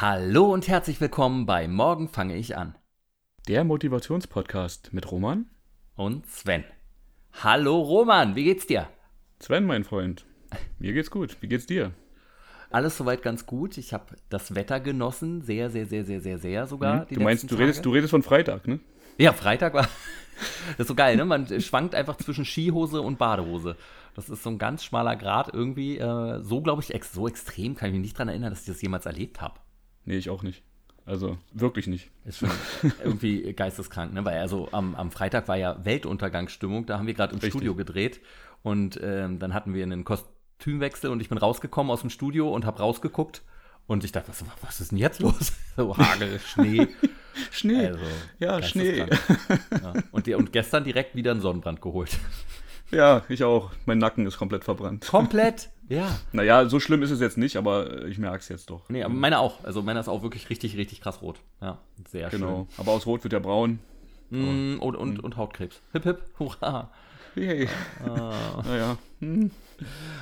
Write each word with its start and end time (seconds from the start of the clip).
Hallo 0.00 0.52
und 0.52 0.68
herzlich 0.68 1.00
willkommen 1.00 1.44
bei 1.44 1.66
Morgen 1.66 2.06
fange 2.06 2.36
ich 2.36 2.56
an. 2.56 2.76
Der 3.48 3.64
Motivationspodcast 3.64 4.92
mit 4.92 5.10
Roman 5.10 5.46
und 5.96 6.24
Sven. 6.24 6.62
Hallo 7.42 7.80
Roman, 7.80 8.36
wie 8.36 8.44
geht's 8.44 8.64
dir? 8.64 8.86
Sven, 9.40 9.64
mein 9.64 9.82
Freund. 9.82 10.24
Mir 10.78 10.92
geht's 10.92 11.10
gut. 11.10 11.36
Wie 11.40 11.48
geht's 11.48 11.66
dir? 11.66 11.90
Alles 12.70 12.96
soweit 12.96 13.22
ganz 13.22 13.44
gut. 13.44 13.76
Ich 13.76 13.92
habe 13.92 14.14
das 14.28 14.54
Wetter 14.54 14.78
genossen, 14.78 15.42
sehr, 15.42 15.68
sehr, 15.68 15.84
sehr, 15.84 16.04
sehr, 16.04 16.20
sehr, 16.20 16.38
sehr 16.38 16.68
sogar. 16.68 17.00
Hm? 17.00 17.16
Du 17.16 17.20
meinst, 17.20 17.50
du 17.50 17.56
redest, 17.56 17.84
du 17.84 17.90
redest 17.90 18.12
von 18.12 18.22
Freitag, 18.22 18.68
ne? 18.68 18.78
Ja, 19.16 19.32
Freitag 19.32 19.74
war. 19.74 19.88
Das 20.68 20.84
ist 20.84 20.86
so 20.86 20.94
geil, 20.94 21.16
ne? 21.16 21.24
Man 21.24 21.60
schwankt 21.60 21.96
einfach 21.96 22.16
zwischen 22.18 22.44
Skihose 22.44 23.02
und 23.02 23.18
Badehose. 23.18 23.76
Das 24.14 24.28
ist 24.28 24.44
so 24.44 24.50
ein 24.50 24.58
ganz 24.58 24.84
schmaler 24.84 25.16
Grad 25.16 25.52
irgendwie. 25.52 25.98
Äh, 25.98 26.40
so, 26.44 26.60
glaube 26.60 26.82
ich, 26.82 26.94
ex 26.94 27.12
so 27.12 27.26
extrem 27.26 27.74
kann 27.74 27.88
ich 27.88 27.94
mich 27.94 28.02
nicht 28.02 28.16
daran 28.16 28.28
erinnern, 28.28 28.50
dass 28.50 28.60
ich 28.60 28.66
das 28.66 28.80
jemals 28.80 29.04
erlebt 29.04 29.40
habe. 29.40 29.58
Nee, 30.08 30.16
ich 30.16 30.30
auch 30.30 30.42
nicht. 30.42 30.62
Also 31.04 31.36
wirklich 31.52 31.86
nicht. 31.86 32.10
Ist 32.24 32.38
schon 32.38 32.50
irgendwie 33.04 33.52
geisteskrank, 33.52 34.14
ne? 34.14 34.24
Weil 34.24 34.38
also 34.38 34.70
am, 34.72 34.94
am 34.94 35.10
Freitag 35.10 35.48
war 35.48 35.56
ja 35.56 35.84
Weltuntergangsstimmung, 35.84 36.86
da 36.86 36.96
haben 36.98 37.06
wir 37.06 37.12
gerade 37.12 37.34
im 37.34 37.40
Richtig. 37.40 37.52
Studio 37.52 37.74
gedreht 37.74 38.22
und 38.62 38.98
ähm, 39.02 39.38
dann 39.38 39.52
hatten 39.52 39.74
wir 39.74 39.82
einen 39.82 40.04
Kostümwechsel 40.04 41.10
und 41.10 41.20
ich 41.20 41.28
bin 41.28 41.36
rausgekommen 41.36 41.90
aus 41.90 42.00
dem 42.00 42.08
Studio 42.08 42.50
und 42.50 42.64
habe 42.64 42.78
rausgeguckt 42.78 43.42
und 43.86 44.02
ich 44.02 44.12
dachte, 44.12 44.30
was, 44.30 44.42
was 44.62 44.80
ist 44.80 44.92
denn 44.92 44.98
jetzt 44.98 45.20
los? 45.20 45.52
So 45.76 45.94
Hagel, 45.96 46.40
Schnee. 46.40 46.88
Schnee. 47.52 47.86
Also, 47.88 48.00
ja, 48.38 48.62
Schnee. 48.62 48.98
Ja. 48.98 49.92
Und, 50.10 50.26
die, 50.26 50.34
und 50.34 50.52
gestern 50.52 50.84
direkt 50.84 51.14
wieder 51.14 51.32
einen 51.32 51.42
Sonnenbrand 51.42 51.82
geholt. 51.82 52.18
Ja, 52.90 53.22
ich 53.28 53.44
auch. 53.44 53.72
Mein 53.84 53.98
Nacken 53.98 54.26
ist 54.26 54.38
komplett 54.38 54.64
verbrannt. 54.64 55.06
Komplett? 55.06 55.68
Ja. 55.88 56.18
Naja, 56.32 56.68
so 56.68 56.80
schlimm 56.80 57.02
ist 57.02 57.10
es 57.10 57.20
jetzt 57.20 57.38
nicht, 57.38 57.56
aber 57.56 58.06
ich 58.06 58.18
merke 58.18 58.38
es 58.38 58.48
jetzt 58.48 58.70
doch. 58.70 58.88
Nee, 58.88 59.02
aber 59.02 59.14
meine 59.14 59.38
auch. 59.38 59.64
Also 59.64 59.82
meine 59.82 60.00
ist 60.00 60.08
auch 60.08 60.22
wirklich 60.22 60.50
richtig, 60.50 60.76
richtig 60.76 61.00
krass 61.00 61.22
rot. 61.22 61.40
Ja, 61.60 61.78
sehr 62.08 62.28
genau. 62.28 62.46
schön. 62.46 62.54
Genau. 62.54 62.68
Aber 62.76 62.92
aus 62.92 63.06
Rot 63.06 63.24
wird 63.24 63.32
ja 63.32 63.38
braun. 63.38 63.78
Mm, 64.30 64.76
und, 64.80 64.96
und, 64.96 65.18
mm. 65.18 65.24
und 65.24 65.36
Hautkrebs. 65.36 65.80
Hip, 65.92 66.04
hip, 66.04 66.22
hurra. 66.38 66.90
Hey. 67.34 67.68
Ah. 68.04 68.62
Naja. 68.64 68.98
Hm. 69.20 69.50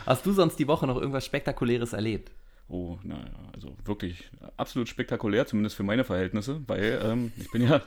Hast 0.05 0.25
du 0.27 0.33
sonst 0.33 0.59
die 0.59 0.69
Woche 0.69 0.87
noch 0.87 0.97
irgendwas 0.97 1.25
Spektakuläres 1.25 1.93
erlebt? 1.93 2.31
Oh, 2.69 2.99
naja, 3.03 3.31
also 3.55 3.77
wirklich 3.85 4.29
absolut 4.57 4.89
spektakulär, 4.89 5.47
zumindest 5.47 5.77
für 5.77 5.85
meine 5.85 6.05
Verhältnisse, 6.05 6.61
weil 6.67 7.01
ähm, 7.05 7.33
ich 7.37 7.51
bin 7.51 7.63
ja 7.63 7.81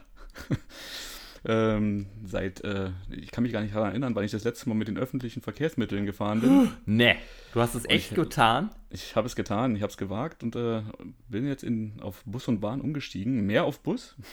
ähm, 1.45 2.07
seit, 2.25 2.63
äh, 2.63 2.91
ich 3.09 3.31
kann 3.31 3.43
mich 3.43 3.53
gar 3.53 3.61
nicht 3.61 3.75
daran 3.75 3.91
erinnern, 3.91 4.15
weil 4.15 4.25
ich 4.25 4.31
das 4.31 4.43
letzte 4.43 4.69
Mal 4.69 4.75
mit 4.75 4.87
den 4.87 4.97
öffentlichen 4.97 5.41
Verkehrsmitteln 5.41 6.05
gefahren 6.05 6.41
bin. 6.41 6.71
Nee, 6.85 7.15
du 7.53 7.61
hast 7.61 7.75
es 7.75 7.85
echt 7.85 8.11
ich, 8.11 8.15
getan? 8.15 8.69
Ich 8.89 9.15
habe 9.15 9.27
es 9.27 9.35
getan, 9.35 9.75
ich 9.75 9.81
habe 9.81 9.91
es 9.91 9.97
gewagt 9.97 10.43
und 10.43 10.55
äh, 10.55 10.81
bin 11.29 11.47
jetzt 11.47 11.63
in, 11.63 11.93
auf 12.01 12.23
Bus 12.25 12.47
und 12.47 12.59
Bahn 12.59 12.81
umgestiegen, 12.81 13.45
mehr 13.45 13.65
auf 13.65 13.79
Bus. 13.79 14.15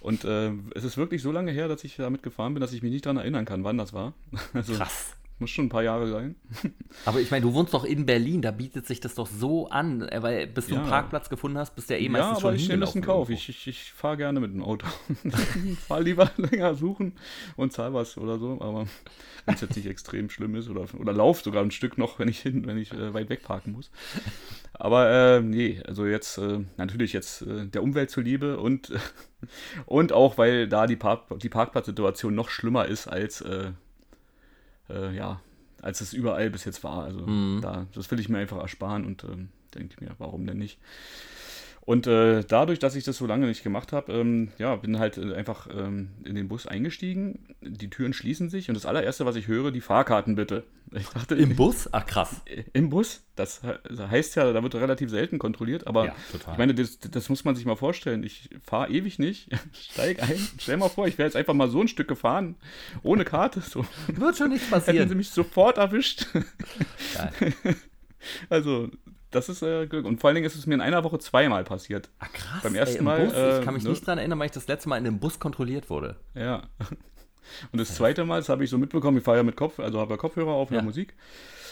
Und 0.00 0.24
äh, 0.24 0.52
es 0.74 0.84
ist 0.84 0.98
wirklich 0.98 1.22
so 1.22 1.32
lange 1.32 1.52
her, 1.52 1.68
dass 1.68 1.82
ich 1.84 1.96
damit 1.96 2.22
gefahren 2.22 2.52
bin, 2.54 2.60
dass 2.60 2.72
ich 2.72 2.82
mich 2.82 2.92
nicht 2.92 3.06
daran 3.06 3.16
erinnern 3.16 3.44
kann, 3.44 3.64
wann 3.64 3.78
das 3.78 3.92
war. 3.92 4.12
Also, 4.52 4.74
Krass. 4.74 5.16
Muss 5.40 5.50
schon 5.50 5.66
ein 5.66 5.68
paar 5.68 5.84
Jahre 5.84 6.08
sein. 6.08 6.34
Aber 7.04 7.20
ich 7.20 7.30
meine, 7.30 7.42
du 7.42 7.54
wohnst 7.54 7.72
doch 7.72 7.84
in 7.84 8.06
Berlin, 8.06 8.42
da 8.42 8.50
bietet 8.50 8.88
sich 8.88 8.98
das 8.98 9.14
doch 9.14 9.28
so 9.28 9.68
an, 9.68 10.02
äh, 10.02 10.20
weil 10.20 10.46
bis 10.48 10.66
du 10.66 10.74
ja. 10.74 10.80
einen 10.80 10.90
Parkplatz 10.90 11.28
gefunden 11.28 11.58
hast, 11.58 11.76
bist 11.76 11.88
du 11.88 11.94
ja 11.94 12.00
eh 12.00 12.08
meistens 12.08 12.38
ja, 12.38 12.40
schon 12.40 12.48
aber 12.48 12.56
ich 12.56 12.68
nehme 12.68 12.80
das 12.80 12.94
in 12.96 13.02
Kauf. 13.02 13.30
Ich, 13.30 13.48
ich, 13.48 13.68
ich 13.68 13.92
fahre 13.92 14.16
gerne 14.16 14.40
mit 14.40 14.52
dem 14.52 14.64
Auto. 14.64 14.86
fahre 15.86 16.02
lieber 16.02 16.28
länger 16.36 16.74
suchen 16.74 17.12
und 17.54 17.72
zahl 17.72 17.94
was 17.94 18.18
oder 18.18 18.38
so. 18.38 18.60
Aber 18.60 18.86
wenn 19.46 19.54
es 19.54 19.60
jetzt 19.60 19.76
nicht 19.76 19.86
extrem 19.86 20.28
schlimm 20.28 20.56
ist 20.56 20.68
oder, 20.68 20.86
oder 20.98 21.12
lauf 21.12 21.40
sogar 21.40 21.62
ein 21.62 21.70
Stück 21.70 21.98
noch, 21.98 22.18
wenn 22.18 22.26
ich, 22.26 22.40
hin, 22.40 22.66
wenn 22.66 22.76
ich 22.76 22.92
äh, 22.92 23.14
weit 23.14 23.28
weg 23.28 23.44
parken 23.44 23.72
muss. 23.72 23.92
Aber 24.74 25.08
äh, 25.10 25.40
nee, 25.40 25.80
also 25.86 26.04
jetzt 26.04 26.38
äh, 26.38 26.60
natürlich 26.76 27.12
jetzt 27.12 27.42
äh, 27.42 27.66
der 27.66 27.84
Umwelt 27.84 28.10
zuliebe 28.10 28.58
und, 28.58 28.92
und 29.86 30.12
auch, 30.12 30.36
weil 30.36 30.66
da 30.66 30.88
die, 30.88 30.96
Park, 30.96 31.38
die 31.38 31.48
Parkplatzsituation 31.48 32.34
noch 32.34 32.48
schlimmer 32.48 32.86
ist 32.86 33.06
als 33.06 33.44
äh, 34.90 35.14
ja, 35.14 35.40
als 35.82 36.00
es 36.00 36.12
überall 36.12 36.50
bis 36.50 36.64
jetzt 36.64 36.82
war. 36.84 37.04
Also 37.04 37.20
mhm. 37.20 37.60
da, 37.62 37.86
das 37.94 38.10
will 38.10 38.20
ich 38.20 38.28
mir 38.28 38.38
einfach 38.38 38.58
ersparen 38.58 39.04
und 39.04 39.24
ähm, 39.24 39.48
denke 39.74 40.02
mir, 40.02 40.14
warum 40.18 40.46
denn 40.46 40.58
nicht? 40.58 40.78
Und 41.88 42.06
äh, 42.06 42.44
dadurch, 42.46 42.78
dass 42.80 42.96
ich 42.96 43.04
das 43.04 43.16
so 43.16 43.24
lange 43.24 43.46
nicht 43.46 43.62
gemacht 43.62 43.94
habe, 43.94 44.12
ähm, 44.12 44.50
ja, 44.58 44.76
bin 44.76 44.98
halt 44.98 45.16
äh, 45.16 45.32
einfach 45.32 45.68
ähm, 45.74 46.10
in 46.22 46.34
den 46.34 46.46
Bus 46.46 46.66
eingestiegen. 46.66 47.56
Die 47.62 47.88
Türen 47.88 48.12
schließen 48.12 48.50
sich 48.50 48.68
und 48.68 48.74
das 48.74 48.84
allererste, 48.84 49.24
was 49.24 49.36
ich 49.36 49.46
höre, 49.48 49.70
die 49.70 49.80
Fahrkarten 49.80 50.34
bitte. 50.34 50.64
Ich 50.92 51.08
dachte, 51.08 51.34
Im 51.34 51.56
Bus? 51.56 51.88
Ach 51.92 52.04
krass. 52.04 52.42
Im 52.74 52.90
Bus? 52.90 53.22
Das, 53.36 53.62
heißt 53.62 54.36
ja, 54.36 54.52
da 54.52 54.62
wird 54.62 54.74
relativ 54.74 55.08
selten 55.08 55.38
kontrolliert, 55.38 55.86
aber 55.86 56.06
ja, 56.06 56.14
ich 56.32 56.58
meine, 56.58 56.74
das, 56.74 56.98
das, 56.98 57.28
muss 57.28 57.44
man 57.44 57.54
sich 57.56 57.66
mal 57.66 57.76
vorstellen. 57.76 58.22
Ich 58.22 58.50
fahre 58.62 58.90
ewig 58.90 59.18
nicht, 59.18 59.50
steige 59.72 60.22
ein, 60.22 60.38
stell 60.58 60.78
mal 60.78 60.88
vor, 60.88 61.06
ich 61.06 61.18
wäre 61.18 61.26
jetzt 61.26 61.36
einfach 61.36 61.52
mal 61.52 61.68
so 61.68 61.80
ein 61.82 61.88
Stück 61.88 62.08
gefahren, 62.08 62.56
ohne 63.02 63.26
Karte. 63.26 63.60
So. 63.60 63.84
Wird 64.08 64.36
schon 64.36 64.48
nichts 64.50 64.68
passieren. 64.70 64.96
Hätten 64.96 65.08
sie 65.10 65.14
mich 65.14 65.30
sofort 65.30 65.76
erwischt. 65.76 66.26
Geil. 67.14 67.54
Also, 68.48 68.90
das 69.30 69.48
ist 69.48 69.62
äh, 69.62 69.86
Glück. 69.86 70.06
Und 70.06 70.20
vor 70.20 70.28
allen 70.28 70.36
Dingen 70.36 70.46
ist 70.46 70.56
es 70.56 70.66
mir 70.66 70.74
in 70.74 70.80
einer 70.80 71.04
Woche 71.04 71.18
zweimal 71.18 71.64
passiert. 71.64 72.08
Ah, 72.18 72.26
krass. 72.32 72.62
Beim 72.62 72.74
ersten 72.74 72.98
ey, 72.98 73.02
Mal. 73.02 73.24
Bus, 73.26 73.34
äh, 73.34 73.58
ich 73.58 73.64
kann 73.64 73.74
mich 73.74 73.84
ne? 73.84 73.90
nicht 73.90 74.06
daran 74.06 74.18
erinnern, 74.18 74.38
weil 74.38 74.46
ich 74.46 74.52
das 74.52 74.68
letzte 74.68 74.88
Mal 74.88 74.96
in 74.96 75.06
einem 75.06 75.18
Bus 75.18 75.38
kontrolliert 75.38 75.90
wurde. 75.90 76.16
Ja. 76.34 76.62
Und 77.72 77.80
das 77.80 77.94
zweite 77.94 78.24
Mal, 78.24 78.40
das 78.40 78.48
habe 78.48 78.64
ich 78.64 78.70
so 78.70 78.78
mitbekommen, 78.78 79.18
ich 79.18 79.24
fahre 79.24 79.38
ja 79.38 79.42
mit 79.42 79.56
Kopf, 79.56 79.80
also 79.80 80.00
habe 80.00 80.12
ja 80.12 80.16
Kopfhörer 80.18 80.52
auf, 80.52 80.70
ja. 80.70 80.82
Musik. 80.82 81.14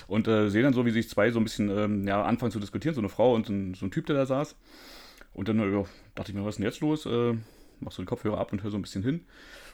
Und 0.07 0.29
äh, 0.29 0.49
sehe 0.49 0.63
dann 0.63 0.73
so, 0.73 0.87
wie 0.87 0.91
sich 0.91 1.09
zwei 1.09 1.31
so 1.31 1.41
ein 1.41 1.45
bisschen 1.45 1.69
ähm, 1.69 2.07
ja, 2.07 2.23
anfangen 2.23 2.53
zu 2.53 2.61
diskutieren, 2.61 2.95
so 2.95 3.01
eine 3.01 3.09
Frau 3.09 3.35
und 3.35 3.47
so 3.47 3.53
ein, 3.53 3.75
so 3.75 3.87
ein 3.87 3.91
Typ, 3.91 4.07
der 4.07 4.17
da 4.17 4.27
saß. 4.27 4.57
Und 5.35 5.49
dann 5.49 5.59
äh, 5.59 5.85
dachte 6.15 6.31
ich 6.31 6.37
mir, 6.37 6.45
was 6.45 6.55
ist 6.55 6.59
denn 6.59 6.65
jetzt 6.65 6.81
los? 6.81 7.07
Äh, 7.07 7.35
mach 7.81 7.93
so 7.93 8.03
den 8.03 8.07
Kopfhörer 8.07 8.39
ab 8.39 8.53
und 8.53 8.63
höre 8.63 8.71
so 8.71 8.79
ein 8.79 8.83
bisschen 8.83 9.03
hin. 9.03 9.25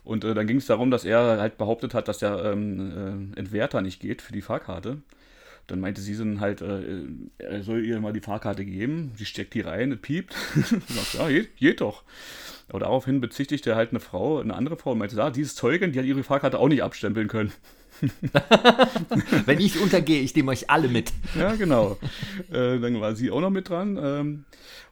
Und 0.04 0.24
äh, 0.24 0.34
dann 0.34 0.46
ging 0.46 0.56
es 0.56 0.66
darum, 0.66 0.90
dass 0.90 1.04
er 1.04 1.38
halt 1.38 1.58
behauptet 1.58 1.94
hat, 1.94 2.08
dass 2.08 2.18
der 2.18 2.44
ähm, 2.44 3.32
äh, 3.34 3.38
Entwerter 3.38 3.80
nicht 3.80 4.00
geht 4.00 4.22
für 4.22 4.32
die 4.32 4.42
Fahrkarte. 4.42 5.02
Dann 5.66 5.80
meinte 5.80 6.00
sie 6.00 6.16
dann 6.16 6.40
halt, 6.40 6.60
äh, 6.60 7.04
er 7.38 7.62
soll 7.62 7.84
ihr 7.84 8.00
mal 8.00 8.12
die 8.12 8.20
Fahrkarte 8.20 8.64
geben. 8.64 9.12
Sie 9.16 9.24
steckt 9.24 9.54
die 9.54 9.60
rein, 9.60 9.92
es 9.92 10.00
piept. 10.00 10.34
sagt, 10.54 11.14
ja, 11.14 11.28
geht, 11.28 11.56
geht 11.56 11.80
doch. 11.80 12.02
Aber 12.68 12.80
daraufhin 12.80 13.20
bezichtigte 13.20 13.70
er 13.70 13.76
halt 13.76 13.90
eine 13.90 14.00
Frau, 14.00 14.40
eine 14.40 14.54
andere 14.54 14.76
Frau 14.76 14.92
und 14.92 14.98
meinte, 14.98 15.16
ja, 15.16 15.30
dieses 15.30 15.54
Zeugin, 15.54 15.92
die 15.92 15.98
hat 15.98 16.06
ihre 16.06 16.22
Fahrkarte 16.22 16.58
auch 16.58 16.68
nicht 16.68 16.82
abstempeln 16.82 17.28
können. 17.28 17.52
Wenn 19.46 19.60
ich 19.60 19.80
untergehe, 19.80 20.22
ich 20.22 20.34
nehme 20.34 20.50
euch 20.50 20.70
alle 20.70 20.88
mit. 20.88 21.12
Ja, 21.38 21.54
genau. 21.54 21.98
Äh, 22.50 22.78
dann 22.80 23.00
war 23.00 23.14
sie 23.14 23.30
auch 23.30 23.40
noch 23.40 23.50
mit 23.50 23.68
dran. 23.68 23.98
Ähm, 24.02 24.44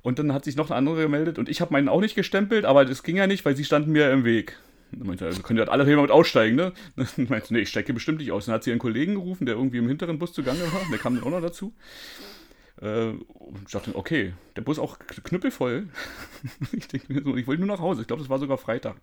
und 0.02 0.18
dann 0.18 0.32
hat 0.32 0.44
sich 0.44 0.56
noch 0.56 0.70
eine 0.70 0.76
andere 0.76 1.02
gemeldet 1.02 1.38
und 1.38 1.48
ich 1.48 1.60
habe 1.60 1.72
meinen 1.72 1.88
auch 1.88 2.00
nicht 2.00 2.14
gestempelt, 2.14 2.64
aber 2.64 2.84
das 2.84 3.02
ging 3.02 3.16
ja 3.16 3.26
nicht, 3.26 3.44
weil 3.44 3.56
sie 3.56 3.64
standen 3.64 3.92
mir 3.92 4.10
im 4.10 4.24
Weg. 4.24 4.58
Dann 4.92 5.06
meinte 5.06 5.24
er, 5.24 5.28
also 5.28 5.42
könnt 5.42 5.58
ihr 5.58 5.66
halt 5.66 5.70
alle 5.70 5.84
mit 5.84 6.10
aussteigen, 6.10 6.56
ne? 6.56 6.72
Dann 6.96 7.26
meinte 7.28 7.52
nee, 7.52 7.60
ich 7.60 7.68
steige 7.68 7.92
bestimmt 7.92 8.18
nicht 8.18 8.32
aus. 8.32 8.46
Dann 8.46 8.54
hat 8.54 8.64
sie 8.64 8.70
ihren 8.70 8.78
Kollegen 8.78 9.14
gerufen, 9.14 9.46
der 9.46 9.54
irgendwie 9.54 9.78
im 9.78 9.88
hinteren 9.88 10.18
Bus 10.18 10.32
zugange 10.32 10.60
war. 10.60 10.82
Der 10.90 10.98
kam 10.98 11.14
dann 11.14 11.24
auch 11.24 11.30
noch 11.30 11.40
dazu. 11.40 11.72
Äh, 12.80 13.10
und 13.10 13.62
ich 13.66 13.72
dachte, 13.72 13.94
okay, 13.94 14.32
der 14.56 14.62
Bus 14.62 14.78
auch 14.78 14.98
knüppelvoll. 14.98 15.88
ich 16.72 16.88
denke 16.88 17.12
mir 17.12 17.22
so, 17.22 17.36
ich 17.36 17.46
wollte 17.46 17.62
nur 17.62 17.74
nach 17.74 17.82
Hause. 17.82 18.02
Ich 18.02 18.06
glaube, 18.06 18.22
das 18.22 18.30
war 18.30 18.38
sogar 18.38 18.58
Freitag. 18.58 18.96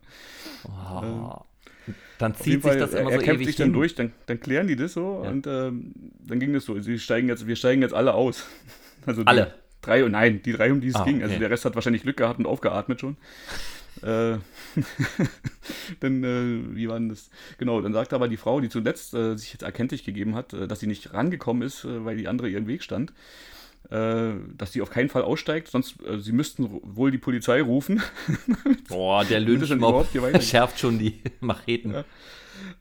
Oh. 0.65 1.43
Äh, 1.87 1.93
dann 2.17 2.35
zieht 2.35 2.63
sich 2.63 2.75
das 2.75 2.93
immer 2.93 3.11
er, 3.11 3.19
er 3.19 3.23
kämpft 3.23 3.45
sich 3.45 3.55
dann 3.55 3.67
hin. 3.67 3.73
durch, 3.73 3.95
dann, 3.95 4.11
dann, 4.25 4.39
klären 4.39 4.67
die 4.67 4.75
das 4.75 4.93
so 4.93 5.21
ja. 5.23 5.29
und 5.29 5.47
ähm, 5.47 5.93
dann 6.25 6.39
ging 6.39 6.51
das 6.51 6.65
so. 6.65 6.79
Sie 6.81 6.99
steigen 6.99 7.29
jetzt, 7.29 7.47
wir 7.47 7.55
steigen 7.55 7.81
jetzt 7.81 7.93
alle 7.93 8.13
aus. 8.13 8.45
Also 9.05 9.23
alle? 9.23 9.53
Drei, 9.81 10.01
nein, 10.01 10.41
die 10.43 10.51
drei, 10.51 10.69
um 10.69 10.81
die 10.81 10.89
es 10.89 10.95
ah, 10.95 11.05
ging. 11.05 11.21
Also 11.21 11.35
okay. 11.35 11.39
der 11.39 11.49
Rest 11.49 11.63
hat 11.63 11.75
wahrscheinlich 11.75 12.01
Glück 12.01 12.17
gehabt 12.17 12.39
und 12.39 12.45
aufgeatmet 12.45 12.99
schon. 12.99 13.15
Äh, 14.03 14.37
dann, 15.99 16.23
äh, 16.23 16.75
wie 16.75 16.87
war 16.87 16.99
denn 16.99 17.09
das? 17.09 17.29
Genau, 17.57 17.81
dann 17.81 17.93
sagte 17.93 18.15
aber 18.15 18.27
die 18.27 18.37
Frau, 18.37 18.59
die 18.59 18.69
zuletzt 18.69 19.13
äh, 19.13 19.35
sich 19.35 19.53
jetzt 19.53 19.63
erkenntlich 19.63 20.03
gegeben 20.03 20.35
hat, 20.35 20.53
äh, 20.53 20.67
dass 20.67 20.79
sie 20.79 20.87
nicht 20.87 21.13
rangekommen 21.13 21.63
ist, 21.63 21.83
äh, 21.83 22.05
weil 22.05 22.17
die 22.17 22.27
andere 22.27 22.49
ihren 22.49 22.67
Weg 22.67 22.83
stand, 22.83 23.13
dass 23.89 24.73
sie 24.73 24.81
auf 24.81 24.89
keinen 24.89 25.09
Fall 25.09 25.21
aussteigt, 25.21 25.69
sonst 25.69 25.95
sie 26.17 26.31
müssten 26.33 26.69
wohl 26.83 27.11
die 27.11 27.17
Polizei 27.17 27.61
rufen. 27.61 28.01
Boah, 28.89 29.23
der 29.23 29.39
Lynchmob 29.39 30.07
schärft 30.41 30.79
schon 30.79 30.99
die 30.99 31.21
Macheten. 31.39 31.93
Ja. 31.93 32.05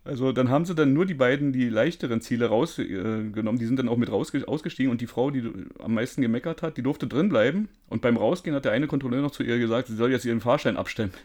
Also 0.05 0.33
dann 0.33 0.49
haben 0.49 0.65
sie 0.65 0.75
dann 0.75 0.93
nur 0.93 1.05
die 1.05 1.15
beiden, 1.15 1.53
die 1.53 1.69
leichteren 1.69 2.21
Ziele 2.21 2.47
rausgenommen. 2.47 3.57
Äh, 3.57 3.59
die 3.59 3.67
sind 3.67 3.79
dann 3.79 3.89
auch 3.89 3.97
mit 3.97 4.11
raus, 4.11 4.33
ausgestiegen 4.47 4.91
und 4.91 5.01
die 5.01 5.07
Frau, 5.07 5.31
die 5.31 5.51
am 5.79 5.95
meisten 5.95 6.23
gemeckert 6.23 6.63
hat, 6.63 6.77
die 6.77 6.83
durfte 6.83 7.07
drin 7.07 7.29
bleiben. 7.29 7.69
Und 7.89 8.03
beim 8.03 8.17
Rausgehen 8.17 8.57
hat 8.57 8.65
der 8.65 8.73
eine 8.73 8.87
Kontrolleur 8.87 9.23
noch 9.23 9.33
zu 9.33 9.43
ihr 9.43 9.59
gesagt, 9.59 9.89
sie 9.89 9.97
soll 9.97 10.11
jetzt 10.11 10.25
ihren 10.25 10.41
Fahrschein 10.41 10.77
abstempeln. 10.77 11.23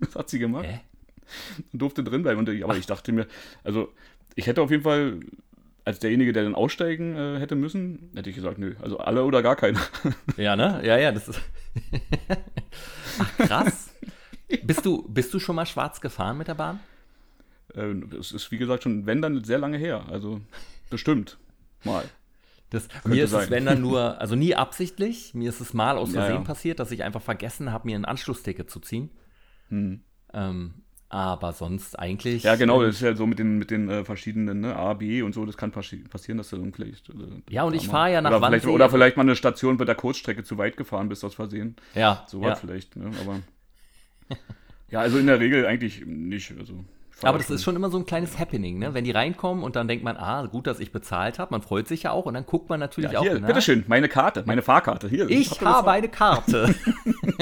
das 0.00 0.14
hat 0.14 0.28
sie 0.28 0.38
gemacht. 0.38 0.66
Hä? 0.66 0.80
Und 1.72 1.80
durfte 1.80 2.04
drin 2.04 2.22
bleiben. 2.22 2.40
Und, 2.40 2.48
aber 2.62 2.74
Ach. 2.74 2.78
ich 2.78 2.86
dachte 2.86 3.12
mir, 3.12 3.26
also 3.64 3.92
ich 4.34 4.46
hätte 4.46 4.62
auf 4.62 4.70
jeden 4.70 4.82
Fall 4.82 5.20
als 5.84 5.98
derjenige, 5.98 6.32
der 6.32 6.44
dann 6.44 6.54
aussteigen 6.54 7.16
äh, 7.16 7.38
hätte 7.38 7.54
müssen, 7.54 8.10
hätte 8.14 8.30
ich 8.30 8.36
gesagt, 8.36 8.58
nö, 8.58 8.74
also 8.80 8.98
alle 8.98 9.24
oder 9.24 9.42
gar 9.42 9.56
keiner. 9.56 9.80
ja, 10.36 10.56
ne? 10.56 10.80
Ja, 10.84 10.98
ja, 10.98 11.12
das 11.12 11.28
ist. 11.28 11.40
Ach, 13.18 13.36
krass. 13.36 13.94
Bist 14.62 14.84
du, 14.84 15.08
bist 15.08 15.32
du 15.32 15.38
schon 15.38 15.56
mal 15.56 15.66
schwarz 15.66 16.00
gefahren 16.00 16.38
mit 16.38 16.48
der 16.48 16.54
Bahn? 16.54 16.80
Äh, 17.74 17.94
es 18.18 18.32
ist, 18.32 18.50
wie 18.50 18.58
gesagt, 18.58 18.82
schon, 18.82 19.06
wenn 19.06 19.22
dann, 19.22 19.44
sehr 19.44 19.58
lange 19.58 19.78
her. 19.78 20.06
Also 20.10 20.40
bestimmt. 20.90 21.38
Mal. 21.84 22.04
Das, 22.70 22.88
mir 23.04 23.24
ist 23.24 23.30
sein. 23.30 23.44
es, 23.44 23.50
wenn 23.50 23.66
dann 23.66 23.80
nur, 23.82 24.20
also 24.20 24.36
nie 24.36 24.54
absichtlich, 24.54 25.34
mir 25.34 25.48
ist 25.48 25.60
es 25.60 25.74
mal 25.74 25.98
aus 25.98 26.12
Versehen 26.12 26.34
ja, 26.34 26.40
ja. 26.40 26.44
passiert, 26.44 26.78
dass 26.78 26.90
ich 26.92 27.02
einfach 27.02 27.22
vergessen 27.22 27.72
habe, 27.72 27.88
mir 27.88 27.96
ein 27.96 28.04
Anschlussticket 28.04 28.70
zu 28.70 28.80
ziehen. 28.80 29.10
Hm. 29.68 30.02
Ähm, 30.32 30.74
aber 31.10 31.52
sonst 31.52 31.98
eigentlich. 31.98 32.44
Ja, 32.44 32.54
genau, 32.54 32.82
das 32.82 32.94
ist 32.94 33.02
ja 33.02 33.16
so 33.16 33.26
mit 33.26 33.40
den, 33.40 33.58
mit 33.58 33.72
den 33.72 33.90
äh, 33.90 34.04
verschiedenen 34.04 34.60
ne, 34.60 34.76
A, 34.76 34.94
B 34.94 35.22
und 35.22 35.34
so, 35.34 35.44
das 35.44 35.56
kann 35.56 35.72
passieren, 35.72 36.38
dass 36.38 36.50
du 36.50 36.56
dann 36.56 36.72
vielleicht. 36.72 37.08
Äh, 37.08 37.12
ja, 37.50 37.64
und 37.64 37.74
ich 37.74 37.88
fahre 37.88 38.12
ja 38.12 38.20
nach 38.22 38.30
oder 38.30 38.46
Vielleicht, 38.46 38.66
oder 38.66 38.88
vielleicht 38.88 39.16
mal 39.16 39.24
eine 39.24 39.34
Station 39.34 39.76
bei 39.76 39.84
der 39.84 39.96
Kurzstrecke 39.96 40.44
zu 40.44 40.56
weit 40.56 40.76
gefahren 40.76 41.08
bist 41.08 41.24
aus 41.24 41.34
Versehen. 41.34 41.74
Ja. 41.94 42.24
So 42.28 42.40
was 42.40 42.48
ja. 42.48 42.54
vielleicht, 42.54 42.94
ne? 42.94 43.10
Aber. 43.20 43.40
ja, 44.90 45.00
also 45.00 45.18
in 45.18 45.26
der 45.26 45.40
Regel 45.40 45.66
eigentlich 45.66 46.06
nicht. 46.06 46.54
Also 46.56 46.84
aber 47.22 47.38
das 47.38 47.50
ist 47.50 47.62
schon 47.62 47.76
immer 47.76 47.90
so 47.90 47.98
ein 47.98 48.06
kleines 48.06 48.38
Happening, 48.38 48.78
ne? 48.78 48.94
Wenn 48.94 49.04
die 49.04 49.10
reinkommen 49.10 49.62
und 49.64 49.76
dann 49.76 49.88
denkt 49.88 50.04
man, 50.04 50.16
ah, 50.16 50.46
gut, 50.46 50.66
dass 50.66 50.80
ich 50.80 50.92
bezahlt 50.92 51.38
habe. 51.38 51.52
Man 51.52 51.62
freut 51.62 51.88
sich 51.88 52.04
ja 52.04 52.12
auch 52.12 52.26
und 52.26 52.34
dann 52.34 52.46
guckt 52.46 52.68
man 52.68 52.80
natürlich 52.80 53.12
ja, 53.12 53.20
hier, 53.20 53.36
auch. 53.36 53.46
Bitteschön, 53.46 53.84
meine 53.88 54.08
Karte, 54.08 54.44
meine 54.46 54.62
Fahrkarte. 54.62 55.08
Hier, 55.08 55.28
ich 55.28 55.60
habe 55.60 55.90
eine 55.90 56.08
Karte. 56.08 56.74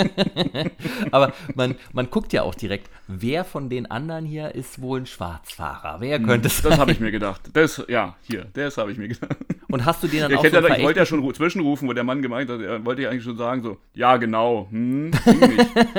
Aber 1.10 1.32
man, 1.54 1.76
man 1.92 2.10
guckt 2.10 2.32
ja 2.32 2.42
auch 2.42 2.54
direkt, 2.54 2.90
wer 3.06 3.44
von 3.44 3.68
den 3.68 3.90
anderen 3.90 4.24
hier 4.24 4.54
ist 4.54 4.80
wohl 4.80 5.00
ein 5.00 5.06
Schwarzfahrer? 5.06 6.00
Wer 6.00 6.18
hm, 6.18 6.26
könnte 6.26 6.48
es 6.48 6.62
Das 6.62 6.78
habe 6.78 6.92
ich 6.92 7.00
mir 7.00 7.10
gedacht. 7.10 7.42
Das, 7.52 7.84
ja, 7.88 8.16
hier, 8.22 8.46
das 8.52 8.78
habe 8.78 8.92
ich 8.92 8.98
mir 8.98 9.08
gedacht. 9.08 9.36
Und 9.70 9.84
hast 9.84 10.02
du 10.02 10.08
den 10.08 10.20
dann 10.20 10.30
ja, 10.30 10.38
auch 10.38 10.44
so 10.44 10.48
ja, 10.48 10.76
Ich 10.76 10.82
wollte 10.82 11.00
ja 11.00 11.06
schon 11.06 11.34
zwischenrufen, 11.34 11.88
wo 11.88 11.92
der 11.92 12.04
Mann 12.04 12.22
gemeint 12.22 12.50
hat, 12.50 12.60
er 12.60 12.84
wollte 12.84 13.02
ja 13.02 13.10
eigentlich 13.10 13.24
schon 13.24 13.36
sagen, 13.36 13.62
so, 13.62 13.78
ja, 13.94 14.16
genau. 14.16 14.68
Hm, 14.70 15.10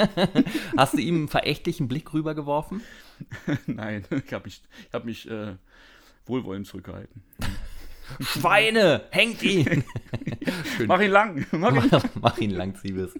hast 0.77 0.93
du 0.95 1.01
ihm 1.01 1.15
einen 1.15 1.27
verächtlichen 1.27 1.87
Blick 1.87 2.13
rübergeworfen? 2.13 2.81
Nein, 3.65 4.05
ich 4.25 4.33
habe 4.33 4.45
mich, 4.45 4.61
ich 4.87 4.93
hab 4.93 5.05
mich 5.05 5.29
äh, 5.29 5.55
wohlwollend 6.25 6.67
zurückgehalten. 6.67 7.23
Schweine, 8.19 9.03
hängt 9.11 9.43
ihn! 9.43 9.83
mach 10.87 10.99
ihn 10.99 11.11
lang! 11.11 11.45
Mach 11.51 11.73
ihn, 11.73 11.89
mach, 11.91 12.03
mach 12.21 12.37
ihn 12.39 12.51
lang, 12.51 12.75
Siebes. 12.75 13.13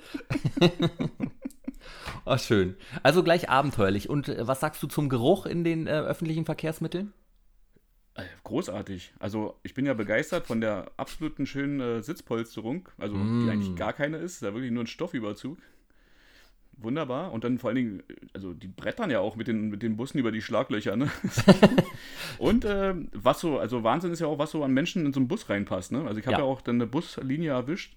oh, 2.26 2.38
schön. 2.38 2.76
Also 3.04 3.24
gleich 3.24 3.50
abenteuerlich. 3.50 4.10
Und 4.10 4.30
äh, 4.30 4.48
was 4.48 4.60
sagst 4.60 4.82
du 4.82 4.88
zum 4.88 5.10
Geruch 5.10 5.46
in 5.46 5.64
den 5.64 5.88
äh, 5.88 5.92
öffentlichen 5.92 6.46
Verkehrsmitteln? 6.46 7.14
Äh, 8.16 8.24
großartig. 8.44 9.14
Also 9.20 9.60
ich 9.64 9.74
bin 9.74 9.86
ja 9.86 9.94
begeistert 9.94 10.48
von 10.48 10.60
der 10.60 10.92
absoluten 10.98 11.46
schönen 11.46 11.80
äh, 11.80 12.02
Sitzpolsterung, 12.02 12.90
also 12.98 13.16
mm. 13.16 13.46
die 13.46 13.52
eigentlich 13.52 13.76
gar 13.76 13.94
keine 13.94 14.18
ist, 14.18 14.42
da 14.42 14.54
wirklich 14.54 14.72
nur 14.72 14.84
ein 14.84 14.88
Stoffüberzug 14.88 15.60
wunderbar. 16.82 17.32
Und 17.32 17.44
dann 17.44 17.58
vor 17.58 17.70
allen 17.70 17.76
Dingen, 17.76 18.04
also 18.34 18.54
die 18.54 18.68
brettern 18.68 19.10
ja 19.10 19.20
auch 19.20 19.36
mit 19.36 19.48
den, 19.48 19.70
mit 19.70 19.82
den 19.82 19.98
Bussen 19.98 20.18
über 20.20 20.32
die 20.32 20.42
Schlaglöcher. 20.42 20.96
Ne? 20.96 21.10
und 22.38 22.66
äh, 22.66 22.94
was 23.14 23.40
so, 23.40 23.60
also 23.60 23.84
Wahnsinn 23.84 24.12
ist 24.12 24.20
ja 24.20 24.28
auch, 24.28 24.40
was 24.40 24.52
so 24.52 24.64
an 24.64 24.74
Menschen 24.74 25.06
in 25.06 25.14
so 25.14 25.20
einen 25.20 25.28
Bus 25.28 25.50
reinpasst. 25.50 25.92
Ne? 25.92 26.06
Also 26.06 26.20
ich 26.20 26.26
habe 26.26 26.34
ja. 26.34 26.40
ja. 26.40 26.46
auch 26.46 26.62
dann 26.62 26.76
eine 26.76 26.88
Buslinie 26.88 27.52
erwischt, 27.52 27.96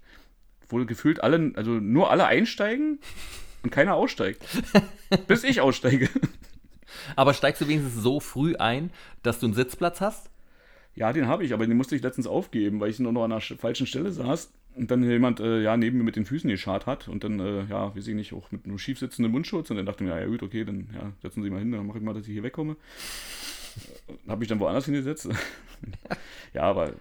wo 0.69 0.84
gefühlt 0.84 1.23
alle, 1.23 1.52
also 1.55 1.73
nur 1.73 2.11
alle 2.11 2.26
einsteigen 2.26 2.99
und 3.62 3.70
keiner 3.70 3.94
aussteigt. 3.94 4.44
bis 5.26 5.44
ich 5.44 5.61
aussteige. 5.61 6.08
Aber 7.17 7.34
steigst 7.34 7.61
du 7.61 7.69
wenigstens 7.69 8.02
so 8.02 8.20
früh 8.20 8.56
ein, 8.56 8.90
dass 9.23 9.40
du 9.40 9.46
einen 9.46 9.55
Sitzplatz 9.55 10.00
hast? 10.00 10.31
Ja, 10.94 11.12
den 11.12 11.26
habe 11.26 11.44
ich, 11.44 11.55
aber 11.55 11.67
den 11.67 11.76
musste 11.76 11.96
ich 11.96 12.02
letztens 12.02 12.26
aufgeben, 12.26 12.81
weil 12.81 12.90
ich 12.90 12.99
nur 12.99 13.12
noch 13.12 13.25
an 13.25 13.31
der 13.31 13.40
falschen 13.40 13.87
Stelle 13.87 14.12
saß 14.12 14.52
und 14.74 14.90
dann 14.90 15.02
jemand 15.02 15.40
äh, 15.40 15.60
ja 15.60 15.76
neben 15.76 15.98
mir 15.98 16.04
mit 16.04 16.16
den 16.16 16.24
Füßen 16.24 16.48
geschart 16.48 16.86
hat 16.86 17.08
und 17.08 17.24
dann, 17.24 17.40
äh, 17.40 17.64
ja, 17.64 17.94
weiß 17.94 18.06
ich 18.06 18.14
nicht, 18.14 18.32
auch 18.32 18.50
mit 18.50 18.64
einem 18.64 18.78
schief 18.78 18.98
sitzenden 18.98 19.32
Mundschutz 19.32 19.70
und 19.70 19.76
dann 19.76 19.86
dachte 19.86 20.04
ich 20.04 20.10
mir, 20.10 20.20
ja, 20.20 20.26
gut, 20.26 20.42
okay, 20.42 20.64
dann 20.64 20.88
ja, 20.94 21.12
setzen 21.22 21.42
Sie 21.42 21.50
mal 21.50 21.58
hin, 21.58 21.72
dann 21.72 21.86
mache 21.86 21.98
ich 21.98 22.04
mal, 22.04 22.14
dass 22.14 22.26
ich 22.26 22.32
hier 22.32 22.42
wegkomme. 22.42 22.76
Äh, 24.08 24.28
habe 24.28 24.40
mich 24.40 24.48
dann 24.48 24.60
woanders 24.60 24.84
hingesetzt. 24.84 25.28
ja, 26.54 26.62
aber 26.62 26.92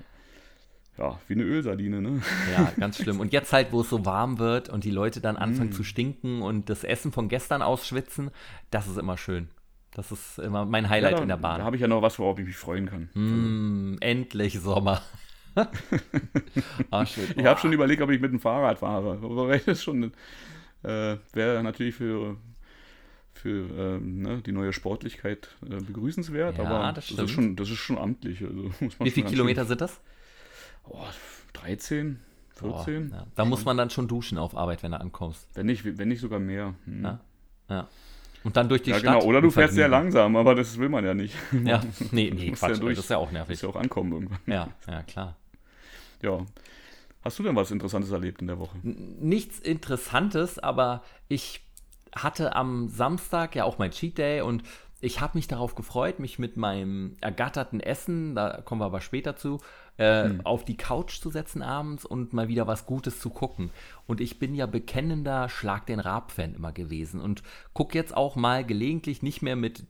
ja, 0.97 1.19
wie 1.27 1.33
eine 1.33 1.43
Ölsardine, 1.43 2.01
ne? 2.01 2.21
Ja, 2.51 2.71
ganz 2.77 2.97
schlimm. 2.97 3.19
Und 3.19 3.33
jetzt 3.33 3.53
halt, 3.53 3.71
wo 3.71 3.81
es 3.81 3.89
so 3.89 4.05
warm 4.05 4.39
wird 4.39 4.69
und 4.69 4.83
die 4.83 4.91
Leute 4.91 5.21
dann 5.21 5.37
anfangen 5.37 5.69
mm. 5.69 5.73
zu 5.73 5.83
stinken 5.83 6.41
und 6.41 6.69
das 6.69 6.83
Essen 6.83 7.11
von 7.11 7.29
gestern 7.29 7.61
ausschwitzen, 7.61 8.29
das 8.69 8.87
ist 8.87 8.97
immer 8.97 9.17
schön. 9.17 9.49
Das 9.93 10.11
ist 10.11 10.37
immer 10.39 10.65
mein 10.65 10.89
Highlight 10.89 11.11
ja, 11.13 11.17
da, 11.17 11.23
in 11.23 11.29
der 11.29 11.37
Bahn. 11.37 11.59
Da 11.59 11.65
habe 11.65 11.75
ich 11.75 11.81
ja 11.81 11.87
noch 11.87 12.01
was, 12.01 12.19
worauf 12.19 12.39
ich 12.39 12.45
mich 12.45 12.55
freuen 12.55 12.85
kann. 12.85 13.09
Mm, 13.13 13.97
endlich 13.99 14.59
Sommer. 14.59 15.01
Ah, 16.91 17.05
shit. 17.05 17.37
Ich 17.37 17.45
habe 17.45 17.59
schon 17.59 17.73
überlegt, 17.73 18.01
ob 18.01 18.09
ich 18.09 18.21
mit 18.21 18.31
dem 18.31 18.39
Fahrrad 18.39 18.79
fahre. 18.79 19.19
Aber 19.23 19.47
das 19.47 19.67
ist 19.67 19.83
schon 19.83 20.11
äh, 20.83 21.17
wäre 21.33 21.61
natürlich 21.63 21.95
für, 21.95 22.37
für 23.33 23.69
ähm, 23.77 24.21
ne, 24.21 24.41
die 24.41 24.51
neue 24.51 24.73
Sportlichkeit 24.73 25.49
äh, 25.63 25.81
begrüßenswert, 25.81 26.57
ja, 26.57 26.63
aber 26.63 26.93
das, 26.93 27.09
das, 27.09 27.25
ist 27.25 27.31
schon, 27.31 27.55
das 27.55 27.69
ist 27.69 27.77
schon 27.77 27.97
amtlich. 27.97 28.41
Also, 28.41 28.71
Wie 28.99 29.11
viele 29.11 29.27
Kilometer 29.27 29.65
sind 29.65 29.81
das? 29.81 29.99
Oh, 30.85 31.05
13, 31.53 32.19
14. 32.55 33.11
Oh, 33.11 33.15
ja. 33.15 33.27
Da 33.35 33.45
muss 33.45 33.65
man 33.65 33.77
dann 33.77 33.89
schon 33.89 34.07
duschen 34.07 34.37
auf 34.37 34.57
Arbeit, 34.57 34.81
wenn 34.83 34.91
du 34.91 34.99
ankommst. 34.99 35.47
Wenn 35.53 35.67
nicht, 35.67 35.85
wenn 35.85 36.07
nicht 36.07 36.21
sogar 36.21 36.39
mehr. 36.39 36.73
Hm. 36.85 37.03
Ja. 37.03 37.19
ja. 37.69 37.87
Und 38.43 38.57
dann 38.57 38.67
durch 38.67 38.81
die 38.81 38.89
ja, 38.89 38.97
Stadt. 38.97 39.19
Genau. 39.19 39.25
Oder 39.25 39.39
du 39.39 39.51
fährst 39.51 39.75
sehr 39.75 39.87
langsam, 39.87 40.35
aber 40.35 40.55
das 40.55 40.79
will 40.79 40.89
man 40.89 41.05
ja 41.05 41.13
nicht. 41.13 41.35
Ja, 41.63 41.81
nee, 42.11 42.31
nee, 42.35 42.51
Quatsch, 42.51 42.71
ja 42.71 42.77
durch, 42.77 42.95
das 42.95 43.05
ist 43.05 43.11
ja 43.11 43.17
auch 43.17 43.31
nervig. 43.31 43.49
Muss 43.49 43.61
ja 43.61 43.69
auch 43.69 43.75
ankommen 43.75 44.13
irgendwann. 44.13 44.39
Ja, 44.47 44.69
ja, 44.87 45.03
klar. 45.03 45.37
Ja. 46.21 46.45
Hast 47.23 47.37
du 47.37 47.43
denn 47.43 47.55
was 47.55 47.71
Interessantes 47.71 48.11
erlebt 48.11 48.41
in 48.41 48.47
der 48.47 48.59
Woche? 48.59 48.77
Nichts 48.81 49.59
Interessantes, 49.59 50.57
aber 50.57 51.03
ich 51.27 51.61
hatte 52.15 52.55
am 52.55 52.89
Samstag 52.89 53.55
ja 53.55 53.63
auch 53.63 53.77
mein 53.77 53.91
Cheat 53.91 54.17
Day 54.17 54.41
und 54.41 54.63
ich 55.01 55.19
habe 55.19 55.37
mich 55.37 55.47
darauf 55.47 55.75
gefreut, 55.75 56.19
mich 56.19 56.37
mit 56.37 56.57
meinem 56.57 57.17
ergatterten 57.21 57.79
Essen, 57.79 58.35
da 58.35 58.61
kommen 58.61 58.81
wir 58.81 58.85
aber 58.85 59.01
später 59.01 59.35
zu, 59.35 59.59
äh, 59.97 60.25
hm. 60.25 60.45
auf 60.45 60.63
die 60.63 60.77
Couch 60.77 61.19
zu 61.19 61.31
setzen 61.31 61.63
abends 61.63 62.05
und 62.05 62.33
mal 62.33 62.47
wieder 62.47 62.67
was 62.67 62.85
Gutes 62.85 63.19
zu 63.19 63.31
gucken. 63.31 63.71
Und 64.07 64.21
ich 64.21 64.37
bin 64.37 64.53
ja 64.53 64.67
bekennender 64.67 65.49
Schlag 65.49 65.87
den 65.87 65.99
Rab-Fan 65.99 66.53
immer 66.53 66.71
gewesen 66.71 67.19
und 67.19 67.41
gucke 67.73 67.97
jetzt 67.97 68.15
auch 68.15 68.35
mal 68.35 68.63
gelegentlich 68.63 69.23
nicht 69.23 69.41
mehr 69.41 69.55
mit 69.55 69.83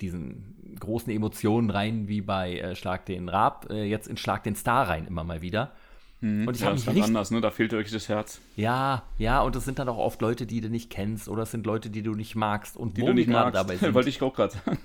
diesen 0.00 0.76
großen 0.80 1.12
Emotionen 1.12 1.70
rein 1.70 2.08
wie 2.08 2.20
bei 2.20 2.58
äh, 2.58 2.76
Schlag 2.76 3.06
den 3.06 3.28
Rab, 3.28 3.70
äh, 3.70 3.84
jetzt 3.84 4.08
in 4.08 4.16
Schlag 4.16 4.42
den 4.42 4.56
Star 4.56 4.88
rein 4.88 5.06
immer 5.06 5.24
mal 5.24 5.40
wieder. 5.42 5.72
Mhm. 6.20 6.48
Und 6.48 6.56
ich 6.56 6.62
ja, 6.62 6.70
das 6.70 6.80
ist 6.80 6.86
ganz 6.86 7.02
anders, 7.02 7.30
ne? 7.30 7.40
Da 7.40 7.50
fehlt 7.50 7.72
wirklich 7.72 7.92
das 7.92 8.08
Herz. 8.08 8.40
Ja, 8.56 9.02
ja, 9.18 9.42
und 9.42 9.54
es 9.56 9.64
sind 9.64 9.78
dann 9.78 9.88
auch 9.88 9.98
oft 9.98 10.20
Leute, 10.22 10.46
die 10.46 10.60
du 10.60 10.70
nicht 10.70 10.90
kennst 10.90 11.28
oder 11.28 11.42
es 11.42 11.50
sind 11.50 11.66
Leute, 11.66 11.90
die 11.90 12.02
du 12.02 12.14
nicht 12.14 12.34
magst 12.34 12.76
und 12.76 12.96
die 12.96 13.02
du 13.02 13.12
nicht 13.12 13.28
magst. 13.28 13.54
dabei 13.54 13.76
sind. 13.76 13.94
Wollte 13.94 14.08
ich 14.08 14.22
auch 14.22 14.34
gerade 14.34 14.54
sagen. 14.54 14.78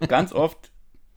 ganz 0.08 0.32
oft, 0.32 0.70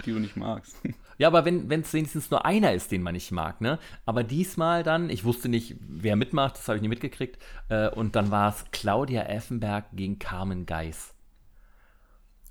die 0.06 0.12
du 0.12 0.20
nicht 0.20 0.36
magst. 0.36 0.76
Ja, 1.18 1.28
aber 1.28 1.46
wenn 1.46 1.70
es 1.70 1.94
wenigstens 1.94 2.32
nur 2.32 2.46
einer 2.48 2.74
ist, 2.74 2.92
den 2.92 3.04
man 3.04 3.14
nicht 3.14 3.32
mag, 3.32 3.62
ne? 3.62 3.78
Aber 4.08 4.24
diesmal 4.24 4.82
dann, 4.82 5.12
ich 5.12 5.24
wusste 5.24 5.50
nicht, 5.50 5.76
wer 5.80 6.16
mitmacht, 6.16 6.58
das 6.58 6.68
habe 6.68 6.78
ich 6.78 6.82
nicht 6.82 6.90
mitgekriegt. 6.90 7.38
Äh, 7.70 7.90
und 7.90 8.16
dann 8.16 8.32
war 8.32 8.50
es 8.50 8.66
Claudia 8.72 9.22
Effenberg 9.26 9.86
gegen 9.94 10.18
Carmen 10.18 10.66
Geis. 10.66 11.14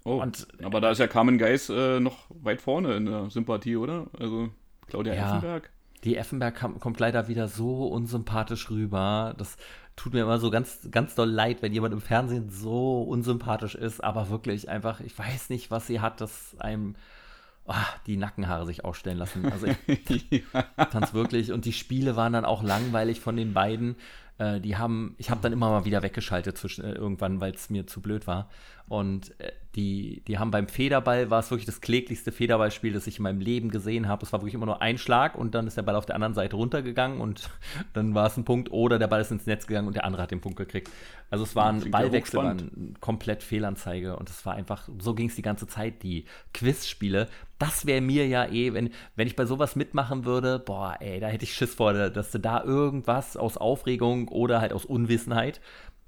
Oh, 0.05 0.21
und, 0.23 0.47
aber 0.63 0.81
da 0.81 0.91
ist 0.91 0.99
ja 0.99 1.07
Carmen 1.07 1.39
Geis 1.39 1.69
äh, 1.69 2.01
noch 2.01 2.27
weit 2.31 2.63
vorne 2.63 2.95
in 2.95 3.07
der 3.07 3.31
Sympathie, 3.31 3.77
oder? 3.77 4.07
Also 4.19 4.49
Claudia 4.87 5.15
ja, 5.15 5.29
Effenberg. 5.29 5.71
Die 6.05 6.17
Effenberg 6.17 6.55
kam, 6.55 6.81
kommt 6.81 6.99
leider 6.99 7.29
wieder 7.29 7.49
so 7.49 7.87
unsympathisch 7.87 8.71
rüber. 8.71 9.35
Das 9.37 9.59
tut 9.97 10.15
mir 10.15 10.23
immer 10.23 10.39
so 10.39 10.51
ganz, 10.51 10.89
ganz 10.91 11.15
doll 11.15 11.29
leid, 11.29 11.61
wenn 11.61 11.75
jemand 11.75 11.93
im 11.93 12.01
Fernsehen 12.01 12.49
so 12.49 13.03
unsympathisch 13.03 13.75
ist, 13.75 14.03
aber 14.03 14.31
wirklich 14.31 14.71
einfach, 14.71 15.01
ich 15.01 15.19
weiß 15.19 15.51
nicht, 15.51 15.71
was 15.71 15.87
sie 15.87 16.01
hat, 16.01 16.23
dass 16.23 16.57
einem 16.59 16.95
oh, 17.67 17.75
die 18.07 18.17
Nackenhaare 18.17 18.65
sich 18.65 18.85
ausstellen 18.85 19.19
lassen. 19.19 19.51
Also 19.53 19.67
ich 19.87 20.45
fand 20.91 21.05
es 21.05 21.15
wirklich. 21.15 21.53
Und 21.53 21.67
die 21.67 21.73
Spiele 21.73 22.17
waren 22.17 22.33
dann 22.33 22.45
auch 22.47 22.63
langweilig 22.63 23.21
von 23.21 23.37
den 23.37 23.53
beiden. 23.53 23.97
Äh, 24.39 24.61
die 24.61 24.77
haben, 24.77 25.15
ich 25.19 25.31
habe 25.31 25.41
dann 25.43 25.53
immer 25.53 25.69
mal 25.69 25.85
wieder 25.85 26.03
weggeschaltet 26.03 26.57
zwischen, 26.57 26.85
äh, 26.85 26.93
irgendwann, 26.93 27.41
weil 27.41 27.53
es 27.53 27.69
mir 27.69 27.87
zu 27.87 28.01
blöd 28.01 28.27
war. 28.27 28.49
Und 28.89 29.39
äh, 29.41 29.53
die, 29.77 30.23
die 30.27 30.39
haben 30.39 30.51
beim 30.51 30.67
Federball, 30.67 31.31
war 31.31 31.39
es 31.39 31.51
wirklich 31.51 31.67
das 31.67 31.81
kläglichste 31.81 32.33
Federballspiel, 32.33 32.93
das 32.93 33.07
ich 33.07 33.19
in 33.19 33.23
meinem 33.23 33.41
Leben 33.41 33.71
gesehen 33.71 34.09
habe. 34.09 34.25
Es 34.25 34.33
war 34.33 34.41
wirklich 34.41 34.55
immer 34.55 34.67
nur 34.67 34.83
ein 34.83 34.99
Schlag 34.99 35.37
und 35.37 35.55
dann 35.55 35.69
ist 35.69 35.77
der 35.77 35.83
Ball 35.83 35.95
auf 35.95 36.07
der 36.07 36.17
anderen 36.17 36.35
Seite 36.35 36.57
runtergegangen 36.57 37.21
und 37.21 37.51
dann 37.93 38.15
war 38.15 38.27
es 38.27 38.37
ein 38.37 38.45
Punkt 38.45 38.73
oder 38.73 38.99
der 38.99 39.07
Ball 39.07 39.21
ist 39.21 39.31
ins 39.31 39.47
Netz 39.47 39.67
gegangen 39.67 39.87
und 39.87 39.95
der 39.95 40.05
andere 40.05 40.23
hat 40.23 40.33
den 40.33 40.41
Punkt 40.41 40.59
gekriegt. 40.59 40.91
Also 41.31 41.45
es 41.45 41.55
war 41.55 41.73
ein 41.73 41.89
Ballwechsel, 41.93 42.39
war 42.39 42.51
ein 42.51 42.97
komplett 43.01 43.45
Fehlanzeige 43.45 44.17
und 44.17 44.29
es 44.29 44.45
war 44.45 44.55
einfach, 44.55 44.89
so 44.99 45.15
ging 45.15 45.29
es 45.29 45.37
die 45.37 45.43
ganze 45.43 45.69
Zeit, 45.69 46.03
die 46.03 46.25
Quizspiele. 46.53 47.29
Das 47.61 47.87
wäre 47.87 48.01
mir 48.01 48.27
ja 48.27 48.47
eh, 48.47 48.75
wenn, 48.75 48.91
wenn 49.15 49.29
ich 49.29 49.37
bei 49.37 49.45
sowas 49.45 49.77
mitmachen 49.77 50.25
würde, 50.25 50.59
boah, 50.59 50.97
ey, 50.99 51.21
da 51.21 51.29
hätte 51.29 51.45
ich 51.45 51.55
Schiss 51.55 51.75
vor, 51.75 51.93
dass 51.93 52.33
du 52.33 52.41
da 52.41 52.65
irgendwas 52.65 53.37
aus 53.37 53.57
Aufregung 53.57 54.27
oder 54.29 54.61
halt 54.61 54.73
aus 54.73 54.85
Unwissenheit 54.85 55.61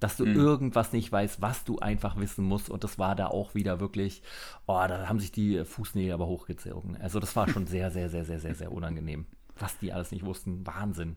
dass 0.03 0.17
du 0.17 0.27
mhm. 0.27 0.35
irgendwas 0.35 0.93
nicht 0.93 1.13
weißt, 1.13 1.41
was 1.41 1.65
du 1.65 1.79
einfach 1.79 2.17
wissen 2.17 2.45
musst. 2.45 2.71
Und 2.71 2.83
das 2.85 2.99
war 2.99 3.15
da 3.15 3.29
auch 3.29 3.55
wieder 3.55 3.81
wirklich, 3.81 4.23
oh, 4.67 4.85
da 4.89 5.09
haben 5.09 5.21
sich 5.21 5.33
die 5.33 5.65
Fußnägel 5.65 6.13
aber 6.13 6.27
hochgezogen. 6.27 6.97
Also 6.97 7.21
das 7.21 7.37
war 7.37 7.49
schon 7.49 7.67
sehr, 7.69 7.91
sehr, 7.91 8.09
sehr, 8.09 8.25
sehr, 8.25 8.41
sehr, 8.41 8.55
sehr 8.55 8.73
unangenehm. 8.73 9.27
Was 9.59 9.79
die 9.79 9.93
alles 9.93 10.11
nicht 10.11 10.25
wussten. 10.25 10.67
Wahnsinn. 10.67 11.17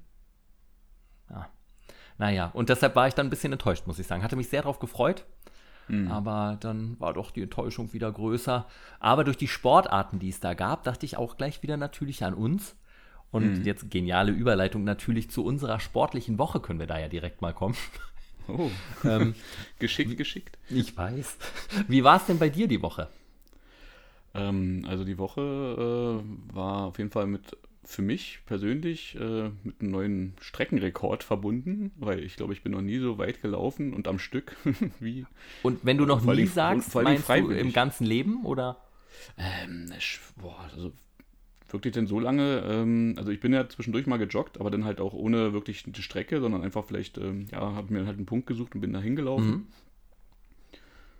Ja. 1.29 1.49
Naja, 2.17 2.51
und 2.53 2.69
deshalb 2.69 2.95
war 2.95 3.07
ich 3.07 3.13
dann 3.13 3.27
ein 3.27 3.31
bisschen 3.31 3.51
enttäuscht, 3.51 3.87
muss 3.87 3.99
ich 3.99 4.07
sagen. 4.07 4.23
Hatte 4.23 4.35
mich 4.35 4.49
sehr 4.49 4.61
darauf 4.61 4.79
gefreut. 4.79 5.25
Mhm. 5.87 6.11
Aber 6.11 6.57
dann 6.59 6.99
war 6.99 7.13
doch 7.13 7.31
die 7.31 7.41
Enttäuschung 7.41 7.91
wieder 7.93 8.11
größer. 8.11 8.67
Aber 8.99 9.23
durch 9.23 9.37
die 9.37 9.47
Sportarten, 9.47 10.19
die 10.19 10.29
es 10.29 10.39
da 10.39 10.53
gab, 10.53 10.83
dachte 10.83 11.05
ich 11.05 11.17
auch 11.17 11.37
gleich 11.37 11.63
wieder 11.63 11.77
natürlich 11.77 12.23
an 12.23 12.33
uns. 12.33 12.75
Und 13.31 13.59
mhm. 13.59 13.63
jetzt 13.63 13.89
geniale 13.89 14.31
Überleitung 14.31 14.83
natürlich 14.83 15.29
zu 15.29 15.43
unserer 15.43 15.79
sportlichen 15.79 16.37
Woche 16.37 16.59
können 16.59 16.79
wir 16.79 16.87
da 16.87 16.99
ja 16.99 17.09
direkt 17.09 17.41
mal 17.41 17.53
kommen. 17.53 17.75
Oh, 18.47 18.69
ähm, 19.03 19.35
geschickt, 19.79 20.17
geschickt. 20.17 20.57
Ich 20.69 20.95
weiß. 20.95 21.37
Wie 21.87 22.03
war 22.03 22.17
es 22.17 22.25
denn 22.25 22.39
bei 22.39 22.49
dir 22.49 22.67
die 22.67 22.81
Woche? 22.81 23.09
Ähm, 24.33 24.85
also 24.87 25.03
die 25.03 25.17
Woche 25.17 25.41
äh, 26.21 26.55
war 26.55 26.85
auf 26.85 26.97
jeden 26.97 27.11
Fall 27.11 27.27
mit 27.27 27.57
für 27.83 28.01
mich 28.01 28.39
persönlich 28.45 29.15
äh, 29.15 29.49
mit 29.63 29.79
einem 29.79 29.91
neuen 29.91 30.33
Streckenrekord 30.41 31.23
verbunden, 31.23 31.91
weil 31.97 32.23
ich 32.23 32.35
glaube, 32.35 32.53
ich 32.53 32.63
bin 32.63 32.71
noch 32.71 32.81
nie 32.81 32.97
so 32.97 33.17
weit 33.17 33.41
gelaufen 33.41 33.93
und 33.93 34.07
am 34.07 34.19
Stück 34.19 34.55
wie. 34.99 35.25
Und 35.63 35.85
wenn 35.85 35.97
du 35.97 36.05
noch 36.05 36.23
nie 36.23 36.47
sagst, 36.47 36.93
meinst 36.95 37.29
du 37.29 37.51
im 37.51 37.73
ganzen 37.73 38.05
Leben 38.05 38.43
oder? 38.45 38.81
Ähm, 39.37 39.91
boah, 40.35 40.59
also 40.73 40.91
wirklich 41.69 41.93
denn 41.93 42.07
so 42.07 42.19
lange? 42.19 42.63
Ähm, 42.67 43.15
also 43.17 43.31
ich 43.31 43.39
bin 43.39 43.53
ja 43.53 43.67
zwischendurch 43.67 44.07
mal 44.07 44.17
gejoggt, 44.17 44.59
aber 44.59 44.71
dann 44.71 44.85
halt 44.85 44.99
auch 44.99 45.13
ohne 45.13 45.53
wirklich 45.53 45.85
eine 45.85 45.95
Strecke, 45.95 46.39
sondern 46.41 46.63
einfach 46.63 46.85
vielleicht, 46.85 47.17
ähm, 47.17 47.47
ja, 47.51 47.59
habe 47.59 47.93
mir 47.93 48.05
halt 48.05 48.17
einen 48.17 48.25
Punkt 48.25 48.47
gesucht 48.47 48.75
und 48.75 48.81
bin 48.81 48.93
da 48.93 48.99
hingelaufen. 48.99 49.47
Mhm. 49.47 49.67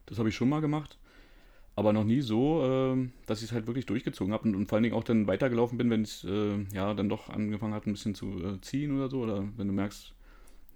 Das 0.06 0.20
habe 0.20 0.30
ich 0.30 0.36
schon 0.36 0.50
mal 0.50 0.62
gemacht 0.62 0.98
aber 1.76 1.92
noch 1.94 2.06
nie 2.06 2.22
so, 2.22 2.64
äh, 2.64 3.10
dass 3.26 3.40
ich 3.40 3.50
es 3.50 3.52
halt 3.52 3.68
wirklich 3.68 3.86
durchgezogen 3.86 4.34
habe 4.34 4.48
und, 4.48 4.56
und, 4.56 4.68
vor 4.68 4.78
allen 4.78 4.84
Dingen 4.84 4.96
auch 4.96 5.04
dann 5.04 5.28
weitergelaufen 5.28 5.78
bin, 5.78 5.90
wenn 5.90 6.04
es 6.04 6.24
äh, 6.24 6.64
ja 6.74 6.94
dann 6.94 7.10
doch 7.10 7.30
angefangen 7.30 7.74
hat, 7.74 7.86
ein 7.86 7.92
bisschen 7.92 8.16
zu 8.16 8.42
äh, 8.44 8.62
ziehen 8.62 8.96
oder 8.96 9.10
so. 9.10 9.20
Oder 9.20 9.44
wenn 9.58 9.68
du 9.68 9.74
merkst, 9.74 10.14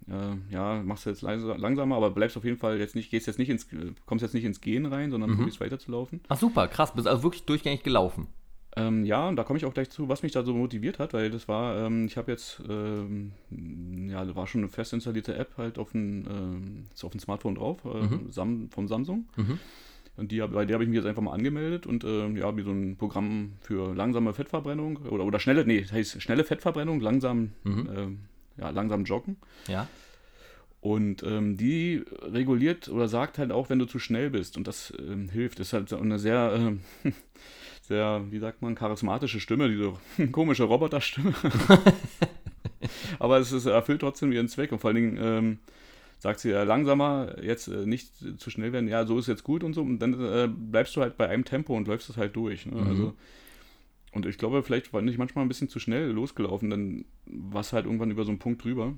äh, 0.08 0.52
ja, 0.52 0.82
machst 0.82 1.06
du 1.06 1.10
jetzt 1.10 1.22
leise, 1.22 1.54
langsamer, 1.54 1.96
aber 1.96 2.10
bleibst 2.10 2.36
auf 2.36 2.44
jeden 2.44 2.58
Fall 2.58 2.78
jetzt 2.78 2.94
nicht, 2.94 3.10
gehst 3.10 3.26
jetzt 3.26 3.38
nicht 3.38 3.48
ins, 3.48 3.66
kommst 4.04 4.22
jetzt 4.22 4.34
nicht 4.34 4.44
ins 4.44 4.60
Gehen 4.60 4.84
rein, 4.84 5.10
sondern 5.10 5.30
mhm. 5.30 5.36
probierst 5.36 5.60
weiterzulaufen. 5.60 6.20
Ach 6.28 6.38
super, 6.38 6.68
krass, 6.68 6.94
bist 6.94 7.08
also 7.08 7.22
wirklich 7.22 7.44
durchgängig 7.44 7.82
gelaufen. 7.82 8.26
Ähm, 8.76 9.04
ja, 9.04 9.28
und 9.28 9.36
da 9.36 9.42
komme 9.42 9.58
ich 9.58 9.64
auch 9.64 9.74
gleich 9.74 9.90
zu, 9.90 10.08
was 10.08 10.22
mich 10.22 10.32
da 10.32 10.44
so 10.44 10.54
motiviert 10.54 11.00
hat, 11.00 11.12
weil 11.12 11.30
das 11.30 11.48
war, 11.48 11.76
ähm, 11.86 12.06
ich 12.06 12.16
habe 12.16 12.30
jetzt, 12.30 12.62
ähm, 12.68 13.32
ja, 14.08 14.24
da 14.24 14.36
war 14.36 14.46
schon 14.46 14.60
eine 14.60 14.68
fest 14.68 14.92
installierte 14.92 15.34
App 15.34 15.56
halt 15.56 15.78
auf 15.78 15.90
dem, 15.90 16.24
ähm, 16.28 16.84
auf 17.02 17.10
dem 17.10 17.20
Smartphone 17.20 17.56
drauf, 17.56 17.78
äh, 17.84 18.02
mhm. 18.02 18.30
Sam, 18.30 18.68
vom 18.70 18.86
Samsung. 18.86 19.26
Mhm. 19.36 19.58
Und 20.16 20.30
die, 20.30 20.38
bei 20.38 20.66
der 20.66 20.74
habe 20.74 20.84
ich 20.84 20.90
mich 20.90 20.96
jetzt 20.98 21.06
einfach 21.06 21.22
mal 21.22 21.32
angemeldet 21.32 21.86
und 21.86 22.04
äh, 22.04 22.28
ja, 22.32 22.56
wie 22.56 22.62
so 22.62 22.70
ein 22.70 22.96
Programm 22.96 23.54
für 23.60 23.94
langsame 23.94 24.34
Fettverbrennung 24.34 24.98
oder, 24.98 25.24
oder 25.24 25.40
schnelle, 25.40 25.64
nee, 25.64 25.80
das 25.80 25.92
heißt 25.92 26.22
schnelle 26.22 26.44
Fettverbrennung, 26.44 27.00
langsam, 27.00 27.52
mhm. 27.64 27.88
äh, 28.58 28.60
ja, 28.60 28.70
langsam 28.70 29.04
joggen. 29.04 29.36
Ja. 29.66 29.88
Und 30.80 31.22
ähm, 31.22 31.56
die 31.56 32.04
reguliert 32.22 32.88
oder 32.88 33.06
sagt 33.08 33.38
halt 33.38 33.52
auch, 33.52 33.68
wenn 33.68 33.78
du 33.78 33.84
zu 33.84 33.98
schnell 33.98 34.30
bist. 34.30 34.56
Und 34.56 34.66
das 34.66 34.92
ähm, 34.98 35.28
hilft. 35.28 35.58
Das 35.58 35.68
ist 35.68 35.72
halt 35.74 35.92
eine 35.92 36.18
sehr, 36.18 36.76
äh, 37.04 37.10
sehr, 37.90 38.22
wie 38.30 38.38
sagt 38.38 38.62
man, 38.62 38.76
charismatische 38.76 39.40
Stimme, 39.40 39.68
diese 39.68 40.28
komische 40.30 40.62
Roboterstimme. 40.62 41.34
Aber 43.18 43.38
es 43.38 43.50
ist, 43.50 43.66
erfüllt 43.66 44.00
trotzdem 44.00 44.30
ihren 44.30 44.48
Zweck. 44.48 44.70
Und 44.70 44.78
vor 44.78 44.88
allen 44.88 44.96
Dingen, 44.96 45.18
ähm, 45.20 45.58
sagt 46.20 46.38
sie 46.38 46.50
ja 46.50 46.62
langsamer, 46.62 47.34
jetzt 47.42 47.66
äh, 47.66 47.86
nicht 47.86 48.12
zu 48.38 48.48
schnell 48.48 48.72
werden, 48.72 48.88
ja, 48.88 49.04
so 49.06 49.18
ist 49.18 49.26
jetzt 49.26 49.42
gut 49.42 49.64
und 49.64 49.74
so. 49.74 49.82
Und 49.82 49.98
dann 49.98 50.14
äh, 50.14 50.48
bleibst 50.48 50.94
du 50.94 51.00
halt 51.00 51.16
bei 51.16 51.28
einem 51.28 51.44
Tempo 51.44 51.76
und 51.76 51.88
läufst 51.88 52.08
es 52.08 52.16
halt 52.16 52.36
durch. 52.36 52.64
Ne? 52.64 52.80
Mhm. 52.80 52.86
Also, 52.86 53.14
und 54.12 54.24
ich 54.24 54.38
glaube, 54.38 54.62
vielleicht 54.62 54.92
war 54.92 55.02
ich 55.02 55.18
manchmal 55.18 55.44
ein 55.44 55.48
bisschen 55.48 55.68
zu 55.68 55.80
schnell 55.80 56.10
losgelaufen, 56.10 56.70
dann 56.70 57.04
war 57.26 57.62
es 57.62 57.72
halt 57.72 57.86
irgendwann 57.86 58.12
über 58.12 58.22
so 58.22 58.30
einen 58.30 58.38
Punkt 58.38 58.62
drüber. 58.62 58.94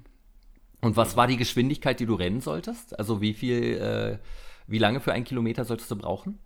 Und 0.82 0.96
was 0.96 1.16
war 1.16 1.26
die 1.26 1.38
Geschwindigkeit, 1.38 1.98
die 1.98 2.06
du 2.06 2.14
rennen 2.14 2.42
solltest? 2.42 2.98
Also 2.98 3.22
wie 3.22 3.32
viel, 3.32 3.78
äh, 3.78 4.18
wie 4.66 4.78
lange 4.78 5.00
für 5.00 5.14
einen 5.14 5.24
Kilometer 5.24 5.64
solltest 5.64 5.90
du 5.90 5.96
brauchen? 5.96 6.38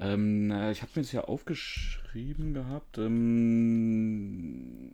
Ähm, 0.00 0.50
ich 0.70 0.82
habe 0.82 0.92
mir 0.94 1.02
das 1.02 1.12
ja 1.12 1.22
aufgeschrieben 1.22 2.54
gehabt. 2.54 2.98
Ähm, 2.98 4.92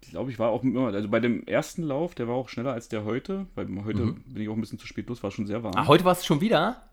ich 0.00 0.10
glaube, 0.10 0.30
ich 0.30 0.38
war 0.38 0.50
auch 0.50 0.62
immer, 0.62 0.92
also 0.92 1.08
bei 1.08 1.20
dem 1.20 1.46
ersten 1.46 1.82
Lauf, 1.82 2.14
der 2.14 2.28
war 2.28 2.34
auch 2.34 2.48
schneller 2.48 2.72
als 2.72 2.88
der 2.88 3.04
heute, 3.04 3.46
weil 3.54 3.66
heute 3.84 4.04
mhm. 4.04 4.22
bin 4.26 4.42
ich 4.42 4.48
auch 4.48 4.54
ein 4.54 4.60
bisschen 4.60 4.78
zu 4.78 4.86
spät 4.86 5.08
los, 5.08 5.22
war 5.22 5.30
schon 5.30 5.46
sehr 5.46 5.62
warm. 5.62 5.74
Ah, 5.76 5.86
heute 5.86 6.04
war 6.04 6.12
es 6.12 6.24
schon 6.24 6.40
wieder? 6.40 6.88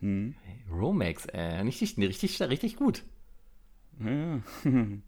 Hm. 0.00 0.34
Romex, 0.70 1.26
äh, 1.26 1.60
richtig, 1.60 1.96
richtig, 1.96 2.40
richtig 2.42 2.76
gut. 2.76 3.02
Ja, 4.04 4.10
ja. 4.10 4.40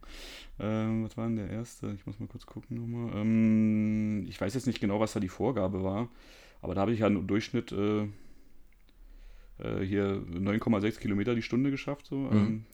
ähm, 0.60 1.04
was 1.04 1.16
war 1.16 1.26
denn 1.26 1.36
der 1.36 1.50
erste? 1.50 1.92
Ich 1.92 2.06
muss 2.06 2.18
mal 2.18 2.28
kurz 2.28 2.46
gucken 2.46 2.76
nochmal. 2.78 3.20
Ähm, 3.20 4.26
ich 4.28 4.40
weiß 4.40 4.54
jetzt 4.54 4.66
nicht 4.66 4.80
genau, 4.80 5.00
was 5.00 5.12
da 5.12 5.20
die 5.20 5.28
Vorgabe 5.28 5.84
war, 5.84 6.08
aber 6.62 6.74
da 6.74 6.82
habe 6.82 6.92
ich 6.92 7.00
ja 7.00 7.06
im 7.06 7.26
Durchschnitt 7.26 7.72
äh, 7.72 8.08
äh, 9.58 9.80
hier 9.84 10.22
9,6 10.32 10.98
Kilometer 10.98 11.34
die 11.34 11.42
Stunde 11.42 11.70
geschafft. 11.70 12.06
So. 12.06 12.16
Mhm. 12.16 12.32
Ähm, 12.32 12.64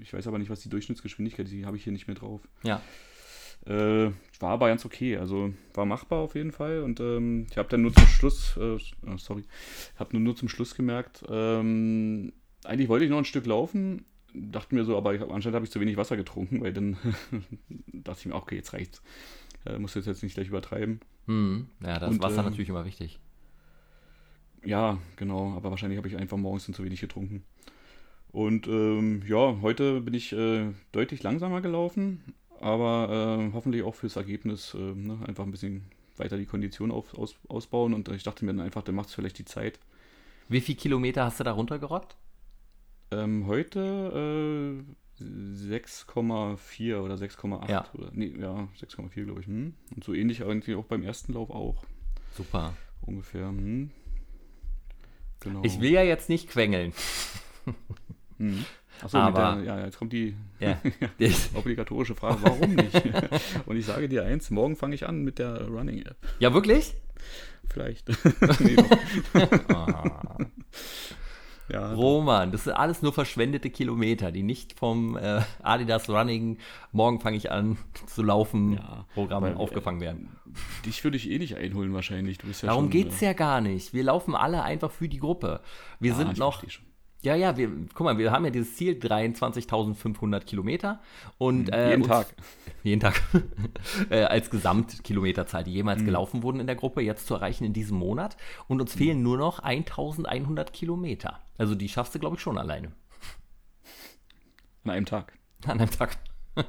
ich 0.00 0.12
weiß 0.12 0.26
aber 0.26 0.38
nicht, 0.38 0.50
was 0.50 0.60
die 0.60 0.68
Durchschnittsgeschwindigkeit 0.68 1.46
ist, 1.46 1.52
die 1.52 1.66
habe 1.66 1.76
ich 1.76 1.84
hier 1.84 1.92
nicht 1.92 2.06
mehr 2.06 2.16
drauf. 2.16 2.40
Ja. 2.62 2.82
Äh, 3.64 4.12
war 4.38 4.50
aber 4.50 4.68
ganz 4.68 4.84
okay, 4.84 5.16
also 5.16 5.52
war 5.74 5.86
machbar 5.86 6.20
auf 6.20 6.34
jeden 6.34 6.52
Fall. 6.52 6.82
Und 6.82 7.00
ähm, 7.00 7.46
ich 7.50 7.58
habe 7.58 7.68
dann 7.68 7.82
nur 7.82 7.92
zum 7.92 8.06
Schluss, 8.06 8.56
äh, 8.56 8.76
oh, 9.06 9.16
sorry, 9.16 9.44
habe 9.96 10.10
nur, 10.12 10.22
nur 10.22 10.36
zum 10.36 10.48
Schluss 10.48 10.74
gemerkt, 10.74 11.24
ähm, 11.28 12.32
eigentlich 12.64 12.88
wollte 12.88 13.04
ich 13.04 13.10
noch 13.10 13.18
ein 13.18 13.24
Stück 13.24 13.46
laufen, 13.46 14.04
dachte 14.34 14.74
mir 14.74 14.84
so, 14.84 14.96
aber 14.96 15.14
ich, 15.14 15.22
anscheinend 15.22 15.54
habe 15.54 15.64
ich 15.64 15.70
zu 15.70 15.80
wenig 15.80 15.96
Wasser 15.96 16.16
getrunken, 16.16 16.60
weil 16.60 16.72
dann 16.72 16.96
dachte 17.92 18.20
ich 18.20 18.26
mir, 18.26 18.34
okay, 18.34 18.56
jetzt 18.56 18.72
reicht's. 18.72 19.02
Äh, 19.64 19.78
muss 19.78 19.94
jetzt, 19.94 20.06
jetzt 20.06 20.22
nicht 20.22 20.34
gleich 20.34 20.48
übertreiben. 20.48 21.00
Hm, 21.26 21.66
ja, 21.82 21.98
das 21.98 22.10
Und, 22.10 22.22
Wasser 22.22 22.38
ähm, 22.38 22.44
natürlich 22.44 22.68
immer 22.68 22.84
wichtig. 22.84 23.18
Ja, 24.66 24.98
genau, 25.14 25.54
aber 25.54 25.70
wahrscheinlich 25.70 25.96
habe 25.96 26.08
ich 26.08 26.16
einfach 26.16 26.36
morgens 26.36 26.66
dann 26.66 26.74
zu 26.74 26.84
wenig 26.84 27.00
getrunken. 27.00 27.44
Und 28.32 28.66
ähm, 28.66 29.22
ja, 29.26 29.56
heute 29.62 30.00
bin 30.00 30.12
ich 30.12 30.32
äh, 30.32 30.72
deutlich 30.92 31.22
langsamer 31.22 31.60
gelaufen, 31.60 32.34
aber 32.60 33.38
äh, 33.48 33.52
hoffentlich 33.54 33.82
auch 33.82 33.94
fürs 33.94 34.16
Ergebnis 34.16 34.74
äh, 34.74 34.78
ne, 34.78 35.18
einfach 35.26 35.44
ein 35.44 35.52
bisschen 35.52 35.84
weiter 36.16 36.36
die 36.36 36.46
Kondition 36.46 36.90
auf, 36.90 37.16
aus, 37.16 37.36
ausbauen 37.48 37.94
und 37.94 38.08
ich 38.08 38.24
dachte 38.24 38.44
mir 38.44 38.52
dann 38.52 38.64
einfach, 38.64 38.82
dann 38.82 38.94
macht 38.94 39.08
es 39.08 39.14
vielleicht 39.14 39.38
die 39.38 39.44
Zeit. 39.44 39.78
Wie 40.48 40.60
viele 40.60 40.78
Kilometer 40.78 41.24
hast 41.24 41.40
du 41.40 41.44
da 41.44 41.52
runtergerockt? 41.52 42.16
Ähm, 43.12 43.46
heute 43.46 44.84
äh, 45.20 45.22
6,4 45.22 47.00
oder 47.00 47.14
6,8 47.14 47.70
ja. 47.70 47.86
oder 47.94 48.10
nee, 48.12 48.34
ja, 48.38 48.68
6,4 48.80 49.24
glaube 49.24 49.40
ich. 49.40 49.46
Hm? 49.46 49.74
Und 49.94 50.04
so 50.04 50.12
ähnlich 50.12 50.40
irgendwie 50.40 50.74
auch 50.74 50.84
beim 50.84 51.02
ersten 51.02 51.32
Lauf 51.32 51.50
auch. 51.50 51.84
Super. 52.34 52.74
Ungefähr. 53.02 53.48
Hm? 53.48 53.90
Genau. 55.46 55.62
Ich 55.62 55.80
will 55.80 55.92
ja 55.92 56.02
jetzt 56.02 56.28
nicht 56.28 56.48
quengeln. 56.48 56.92
Hm. 58.38 58.66
Achso, 59.00 59.16
aber, 59.16 59.62
ja, 59.62 59.82
jetzt 59.82 59.96
kommt 59.96 60.12
die 60.12 60.36
ja. 60.60 60.78
obligatorische 61.54 62.14
Frage, 62.14 62.36
warum 62.42 62.74
nicht? 62.74 63.02
Und 63.64 63.78
ich 63.78 63.86
sage 63.86 64.10
dir 64.10 64.24
eins, 64.24 64.50
morgen 64.50 64.76
fange 64.76 64.94
ich 64.94 65.08
an 65.08 65.24
mit 65.24 65.38
der 65.38 65.66
Running 65.66 66.02
App. 66.02 66.18
Ja, 66.38 66.52
wirklich? 66.52 66.94
Vielleicht. 67.66 68.10
nee, 68.60 68.76
ja, 71.68 71.94
Roman, 71.94 72.52
das 72.52 72.64
sind 72.64 72.74
alles 72.74 73.02
nur 73.02 73.12
verschwendete 73.12 73.70
Kilometer, 73.70 74.30
die 74.30 74.42
nicht 74.42 74.78
vom 74.78 75.16
äh, 75.16 75.40
Adidas 75.62 76.08
Running, 76.08 76.58
morgen 76.92 77.20
fange 77.20 77.36
ich 77.36 77.50
an 77.50 77.76
zu 78.06 78.22
laufen, 78.22 78.74
ja, 78.74 79.04
Programm 79.14 79.42
weil, 79.42 79.54
aufgefangen 79.54 80.00
werden. 80.00 80.36
Dich 80.84 81.02
würde 81.02 81.16
ich 81.16 81.30
eh 81.30 81.38
nicht 81.38 81.56
einholen 81.56 81.92
wahrscheinlich. 81.92 82.38
Ja 82.62 82.68
Darum 82.68 82.90
geht 82.90 83.08
es 83.08 83.22
äh, 83.22 83.26
ja 83.26 83.32
gar 83.32 83.60
nicht. 83.60 83.92
Wir 83.92 84.04
laufen 84.04 84.34
alle 84.34 84.62
einfach 84.62 84.90
für 84.90 85.08
die 85.08 85.18
Gruppe. 85.18 85.60
Wir 85.98 86.12
ja, 86.12 86.16
sind 86.16 86.38
noch 86.38 86.62
ja, 87.26 87.34
ja, 87.34 87.56
wir, 87.56 87.68
guck 87.92 88.04
mal, 88.04 88.16
wir 88.18 88.30
haben 88.30 88.44
ja 88.44 88.50
dieses 88.52 88.76
Ziel 88.76 88.94
23.500 88.94 90.44
Kilometer 90.44 91.00
und 91.38 91.68
äh, 91.72 91.90
jeden 91.90 92.02
uns, 92.02 92.10
Tag. 92.10 92.26
Jeden 92.84 93.00
Tag 93.00 93.20
äh, 94.10 94.22
als 94.22 94.48
Gesamtkilometerzahl, 94.48 95.64
die 95.64 95.72
jemals 95.72 96.02
mhm. 96.02 96.06
gelaufen 96.06 96.44
wurden 96.44 96.60
in 96.60 96.68
der 96.68 96.76
Gruppe, 96.76 97.00
jetzt 97.00 97.26
zu 97.26 97.34
erreichen 97.34 97.64
in 97.64 97.72
diesem 97.72 97.98
Monat. 97.98 98.36
Und 98.68 98.80
uns 98.80 98.94
mhm. 98.94 98.98
fehlen 98.98 99.22
nur 99.24 99.38
noch 99.38 99.60
1.100 99.60 100.70
Kilometer. 100.70 101.40
Also 101.58 101.74
die 101.74 101.88
schaffst 101.88 102.14
du, 102.14 102.20
glaube 102.20 102.36
ich, 102.36 102.42
schon 102.42 102.58
alleine. 102.58 102.92
An 104.84 104.92
einem 104.92 105.06
Tag. 105.06 105.32
An 105.66 105.80
einem 105.80 105.90
Tag. 105.90 106.16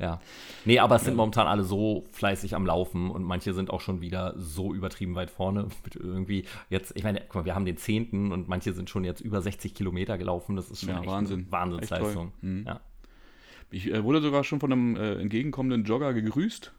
Ja. 0.00 0.20
Nee, 0.64 0.78
aber 0.78 0.96
es 0.96 1.04
sind 1.04 1.14
momentan 1.14 1.46
alle 1.46 1.62
so 1.62 2.04
fleißig 2.10 2.54
am 2.54 2.64
Laufen 2.64 3.10
und 3.10 3.22
manche 3.22 3.52
sind 3.52 3.70
auch 3.70 3.82
schon 3.82 4.00
wieder 4.00 4.34
so 4.36 4.72
übertrieben 4.72 5.14
weit 5.14 5.30
vorne. 5.30 5.68
Mit 5.84 5.96
irgendwie 5.96 6.44
jetzt, 6.70 6.92
ich 6.96 7.04
meine, 7.04 7.20
guck 7.20 7.34
mal, 7.36 7.44
wir 7.44 7.54
haben 7.54 7.66
den 7.66 7.76
10. 7.76 8.32
und 8.32 8.48
manche 8.48 8.72
sind 8.72 8.88
schon 8.88 9.04
jetzt 9.04 9.20
über 9.20 9.42
60 9.42 9.74
Kilometer 9.74 10.16
gelaufen. 10.18 10.56
Das 10.56 10.70
ist 10.70 10.80
schon 10.80 10.90
ja, 10.90 11.06
Wahnsinn. 11.06 11.40
eine 11.40 11.52
Wahnsinnsleistung. 11.52 12.32
Mhm. 12.40 12.64
Ja. 12.66 12.80
Ich 13.70 13.92
äh, 13.92 14.02
wurde 14.02 14.20
sogar 14.20 14.42
schon 14.42 14.58
von 14.58 14.72
einem 14.72 14.96
äh, 14.96 15.14
entgegenkommenden 15.16 15.84
Jogger 15.84 16.12
gegrüßt. 16.12 16.72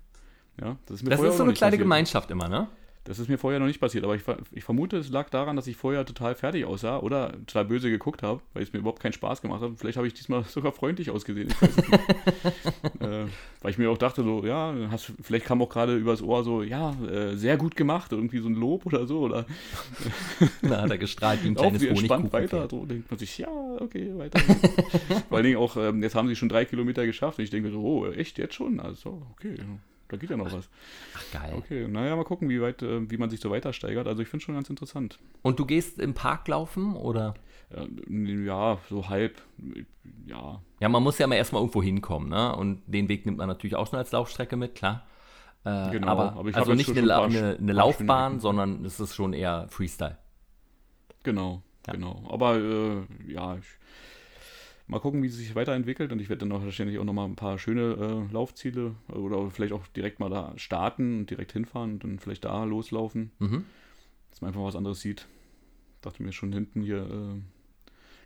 Ja, 0.59 0.77
das 0.85 0.97
ist, 0.97 1.03
mir 1.03 1.11
das 1.11 1.21
ist 1.21 1.37
so 1.37 1.43
eine 1.43 1.53
kleine 1.53 1.71
passiert. 1.71 1.83
Gemeinschaft 1.83 2.31
immer, 2.31 2.49
ne? 2.49 2.67
Das 3.03 3.17
ist 3.17 3.29
mir 3.29 3.39
vorher 3.39 3.59
noch 3.59 3.65
nicht 3.65 3.79
passiert, 3.79 4.03
aber 4.03 4.15
ich, 4.15 4.21
ich, 4.51 4.63
vermute, 4.63 4.97
es 4.97 5.09
lag 5.09 5.31
daran, 5.31 5.55
dass 5.55 5.65
ich 5.65 5.75
vorher 5.75 6.05
total 6.05 6.35
fertig 6.35 6.65
aussah 6.65 6.99
oder 6.99 7.31
total 7.47 7.65
böse 7.65 7.89
geguckt 7.89 8.21
habe, 8.21 8.41
weil 8.53 8.61
es 8.61 8.73
mir 8.73 8.79
überhaupt 8.79 9.01
keinen 9.01 9.13
Spaß 9.13 9.41
gemacht 9.41 9.61
hat. 9.61 9.71
Vielleicht 9.77 9.97
habe 9.97 10.05
ich 10.05 10.13
diesmal 10.13 10.43
sogar 10.47 10.71
freundlich 10.71 11.09
ausgesehen. 11.09 11.49
äh, 12.99 13.25
weil 13.61 13.71
ich 13.71 13.79
mir 13.79 13.89
auch 13.89 13.97
dachte, 13.97 14.23
so, 14.23 14.45
ja, 14.45 14.75
hast, 14.91 15.13
vielleicht 15.19 15.45
kam 15.45 15.63
auch 15.63 15.69
gerade 15.69 15.97
übers 15.97 16.21
Ohr 16.21 16.43
so, 16.43 16.61
ja, 16.61 16.91
äh, 17.03 17.35
sehr 17.37 17.57
gut 17.57 17.75
gemacht, 17.75 18.11
irgendwie 18.11 18.37
so 18.37 18.49
ein 18.49 18.55
Lob 18.55 18.85
oder 18.85 19.07
so. 19.07 19.21
Oder 19.21 19.47
Na, 20.61 20.83
hat 20.83 20.91
er 20.91 20.99
gestrahlt 20.99 21.43
wie 21.43 21.47
ein 21.47 21.55
kleines 21.55 21.81
entspannt 21.81 22.31
weiter. 22.31 22.67
So 22.69 22.85
denkt 22.85 23.09
man 23.09 23.17
sich, 23.17 23.35
ja, 23.39 23.49
okay, 23.79 24.11
weiter. 24.15 24.39
Vor 25.27 25.37
allen 25.37 25.45
Dingen 25.45 25.57
auch, 25.57 25.75
ähm, 25.75 26.03
jetzt 26.03 26.13
haben 26.13 26.27
sie 26.27 26.35
schon 26.35 26.49
drei 26.49 26.65
Kilometer 26.65 27.03
geschafft 27.07 27.39
und 27.39 27.45
ich 27.45 27.49
denke 27.49 27.71
so, 27.71 27.81
oh, 27.81 28.05
echt, 28.11 28.37
jetzt 28.37 28.53
schon? 28.53 28.79
Also, 28.79 29.23
okay. 29.31 29.55
Da 30.11 30.17
geht 30.17 30.29
ja 30.29 30.35
noch 30.35 30.51
was. 30.51 30.69
Ach, 31.15 31.23
geil. 31.31 31.53
Okay, 31.55 31.87
naja, 31.87 32.17
mal 32.17 32.25
gucken, 32.25 32.49
wie 32.49 32.61
weit, 32.61 32.81
äh, 32.81 33.09
wie 33.09 33.15
man 33.15 33.29
sich 33.29 33.39
so 33.39 33.49
weiter 33.49 33.71
steigert. 33.71 34.07
Also 34.07 34.21
ich 34.21 34.27
finde 34.27 34.43
schon 34.43 34.55
ganz 34.55 34.69
interessant. 34.69 35.19
Und 35.41 35.57
du 35.57 35.65
gehst 35.65 35.99
im 35.99 36.13
Park 36.13 36.49
laufen 36.49 36.97
oder? 36.97 37.33
Ja, 38.09 38.77
so 38.89 39.07
halb. 39.07 39.41
Ja. 40.25 40.61
Ja, 40.81 40.89
man 40.89 41.01
muss 41.01 41.17
ja 41.17 41.27
mal 41.27 41.35
erstmal 41.35 41.61
irgendwo 41.61 41.81
hinkommen, 41.81 42.27
ne? 42.27 42.53
Und 42.53 42.81
den 42.87 43.07
Weg 43.07 43.25
nimmt 43.25 43.37
man 43.37 43.47
natürlich 43.47 43.77
auch 43.77 43.87
schon 43.87 43.99
als 43.99 44.11
Laufstrecke 44.11 44.57
mit, 44.57 44.75
klar. 44.75 45.07
Äh, 45.63 45.91
genau, 45.91 46.07
aber, 46.07 46.33
aber 46.33 46.55
also 46.57 46.73
nicht 46.73 46.89
eine, 46.89 47.15
eine, 47.15 47.57
eine 47.57 47.71
Laufbahn, 47.71 48.41
sondern 48.41 48.83
es 48.83 48.99
ist 48.99 49.15
schon 49.15 49.31
eher 49.31 49.69
Freestyle. 49.69 50.17
Genau, 51.23 51.63
ja. 51.87 51.93
genau. 51.93 52.21
Aber 52.29 52.57
äh, 52.57 53.31
ja, 53.31 53.55
ich 53.55 53.65
mal 54.91 54.99
gucken, 54.99 55.23
wie 55.23 55.27
es 55.27 55.37
sich 55.37 55.55
weiterentwickelt. 55.55 56.11
Und 56.11 56.19
ich 56.19 56.29
werde 56.29 56.41
dann 56.41 56.51
auch 56.51 56.63
wahrscheinlich 56.63 56.99
auch 56.99 57.03
nochmal 57.05 57.27
ein 57.27 57.35
paar 57.35 57.57
schöne 57.57 58.27
äh, 58.29 58.33
Laufziele 58.33 58.93
oder 59.07 59.49
vielleicht 59.49 59.73
auch 59.73 59.87
direkt 59.87 60.19
mal 60.19 60.29
da 60.29 60.53
starten 60.57 61.19
und 61.19 61.29
direkt 61.29 61.53
hinfahren 61.53 61.93
und 61.93 62.03
dann 62.03 62.19
vielleicht 62.19 62.45
da 62.45 62.63
loslaufen. 62.65 63.31
Mhm. 63.39 63.65
Dass 64.29 64.41
man 64.41 64.49
einfach 64.49 64.63
was 64.63 64.75
anderes 64.75 64.99
sieht. 64.99 65.27
Dachte 66.01 66.21
mir 66.21 66.33
schon 66.33 66.51
hinten 66.51 66.81
hier 66.81 66.99
äh, 66.99 67.39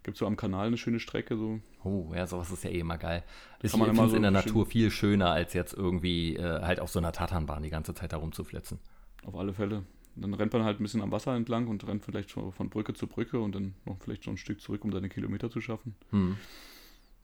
gibt 0.04 0.16
es 0.16 0.20
so 0.20 0.28
am 0.28 0.38
Kanal 0.38 0.68
eine 0.68 0.78
schöne 0.78 1.00
Strecke. 1.00 1.38
So. 1.38 1.60
Oh, 1.84 2.12
ja, 2.16 2.26
sowas 2.26 2.52
ist 2.52 2.64
ja 2.64 2.70
eh 2.70 2.80
immer 2.80 2.98
geil. 2.98 3.24
Ich 3.62 3.72
finde 3.72 3.90
es 3.90 3.98
so 3.98 4.16
in 4.16 4.22
der 4.22 4.32
Natur 4.32 4.66
viel 4.66 4.92
schöner, 4.92 5.32
als 5.32 5.54
jetzt 5.54 5.74
irgendwie 5.74 6.36
äh, 6.36 6.62
halt 6.62 6.80
auf 6.80 6.90
so 6.90 7.00
einer 7.00 7.12
Tatanbahn 7.12 7.64
die 7.64 7.70
ganze 7.70 7.94
Zeit 7.94 8.12
herumzuflitzen. 8.12 8.80
Auf 9.26 9.36
alle 9.36 9.54
Fälle. 9.54 9.84
Dann 10.16 10.34
rennt 10.34 10.54
man 10.54 10.64
halt 10.64 10.80
ein 10.80 10.84
bisschen 10.84 11.02
am 11.02 11.12
Wasser 11.12 11.36
entlang 11.36 11.68
und 11.68 11.86
rennt 11.88 12.04
vielleicht 12.04 12.32
von 12.32 12.70
Brücke 12.70 12.94
zu 12.94 13.08
Brücke 13.08 13.40
und 13.40 13.54
dann 13.54 13.76
noch 13.86 13.98
vielleicht 14.00 14.24
so 14.24 14.32
ein 14.32 14.38
Stück 14.38 14.62
zurück, 14.62 14.84
um 14.86 14.92
seine 14.92 15.10
Kilometer 15.10 15.50
zu 15.50 15.60
schaffen. 15.62 15.96
Hm. 16.12 16.38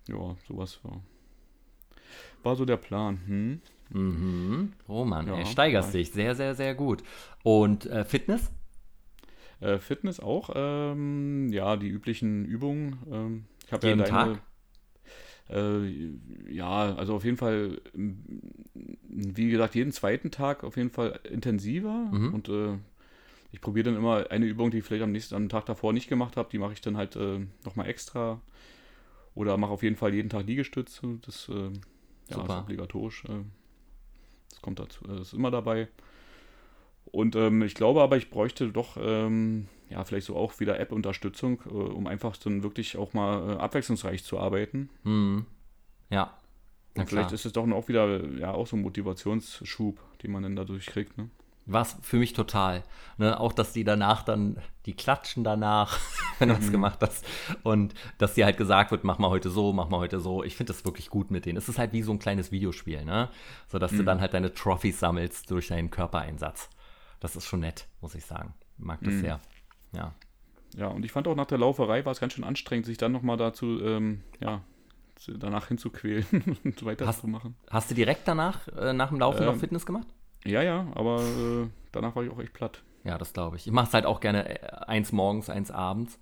Ja, 0.08 0.36
sowas 0.48 0.80
war. 0.84 1.02
War 2.44 2.56
so 2.56 2.66
der 2.66 2.78
Plan. 2.78 3.20
Hm? 3.26 3.62
Mhm. 3.90 4.74
Oh 4.88 5.06
Mann, 5.06 5.28
ja, 5.28 5.36
ey, 5.36 5.46
steigerst 5.46 5.94
dich. 5.94 6.12
Sehr, 6.12 6.36
sehr, 6.36 6.56
sehr 6.56 6.76
gut. 6.76 7.04
Und 7.44 7.86
äh, 7.86 8.04
Fitness? 8.06 8.52
Äh, 9.60 9.78
Fitness 9.80 10.20
auch. 10.20 10.50
Ähm, 10.56 11.50
ja, 11.52 11.78
die 11.78 11.88
üblichen 11.88 12.46
Übungen. 12.46 12.98
Ähm, 13.12 13.46
ich 13.66 13.74
habe 13.74 13.88
ja 13.88 13.96
deine. 13.96 14.10
Tag? 14.10 14.42
Äh, 15.52 16.14
ja, 16.50 16.96
also 16.96 17.16
auf 17.16 17.26
jeden 17.26 17.38
Fall, 17.38 17.82
wie 18.74 19.50
gesagt, 19.50 19.76
jeden 19.76 19.92
zweiten 19.92 20.32
Tag 20.32 20.64
auf 20.64 20.78
jeden 20.78 20.90
Fall 20.90 21.20
intensiver. 21.30 22.10
Mhm. 22.12 22.34
Und 22.34 22.50
äh, 22.50 22.78
ich 23.52 23.62
probiere 23.62 23.86
dann 23.86 23.98
immer 23.98 24.32
eine 24.32 24.46
Übung, 24.46 24.72
die 24.72 24.80
ich 24.80 24.86
vielleicht 24.86 25.04
am 25.04 25.12
nächsten 25.12 25.36
am 25.36 25.50
Tag 25.50 25.66
davor 25.66 25.94
nicht 25.94 26.08
gemacht 26.08 26.38
habe, 26.38 26.50
die 26.52 26.58
mache 26.58 26.74
ich 26.74 26.82
dann 26.82 26.98
halt 26.98 27.16
äh, 27.16 27.40
nochmal 27.66 27.88
extra. 27.88 28.42
Oder 29.36 29.58
mache 29.58 29.72
auf 29.72 29.84
jeden 29.84 29.96
Fall 29.96 30.14
jeden 30.14 30.30
Tag 30.30 30.46
Liegestütze. 30.46 31.20
Das 31.26 31.50
äh, 31.50 31.54
ja, 32.30 32.44
ist 32.44 32.50
obligatorisch. 32.50 33.26
Äh, 33.26 33.44
das 34.50 34.62
kommt 34.62 34.80
dazu, 34.80 35.06
das 35.06 35.20
ist 35.28 35.34
immer 35.34 35.52
dabei. 35.52 35.88
Und 37.12 37.36
ähm, 37.36 37.62
ich 37.62 37.76
glaube 37.76 38.02
aber, 38.02 38.18
ich 38.18 38.30
bräuchte 38.30 38.70
doch 38.70 38.98
ähm, 39.00 39.68
ja, 39.92 40.04
vielleicht 40.06 40.28
so 40.28 40.36
auch 40.36 40.60
wieder 40.60 40.80
App-Unterstützung, 40.80 41.62
äh, 41.66 41.70
um 41.70 42.08
einfach 42.08 42.38
dann 42.38 42.64
wirklich 42.64 42.98
auch 42.98 43.14
mal 43.14 43.52
äh, 43.52 43.58
abwechslungsreich 43.58 44.24
zu 44.24 44.40
arbeiten. 44.40 44.90
Mhm. 45.04 45.46
Ja. 46.10 46.34
Und 46.96 47.08
vielleicht 47.08 47.32
ist 47.32 47.46
es 47.46 47.54
doch 47.54 47.70
auch 47.70 47.88
wieder 47.88 48.26
ja 48.38 48.52
auch 48.52 48.68
so 48.68 48.76
ein 48.76 48.82
Motivationsschub, 48.82 50.00
den 50.24 50.32
man 50.32 50.44
dann 50.44 50.56
dadurch 50.56 50.88
kriegt. 50.88 51.18
Ne? 51.18 51.30
Was 51.66 51.98
für 52.02 52.18
mich 52.18 52.34
total. 52.34 52.84
Ne? 53.18 53.40
Auch, 53.40 53.54
dass 53.54 53.72
die 53.72 53.84
danach 53.84 54.24
dann, 54.24 54.58
die 54.86 54.94
klatschen 54.94 55.44
danach, 55.44 56.00
wenn 56.40 56.50
du 56.50 56.56
das 56.56 56.66
mhm. 56.68 56.72
gemacht 56.72 57.00
hast. 57.02 57.26
Und 57.64 57.94
dass 58.18 58.34
dir 58.34 58.46
halt 58.46 58.58
gesagt 58.58 58.92
wird, 58.92 59.04
mach 59.04 59.20
mal 59.20 59.30
heute 59.30 59.50
so, 59.50 59.72
mach 59.72 59.88
mal 59.90 60.00
heute 60.00 60.20
so. 60.20 60.44
Ich 60.44 60.56
finde 60.56 60.74
das 60.74 60.84
wirklich 60.86 61.10
gut 61.10 61.32
mit 61.32 61.46
denen. 61.46 61.58
Es 61.58 61.70
ist 61.70 61.78
halt 61.78 61.94
wie 61.94 62.02
so 62.02 62.12
ein 62.12 62.20
kleines 62.20 62.52
Videospiel, 62.52 63.06
ne? 63.06 63.30
So 63.68 63.80
dass 63.80 63.92
mhm. 63.92 63.98
du 63.98 64.04
dann 64.04 64.22
halt 64.22 64.34
deine 64.34 64.54
Trophys 64.54 65.00
sammelst 65.00 65.50
durch 65.50 65.68
deinen 65.68 65.92
Körpereinsatz. 65.92 66.70
Das 67.22 67.38
ist 67.38 67.46
schon 67.46 67.62
nett, 67.62 67.88
muss 68.02 68.16
ich 68.16 68.26
sagen. 68.26 68.54
Mag 68.78 69.00
das 69.02 69.14
mhm. 69.14 69.22
sehr. 69.22 69.40
Ja. 69.94 70.14
Ja, 70.76 70.88
und 70.88 71.06
ich 71.06 71.12
fand 71.12 71.28
auch 71.28 71.36
nach 71.36 71.46
der 71.46 71.58
Lauferei 71.58 72.04
war 72.04 72.12
es 72.12 72.20
ganz 72.20 72.34
schön 72.34 72.44
anstrengend, 72.44 72.86
sich 72.86 72.98
dann 72.98 73.12
nochmal 73.12 73.38
dazu, 73.38 73.80
ähm, 73.82 74.22
ja, 74.40 74.62
danach 75.28 75.68
hinzuquälen 75.68 76.26
und 76.64 76.84
weiterzumachen. 76.84 77.56
Hast, 77.68 77.74
hast 77.74 77.92
du 77.92 77.96
direkt 77.96 78.28
danach, 78.28 78.68
äh, 78.70 78.92
nach 78.92 79.10
dem 79.10 79.20
Laufen 79.20 79.44
ähm, 79.44 79.46
noch 79.46 79.58
Fitness 79.58 79.86
gemacht? 79.86 80.08
Ja, 80.44 80.64
ja, 80.64 80.88
aber 80.96 81.22
äh, 81.22 81.68
danach 81.92 82.16
war 82.16 82.24
ich 82.24 82.32
auch 82.32 82.40
echt 82.40 82.54
platt. 82.54 82.82
Ja, 83.04 83.18
das 83.18 83.34
glaube 83.34 83.58
ich. 83.58 83.68
Ich 83.68 83.74
mache 83.74 83.88
es 83.88 83.94
halt 83.94 84.06
auch 84.06 84.20
gerne 84.20 84.62
äh, 84.62 84.68
eins 84.88 85.12
morgens, 85.12 85.50
eins 85.50 85.72
abends. 85.72 86.20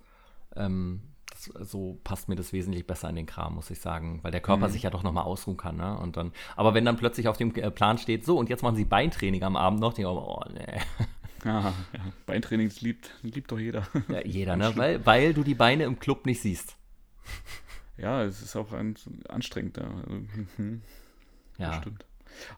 Ähm, 0.56 1.00
das, 1.48 1.70
so 1.70 1.98
passt 2.04 2.28
mir 2.28 2.36
das 2.36 2.52
wesentlich 2.52 2.86
besser 2.86 3.08
in 3.08 3.16
den 3.16 3.26
Kram, 3.26 3.54
muss 3.54 3.70
ich 3.70 3.80
sagen, 3.80 4.20
weil 4.22 4.32
der 4.32 4.40
Körper 4.40 4.68
mhm. 4.68 4.72
sich 4.72 4.82
ja 4.82 4.90
doch 4.90 5.02
nochmal 5.02 5.24
ausruhen 5.24 5.56
kann. 5.56 5.76
Ne? 5.76 5.96
Und 5.98 6.16
dann, 6.16 6.32
aber 6.56 6.74
wenn 6.74 6.84
dann 6.84 6.96
plötzlich 6.96 7.28
auf 7.28 7.36
dem 7.36 7.54
äh, 7.54 7.70
Plan 7.70 7.98
steht, 7.98 8.24
so 8.24 8.38
und 8.38 8.48
jetzt 8.48 8.62
machen 8.62 8.76
sie 8.76 8.84
Beintraining 8.84 9.42
am 9.42 9.56
Abend 9.56 9.80
noch, 9.80 9.92
denke 9.94 10.10
ich, 10.10 10.16
oh 10.16 10.42
nee. 10.52 10.80
Ja, 11.42 11.72
ja. 11.94 12.00
Beintraining 12.26 12.68
das 12.68 12.82
liebt, 12.82 13.14
liebt 13.22 13.50
doch 13.50 13.58
jeder. 13.58 13.86
Ja, 14.08 14.20
jeder, 14.24 14.56
ne? 14.56 14.72
weil, 14.76 15.06
weil 15.06 15.32
du 15.32 15.42
die 15.42 15.54
Beine 15.54 15.84
im 15.84 15.98
Club 15.98 16.26
nicht 16.26 16.42
siehst. 16.42 16.76
Ja, 17.96 18.22
es 18.24 18.42
ist 18.42 18.56
auch 18.56 18.72
ein, 18.72 18.94
anstrengend. 19.28 19.78
Also, 19.78 20.02
hm, 20.56 20.82
ja. 21.56 21.74
stimmt. 21.80 22.04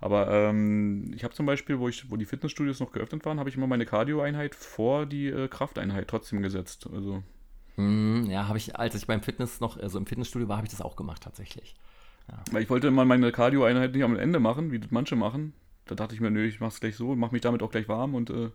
Aber 0.00 0.30
ähm, 0.30 1.12
ich 1.14 1.24
habe 1.24 1.34
zum 1.34 1.46
Beispiel, 1.46 1.78
wo, 1.78 1.88
ich, 1.88 2.10
wo 2.10 2.16
die 2.16 2.24
Fitnessstudios 2.24 2.80
noch 2.80 2.92
geöffnet 2.92 3.24
waren, 3.24 3.38
habe 3.38 3.48
ich 3.48 3.56
immer 3.56 3.66
meine 3.66 3.86
Cardio-Einheit 3.86 4.54
vor 4.54 5.06
die 5.06 5.28
äh, 5.28 5.48
Krafteinheit 5.48 6.08
trotzdem 6.08 6.42
gesetzt. 6.42 6.88
Also. 6.92 7.22
Mm, 7.76 8.24
ja, 8.26 8.48
habe 8.48 8.58
ich, 8.58 8.76
als 8.76 8.94
ich 8.94 9.06
beim 9.06 9.22
Fitness 9.22 9.60
noch, 9.60 9.78
also 9.78 9.98
im 9.98 10.06
Fitnessstudio 10.06 10.48
war, 10.48 10.56
habe 10.56 10.66
ich 10.66 10.72
das 10.72 10.82
auch 10.82 10.96
gemacht 10.96 11.22
tatsächlich. 11.22 11.74
Ja. 12.28 12.42
Weil 12.50 12.62
ich 12.62 12.70
wollte 12.70 12.88
immer 12.88 13.04
meine 13.04 13.32
Cardio-Einheit 13.32 13.92
nicht 13.92 14.04
am 14.04 14.16
Ende 14.16 14.40
machen, 14.40 14.70
wie 14.70 14.78
das 14.78 14.90
manche 14.90 15.16
machen. 15.16 15.54
Da 15.86 15.94
dachte 15.94 16.14
ich 16.14 16.20
mir, 16.20 16.30
nö, 16.30 16.46
ich 16.46 16.60
mache 16.60 16.72
es 16.72 16.80
gleich 16.80 16.96
so, 16.96 17.14
mache 17.16 17.32
mich 17.32 17.42
damit 17.42 17.62
auch 17.62 17.70
gleich 17.70 17.88
warm 17.88 18.14
und 18.14 18.30
äh, 18.30 18.50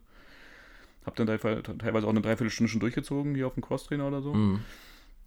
habe 1.06 1.26
dann 1.26 1.80
teilweise 1.80 2.06
auch 2.06 2.12
eine 2.12 2.22
Dreiviertelstunde 2.22 2.70
schon 2.70 2.80
durchgezogen, 2.80 3.36
hier 3.36 3.48
auf 3.48 3.54
dem 3.54 3.64
Crosstrainer 3.64 4.08
oder 4.08 4.22
so. 4.22 4.34
Mhm. 4.34 4.62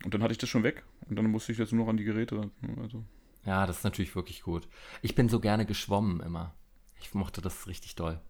Und 0.05 0.14
dann 0.14 0.22
hatte 0.22 0.33
ich 0.33 0.38
das 0.38 0.48
schon 0.48 0.62
weg. 0.62 0.85
Und 1.09 1.16
dann 1.16 1.26
musste 1.26 1.53
ich 1.53 1.59
jetzt 1.59 1.72
nur 1.72 1.85
noch 1.85 1.90
an 1.90 1.96
die 1.96 2.05
Geräte. 2.05 2.50
Also. 2.81 3.05
Ja, 3.44 3.66
das 3.66 3.79
ist 3.79 3.85
natürlich 3.85 4.14
wirklich 4.14 4.42
gut. 4.42 4.68
Ich 5.03 5.14
bin 5.14 5.29
so 5.29 5.40
gerne 5.40 5.66
geschwommen 5.66 6.20
immer. 6.20 6.55
Ich 7.00 7.14
mochte 7.14 7.40
das 7.40 7.66
richtig 7.66 7.96
doll. 7.96 8.20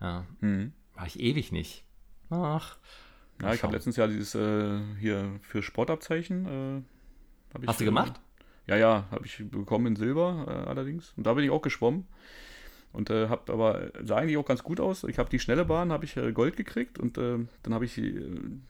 Ja. 0.00 0.26
Mhm. 0.40 0.72
War 0.94 1.06
ich 1.06 1.20
ewig 1.20 1.52
nicht. 1.52 1.84
Ach. 2.30 2.76
Ja, 3.42 3.52
ich 3.52 3.62
habe 3.62 3.74
letztens 3.74 3.96
ja 3.96 4.06
dieses 4.06 4.34
äh, 4.34 4.78
hier 4.98 5.38
für 5.42 5.62
Sportabzeichen. 5.62 6.84
Äh, 7.54 7.60
ich, 7.60 7.68
Hast 7.68 7.80
du 7.80 7.84
gemacht? 7.84 8.20
Äh, 8.66 8.72
ja, 8.72 8.76
ja, 8.76 9.04
habe 9.10 9.26
ich 9.26 9.42
bekommen 9.50 9.86
in 9.86 9.96
Silber 9.96 10.46
äh, 10.48 10.68
allerdings. 10.68 11.12
Und 11.16 11.26
da 11.26 11.34
bin 11.34 11.44
ich 11.44 11.50
auch 11.50 11.62
geschwommen. 11.62 12.06
Und 12.92 13.10
äh, 13.10 13.28
habe 13.28 13.52
aber, 13.52 13.90
sah 14.02 14.16
eigentlich 14.16 14.38
auch 14.38 14.46
ganz 14.46 14.62
gut 14.62 14.80
aus. 14.80 15.04
Ich 15.04 15.18
habe 15.18 15.28
die 15.28 15.38
schnelle 15.38 15.66
Bahn, 15.66 15.92
habe 15.92 16.06
ich 16.06 16.16
äh, 16.16 16.32
Gold 16.32 16.56
gekriegt 16.56 16.98
und 16.98 17.18
äh, 17.18 17.36
dann 17.62 17.74
habe 17.74 17.84
ich, 17.84 17.98
äh, 17.98 18.14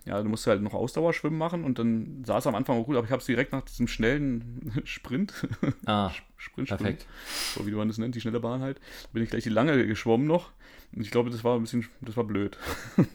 ja, 0.05 0.20
du 0.20 0.29
musst 0.29 0.48
halt 0.48 0.62
noch 0.62 0.74
Ausdauerschwimmen 0.74 1.38
machen 1.38 1.62
und 1.62 1.79
dann 1.79 2.24
sah 2.26 2.38
es 2.38 2.46
am 2.48 2.57
Anfang 2.57 2.76
auch 2.76 2.87
gut, 2.87 2.96
aber 2.96 3.05
ich 3.05 3.12
habe 3.12 3.20
es 3.20 3.26
direkt 3.26 3.52
nach 3.52 3.62
diesem 3.62 3.87
schnellen 3.87 4.72
Sprint, 4.85 5.46
ah, 5.85 6.11
Sprint, 6.38 6.68
perfekt. 6.70 7.02
Sprint, 7.02 7.55
so 7.55 7.66
wie 7.68 7.76
man 7.76 7.87
das 7.87 7.98
nennt, 7.98 8.16
die 8.16 8.20
schnelle 8.20 8.40
Bahn 8.40 8.62
halt, 8.62 8.81
bin 9.12 9.22
ich 9.22 9.31
gleich 9.31 9.44
die 9.44 9.50
lange 9.50 9.87
geschwommen 9.87 10.26
noch 10.26 10.50
und 10.92 11.02
ich 11.02 11.12
glaube, 11.12 11.31
das 11.31 11.44
war 11.44 11.55
ein 11.55 11.61
bisschen, 11.61 11.87
das 12.00 12.16
war 12.16 12.24
blöd. 12.24 12.59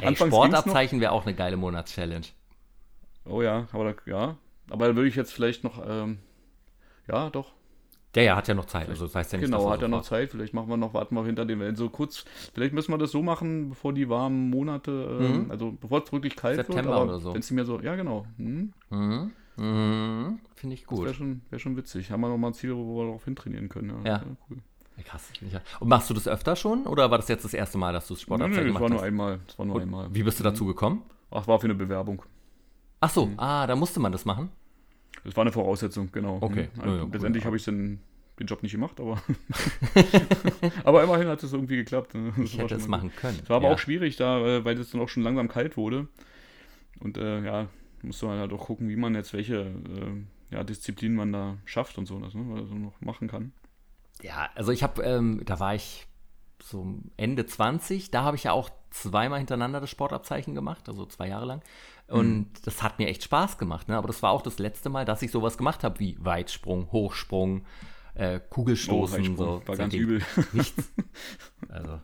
Ey, 0.00 0.16
Sportabzeichen 0.16 1.00
wäre 1.00 1.12
auch 1.12 1.26
eine 1.26 1.34
geile 1.34 1.56
Monatschallenge. 1.56 2.26
Oh 3.24 3.42
ja, 3.42 3.68
aber 3.72 3.92
da, 3.92 4.10
ja, 4.10 4.36
aber 4.70 4.88
da 4.88 4.96
würde 4.96 5.08
ich 5.08 5.16
jetzt 5.16 5.32
vielleicht 5.32 5.64
noch, 5.64 5.82
ähm, 5.86 6.18
ja, 7.08 7.30
doch, 7.30 7.52
der 8.14 8.24
ja 8.24 8.36
hat 8.36 8.46
ja 8.46 8.54
noch 8.54 8.66
Zeit, 8.66 8.90
also 8.90 9.06
das 9.06 9.14
heißt 9.14 9.32
ja 9.32 9.38
nicht, 9.38 9.46
Genau, 9.50 9.70
hat 9.70 9.80
ja 9.80 9.88
noch 9.88 10.02
Zeit. 10.02 10.30
Vielleicht 10.30 10.52
machen 10.52 10.68
wir 10.68 10.76
noch, 10.76 10.92
warten 10.92 11.14
wir 11.14 11.24
hinter 11.24 11.46
dem 11.46 11.60
Wellen 11.60 11.76
so 11.76 11.88
kurz. 11.88 12.24
Vielleicht 12.52 12.74
müssen 12.74 12.92
wir 12.92 12.98
das 12.98 13.10
so 13.10 13.22
machen, 13.22 13.70
bevor 13.70 13.94
die 13.94 14.08
warmen 14.08 14.50
Monate, 14.50 15.18
ähm, 15.20 15.44
mhm. 15.44 15.50
also 15.50 15.72
bevor 15.72 16.02
es 16.04 16.12
wirklich 16.12 16.36
kalt 16.36 16.56
September 16.56 16.76
wird. 16.76 16.84
September 16.84 17.04
oder 17.04 17.20
so. 17.20 17.32
Wenn 17.32 17.40
es 17.40 17.50
mir 17.50 17.64
so, 17.64 17.80
ja 17.80 17.96
genau. 17.96 18.26
Mhm. 18.36 18.74
Mhm. 18.90 19.32
Mhm. 19.56 20.40
Finde 20.54 20.74
ich 20.74 20.84
gut. 20.84 21.04
Wäre 21.04 21.14
schon, 21.14 21.40
wär 21.48 21.58
schon 21.58 21.76
witzig. 21.76 22.10
Haben 22.10 22.20
wir 22.20 22.28
nochmal 22.28 22.50
ein 22.50 22.54
Ziel, 22.54 22.76
wo 22.76 22.98
wir 22.98 23.04
darauf 23.06 23.24
hintrainieren 23.24 23.70
können. 23.70 24.04
Ja, 24.04 24.10
ja. 24.10 24.16
ja 24.18 24.36
cool. 24.50 24.58
Krass. 25.04 25.30
Und 25.80 25.88
machst 25.88 26.10
du 26.10 26.14
das 26.14 26.28
öfter 26.28 26.54
schon 26.54 26.86
oder 26.86 27.10
war 27.10 27.18
das 27.18 27.28
jetzt 27.28 27.44
das 27.44 27.54
erste 27.54 27.78
Mal, 27.78 27.92
dass 27.92 28.06
du 28.06 28.14
Sportabzeichen 28.14 28.64
nee, 28.64 28.68
nee, 28.68 28.72
das 28.72 28.82
war 28.82 28.90
nur 28.90 29.02
einmal. 29.02 29.40
Das 29.46 29.58
war 29.58 29.66
nur 29.66 29.76
Und 29.76 29.82
einmal. 29.82 30.14
Wie 30.14 30.22
bist 30.22 30.38
du 30.38 30.44
dazu 30.44 30.64
gekommen? 30.66 31.02
Ach, 31.30 31.46
war 31.46 31.58
für 31.58 31.66
eine 31.66 31.74
Bewerbung. 31.74 32.22
Ach 33.00 33.10
so, 33.10 33.26
mhm. 33.26 33.38
ah, 33.38 33.66
da 33.66 33.74
musste 33.74 34.00
man 34.00 34.12
das 34.12 34.24
machen? 34.24 34.50
Das 35.24 35.36
war 35.36 35.42
eine 35.42 35.52
Voraussetzung, 35.52 36.10
genau. 36.12 36.38
Okay. 36.40 36.68
Mhm. 36.74 36.80
Also, 36.80 36.96
ja, 36.96 37.04
letztendlich 37.12 37.44
cool. 37.44 37.46
habe 37.46 37.56
ich 37.56 37.64
bin 37.64 38.00
den 38.38 38.46
Job 38.46 38.62
nicht 38.62 38.72
gemacht, 38.72 39.00
aber, 39.00 39.22
aber 40.84 41.02
immerhin 41.02 41.28
hat 41.28 41.42
es 41.42 41.52
irgendwie 41.52 41.76
geklappt. 41.76 42.14
Ne? 42.14 42.32
Das 42.36 42.44
ich 42.44 42.58
hätte 42.58 42.74
es 42.74 42.88
machen 42.88 43.12
können. 43.16 43.38
Es 43.42 43.48
war 43.48 43.56
aber 43.56 43.68
ja. 43.68 43.74
auch 43.74 43.78
schwierig 43.78 44.16
da, 44.16 44.38
äh, 44.38 44.64
weil 44.64 44.78
es 44.78 44.90
dann 44.90 45.00
auch 45.00 45.08
schon 45.08 45.22
langsam 45.22 45.48
kalt 45.48 45.76
wurde. 45.76 46.08
Und 47.00 47.18
äh, 47.18 47.44
ja, 47.44 47.68
musste 48.02 48.26
man 48.26 48.38
halt 48.38 48.52
auch 48.52 48.66
gucken, 48.66 48.88
wie 48.88 48.96
man 48.96 49.14
jetzt 49.14 49.32
welche 49.32 49.56
äh, 49.56 50.54
ja, 50.54 50.64
Disziplinen 50.64 51.16
man 51.16 51.32
da 51.32 51.56
schafft 51.64 51.98
und 51.98 52.06
so, 52.06 52.18
das, 52.18 52.34
ne, 52.34 52.44
was 52.48 52.68
man 52.68 52.82
noch 52.82 53.00
machen 53.00 53.28
kann. 53.28 53.52
Ja, 54.22 54.50
also 54.54 54.72
ich 54.72 54.82
habe, 54.82 55.02
ähm, 55.02 55.42
da 55.44 55.60
war 55.60 55.74
ich 55.74 56.06
so 56.62 56.86
Ende 57.16 57.44
20, 57.44 58.10
da 58.10 58.22
habe 58.22 58.36
ich 58.36 58.44
ja 58.44 58.52
auch 58.52 58.70
zweimal 58.90 59.38
hintereinander 59.38 59.80
das 59.80 59.90
Sportabzeichen 59.90 60.54
gemacht, 60.54 60.88
also 60.88 61.06
zwei 61.06 61.28
Jahre 61.28 61.46
lang. 61.46 61.62
Und 62.06 62.38
mhm. 62.38 62.46
das 62.64 62.82
hat 62.82 62.98
mir 62.98 63.08
echt 63.08 63.24
Spaß 63.24 63.58
gemacht. 63.58 63.88
Ne? 63.88 63.96
Aber 63.96 64.06
das 64.06 64.22
war 64.22 64.30
auch 64.30 64.42
das 64.42 64.58
letzte 64.58 64.90
Mal, 64.90 65.04
dass 65.04 65.22
ich 65.22 65.30
sowas 65.30 65.56
gemacht 65.56 65.82
habe 65.82 65.98
wie 65.98 66.16
Weitsprung, 66.20 66.92
Hochsprung, 66.92 67.64
äh, 68.14 68.38
Kugelstoßen. 68.38 69.32
Oh, 69.32 69.36
so. 69.36 69.62
War 69.66 69.76
ganz 69.76 69.94
übel. 69.94 70.22
Nichts. 70.52 70.92
Also. 71.68 72.00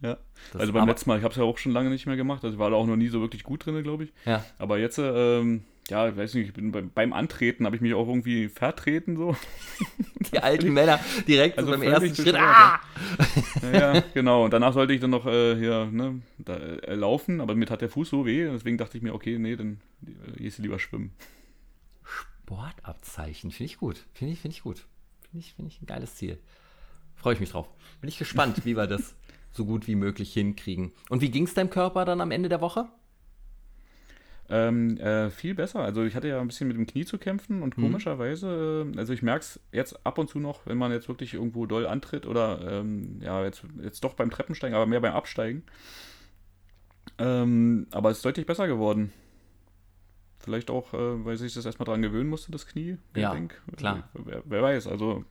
Ja. 0.00 0.16
Also 0.54 0.72
beim 0.72 0.88
letzten 0.88 1.10
Mal, 1.10 1.18
ich 1.18 1.24
habe 1.24 1.32
es 1.32 1.38
ja 1.38 1.44
auch 1.44 1.58
schon 1.58 1.72
lange 1.72 1.90
nicht 1.90 2.06
mehr 2.06 2.16
gemacht. 2.16 2.44
Also 2.44 2.54
ich 2.54 2.58
war 2.58 2.70
da 2.70 2.76
auch 2.76 2.86
noch 2.86 2.96
nie 2.96 3.08
so 3.08 3.20
wirklich 3.20 3.42
gut 3.42 3.66
drin, 3.66 3.82
glaube 3.82 4.04
ich. 4.04 4.12
Ja. 4.24 4.44
Aber 4.58 4.78
jetzt, 4.78 4.98
ähm, 4.98 5.64
ja, 5.88 6.08
ich 6.08 6.16
weiß 6.16 6.34
nicht, 6.34 6.48
ich 6.48 6.52
bin 6.52 6.72
beim, 6.72 6.90
beim 6.90 7.12
Antreten 7.12 7.64
habe 7.64 7.76
ich 7.76 7.82
mich 7.82 7.94
auch 7.94 8.08
irgendwie 8.08 8.48
vertreten 8.48 9.16
so. 9.16 9.36
Die 10.32 10.38
alten 10.40 10.72
Männer 10.72 10.98
direkt 11.28 11.58
also 11.58 11.70
beim 11.70 11.82
ersten 11.82 12.14
Schritt. 12.14 12.34
Ah! 12.34 12.80
Ja, 13.62 13.94
ja, 13.94 14.04
genau. 14.14 14.44
Und 14.44 14.52
danach 14.52 14.72
sollte 14.72 14.92
ich 14.92 15.00
dann 15.00 15.10
noch 15.10 15.26
äh, 15.26 15.56
hier 15.56 15.86
ne, 15.86 16.20
da, 16.38 16.56
äh, 16.56 16.94
laufen, 16.94 17.40
aber 17.40 17.54
mir 17.54 17.66
tat 17.66 17.82
der 17.82 17.88
Fuß 17.88 18.08
so 18.08 18.26
weh. 18.26 18.48
Deswegen 18.50 18.78
dachte 18.78 18.96
ich 18.96 19.02
mir, 19.02 19.14
okay, 19.14 19.38
nee, 19.38 19.56
dann 19.56 19.80
äh, 20.04 20.42
gehst 20.42 20.58
du 20.58 20.62
lieber 20.62 20.78
schwimmen. 20.78 21.12
Sportabzeichen, 22.02 23.50
finde 23.50 23.70
ich 23.70 23.78
gut. 23.78 24.04
Finde 24.14 24.32
ich, 24.32 24.40
finde 24.40 24.56
ich 24.56 24.62
gut. 24.62 24.86
Finde 25.30 25.44
ich, 25.44 25.54
finde 25.54 25.70
ich 25.70 25.82
ein 25.82 25.86
geiles 25.86 26.16
Ziel. 26.16 26.38
Freue 27.14 27.34
ich 27.34 27.40
mich 27.40 27.50
drauf. 27.50 27.68
Bin 28.00 28.08
ich 28.08 28.18
gespannt, 28.18 28.64
wie 28.64 28.76
wir 28.76 28.86
das 28.86 29.14
so 29.56 29.64
gut 29.64 29.86
wie 29.86 29.94
möglich 29.94 30.32
hinkriegen. 30.32 30.92
Und 31.08 31.20
wie 31.20 31.30
ging 31.30 31.44
es 31.44 31.54
deinem 31.54 31.70
Körper 31.70 32.04
dann 32.04 32.20
am 32.20 32.30
Ende 32.30 32.48
der 32.48 32.60
Woche? 32.60 32.88
Ähm, 34.48 34.96
äh, 34.98 35.30
viel 35.30 35.54
besser. 35.54 35.80
Also 35.80 36.04
ich 36.04 36.14
hatte 36.14 36.28
ja 36.28 36.40
ein 36.40 36.46
bisschen 36.46 36.68
mit 36.68 36.76
dem 36.76 36.86
Knie 36.86 37.04
zu 37.04 37.18
kämpfen 37.18 37.62
und 37.62 37.76
mhm. 37.76 37.82
komischerweise, 37.82 38.86
äh, 38.94 38.98
also 38.98 39.12
ich 39.12 39.22
merke 39.22 39.40
es 39.40 39.60
jetzt 39.72 40.06
ab 40.06 40.18
und 40.18 40.28
zu 40.28 40.38
noch, 40.38 40.66
wenn 40.66 40.78
man 40.78 40.92
jetzt 40.92 41.08
wirklich 41.08 41.34
irgendwo 41.34 41.66
doll 41.66 41.86
antritt 41.86 42.26
oder 42.26 42.60
ähm, 42.80 43.20
ja, 43.22 43.42
jetzt, 43.44 43.64
jetzt 43.82 44.04
doch 44.04 44.14
beim 44.14 44.30
Treppensteigen, 44.30 44.76
aber 44.76 44.86
mehr 44.86 45.00
beim 45.00 45.14
Absteigen. 45.14 45.64
Ähm, 47.18 47.86
aber 47.90 48.10
es 48.10 48.18
ist 48.18 48.24
deutlich 48.24 48.46
besser 48.46 48.68
geworden. 48.68 49.12
Vielleicht 50.38 50.70
auch, 50.70 50.94
äh, 50.94 51.24
weil 51.24 51.36
sich 51.36 51.54
das 51.54 51.66
erstmal 51.66 51.86
dran 51.86 52.02
gewöhnen 52.02 52.30
musste, 52.30 52.52
das 52.52 52.66
Knie. 52.68 52.98
Ja, 53.16 53.32
denk. 53.32 53.60
klar. 53.76 54.08
Wer, 54.14 54.42
wer, 54.44 54.62
weiß, 54.62 54.86
also 54.86 55.24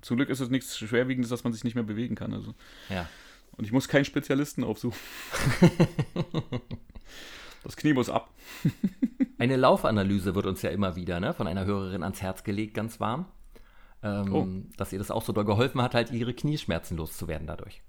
zum 0.00 0.16
Glück 0.16 0.30
ist 0.30 0.40
es 0.40 0.50
nichts 0.50 0.76
Schwerwiegendes, 0.78 1.30
dass 1.30 1.44
man 1.44 1.52
sich 1.52 1.62
nicht 1.62 1.74
mehr 1.74 1.84
bewegen 1.84 2.16
kann. 2.16 2.32
Also. 2.32 2.54
Ja. 2.88 3.08
Und 3.58 3.64
ich 3.64 3.72
muss 3.72 3.88
keinen 3.88 4.04
Spezialisten 4.04 4.64
aufsuchen. 4.64 4.98
Das 7.64 7.76
Knie 7.76 7.92
muss 7.92 8.08
ab. 8.08 8.32
Eine 9.38 9.56
Laufanalyse 9.56 10.34
wird 10.34 10.46
uns 10.46 10.62
ja 10.62 10.70
immer 10.70 10.96
wieder 10.96 11.20
ne, 11.20 11.34
von 11.34 11.46
einer 11.46 11.64
Hörerin 11.66 12.02
ans 12.02 12.22
Herz 12.22 12.44
gelegt, 12.44 12.72
ganz 12.72 12.98
warm. 12.98 13.26
Ähm, 14.02 14.34
oh. 14.34 14.46
Dass 14.76 14.92
ihr 14.92 14.98
das 14.98 15.10
auch 15.10 15.22
so 15.22 15.32
doll 15.32 15.44
geholfen 15.44 15.82
hat, 15.82 15.94
halt 15.94 16.10
ihre 16.10 16.32
Knieschmerzen 16.32 16.96
loszuwerden 16.96 17.46
dadurch. 17.46 17.82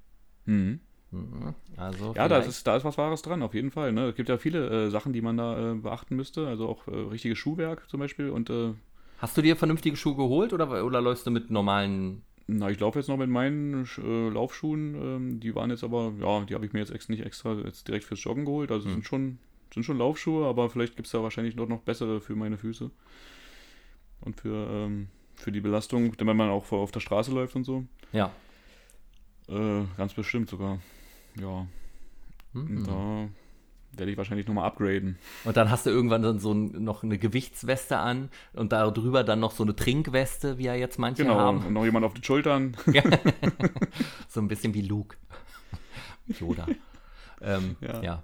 Mhm. 0.46 0.82
Mhm. 1.12 1.56
Also 1.78 2.14
ja, 2.16 2.28
da 2.28 2.40
ist, 2.40 2.68
da 2.68 2.76
ist 2.76 2.84
was 2.84 2.98
Wahres 2.98 3.22
dran, 3.22 3.42
auf 3.42 3.54
jeden 3.54 3.72
Fall. 3.72 3.92
Ne? 3.92 4.10
Es 4.10 4.16
gibt 4.16 4.30
ja 4.30 4.38
viele 4.38 4.88
äh, 4.88 4.90
Sachen, 4.90 5.14
die 5.14 5.22
man 5.22 5.38
da 5.38 5.72
äh, 5.72 5.76
beachten 5.76 6.16
müsste. 6.16 6.48
Also 6.48 6.68
auch 6.68 6.88
äh, 6.88 6.96
richtiges 6.96 7.38
Schuhwerk 7.38 7.90
zum 7.90 8.00
Beispiel. 8.00 8.30
Und, 8.30 8.50
äh, 8.50 8.74
Hast 9.20 9.38
du 9.38 9.42
dir 9.42 9.56
vernünftige 9.56 9.98
Schuhe 9.98 10.16
geholt 10.16 10.54
oder, 10.54 10.86
oder 10.86 11.02
läufst 11.02 11.26
du 11.28 11.32
mit 11.32 11.52
normalen 11.52 12.24
na, 12.58 12.70
ich 12.70 12.80
laufe 12.80 13.00
jetzt 13.00 13.08
noch 13.08 13.18
mit 13.18 13.30
meinen 13.30 13.88
äh, 13.98 14.30
Laufschuhen. 14.30 14.96
Ähm, 14.96 15.40
die 15.40 15.54
waren 15.56 15.70
jetzt 15.70 15.84
aber, 15.84 16.14
ja, 16.20 16.44
die 16.46 16.56
habe 16.56 16.66
ich 16.66 16.74
mir 16.74 16.80
jetzt 16.80 16.92
extra 16.92 17.14
nicht 17.14 17.26
extra 17.26 17.54
jetzt 17.54 17.88
direkt 17.88 18.06
fürs 18.06 18.24
Joggen 18.24 18.46
geholt. 18.46 18.72
Also 18.72 18.88
mhm. 18.88 18.94
sind 18.94 19.06
schon 19.06 19.40
sind 19.74 19.84
schon 19.84 19.98
Laufschuhe, 19.98 20.48
aber 20.48 20.70
vielleicht 20.70 20.96
gibt 20.96 21.06
es 21.06 21.12
da 21.12 21.22
wahrscheinlich 21.22 21.56
noch, 21.56 21.68
noch 21.68 21.82
bessere 21.82 22.22
für 22.22 22.36
meine 22.36 22.58
Füße. 22.58 22.90
Und 24.22 24.36
für, 24.36 24.68
ähm, 24.70 25.08
für 25.36 25.52
die 25.52 25.62
Belastung, 25.62 26.14
wenn 26.18 26.38
man 26.38 26.50
auch 26.50 26.72
auf 26.72 26.92
der 26.92 27.00
Straße 27.00 27.32
läuft 27.32 27.56
und 27.56 27.64
so. 27.64 27.86
Ja. 28.12 28.32
Äh, 29.48 29.84
ganz 29.98 30.14
bestimmt 30.14 30.50
sogar. 30.50 30.80
Ja. 31.40 31.68
Mhm. 32.54 32.84
Da 32.84 33.30
werde 33.92 34.12
ich 34.12 34.18
wahrscheinlich 34.18 34.48
nochmal 34.48 34.66
upgraden. 34.66 35.18
Und 35.46 35.58
dann 35.58 35.70
hast 35.70 35.86
du 35.86 35.90
irgendwann 35.90 36.22
dann 36.22 36.40
so 36.40 36.54
ein, 36.54 36.84
noch 36.84 37.04
eine 37.04 37.18
Gewichtsweste 37.18 37.98
an 37.98 38.30
und 38.54 38.72
darüber 38.72 39.24
dann 39.24 39.40
noch 39.40 39.52
so 39.52 39.64
eine 39.64 39.76
Trinkweste, 39.76 40.58
wie 40.58 40.66
ja 40.66 40.76
jetzt 40.76 41.00
manche 41.00 41.24
genau, 41.24 41.36
haben. 41.36 41.58
Genau, 41.58 41.68
und 41.68 41.74
noch 41.74 41.86
jemand 41.86 42.06
auf 42.06 42.14
die 42.14 42.24
Schultern. 42.24 42.76
So 44.28 44.42
ein 44.42 44.48
bisschen 44.48 44.74
wie 44.74 44.82
Luke. 44.82 45.18
Yoda. 46.28 46.68
ähm, 47.42 47.76
ja. 47.82 48.02
ja. 48.02 48.24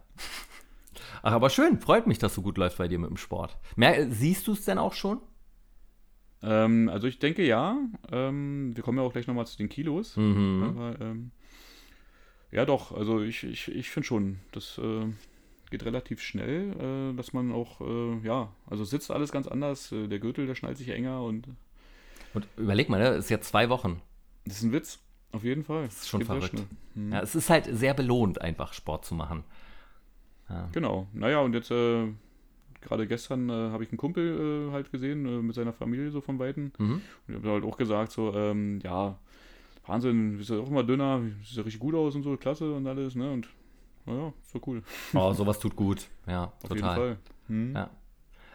Ach, 1.24 1.32
aber 1.32 1.50
schön, 1.50 1.80
freut 1.80 2.06
mich, 2.06 2.20
dass 2.20 2.36
so 2.36 2.42
gut 2.44 2.58
läuft 2.58 2.78
bei 2.78 2.88
dir 2.88 3.00
mit 3.00 3.10
dem 3.10 3.18
Sport. 3.18 3.58
Mer 3.76 4.12
siehst 4.12 4.48
du 4.48 4.52
es 4.52 4.66
denn 4.66 4.78
auch 4.78 4.94
schon? 4.94 5.20
Ähm, 6.44 6.90
also 6.90 7.08
ich 7.08 7.18
denke 7.18 7.44
ja. 7.44 7.78
Ähm, 8.12 8.76
wir 8.76 8.84
kommen 8.84 9.00
ja 9.00 9.04
auch 9.04 9.12
gleich 9.12 9.26
nochmal 9.26 9.48
zu 9.48 9.58
den 9.58 9.70
Kilos. 9.70 10.16
Mhm. 10.16 10.64
Aber 10.64 11.02
ähm, 11.02 11.32
ja 12.52 12.66
doch, 12.66 12.92
also 12.92 13.22
ich, 13.22 13.44
ich, 13.44 13.70
ich 13.70 13.90
finde 13.90 14.08
schon, 14.08 14.40
das 14.52 14.78
äh, 14.78 15.08
geht 15.76 15.86
relativ 15.86 16.22
schnell, 16.22 16.72
äh, 17.12 17.18
dass 17.18 17.34
man 17.34 17.52
auch, 17.52 17.82
äh, 17.82 18.20
ja, 18.24 18.50
also 18.66 18.86
sitzt 18.86 19.12
alles 19.12 19.32
ganz 19.32 19.48
anders. 19.48 19.92
Äh, 19.92 20.08
der 20.08 20.20
Gürtel, 20.20 20.48
der 20.48 20.56
schnallt 20.56 20.78
sich 20.78 20.90
enger 20.90 21.22
und. 21.22 21.50
Und 22.34 22.48
überleg 22.58 22.90
mal, 22.90 23.00
ne, 23.00 23.10
ist 23.10 23.30
jetzt 23.30 23.50
zwei 23.50 23.70
Wochen. 23.70 24.02
Das 24.46 24.58
ist 24.58 24.64
ein 24.64 24.72
Witz, 24.72 25.00
auf 25.34 25.44
jeden 25.44 25.64
Fall. 25.64 25.86
Das 25.86 26.02
ist 26.02 26.10
schon 26.10 26.24
verrückt. 26.24 26.64
Mhm. 26.94 27.12
Ja, 27.12 27.22
es 27.22 27.36
ist 27.36 27.50
halt 27.50 27.66
sehr 27.66 27.94
belohnt, 27.94 28.42
einfach 28.42 28.74
Sport 28.74 29.06
zu 29.06 29.16
machen. 29.16 29.44
Ja. 30.50 30.70
Genau. 30.72 31.08
Naja, 31.14 31.40
und 31.40 31.54
jetzt, 31.54 31.72
äh, 31.72 32.08
gerade 32.82 33.08
gestern 33.08 33.50
äh, 33.50 33.72
habe 33.72 33.84
ich 33.84 33.90
einen 33.90 33.98
Kumpel 33.98 34.70
äh, 34.70 34.72
halt 34.72 34.92
gesehen, 34.92 35.26
äh, 35.26 35.42
mit 35.42 35.56
seiner 35.56 35.74
Familie 35.74 36.10
so 36.12 36.22
von 36.22 36.40
Weitem. 36.40 36.72
Mhm. 36.78 37.02
Und 37.28 37.34
ich 37.34 37.36
habe 37.36 37.50
halt 37.52 37.66
auch 37.66 37.78
gesagt, 37.78 38.14
so, 38.14 38.34
ähm, 38.34 38.80
ja, 38.82 39.18
Wahnsinn, 39.86 40.38
bist 40.38 40.50
ja 40.52 40.58
auch 40.58 40.70
immer 40.70 40.84
dünner, 40.84 41.22
sieht 41.44 41.58
ja 41.58 41.64
richtig 41.64 41.82
gut 41.82 41.96
aus 41.96 42.16
und 42.16 42.24
so, 42.24 42.38
klasse 42.38 42.74
und 42.74 42.88
alles, 42.88 43.16
ne? 43.16 43.32
Und 43.32 43.48
naja, 44.06 44.34
so 44.44 44.62
cool. 44.66 44.84
Oh, 45.14 45.34
sowas 45.34 45.60
tut 45.60 45.76
gut. 45.76 46.08
Ja, 46.28 46.46
Auf 46.46 46.60
total. 46.62 46.76
jeden 46.76 46.96
Fall. 46.96 47.18
Hm. 47.48 47.76
Ja. 47.76 47.90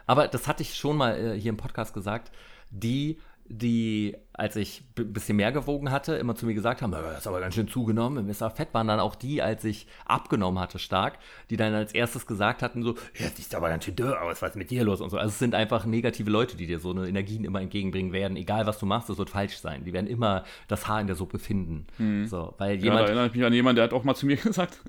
Aber 0.05 0.27
das 0.27 0.47
hatte 0.47 0.63
ich 0.63 0.75
schon 0.75 0.97
mal 0.97 1.17
äh, 1.17 1.39
hier 1.39 1.49
im 1.49 1.57
Podcast 1.57 1.93
gesagt. 1.93 2.31
Die 2.69 3.17
die, 3.51 4.15
als 4.33 4.55
ich 4.55 4.83
ein 4.97 5.11
bisschen 5.11 5.35
mehr 5.35 5.51
gewogen 5.51 5.91
hatte, 5.91 6.15
immer 6.15 6.35
zu 6.35 6.45
mir 6.45 6.53
gesagt 6.53 6.81
haben, 6.81 6.91
das 6.91 7.19
ist 7.19 7.27
aber 7.27 7.41
ganz 7.41 7.53
schön 7.53 7.67
zugenommen, 7.67 8.29
ist 8.29 8.41
aber 8.41 8.55
fett, 8.55 8.73
waren 8.73 8.87
dann 8.87 8.99
auch 8.99 9.15
die, 9.15 9.41
als 9.41 9.63
ich 9.65 9.87
abgenommen 10.05 10.59
hatte 10.59 10.79
stark, 10.79 11.19
die 11.49 11.57
dann 11.57 11.73
als 11.73 11.93
erstes 11.93 12.25
gesagt 12.27 12.61
hatten 12.61 12.81
so, 12.81 12.95
ja, 13.17 13.27
siehst 13.35 13.53
aber 13.55 13.69
ganz 13.69 13.83
schön 13.83 13.95
dürr 13.95 14.21
aus, 14.21 14.41
was 14.41 14.51
ist 14.51 14.55
mit 14.55 14.71
dir 14.71 14.85
los 14.85 15.01
und 15.01 15.09
so. 15.09 15.17
Also 15.17 15.29
es 15.29 15.39
sind 15.39 15.53
einfach 15.53 15.85
negative 15.85 16.29
Leute, 16.29 16.55
die 16.55 16.65
dir 16.65 16.79
so 16.79 16.91
eine 16.91 17.07
Energien 17.07 17.43
immer 17.43 17.59
entgegenbringen 17.59 18.13
werden, 18.13 18.37
egal 18.37 18.65
was 18.65 18.79
du 18.79 18.85
machst, 18.85 19.09
das 19.09 19.17
wird 19.17 19.29
falsch 19.29 19.57
sein. 19.57 19.83
Die 19.83 19.91
werden 19.91 20.07
immer 20.07 20.45
das 20.69 20.87
Haar 20.87 21.01
in 21.01 21.07
der 21.07 21.15
Suppe 21.17 21.37
finden. 21.37 21.85
Mhm. 21.97 22.25
So, 22.27 22.53
weil 22.57 22.75
jemand, 22.75 22.83
ja, 22.83 22.91
da 22.91 23.05
erinnere 23.07 23.27
ich 23.27 23.33
mich 23.33 23.45
an 23.45 23.53
jemanden, 23.53 23.75
der 23.77 23.85
hat 23.85 23.93
auch 23.93 24.03
mal 24.05 24.15
zu 24.15 24.25
mir 24.25 24.35
gesagt, 24.37 24.79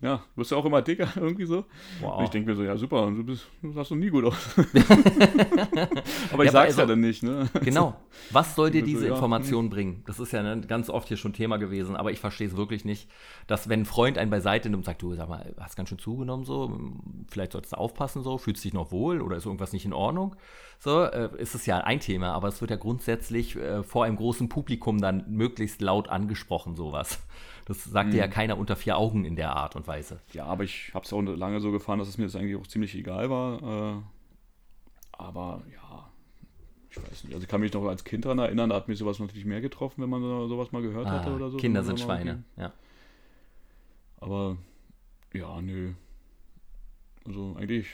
ja, 0.00 0.22
wirst 0.34 0.50
du 0.50 0.56
auch 0.56 0.64
immer 0.64 0.82
dicker, 0.82 1.08
irgendwie 1.16 1.46
so. 1.46 1.64
Wow. 2.00 2.18
Und 2.18 2.24
ich 2.24 2.30
denke 2.30 2.50
mir 2.50 2.56
so, 2.56 2.64
ja 2.64 2.76
super, 2.76 3.06
du, 3.06 3.22
bist, 3.22 3.46
du 3.62 3.72
sahst 3.72 3.92
doch 3.92 3.96
nie 3.96 4.10
gut 4.10 4.24
aus. 4.24 4.36
aber 6.32 6.42
ich 6.42 6.48
ja, 6.48 6.52
sag's 6.52 6.70
also, 6.70 6.80
ja 6.80 6.86
dann 6.86 7.00
nicht, 7.00 7.22
ne? 7.22 7.48
Genau. 7.62 7.94
Was 8.30 8.56
soll 8.56 8.70
dir 8.70 8.82
diese 8.90 9.08
Information 9.08 9.70
bringen? 9.70 10.02
Das 10.06 10.18
ist 10.18 10.32
ja 10.32 10.42
ne, 10.42 10.60
ganz 10.66 10.90
oft 10.90 11.08
hier 11.08 11.16
schon 11.16 11.32
Thema 11.32 11.56
gewesen, 11.56 11.96
aber 11.96 12.10
ich 12.10 12.20
verstehe 12.20 12.46
es 12.46 12.56
wirklich 12.56 12.84
nicht, 12.84 13.08
dass 13.46 13.68
wenn 13.68 13.80
ein 13.80 13.84
Freund 13.84 14.18
einen 14.18 14.30
beiseite 14.30 14.68
nimmt 14.68 14.80
und 14.80 14.84
sagt, 14.84 15.02
du 15.02 15.14
sag 15.14 15.28
mal, 15.28 15.54
hast 15.58 15.76
ganz 15.76 15.88
schön 15.88 15.98
zugenommen 15.98 16.44
so, 16.44 16.78
vielleicht 17.28 17.52
solltest 17.52 17.72
du 17.72 17.78
aufpassen 17.78 18.22
so, 18.22 18.38
fühlst 18.38 18.64
du 18.64 18.68
dich 18.68 18.74
noch 18.74 18.90
wohl 18.92 19.20
oder 19.20 19.36
ist 19.36 19.46
irgendwas 19.46 19.72
nicht 19.72 19.84
in 19.84 19.92
Ordnung? 19.92 20.36
So, 20.78 21.02
äh, 21.02 21.30
ist 21.38 21.54
es 21.54 21.66
ja 21.66 21.78
ein 21.78 22.00
Thema, 22.00 22.32
aber 22.32 22.48
es 22.48 22.60
wird 22.60 22.70
ja 22.70 22.76
grundsätzlich 22.76 23.56
äh, 23.56 23.82
vor 23.82 24.04
einem 24.04 24.16
großen 24.16 24.48
Publikum 24.48 25.00
dann 25.00 25.24
möglichst 25.28 25.80
laut 25.80 26.08
angesprochen, 26.08 26.76
sowas. 26.76 27.20
Das 27.66 27.84
sagt 27.84 28.08
mhm. 28.08 28.12
dir 28.12 28.18
ja 28.18 28.28
keiner 28.28 28.56
unter 28.56 28.76
vier 28.76 28.96
Augen 28.96 29.24
in 29.24 29.36
der 29.36 29.54
Art 29.54 29.76
und 29.76 29.86
Weise. 29.86 30.20
Ja, 30.32 30.46
aber 30.46 30.64
ich 30.64 30.92
habe 30.94 31.04
es 31.04 31.12
auch 31.12 31.20
lange 31.20 31.60
so 31.60 31.70
gefahren, 31.70 31.98
dass 31.98 32.08
es 32.08 32.16
mir 32.16 32.24
das 32.24 32.34
eigentlich 32.34 32.56
auch 32.56 32.66
ziemlich 32.66 32.94
egal 32.94 33.28
war. 33.28 33.62
Äh, 33.62 34.02
aber 35.12 35.62
ja, 35.70 36.07
ich 37.02 37.10
weiß 37.10 37.24
nicht. 37.24 37.34
Also 37.34 37.44
ich 37.44 37.48
kann 37.48 37.60
mich 37.60 37.72
noch 37.72 37.86
als 37.86 38.04
Kind 38.04 38.24
daran 38.24 38.38
erinnern, 38.38 38.70
da 38.70 38.76
hat 38.76 38.88
mich 38.88 38.98
sowas 38.98 39.18
natürlich 39.18 39.44
mehr 39.44 39.60
getroffen, 39.60 40.02
wenn 40.02 40.10
man 40.10 40.22
sowas 40.48 40.72
mal 40.72 40.82
gehört 40.82 41.06
ah, 41.06 41.10
hatte 41.10 41.32
oder 41.32 41.50
so. 41.50 41.56
Kinder 41.56 41.82
sind 41.82 42.00
Schweine, 42.00 42.44
ja. 42.56 42.72
Aber 44.20 44.56
ja, 45.32 45.60
nö. 45.60 45.92
Also 47.26 47.56
eigentlich. 47.58 47.86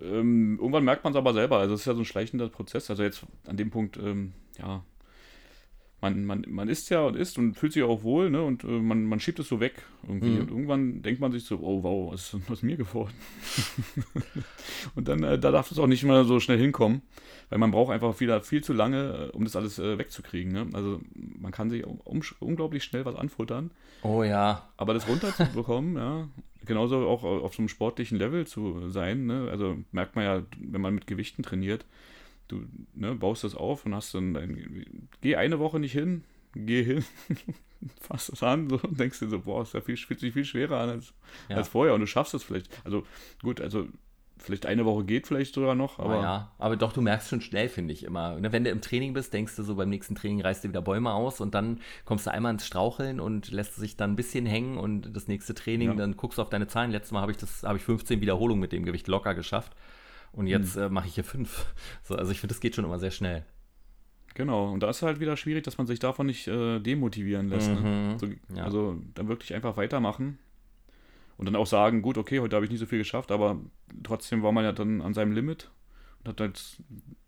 Ähm, 0.00 0.58
irgendwann 0.58 0.84
merkt 0.84 1.02
man 1.02 1.12
es 1.12 1.16
aber 1.16 1.32
selber. 1.32 1.58
Also 1.58 1.74
es 1.74 1.80
ist 1.80 1.86
ja 1.86 1.94
so 1.94 2.00
ein 2.00 2.04
schleichender 2.04 2.48
Prozess. 2.48 2.88
Also 2.88 3.02
jetzt 3.02 3.26
an 3.46 3.56
dem 3.56 3.70
Punkt, 3.70 3.96
ähm, 3.96 4.32
ja, 4.58 4.84
man, 6.00 6.24
man, 6.24 6.44
man 6.48 6.68
isst 6.68 6.90
ja 6.90 7.00
und 7.00 7.16
isst 7.16 7.38
und 7.38 7.54
fühlt 7.54 7.72
sich 7.72 7.82
auch 7.82 8.02
wohl, 8.02 8.30
ne? 8.30 8.42
Und 8.42 8.62
äh, 8.62 8.66
man, 8.66 9.04
man 9.04 9.18
schiebt 9.18 9.40
es 9.40 9.48
so 9.48 9.58
weg 9.58 9.82
irgendwie. 10.06 10.30
Mhm. 10.30 10.40
Und 10.40 10.50
irgendwann 10.50 11.02
denkt 11.02 11.20
man 11.20 11.32
sich 11.32 11.44
so, 11.44 11.58
oh 11.60 11.82
wow, 11.82 12.12
was 12.12 12.34
ist 12.34 12.50
aus 12.50 12.62
mir 12.62 12.76
geworden? 12.76 13.14
und 14.94 15.08
dann, 15.08 15.22
äh, 15.24 15.38
da 15.38 15.50
darf 15.50 15.70
es 15.70 15.78
auch 15.78 15.88
nicht 15.88 16.04
mehr 16.04 16.24
so 16.24 16.38
schnell 16.38 16.58
hinkommen, 16.58 17.02
weil 17.50 17.58
man 17.58 17.72
braucht 17.72 17.92
einfach 17.92 18.14
viel, 18.14 18.40
viel 18.42 18.62
zu 18.62 18.72
lange, 18.72 19.30
äh, 19.32 19.36
um 19.36 19.42
das 19.42 19.56
alles 19.56 19.80
äh, 19.80 19.98
wegzukriegen. 19.98 20.52
Ne? 20.52 20.68
Also 20.72 21.00
man 21.14 21.50
kann 21.50 21.68
sich 21.68 21.84
um, 21.84 22.22
unglaublich 22.38 22.84
schnell 22.84 23.04
was 23.04 23.16
anfuttern. 23.16 23.72
Oh 24.02 24.22
ja. 24.22 24.68
Aber 24.76 24.94
das 24.94 25.08
runterzubekommen, 25.08 25.96
ja, 25.96 26.28
genauso 26.64 27.08
auch 27.08 27.24
auf 27.24 27.54
so 27.54 27.62
einem 27.62 27.68
sportlichen 27.68 28.18
Level 28.18 28.46
zu 28.46 28.88
sein, 28.90 29.26
ne? 29.26 29.48
Also 29.50 29.78
merkt 29.90 30.14
man 30.14 30.24
ja, 30.24 30.42
wenn 30.60 30.80
man 30.80 30.94
mit 30.94 31.08
Gewichten 31.08 31.42
trainiert, 31.42 31.86
du 32.48 32.66
ne, 32.94 33.14
baust 33.14 33.44
das 33.44 33.54
auf 33.54 33.86
und 33.86 33.94
hast 33.94 34.14
dann 34.14 34.34
dein, 34.34 35.08
geh 35.20 35.36
eine 35.36 35.58
Woche 35.58 35.78
nicht 35.78 35.92
hin, 35.92 36.24
geh 36.54 36.82
hin, 36.82 37.04
fass 38.00 38.26
das 38.26 38.42
an 38.42 38.68
so, 38.68 38.80
und 38.80 38.98
denkst 38.98 39.20
dir 39.20 39.28
so, 39.28 39.40
boah, 39.40 39.62
es 39.62 39.72
ja 39.72 39.80
fühlt 39.80 40.20
sich 40.20 40.32
viel 40.32 40.44
schwerer 40.44 40.80
an 40.80 40.90
als, 40.90 41.14
ja. 41.48 41.56
als 41.56 41.68
vorher 41.68 41.94
und 41.94 42.00
du 42.00 42.06
schaffst 42.06 42.34
es 42.34 42.42
vielleicht. 42.42 42.68
Also 42.84 43.06
gut, 43.42 43.60
also 43.60 43.86
vielleicht 44.40 44.66
eine 44.66 44.84
Woche 44.84 45.04
geht 45.04 45.26
vielleicht 45.26 45.54
sogar 45.54 45.74
noch, 45.74 45.98
aber. 45.98 46.20
Ja, 46.20 46.52
aber 46.58 46.76
doch, 46.76 46.92
du 46.92 47.00
merkst 47.00 47.28
schon 47.28 47.40
schnell, 47.40 47.68
finde 47.68 47.92
ich 47.92 48.04
immer. 48.04 48.38
Ne, 48.38 48.52
wenn 48.52 48.64
du 48.64 48.70
im 48.70 48.80
Training 48.80 49.12
bist, 49.12 49.32
denkst 49.32 49.56
du 49.56 49.62
so, 49.62 49.74
beim 49.74 49.88
nächsten 49.88 50.14
Training 50.14 50.40
reißt 50.40 50.64
du 50.64 50.68
wieder 50.68 50.82
Bäume 50.82 51.12
aus 51.12 51.40
und 51.40 51.54
dann 51.54 51.80
kommst 52.04 52.26
du 52.26 52.32
einmal 52.32 52.52
ins 52.52 52.66
Straucheln 52.66 53.20
und 53.20 53.50
lässt 53.50 53.76
sich 53.76 53.96
dann 53.96 54.12
ein 54.12 54.16
bisschen 54.16 54.46
hängen 54.46 54.78
und 54.78 55.14
das 55.14 55.28
nächste 55.28 55.54
Training, 55.54 55.90
ja. 55.90 55.94
dann 55.94 56.16
guckst 56.16 56.38
du 56.38 56.42
auf 56.42 56.50
deine 56.50 56.66
Zahlen. 56.66 56.90
Letztes 56.90 57.12
Mal 57.12 57.20
habe 57.20 57.32
ich 57.32 57.38
das, 57.38 57.62
habe 57.62 57.78
ich 57.78 57.84
15 57.84 58.20
Wiederholungen 58.20 58.60
mit 58.60 58.72
dem 58.72 58.84
Gewicht 58.84 59.08
locker 59.08 59.34
geschafft. 59.34 59.72
Und 60.32 60.46
jetzt 60.46 60.76
hm. 60.76 60.82
äh, 60.82 60.88
mache 60.88 61.08
ich 61.08 61.14
hier 61.14 61.24
fünf. 61.24 61.66
So, 62.02 62.16
also 62.16 62.30
ich 62.30 62.40
finde, 62.40 62.54
das 62.54 62.60
geht 62.60 62.74
schon 62.74 62.84
immer 62.84 62.98
sehr 62.98 63.10
schnell. 63.10 63.44
Genau, 64.34 64.70
und 64.72 64.80
da 64.82 64.90
ist 64.90 65.02
halt 65.02 65.18
wieder 65.18 65.36
schwierig, 65.36 65.64
dass 65.64 65.78
man 65.78 65.86
sich 65.86 65.98
davon 65.98 66.26
nicht 66.26 66.46
äh, 66.46 66.78
demotivieren 66.78 67.48
lässt. 67.48 67.68
Ne? 67.68 67.80
Mhm. 67.80 67.82
Ne? 67.84 68.16
So, 68.18 68.54
ja. 68.54 68.64
Also 68.64 68.96
dann 69.14 69.28
wirklich 69.28 69.52
einfach 69.54 69.76
weitermachen 69.76 70.38
und 71.38 71.46
dann 71.46 71.56
auch 71.56 71.66
sagen, 71.66 72.02
gut, 72.02 72.18
okay, 72.18 72.40
heute 72.40 72.54
habe 72.54 72.64
ich 72.64 72.70
nicht 72.70 72.80
so 72.80 72.86
viel 72.86 72.98
geschafft, 72.98 73.32
aber 73.32 73.58
trotzdem 74.04 74.42
war 74.42 74.52
man 74.52 74.64
ja 74.64 74.72
dann 74.72 75.00
an 75.00 75.14
seinem 75.14 75.32
Limit 75.32 75.70
und 76.20 76.28
hat 76.28 76.40
halt 76.40 76.76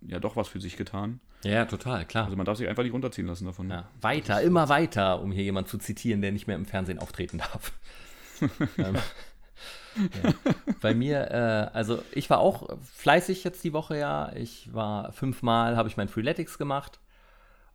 ja 0.03 0.21
doch 0.21 0.37
was 0.37 0.49
für 0.49 0.61
sich 0.61 0.77
getan. 0.77 1.21
Ja, 1.43 1.65
total, 1.65 2.05
klar. 2.05 2.25
Also 2.25 2.37
man 2.37 2.45
darf 2.45 2.59
sich 2.59 2.69
einfach 2.69 2.83
nicht 2.83 2.93
runterziehen 2.93 3.27
lassen 3.27 3.47
davon. 3.47 3.71
Ja, 3.71 3.89
weiter, 4.01 4.43
immer 4.43 4.69
weiter, 4.69 5.23
um 5.23 5.33
hier 5.33 5.45
jemanden 5.45 5.71
zu 5.71 5.79
zitieren, 5.79 6.21
der 6.21 6.33
nicht 6.33 6.47
mehr 6.47 6.57
im 6.57 6.67
Fernsehen 6.67 6.99
auftreten 6.99 7.39
darf. 7.39 7.73
ähm, 8.79 8.97
ja. 10.23 10.33
Bei 10.81 10.95
mir, 10.95 11.31
äh, 11.31 11.77
also 11.77 12.03
ich 12.13 12.31
war 12.31 12.39
auch 12.39 12.69
fleißig 12.95 13.45
jetzt 13.45 13.65
die 13.65 13.73
Woche 13.73 13.99
ja. 13.99 14.33
Ich 14.35 14.73
war 14.73 15.13
fünfmal, 15.13 15.77
habe 15.77 15.89
ich 15.89 15.97
mein 15.97 16.09
Freeletics 16.09 16.59
gemacht 16.59 17.01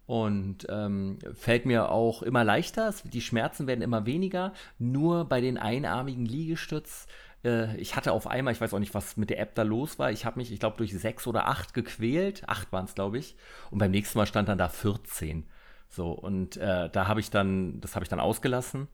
und 0.05 0.67
ähm, 0.69 1.19
fällt 1.33 1.65
mir 1.65 1.89
auch 1.89 2.21
immer 2.21 2.43
leichter. 2.43 2.93
Die 3.03 3.21
Schmerzen 3.21 3.67
werden 3.67 3.81
immer 3.81 4.05
weniger. 4.05 4.53
Nur 4.77 5.25
bei 5.25 5.41
den 5.41 5.57
einarmigen 5.57 6.25
Liegestütz. 6.25 7.07
Äh, 7.43 7.75
ich 7.77 7.95
hatte 7.95 8.11
auf 8.11 8.27
einmal, 8.27 8.53
ich 8.53 8.61
weiß 8.61 8.73
auch 8.73 8.79
nicht, 8.79 8.93
was 8.93 9.17
mit 9.17 9.29
der 9.29 9.39
App 9.39 9.55
da 9.55 9.63
los 9.63 9.97
war. 9.99 10.11
Ich 10.11 10.25
habe 10.25 10.39
mich, 10.39 10.51
ich 10.51 10.59
glaube, 10.59 10.77
durch 10.77 10.93
sechs 10.93 11.27
oder 11.27 11.47
acht 11.47 11.73
gequält. 11.73 12.47
Acht 12.47 12.71
waren 12.71 12.85
es, 12.85 12.95
glaube 12.95 13.17
ich. 13.17 13.35
Und 13.71 13.79
beim 13.79 13.91
nächsten 13.91 14.17
Mal 14.17 14.25
stand 14.27 14.47
dann 14.47 14.57
da 14.57 14.69
14. 14.69 15.47
So, 15.89 16.11
und 16.11 16.57
äh, 16.57 16.89
da 16.89 17.07
habe 17.07 17.19
ich 17.19 17.29
dann, 17.29 17.79
das 17.81 17.95
habe 17.95 18.03
ich 18.03 18.09
dann 18.09 18.19
ausgelassen 18.19 18.87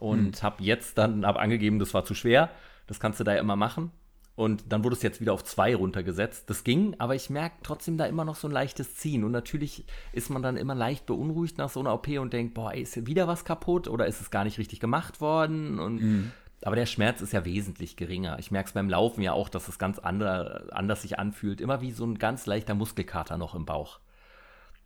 und 0.00 0.36
hm. 0.36 0.42
habe 0.42 0.62
jetzt 0.62 0.98
dann 0.98 1.24
hab 1.24 1.36
angegeben, 1.36 1.78
das 1.78 1.94
war 1.94 2.04
zu 2.04 2.14
schwer. 2.14 2.50
Das 2.86 2.98
kannst 2.98 3.20
du 3.20 3.24
da 3.24 3.34
ja 3.34 3.40
immer 3.40 3.56
machen. 3.56 3.92
Und 4.34 4.72
dann 4.72 4.84
wurde 4.84 4.96
es 4.96 5.02
jetzt 5.02 5.20
wieder 5.20 5.34
auf 5.34 5.44
zwei 5.44 5.76
runtergesetzt. 5.76 6.48
Das 6.48 6.64
ging, 6.64 6.96
aber 6.98 7.14
ich 7.14 7.28
merke 7.28 7.56
trotzdem 7.62 7.98
da 7.98 8.06
immer 8.06 8.24
noch 8.24 8.36
so 8.36 8.48
ein 8.48 8.52
leichtes 8.52 8.96
Ziehen. 8.96 9.22
Und 9.22 9.32
natürlich 9.32 9.84
ist 10.12 10.30
man 10.30 10.42
dann 10.42 10.56
immer 10.56 10.74
leicht 10.74 11.04
beunruhigt 11.04 11.58
nach 11.58 11.68
so 11.68 11.80
einer 11.80 11.92
OP 11.92 12.08
und 12.08 12.32
denkt, 12.32 12.54
boah, 12.54 12.72
ist 12.72 12.94
hier 12.94 13.06
wieder 13.06 13.28
was 13.28 13.44
kaputt 13.44 13.86
oder 13.86 14.06
ist 14.06 14.20
es 14.20 14.30
gar 14.30 14.44
nicht 14.44 14.58
richtig 14.58 14.80
gemacht 14.80 15.20
worden? 15.20 15.78
Und 15.78 16.00
mhm. 16.00 16.32
Aber 16.62 16.76
der 16.76 16.86
Schmerz 16.86 17.20
ist 17.20 17.32
ja 17.32 17.44
wesentlich 17.44 17.96
geringer. 17.96 18.38
Ich 18.38 18.50
merke 18.50 18.68
es 18.68 18.72
beim 18.74 18.88
Laufen 18.88 19.22
ja 19.22 19.32
auch, 19.32 19.48
dass 19.48 19.68
es 19.68 19.78
ganz 19.78 19.98
andere, 19.98 20.68
anders 20.72 21.02
sich 21.02 21.18
anfühlt. 21.18 21.60
Immer 21.60 21.80
wie 21.80 21.90
so 21.90 22.04
ein 22.04 22.18
ganz 22.18 22.46
leichter 22.46 22.74
Muskelkater 22.74 23.38
noch 23.38 23.54
im 23.54 23.64
Bauch. 23.64 24.00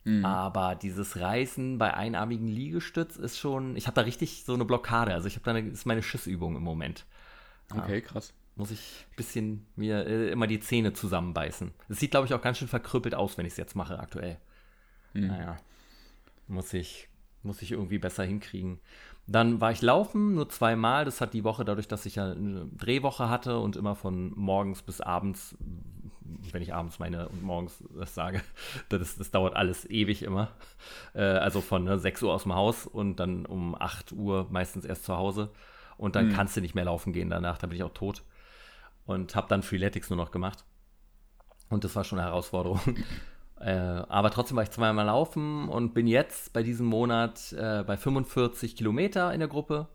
Mhm. 0.05 0.23
Aber 0.23 0.75
dieses 0.75 1.19
Reißen 1.19 1.77
bei 1.77 1.93
einarmigen 1.93 2.47
Liegestütz 2.47 3.17
ist 3.17 3.39
schon, 3.39 3.75
ich 3.75 3.87
habe 3.87 3.95
da 3.95 4.01
richtig 4.01 4.43
so 4.45 4.53
eine 4.53 4.63
Blockade. 4.63 5.13
Also 5.13 5.27
ich 5.27 5.35
habe 5.35 5.43
da 5.43 5.51
eine, 5.51 5.63
das 5.63 5.79
ist 5.79 5.85
meine 5.85 6.03
Schissübung 6.03 6.55
im 6.55 6.63
Moment. 6.63 7.05
Okay, 7.75 8.01
krass. 8.01 8.31
Muss 8.55 8.71
ich 8.71 9.05
ein 9.09 9.15
bisschen 9.15 9.65
mir 9.75 10.05
äh, 10.05 10.29
immer 10.29 10.47
die 10.47 10.59
Zähne 10.59 10.93
zusammenbeißen. 10.93 11.73
Es 11.89 11.99
sieht, 11.99 12.11
glaube 12.11 12.27
ich, 12.27 12.33
auch 12.33 12.41
ganz 12.41 12.59
schön 12.59 12.67
verkrüppelt 12.67 13.15
aus, 13.15 13.37
wenn 13.37 13.47
ich 13.47 13.53
es 13.53 13.57
jetzt 13.57 13.75
mache 13.75 13.99
aktuell. 13.99 14.37
Mhm. 15.13 15.27
Naja, 15.27 15.57
muss 16.47 16.71
ich, 16.73 17.09
muss 17.41 17.63
ich 17.63 17.71
irgendwie 17.71 17.97
besser 17.97 18.23
hinkriegen. 18.23 18.79
Dann 19.27 19.59
war 19.59 19.71
ich 19.71 19.81
laufen, 19.81 20.35
nur 20.35 20.49
zweimal. 20.49 21.03
Das 21.03 21.19
hat 21.19 21.33
die 21.33 21.43
Woche, 21.43 21.65
dadurch, 21.65 21.87
dass 21.87 22.05
ich 22.05 22.15
ja 22.15 22.31
eine 22.31 22.67
Drehwoche 22.77 23.27
hatte 23.27 23.57
und 23.57 23.75
immer 23.75 23.95
von 23.95 24.31
morgens 24.35 24.83
bis 24.83 25.01
abends 25.01 25.57
wenn 26.51 26.61
ich 26.61 26.73
abends 26.73 26.99
meine 26.99 27.29
und 27.29 27.43
morgens 27.43 27.83
das 27.97 28.15
sage, 28.15 28.41
das, 28.89 29.17
das 29.17 29.31
dauert 29.31 29.55
alles 29.55 29.89
ewig 29.89 30.23
immer. 30.23 30.49
Äh, 31.13 31.23
also 31.23 31.61
von 31.61 31.83
ne, 31.83 31.99
6 31.99 32.23
Uhr 32.23 32.33
aus 32.33 32.43
dem 32.43 32.55
Haus 32.55 32.87
und 32.87 33.17
dann 33.19 33.45
um 33.45 33.75
8 33.75 34.11
Uhr 34.11 34.47
meistens 34.49 34.85
erst 34.85 35.05
zu 35.05 35.15
Hause. 35.15 35.51
Und 35.97 36.15
dann 36.15 36.27
mhm. 36.27 36.33
kannst 36.33 36.57
du 36.57 36.61
nicht 36.61 36.75
mehr 36.75 36.85
laufen 36.85 37.13
gehen 37.13 37.29
danach, 37.29 37.57
da 37.57 37.67
bin 37.67 37.77
ich 37.77 37.83
auch 37.83 37.93
tot. 37.93 38.23
Und 39.05 39.35
habe 39.35 39.47
dann 39.47 39.63
Freeletics 39.63 40.09
nur 40.09 40.17
noch 40.17 40.31
gemacht. 40.31 40.65
Und 41.69 41.83
das 41.83 41.95
war 41.95 42.03
schon 42.03 42.19
eine 42.19 42.27
Herausforderung. 42.27 42.79
äh, 43.59 43.71
aber 43.71 44.31
trotzdem 44.31 44.57
war 44.57 44.63
ich 44.63 44.71
zweimal 44.71 45.05
laufen 45.05 45.69
und 45.69 45.93
bin 45.93 46.07
jetzt 46.07 46.53
bei 46.53 46.63
diesem 46.63 46.87
Monat 46.87 47.53
äh, 47.53 47.83
bei 47.83 47.97
45 47.97 48.75
Kilometer 48.75 49.33
in 49.33 49.39
der 49.39 49.49
Gruppe. 49.49 49.87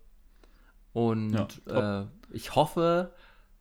Und 0.92 1.62
ja, 1.68 2.02
äh, 2.02 2.06
ich 2.30 2.54
hoffe, 2.54 3.12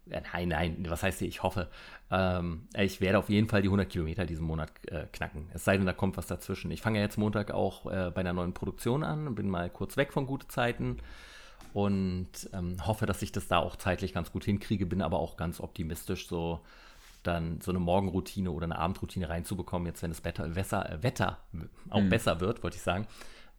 nein, 0.09 0.47
nein, 0.49 0.85
was 0.89 1.03
heißt 1.03 1.19
hier, 1.19 1.27
ich 1.27 1.43
hoffe. 1.43 1.69
Ähm, 2.11 2.67
ich 2.75 3.01
werde 3.01 3.19
auf 3.19 3.29
jeden 3.29 3.47
Fall 3.47 3.61
die 3.61 3.67
100 3.67 3.89
Kilometer 3.89 4.25
diesen 4.25 4.45
Monat 4.45 4.71
äh, 4.87 5.05
knacken. 5.11 5.49
Es 5.53 5.65
sei 5.65 5.77
denn, 5.77 5.85
da 5.85 5.93
kommt 5.93 6.17
was 6.17 6.27
dazwischen. 6.27 6.71
Ich 6.71 6.81
fange 6.81 6.99
ja 6.99 7.05
jetzt 7.05 7.17
Montag 7.17 7.51
auch 7.51 7.85
äh, 7.85 8.11
bei 8.11 8.21
einer 8.21 8.33
neuen 8.33 8.53
Produktion 8.53 9.03
an, 9.03 9.35
bin 9.35 9.49
mal 9.49 9.69
kurz 9.69 9.97
weg 9.97 10.13
von 10.13 10.25
gute 10.25 10.47
Zeiten 10.47 10.97
und 11.73 12.49
ähm, 12.53 12.85
hoffe, 12.85 13.05
dass 13.05 13.21
ich 13.21 13.31
das 13.31 13.47
da 13.47 13.59
auch 13.59 13.75
zeitlich 13.75 14.13
ganz 14.13 14.31
gut 14.31 14.43
hinkriege, 14.43 14.85
bin 14.85 15.01
aber 15.01 15.19
auch 15.19 15.37
ganz 15.37 15.59
optimistisch, 15.59 16.27
so 16.27 16.61
dann 17.23 17.59
so 17.61 17.71
eine 17.71 17.79
Morgenroutine 17.79 18.49
oder 18.49 18.63
eine 18.63 18.77
Abendroutine 18.77 19.29
reinzubekommen, 19.29 19.85
jetzt 19.85 20.01
wenn 20.01 20.11
das 20.11 20.23
Wetter, 20.23 20.55
Wetter, 20.55 20.89
äh, 20.89 21.03
Wetter 21.03 21.39
auch 21.89 22.01
mhm. 22.01 22.09
besser 22.09 22.39
wird, 22.39 22.63
wollte 22.63 22.77
ich 22.77 22.83
sagen 22.83 23.07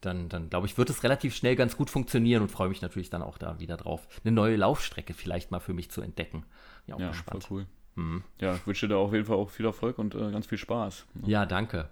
dann, 0.01 0.29
dann 0.29 0.49
glaube 0.49 0.67
ich, 0.67 0.79
wird 0.79 0.91
es 0.91 1.03
relativ 1.03 1.35
schnell 1.35 1.57
ganz 1.57 1.77
gut 1.77 1.91
funktionieren 1.91 2.43
und 2.43 2.51
freue 2.51 2.69
mich 2.69 2.83
natürlich 2.83 3.11
dann 3.11 3.23
auch 3.23 3.39
da 3.39 3.59
wieder 3.59 3.77
drauf, 3.77 4.07
eine 4.25 4.33
neue 4.33 4.57
Laufstrecke 4.57 5.15
vielleicht 5.15 5.51
mal 5.51 5.61
für 5.61 5.75
mich 5.75 5.91
zu 5.91 6.01
entdecken. 6.01 6.45
Ja, 6.87 6.97
auch 6.97 7.01
ja 7.01 7.09
gespannt. 7.09 7.45
Voll 7.45 7.59
cool. 7.59 7.67
Mhm. 7.97 8.25
Ja, 8.41 8.55
ich 8.55 8.67
wünsche 8.67 8.89
dir 8.89 8.97
auf 8.97 9.13
jeden 9.13 9.27
Fall 9.27 9.37
auch 9.37 9.51
viel 9.51 9.67
Erfolg 9.67 9.99
und 9.99 10.15
äh, 10.15 10.31
ganz 10.31 10.47
viel 10.47 10.59
Spaß. 10.59 11.07
Ja, 11.27 11.45
danke. 11.45 11.89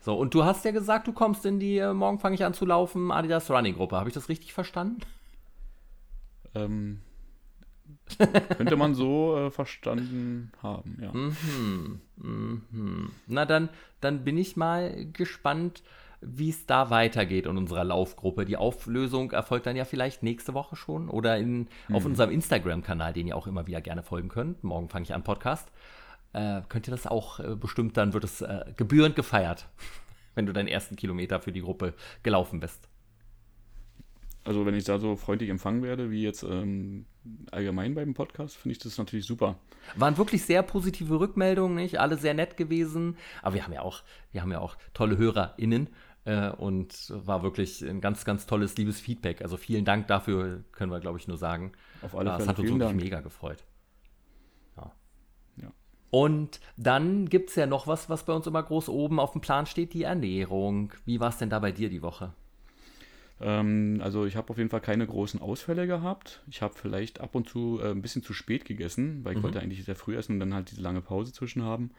So, 0.00 0.14
und 0.14 0.34
du 0.34 0.44
hast 0.44 0.64
ja 0.64 0.70
gesagt, 0.70 1.06
du 1.06 1.12
kommst 1.12 1.46
in 1.46 1.60
die, 1.60 1.78
äh, 1.78 1.94
morgen 1.94 2.18
fange 2.18 2.34
ich 2.34 2.44
an 2.44 2.54
zu 2.54 2.66
laufen, 2.66 3.10
Adidas 3.10 3.50
Running 3.50 3.74
Gruppe. 3.74 3.96
Habe 3.96 4.08
ich 4.08 4.14
das 4.14 4.28
richtig 4.28 4.52
verstanden? 4.52 5.00
Ähm, 6.54 7.00
könnte 8.56 8.76
man 8.76 8.94
so 8.94 9.36
äh, 9.36 9.50
verstanden 9.50 10.52
haben, 10.62 10.98
ja. 11.00 11.12
Mhm, 11.12 12.00
mhm. 12.16 13.10
Na, 13.26 13.46
dann, 13.46 13.68
dann 14.00 14.24
bin 14.24 14.36
ich 14.36 14.56
mal 14.56 15.06
gespannt, 15.12 15.82
wie 16.26 16.50
es 16.50 16.66
da 16.66 16.90
weitergeht 16.90 17.46
in 17.46 17.56
unserer 17.56 17.84
Laufgruppe. 17.84 18.44
Die 18.44 18.56
Auflösung 18.56 19.32
erfolgt 19.32 19.66
dann 19.66 19.76
ja 19.76 19.84
vielleicht 19.84 20.22
nächste 20.22 20.54
Woche 20.54 20.76
schon 20.76 21.08
oder 21.08 21.36
in, 21.36 21.68
mhm. 21.88 21.94
auf 21.94 22.04
unserem 22.04 22.30
Instagram-Kanal, 22.30 23.12
den 23.12 23.26
ihr 23.26 23.36
auch 23.36 23.46
immer 23.46 23.66
wieder 23.66 23.80
gerne 23.80 24.02
folgen 24.02 24.28
könnt. 24.28 24.64
Morgen 24.64 24.88
fange 24.88 25.04
ich 25.04 25.14
an 25.14 25.22
Podcast. 25.22 25.70
Äh, 26.32 26.62
könnt 26.68 26.88
ihr 26.88 26.90
das 26.90 27.06
auch 27.06 27.38
äh, 27.40 27.54
bestimmt, 27.54 27.96
dann 27.96 28.12
wird 28.12 28.24
es 28.24 28.40
äh, 28.40 28.64
gebührend 28.76 29.14
gefeiert, 29.14 29.68
wenn 30.34 30.46
du 30.46 30.52
deinen 30.52 30.68
ersten 30.68 30.96
Kilometer 30.96 31.40
für 31.40 31.52
die 31.52 31.60
Gruppe 31.60 31.94
gelaufen 32.22 32.60
bist. 32.60 32.88
Also 34.44 34.66
wenn 34.66 34.74
ich 34.74 34.84
da 34.84 34.98
so 34.98 35.16
freundlich 35.16 35.48
empfangen 35.48 35.82
werde, 35.82 36.10
wie 36.10 36.22
jetzt 36.22 36.42
ähm, 36.42 37.06
allgemein 37.50 37.94
beim 37.94 38.12
Podcast, 38.12 38.56
finde 38.56 38.72
ich 38.72 38.78
das 38.78 38.98
natürlich 38.98 39.24
super. 39.24 39.56
Waren 39.96 40.18
wirklich 40.18 40.42
sehr 40.42 40.62
positive 40.62 41.18
Rückmeldungen, 41.18 41.76
nicht? 41.76 41.98
Alle 41.98 42.18
sehr 42.18 42.34
nett 42.34 42.58
gewesen. 42.58 43.16
Aber 43.42 43.54
wir 43.54 43.64
haben 43.64 43.72
ja 43.72 43.80
auch, 43.80 44.02
wir 44.32 44.42
haben 44.42 44.52
ja 44.52 44.60
auch 44.60 44.76
tolle 44.92 45.16
HörerInnen. 45.16 45.88
Äh, 46.24 46.50
und 46.50 47.10
war 47.10 47.42
wirklich 47.42 47.82
ein 47.82 48.00
ganz, 48.00 48.24
ganz 48.24 48.46
tolles, 48.46 48.76
liebes 48.76 49.00
Feedback. 49.00 49.42
Also 49.42 49.56
vielen 49.56 49.84
Dank 49.84 50.06
dafür, 50.06 50.64
können 50.72 50.90
wir, 50.90 51.00
glaube 51.00 51.18
ich, 51.18 51.28
nur 51.28 51.36
sagen. 51.36 51.72
Auf 52.02 52.14
alle 52.14 52.30
Fälle. 52.30 52.38
Das 52.38 52.48
hat 52.48 52.58
uns 52.58 52.68
wirklich 52.68 52.88
Dank. 52.88 53.02
mega 53.02 53.20
gefreut. 53.20 53.64
Ja. 54.76 54.92
ja. 55.60 55.72
Und 56.10 56.60
dann 56.76 57.28
gibt 57.28 57.50
es 57.50 57.56
ja 57.56 57.66
noch 57.66 57.86
was, 57.86 58.08
was 58.08 58.24
bei 58.24 58.32
uns 58.32 58.46
immer 58.46 58.62
groß 58.62 58.88
oben 58.88 59.20
auf 59.20 59.32
dem 59.32 59.42
Plan 59.42 59.66
steht, 59.66 59.92
die 59.92 60.04
Ernährung. 60.04 60.92
Wie 61.04 61.20
war 61.20 61.28
es 61.28 61.38
denn 61.38 61.50
da 61.50 61.58
bei 61.58 61.72
dir 61.72 61.90
die 61.90 62.02
Woche? 62.02 62.32
Ähm, 63.40 64.00
also 64.02 64.24
ich 64.24 64.36
habe 64.36 64.48
auf 64.50 64.56
jeden 64.56 64.70
Fall 64.70 64.80
keine 64.80 65.06
großen 65.06 65.42
Ausfälle 65.42 65.86
gehabt. 65.86 66.42
Ich 66.48 66.62
habe 66.62 66.74
vielleicht 66.74 67.20
ab 67.20 67.34
und 67.34 67.48
zu 67.48 67.80
äh, 67.82 67.90
ein 67.90 68.00
bisschen 68.00 68.22
zu 68.22 68.32
spät 68.32 68.64
gegessen, 68.64 69.24
weil 69.24 69.32
ich 69.32 69.38
mhm. 69.38 69.42
wollte 69.42 69.60
eigentlich 69.60 69.84
sehr 69.84 69.96
früh 69.96 70.16
essen 70.16 70.34
und 70.34 70.40
dann 70.40 70.54
halt 70.54 70.70
diese 70.70 70.80
lange 70.80 71.02
Pause 71.02 71.32
zwischen 71.32 71.62
haben. 71.62 71.90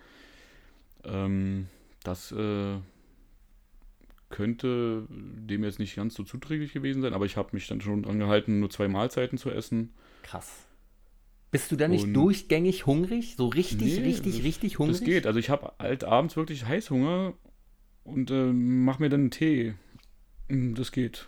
Ähm, 1.03 1.67
das 2.03 2.31
äh, 2.31 2.77
könnte 4.29 5.05
dem 5.09 5.63
jetzt 5.63 5.79
nicht 5.79 5.95
ganz 5.95 6.15
so 6.15 6.23
zuträglich 6.23 6.73
gewesen 6.73 7.01
sein, 7.01 7.13
aber 7.13 7.25
ich 7.25 7.37
habe 7.37 7.49
mich 7.53 7.67
dann 7.67 7.81
schon 7.81 8.03
dran 8.03 8.19
gehalten, 8.19 8.59
nur 8.59 8.69
zwei 8.69 8.87
Mahlzeiten 8.87 9.37
zu 9.37 9.51
essen. 9.51 9.93
Krass. 10.23 10.65
Bist 11.51 11.71
du 11.71 11.75
da 11.75 11.87
nicht 11.87 12.05
Und- 12.05 12.13
durchgängig 12.13 12.85
hungrig? 12.85 13.35
So 13.37 13.47
richtig, 13.47 13.97
Nee, 13.99 14.03
richtig, 14.03 14.35
das- 14.37 14.43
richtig 14.43 14.79
hungrig? 14.79 14.97
Das 14.99 15.05
geht. 15.05 15.27
Also 15.27 15.39
ich 15.39 15.49
habe 15.49 15.73
halt 15.79 16.03
abends 16.03 16.35
wirklich 16.35 16.65
Heißhunger 16.65 17.33
und 18.03 18.31
äh, 18.31 18.51
mach 18.51 18.99
mir 18.99 19.09
dann 19.09 19.21
einen 19.21 19.31
Tee. 19.31 19.75
Mm, 20.49 20.73
Das 20.73 20.91
geht. 20.91 21.27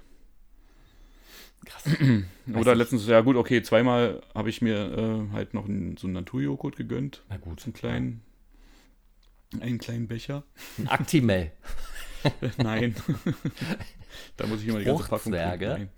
Krass. 1.66 1.84
Oder 2.00 2.72
nicht. 2.72 2.78
letztens, 2.78 3.08
ja 3.08 3.22
gut, 3.22 3.36
okay, 3.36 3.62
zweimal 3.62 4.22
habe 4.34 4.50
ich 4.50 4.62
mir 4.62 5.28
äh, 5.30 5.34
halt 5.34 5.54
noch 5.54 5.66
einen, 5.66 5.98
so 5.98 6.08
einen 6.08 6.14
Naturjoghurt 6.14 6.76
gegönnt. 6.76 7.24
Na 7.30 7.38
gut. 7.38 7.64
Einen 7.64 7.74
kleinen, 7.74 8.22
einen 9.60 9.78
kleinen 9.78 10.08
Becher. 10.08 10.44
Ein 10.78 10.88
Actimel. 10.90 11.52
Nein. 12.58 12.96
da 14.38 14.48
muss 14.48 14.62
ich 14.62 14.68
immer 14.68 14.80
die 14.80 14.86
ganze 14.86 15.04
Packung. 15.08 15.32
Nein. 15.32 15.90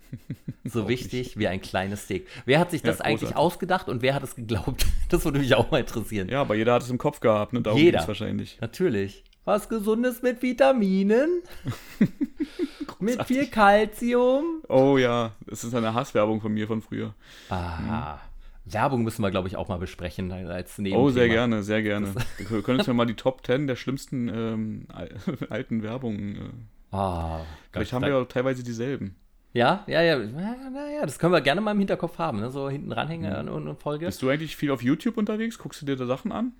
So 0.64 0.88
wichtig 0.88 1.38
wie 1.38 1.46
ein 1.48 1.60
kleines 1.60 2.04
Steak. 2.04 2.26
Wer 2.44 2.58
hat 2.60 2.70
sich 2.70 2.82
Ja, 2.82 2.88
das 2.90 3.00
eigentlich 3.00 3.20
großartig. 3.30 3.36
ausgedacht 3.36 3.88
und 3.88 4.02
wer 4.02 4.14
hat 4.14 4.22
es 4.22 4.34
geglaubt? 4.34 4.86
Das 5.08 5.24
würde 5.24 5.40
mich 5.40 5.54
auch 5.56 5.70
mal 5.72 5.80
interessieren. 5.80 6.28
Ja, 6.28 6.40
aber 6.42 6.54
jeder 6.54 6.74
hat 6.74 6.82
es 6.82 6.90
im 6.90 6.98
Kopf 6.98 7.18
gehabt, 7.18 7.52
ne? 7.52 7.62
Darum 7.62 7.80
Jeder. 7.80 8.06
wahrscheinlich. 8.06 8.58
Natürlich. 8.60 9.24
Was 9.44 9.68
Gesundes 9.68 10.22
mit 10.22 10.40
Vitaminen? 10.42 11.42
mit 13.00 13.24
viel 13.24 13.46
Kalzium? 13.48 14.62
Oh 14.68 14.98
ja, 14.98 15.32
das 15.46 15.64
ist 15.64 15.74
eine 15.74 15.94
Hasswerbung 15.94 16.40
von 16.40 16.52
mir 16.52 16.68
von 16.68 16.80
früher. 16.82 17.14
Ah. 17.48 18.18
Werbung 18.64 19.02
müssen 19.02 19.22
wir, 19.22 19.30
glaube 19.30 19.48
ich, 19.48 19.56
auch 19.56 19.68
mal 19.68 19.78
besprechen 19.78 20.30
als 20.32 20.78
Nebenthema. 20.78 21.02
Oh, 21.04 21.10
sehr 21.10 21.28
gerne, 21.28 21.62
sehr 21.62 21.82
gerne. 21.82 22.14
Wir 22.38 22.62
können 22.62 22.78
uns 22.78 22.86
ja 22.86 22.92
mal 22.92 23.06
die 23.06 23.14
Top 23.14 23.44
10 23.44 23.66
der 23.66 23.76
schlimmsten 23.76 24.28
ähm, 24.28 24.86
al- 24.88 25.14
alten 25.50 25.82
Werbungen. 25.82 26.36
Äh, 26.36 26.40
Ah, 26.92 27.42
vielleicht 27.70 27.92
haben 27.92 28.02
wir 28.02 28.08
ja 28.10 28.24
teilweise 28.24 28.64
dieselben. 28.64 29.14
Ja, 29.52 29.84
ja, 29.86 30.02
ja. 30.02 30.18
Naja, 30.18 31.02
das 31.06 31.20
können 31.20 31.32
wir 31.32 31.40
gerne 31.40 31.60
mal 31.60 31.70
im 31.70 31.78
Hinterkopf 31.78 32.18
haben, 32.18 32.40
ne? 32.40 32.50
so 32.50 32.68
hinten 32.68 32.90
ranhängen 32.90 33.32
an 33.32 33.48
eine 33.48 33.74
Folge. 33.76 34.06
Bist 34.06 34.20
du 34.22 34.28
eigentlich 34.28 34.56
viel 34.56 34.72
auf 34.72 34.82
YouTube 34.82 35.16
unterwegs? 35.16 35.56
Guckst 35.58 35.80
du 35.82 35.86
dir 35.86 35.94
da 35.96 36.06
Sachen 36.06 36.32
an? 36.32 36.52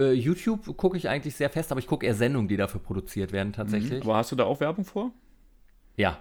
Äh, 0.00 0.12
YouTube 0.14 0.76
gucke 0.76 0.96
ich 0.96 1.08
eigentlich 1.08 1.36
sehr 1.36 1.48
fest, 1.48 1.70
aber 1.70 1.78
ich 1.78 1.86
gucke 1.86 2.04
eher 2.06 2.14
Sendungen, 2.14 2.48
die 2.48 2.56
dafür 2.56 2.80
produziert 2.80 3.30
werden 3.32 3.52
tatsächlich. 3.52 4.02
Aber 4.02 4.16
hast 4.16 4.32
du 4.32 4.36
da 4.36 4.44
auch 4.44 4.58
Werbung 4.60 4.84
vor? 4.84 5.12
Ja, 5.96 6.18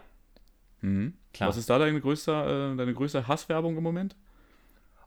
Mhm. 0.81 1.13
klar. 1.33 1.49
Was 1.49 1.57
ist 1.57 1.69
da 1.69 1.77
deine 1.79 1.99
größte, 1.99 2.31
äh, 2.31 2.77
deine 2.77 2.93
größte 2.93 3.27
Hasswerbung 3.27 3.75
im 3.75 3.83
Moment? 3.83 4.15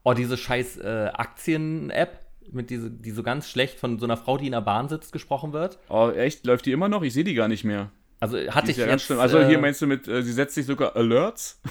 Oh, 0.04 0.14
diese 0.14 0.36
scheiß 0.36 0.78
äh, 0.78 1.10
Aktien-App, 1.12 2.18
mit 2.50 2.70
diese, 2.70 2.90
die 2.90 3.10
so 3.10 3.22
ganz 3.22 3.48
schlecht 3.48 3.78
von 3.78 3.98
so 3.98 4.06
einer 4.06 4.16
Frau, 4.16 4.36
die 4.36 4.46
in 4.46 4.52
der 4.52 4.60
Bahn 4.60 4.88
sitzt, 4.88 5.12
gesprochen 5.12 5.52
wird. 5.52 5.78
Oh, 5.88 6.10
echt? 6.10 6.44
Läuft 6.44 6.66
die 6.66 6.72
immer 6.72 6.88
noch? 6.88 7.02
Ich 7.02 7.12
sehe 7.12 7.24
die 7.24 7.34
gar 7.34 7.48
nicht 7.48 7.64
mehr. 7.64 7.90
Also 8.20 8.38
hatte 8.38 8.70
ich 8.70 8.76
ja 8.76 8.86
jetzt. 8.86 9.10
Also 9.10 9.38
hier 9.44 9.58
äh, 9.58 9.60
meinst 9.60 9.82
du 9.82 9.86
mit, 9.86 10.06
äh, 10.06 10.22
sie 10.22 10.32
setzt 10.32 10.54
sich 10.54 10.66
sogar 10.66 10.96
Alerts? 10.96 11.60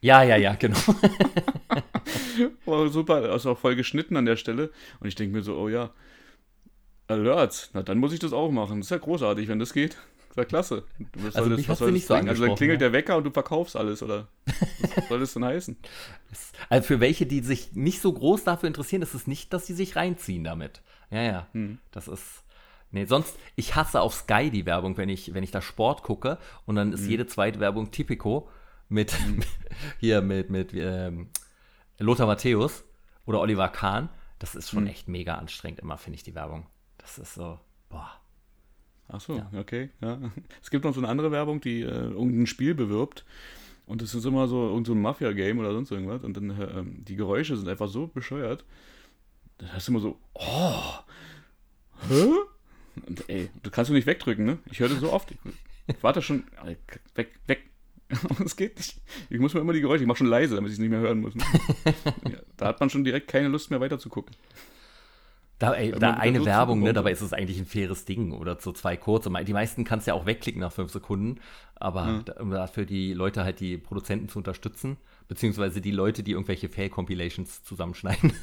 Ja, 0.00 0.22
ja, 0.22 0.36
ja, 0.36 0.54
genau. 0.54 0.76
Oh, 2.66 2.88
super, 2.88 3.22
das 3.22 3.36
ist 3.36 3.46
auch 3.46 3.56
voll 3.56 3.74
geschnitten 3.74 4.18
an 4.18 4.26
der 4.26 4.36
Stelle. 4.36 4.70
Und 5.00 5.08
ich 5.08 5.14
denke 5.14 5.34
mir 5.34 5.42
so, 5.42 5.56
oh 5.56 5.70
ja, 5.70 5.92
Alerts, 7.06 7.70
na 7.72 7.82
dann 7.82 7.96
muss 7.96 8.12
ich 8.12 8.18
das 8.18 8.34
auch 8.34 8.50
machen. 8.50 8.80
Das 8.80 8.88
ist 8.88 8.90
ja 8.90 8.98
großartig, 8.98 9.48
wenn 9.48 9.58
das 9.58 9.72
geht. 9.72 9.96
Ja 10.36 10.44
klasse. 10.44 10.84
Was 11.16 11.36
Also 11.36 11.48
soll 11.48 11.56
mich 11.56 11.66
das, 11.66 11.68
was 11.68 11.68
hat's 11.68 11.78
soll 11.80 11.88
dir 11.88 11.92
das 11.92 11.94
nicht 11.94 12.06
so 12.06 12.14
bringen? 12.14 12.28
Also 12.28 12.46
dann 12.46 12.56
klingelt 12.56 12.80
ja. 12.80 12.88
der 12.88 12.92
Wecker 12.92 13.16
und 13.16 13.24
du 13.24 13.30
verkaufst 13.30 13.76
alles, 13.76 14.02
oder? 14.02 14.28
Was 14.96 15.08
soll 15.08 15.20
das 15.20 15.32
denn 15.34 15.44
heißen? 15.44 15.76
Also 16.68 16.86
für 16.86 17.00
welche, 17.00 17.26
die 17.26 17.40
sich 17.40 17.72
nicht 17.74 18.00
so 18.00 18.12
groß 18.12 18.44
dafür 18.44 18.66
interessieren, 18.66 19.02
ist 19.02 19.14
es 19.14 19.26
nicht, 19.26 19.52
dass 19.52 19.66
sie 19.66 19.74
sich 19.74 19.96
reinziehen 19.96 20.42
damit. 20.44 20.82
Ja, 21.10 21.22
ja. 21.22 21.46
Hm. 21.52 21.78
Das 21.92 22.08
ist. 22.08 22.42
Nee, 22.90 23.06
sonst, 23.06 23.36
ich 23.56 23.74
hasse 23.74 24.00
auf 24.00 24.14
Sky 24.14 24.50
die 24.50 24.66
Werbung, 24.66 24.96
wenn 24.96 25.08
ich, 25.08 25.34
wenn 25.34 25.42
ich 25.42 25.50
da 25.50 25.60
Sport 25.60 26.02
gucke 26.04 26.38
und 26.64 26.76
dann 26.76 26.92
ist 26.92 27.02
Hm. 27.02 27.10
jede 27.10 27.26
zweite 27.26 27.58
Werbung 27.60 27.90
Tipico 27.90 28.48
mit 28.88 29.14
hier 30.00 30.20
mit, 30.22 30.50
mit 30.50 30.72
ähm, 30.74 31.28
Lothar 31.98 32.26
Matthäus 32.26 32.84
oder 33.26 33.40
Oliver 33.40 33.68
Kahn. 33.68 34.08
Das 34.38 34.54
ist 34.54 34.70
Hm. 34.72 34.78
schon 34.80 34.86
echt 34.88 35.08
mega 35.08 35.34
anstrengend 35.36 35.80
immer, 35.80 35.96
finde 35.98 36.16
ich, 36.16 36.22
die 36.22 36.34
Werbung. 36.34 36.66
Das 36.98 37.18
ist 37.18 37.34
so, 37.34 37.58
boah. 37.88 38.10
Ach 39.08 39.20
so, 39.20 39.36
Ja. 39.36 39.50
okay. 39.58 39.90
Ja. 40.00 40.18
Es 40.62 40.70
gibt 40.70 40.84
noch 40.84 40.94
so 40.94 41.00
eine 41.00 41.08
andere 41.08 41.30
Werbung, 41.30 41.60
die 41.60 41.82
äh, 41.82 41.86
irgendein 41.86 42.46
Spiel 42.46 42.74
bewirbt. 42.74 43.24
Und 43.86 44.00
das 44.00 44.14
ist 44.14 44.24
immer 44.24 44.48
so 44.48 44.68
irgend 44.68 44.86
so 44.86 44.94
ein 44.94 45.02
Mafia-Game 45.02 45.58
oder 45.58 45.72
sonst 45.72 45.90
irgendwas. 45.90 46.22
Und 46.24 46.36
dann 46.36 46.50
äh, 46.50 46.64
ähm, 46.78 47.04
die 47.04 47.16
Geräusche 47.16 47.56
sind 47.56 47.68
einfach 47.68 47.88
so 47.88 48.06
bescheuert. 48.06 48.64
Dann 49.58 49.72
hast 49.72 49.88
du 49.88 49.92
immer 49.92 50.00
so, 50.00 50.18
oh, 50.34 50.82
hä? 52.08 52.30
Und 53.06 53.28
ey, 53.28 53.50
das 53.62 53.72
kannst 53.72 53.90
du 53.90 53.94
nicht 53.94 54.06
wegdrücken, 54.06 54.44
ne? 54.44 54.58
Ich 54.70 54.80
höre 54.80 54.88
das 54.88 55.00
so 55.00 55.12
oft. 55.12 55.32
Ich 55.86 56.02
warte 56.02 56.22
schon, 56.22 56.44
weg, 57.14 57.38
weg. 57.46 57.60
Es 58.44 58.56
geht 58.56 58.76
nicht. 58.76 59.00
Ich 59.30 59.38
muss 59.40 59.54
mir 59.54 59.60
immer 59.60 59.72
die 59.72 59.80
Geräusche, 59.80 60.02
ich 60.04 60.08
mache 60.08 60.18
schon 60.18 60.26
leise, 60.28 60.54
damit 60.54 60.68
ich 60.70 60.74
es 60.74 60.78
nicht 60.80 60.90
mehr 60.90 61.00
hören 61.00 61.20
muss. 61.20 61.34
Ne? 61.34 61.42
da 62.56 62.66
hat 62.66 62.78
man 62.80 62.88
schon 62.90 63.02
direkt 63.04 63.28
keine 63.28 63.48
Lust 63.48 63.70
mehr 63.70 63.80
weiter 63.80 63.98
zu 63.98 64.08
gucken. 64.08 64.34
Da, 65.58 65.72
ey, 65.72 65.92
da 65.92 66.14
eine 66.14 66.44
Werbung, 66.44 66.80
ne, 66.80 66.92
dabei 66.92 67.12
ist. 67.12 67.20
es 67.20 67.32
eigentlich 67.32 67.58
ein 67.58 67.66
faires 67.66 68.04
Ding 68.04 68.32
oder 68.32 68.58
so 68.60 68.72
zwei 68.72 68.96
kurze. 68.96 69.30
Die 69.44 69.52
meisten 69.52 69.84
kannst 69.84 70.06
du 70.06 70.10
ja 70.10 70.14
auch 70.14 70.26
wegklicken 70.26 70.60
nach 70.60 70.72
fünf 70.72 70.90
Sekunden, 70.90 71.40
aber 71.76 72.24
um 72.40 72.50
dafür 72.50 72.84
die 72.84 73.14
Leute 73.14 73.44
halt 73.44 73.60
die 73.60 73.78
Produzenten 73.78 74.28
zu 74.28 74.38
unterstützen, 74.38 74.96
beziehungsweise 75.28 75.80
die 75.80 75.92
Leute, 75.92 76.22
die 76.22 76.32
irgendwelche 76.32 76.68
Fail-Compilations 76.68 77.62
zusammenschneiden. 77.62 78.32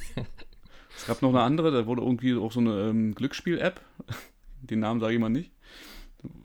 Es 0.96 1.06
gab 1.06 1.22
noch 1.22 1.30
eine 1.30 1.40
andere, 1.40 1.70
da 1.70 1.86
wurde 1.86 2.02
irgendwie 2.02 2.34
auch 2.36 2.52
so 2.52 2.60
eine 2.60 2.88
ähm, 2.88 3.14
Glücksspiel-App. 3.14 3.80
Den 4.60 4.80
Namen 4.80 5.00
sage 5.00 5.14
ich 5.14 5.20
mal 5.20 5.30
nicht. 5.30 5.50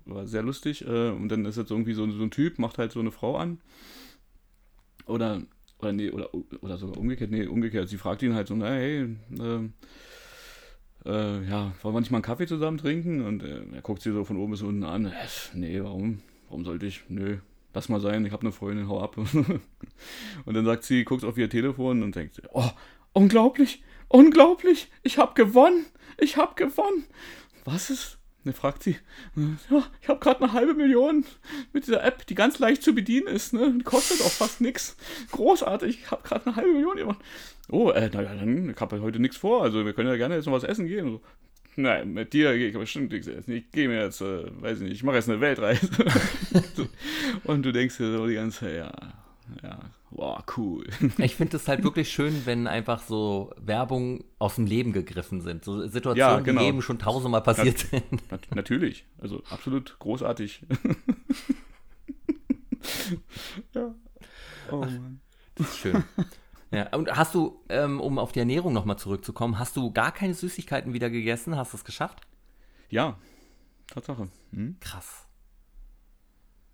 War 0.06 0.26
sehr 0.26 0.42
lustig. 0.42 0.86
Äh, 0.88 1.10
und 1.10 1.30
dann 1.30 1.46
ist 1.46 1.58
jetzt 1.58 1.72
irgendwie 1.72 1.94
so, 1.94 2.10
so 2.10 2.24
ein 2.24 2.32
Typ, 2.32 2.58
macht 2.58 2.78
halt 2.78 2.92
so 2.92 3.00
eine 3.00 3.12
Frau 3.12 3.38
an. 3.38 3.60
Oder, 5.06 5.42
oder 5.80 5.94
nee, 5.94 6.10
oder, 6.10 6.30
oder 6.62 6.78
sogar 6.78 6.98
umgekehrt, 6.98 7.32
nee, 7.32 7.46
umgekehrt. 7.46 7.90
Sie 7.90 7.98
fragt 7.98 8.24
ihn 8.24 8.34
halt 8.34 8.48
so, 8.48 8.56
na, 8.56 8.68
hey, 8.68 9.18
ähm, 9.40 9.74
äh, 11.06 11.44
ja, 11.44 11.74
wollen 11.82 11.96
wir 11.96 12.00
nicht 12.00 12.12
mal 12.12 12.18
einen 12.18 12.24
Kaffee 12.24 12.48
zusammen 12.48 12.78
trinken? 12.78 13.26
Und 13.26 13.44
äh, 13.44 13.62
er 13.74 13.82
guckt 13.82 14.02
sie 14.02 14.12
so 14.12 14.24
von 14.24 14.38
oben 14.38 14.52
bis 14.52 14.62
unten 14.62 14.84
an. 14.84 15.06
Äh, 15.08 15.12
nee, 15.54 15.82
warum? 15.82 16.22
Warum 16.50 16.66
sollte 16.66 16.86
ich? 16.86 17.04
Nö, 17.10 17.38
lass 17.74 17.90
mal 17.90 18.00
sein, 18.00 18.26
ich 18.26 18.32
habe 18.32 18.42
eine 18.42 18.52
Freundin, 18.52 18.88
hau 18.88 19.02
ab. 19.02 19.18
und 20.46 20.54
dann 20.54 20.66
sagt 20.66 20.84
sie, 20.84 21.04
guckt 21.04 21.24
auf 21.24 21.38
ihr 21.38 21.50
Telefon 21.50 22.04
und 22.04 22.16
denkt, 22.16 22.42
oh, 22.54 22.70
unglaublich, 23.14 23.84
unglaublich, 24.08 24.90
ich 25.04 25.18
habe 25.18 25.34
gewonnen, 25.34 25.86
ich 26.18 26.38
habe 26.38 26.56
gewonnen. 26.56 27.06
Was 27.66 27.90
ist? 27.90 28.18
Dann 28.48 28.54
fragt 28.54 28.84
sie, 28.84 28.96
ja, 29.70 29.84
ich 30.02 30.08
habe 30.08 30.22
gerade 30.22 30.42
eine 30.42 30.54
halbe 30.54 30.74
Million 30.74 31.26
mit 31.74 31.86
dieser 31.86 32.02
App, 32.02 32.26
die 32.28 32.34
ganz 32.34 32.60
leicht 32.60 32.82
zu 32.82 32.96
bedienen 32.96 33.28
ist, 33.28 33.52
ne? 33.52 33.74
Die 33.78 33.84
kostet 33.84 34.22
auch 34.22 34.32
fast 34.32 34.62
nichts. 34.62 34.96
Großartig, 35.32 36.00
ich 36.02 36.12
habe 36.12 36.24
gerade 36.24 36.46
eine 36.46 36.56
halbe 36.56 36.72
Million 36.72 36.96
gewonnen. 36.96 37.20
Oh, 37.70 37.90
äh, 37.90 38.10
naja, 38.10 38.36
dann, 38.36 38.70
ich 38.70 38.80
habe 38.80 39.02
heute 39.02 39.20
nichts 39.20 39.36
vor, 39.36 39.64
also 39.64 39.86
wir 39.86 39.92
können 39.92 40.08
ja 40.08 40.16
gerne 40.16 40.36
jetzt 40.36 40.46
noch 40.46 40.54
was 40.54 40.64
essen 40.64 40.88
gehen. 40.88 41.12
So. 41.12 41.22
Nein, 41.76 42.14
mit 42.14 42.32
dir 42.32 42.58
gehe 42.58 42.70
ich 42.70 42.78
bestimmt 42.78 43.12
nichts 43.12 43.28
essen. 43.28 43.52
Ich 43.52 43.70
gehe 43.72 43.90
mir 43.90 44.02
jetzt, 44.02 44.22
äh, 44.22 44.46
weiß 44.62 44.78
ich 44.78 44.84
nicht, 44.86 44.94
ich 44.94 45.04
mache 45.04 45.18
jetzt 45.18 45.30
eine 45.30 45.42
Weltreise. 45.42 45.90
Und 47.44 47.66
du 47.66 47.74
denkst 47.74 47.98
dir 47.98 48.14
so 48.14 48.28
die 48.28 48.36
ganze 48.36 48.60
Zeit, 48.62 48.78
ja, 48.78 48.94
ja, 49.64 49.80
wow, 50.12 50.44
cool. 50.58 50.88
ich 51.18 51.36
finde 51.36 51.58
es 51.58 51.68
halt 51.68 51.84
wirklich 51.84 52.12
schön, 52.12 52.46
wenn 52.46 52.68
einfach 52.68 53.02
so 53.02 53.54
Werbung 53.58 54.24
aus 54.40 54.56
dem 54.56 54.66
Leben 54.66 54.94
gegriffen 54.94 55.42
sind. 55.42 55.64
So 55.64 55.88
Situationen, 55.88 56.18
Ja, 56.38 56.40
genau. 56.40 56.62
die 56.62 56.68
eben 56.68 56.82
schon 56.82 57.00
tausendmal 57.00 57.42
passiert 57.42 57.78
sind. 57.80 58.32
Nat 58.32 58.48
natürlich, 58.54 59.06
also 59.20 59.44
absolut 59.50 59.98
großartig. 60.00 60.66
ja. 63.74 63.96
Oh 64.72 64.78
Mann. 64.78 65.22
Das 65.56 65.70
ist 65.70 65.78
schön. 65.78 66.04
Ja, 66.72 66.94
und 66.96 67.10
hast 67.16 67.34
du, 67.34 67.64
ähm, 67.70 68.00
um 68.02 68.20
auf 68.20 68.32
die 68.34 68.40
Ernährung 68.40 68.74
nochmal 68.74 68.98
zurückzukommen, 68.98 69.58
hast 69.58 69.78
du 69.78 69.92
gar 69.92 70.12
keine 70.12 70.34
Süßigkeiten 70.34 70.94
wieder 70.94 71.10
gegessen? 71.10 71.56
Hast 71.56 71.74
du 71.74 71.78
es 71.78 71.86
geschafft? 71.86 72.22
Ja, 72.90 73.18
Tatsache. 73.88 74.28
Hm? 74.52 74.78
Krass. 74.80 75.28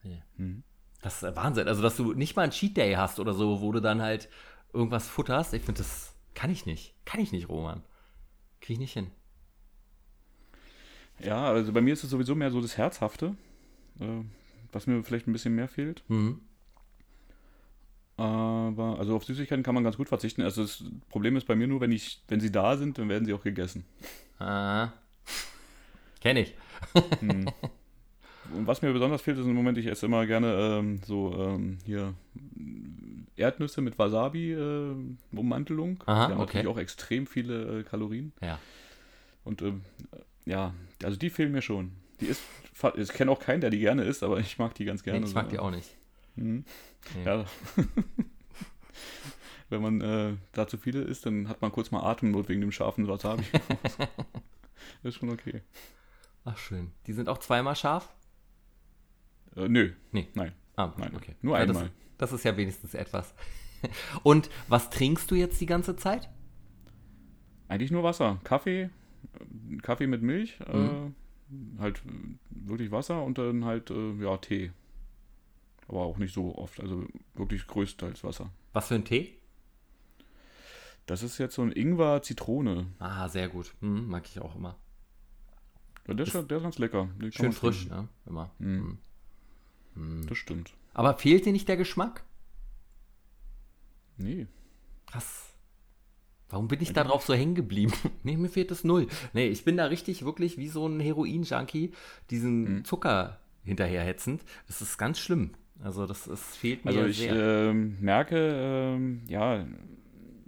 Ja. 0.04 0.18
Mhm. 0.38 0.64
Das 1.04 1.22
ist 1.22 1.36
Wahnsinn. 1.36 1.68
Also, 1.68 1.82
dass 1.82 1.98
du 1.98 2.14
nicht 2.14 2.36
mal 2.36 2.44
einen 2.44 2.54
Cheat 2.54 2.78
Day 2.78 2.94
hast 2.94 3.20
oder 3.20 3.34
so, 3.34 3.62
wo 3.62 3.72
du 3.74 3.82
dann 3.82 4.02
halt 4.02 4.30
irgendwas 4.72 5.08
futterst. 5.08 5.54
Ich 5.54 5.62
finde, 5.62 5.80
das 5.80 6.16
kann 6.34 6.50
ich 6.50 6.66
nicht. 6.66 6.96
Kann 7.06 7.20
ich 7.20 7.32
nicht, 7.32 7.50
Roman. 7.50 7.84
Krieg 8.62 8.76
ich 8.76 8.80
nicht 8.80 8.94
hin. 8.94 9.12
Ja, 11.20 11.46
also 11.46 11.74
bei 11.74 11.82
mir 11.82 11.94
ist 11.94 12.06
es 12.06 12.10
sowieso 12.10 12.36
mehr 12.36 12.52
so 12.52 12.62
das 12.62 12.78
Herzhafte, 12.78 13.36
äh, 14.00 14.24
was 14.72 14.88
mir 14.88 15.04
vielleicht 15.04 15.28
ein 15.28 15.34
bisschen 15.34 15.54
mehr 15.54 15.68
fehlt. 15.68 16.04
Mhm. 16.08 16.42
Aber 18.16 18.98
also 18.98 19.16
auf 19.16 19.26
Süßigkeiten 19.26 19.64
kann 19.64 19.76
man 19.76 19.84
ganz 19.84 19.98
gut 19.98 20.08
verzichten. 20.08 20.42
Also 20.42 20.64
das 20.64 20.84
Problem 21.10 21.36
ist 21.36 21.48
bei 21.48 21.56
mir 21.56 21.68
nur, 21.68 21.82
wenn 21.82 21.92
ich, 21.92 22.22
wenn 22.30 22.40
sie 22.40 22.52
da 22.52 22.78
sind, 22.78 22.98
dann 22.98 23.10
werden 23.10 23.26
sie 23.26 23.34
auch 23.34 23.44
gegessen. 23.44 23.86
Ah. 24.40 24.94
Kenn 26.22 26.38
ich. 26.38 26.56
Hm. 27.20 27.50
Und 28.56 28.68
was 28.68 28.82
mir 28.82 28.94
besonders 28.94 29.22
fehlt, 29.22 29.38
ist 29.38 29.46
im 29.46 29.54
Moment, 29.54 29.78
ich 29.78 29.88
esse 29.88 30.06
immer 30.06 30.26
gerne 30.26 30.80
ähm, 30.80 31.02
so 31.06 31.36
ähm, 31.38 31.80
hier 31.86 32.14
Erdnüsse 33.36 33.82
mit 33.82 33.98
Wasabi-Ummantelung. 33.98 36.04
Aha, 36.06 36.28
die 36.28 36.34
haben 36.34 36.40
okay. 36.40 36.58
natürlich 36.58 36.68
auch 36.68 36.78
extrem 36.78 37.28
viele 37.28 37.80
äh, 37.80 37.84
Kalorien. 37.84 38.32
Ja. 38.42 38.60
Und 39.44 39.62
ähm, 39.62 39.82
ja, 40.46 40.74
also 41.04 41.18
die 41.18 41.30
fehlen 41.30 41.52
mir 41.52 41.62
schon. 41.62 41.92
Die 42.20 42.28
ist, 42.28 42.42
ich 42.96 43.10
kenne 43.10 43.32
auch 43.32 43.40
keinen, 43.40 43.62
der 43.62 43.70
die 43.70 43.80
gerne 43.80 44.04
isst, 44.04 44.24
aber 44.24 44.40
ich 44.40 44.58
mag 44.58 44.74
die 44.76 44.86
ganz 44.86 45.04
gerne. 45.04 45.20
Nee, 45.20 45.28
ich 45.28 45.34
mag 45.34 45.50
die 45.50 45.60
auch 45.60 45.72
nicht. 45.72 45.90
Mhm. 46.36 46.64
Nee. 47.16 47.26
Ja. 47.26 47.46
Wenn 49.70 49.82
man 49.82 50.02
äh, 50.02 50.34
da 50.52 50.68
zu 50.68 50.78
viele 50.78 51.02
isst, 51.02 51.26
dann 51.26 51.50
hat 51.50 51.62
man 51.62 51.72
kurz 51.72 51.90
mal 51.90 52.04
Atemnot 52.04 52.50
wegen 52.50 52.62
dem 52.62 52.72
scharfen 52.72 53.08
Wasabi. 53.08 53.44
ist 55.04 55.16
schon 55.16 55.32
okay. 55.32 55.62
Ach, 56.46 56.58
schön. 56.58 56.92
Die 57.08 57.14
sind 57.14 57.30
auch 57.30 57.40
zweimal 57.40 57.76
scharf? 57.76 58.14
Äh, 59.56 59.68
nö. 59.70 59.92
Nee. 60.12 60.28
Nein. 60.34 60.52
Ah, 60.76 60.92
Nein. 60.98 61.16
okay. 61.16 61.36
Nur 61.42 61.56
Ja, 61.58 61.64
einmal. 61.64 61.84
Das, 62.18 62.30
das 62.30 62.34
ist 62.40 62.46
ja 62.46 62.56
wenigstens 62.58 62.94
etwas. 62.94 63.34
Und 64.24 64.50
was 64.68 64.90
trinkst 64.90 65.30
du 65.30 65.36
jetzt 65.36 65.60
die 65.62 65.66
ganze 65.66 65.96
Zeit? 65.96 66.30
Eigentlich 67.68 67.92
nur 67.92 68.04
Wasser. 68.04 68.40
Kaffee, 68.44 68.84
äh, 68.84 69.78
Kaffee 69.82 70.08
mit 70.08 70.22
Milch, 70.22 70.60
Mhm. 70.72 71.16
äh, 71.78 71.80
halt 71.82 72.00
äh, 72.06 72.68
wirklich 72.68 72.92
Wasser 72.92 73.24
und 73.24 73.38
dann 73.38 73.66
halt, 73.66 73.90
äh, 73.92 74.14
ja, 74.24 74.38
Tee. 74.38 74.72
Aber 75.88 76.02
auch 76.06 76.18
nicht 76.18 76.34
so 76.34 76.56
oft, 76.56 76.80
also 76.80 77.06
wirklich 77.36 77.68
größtenteils 77.68 78.24
Wasser. 78.24 78.50
Was 78.72 78.88
für 78.88 78.96
ein 78.96 79.06
Tee? 79.06 79.38
Das 81.06 81.22
ist 81.22 81.38
jetzt 81.38 81.56
so 81.56 81.62
ein 81.62 81.72
Ingwer-Zitrone. 81.72 82.88
Ah, 83.00 83.28
sehr 83.28 83.50
gut. 83.50 83.74
Hm, 83.82 84.08
mag 84.08 84.26
ich 84.26 84.40
auch 84.40 84.56
immer. 84.56 84.78
Ja, 86.08 86.14
der, 86.14 86.26
ist, 86.26 86.34
der 86.34 86.58
ist 86.58 86.64
ganz 86.64 86.78
lecker. 86.80 87.10
Den 87.22 87.32
Schön 87.32 87.52
frisch, 87.52 87.88
ne? 87.90 88.08
Immer. 88.26 88.52
Mhm. 88.60 88.98
Hm. 89.96 90.26
Das 90.28 90.38
stimmt. 90.38 90.74
Aber 90.94 91.16
fehlt 91.18 91.46
dir 91.46 91.52
nicht 91.54 91.68
der 91.68 91.78
Geschmack? 91.78 92.24
Nee. 94.18 94.48
Krass. 95.08 95.50
Warum 96.50 96.68
bin 96.68 96.82
ich 96.82 96.94
da 96.94 97.04
drauf 97.04 97.24
so 97.26 97.34
hängen 97.34 97.56
geblieben? 97.56 97.94
nee, 98.24 98.38
mir 98.38 98.50
fehlt 98.50 98.70
das 98.72 98.84
null. 98.84 99.08
Nee, 99.34 99.48
ich 99.48 99.66
bin 99.66 99.78
da 99.78 99.86
richtig 99.86 100.24
wirklich 100.24 100.58
wie 100.58 100.68
so 100.68 100.88
ein 100.88 101.00
Heroin-Junkie, 101.00 101.92
diesen 102.30 102.78
Mhm. 102.78 102.86
Zucker 102.86 103.40
hinterherhetzend. 103.64 104.44
Das 104.68 104.82
ist 104.82 104.98
ganz 104.98 105.20
schlimm. 105.20 105.52
Also 105.82 106.06
das, 106.06 106.26
das 106.26 106.56
fehlt 106.56 106.86
mir 106.86 106.92
Also 106.92 107.06
ich 107.06 107.18
sehr. 107.18 107.34
ähm, 107.72 107.98
merke, 108.00 108.36
ähm, 108.38 109.24
ja, 109.28 109.66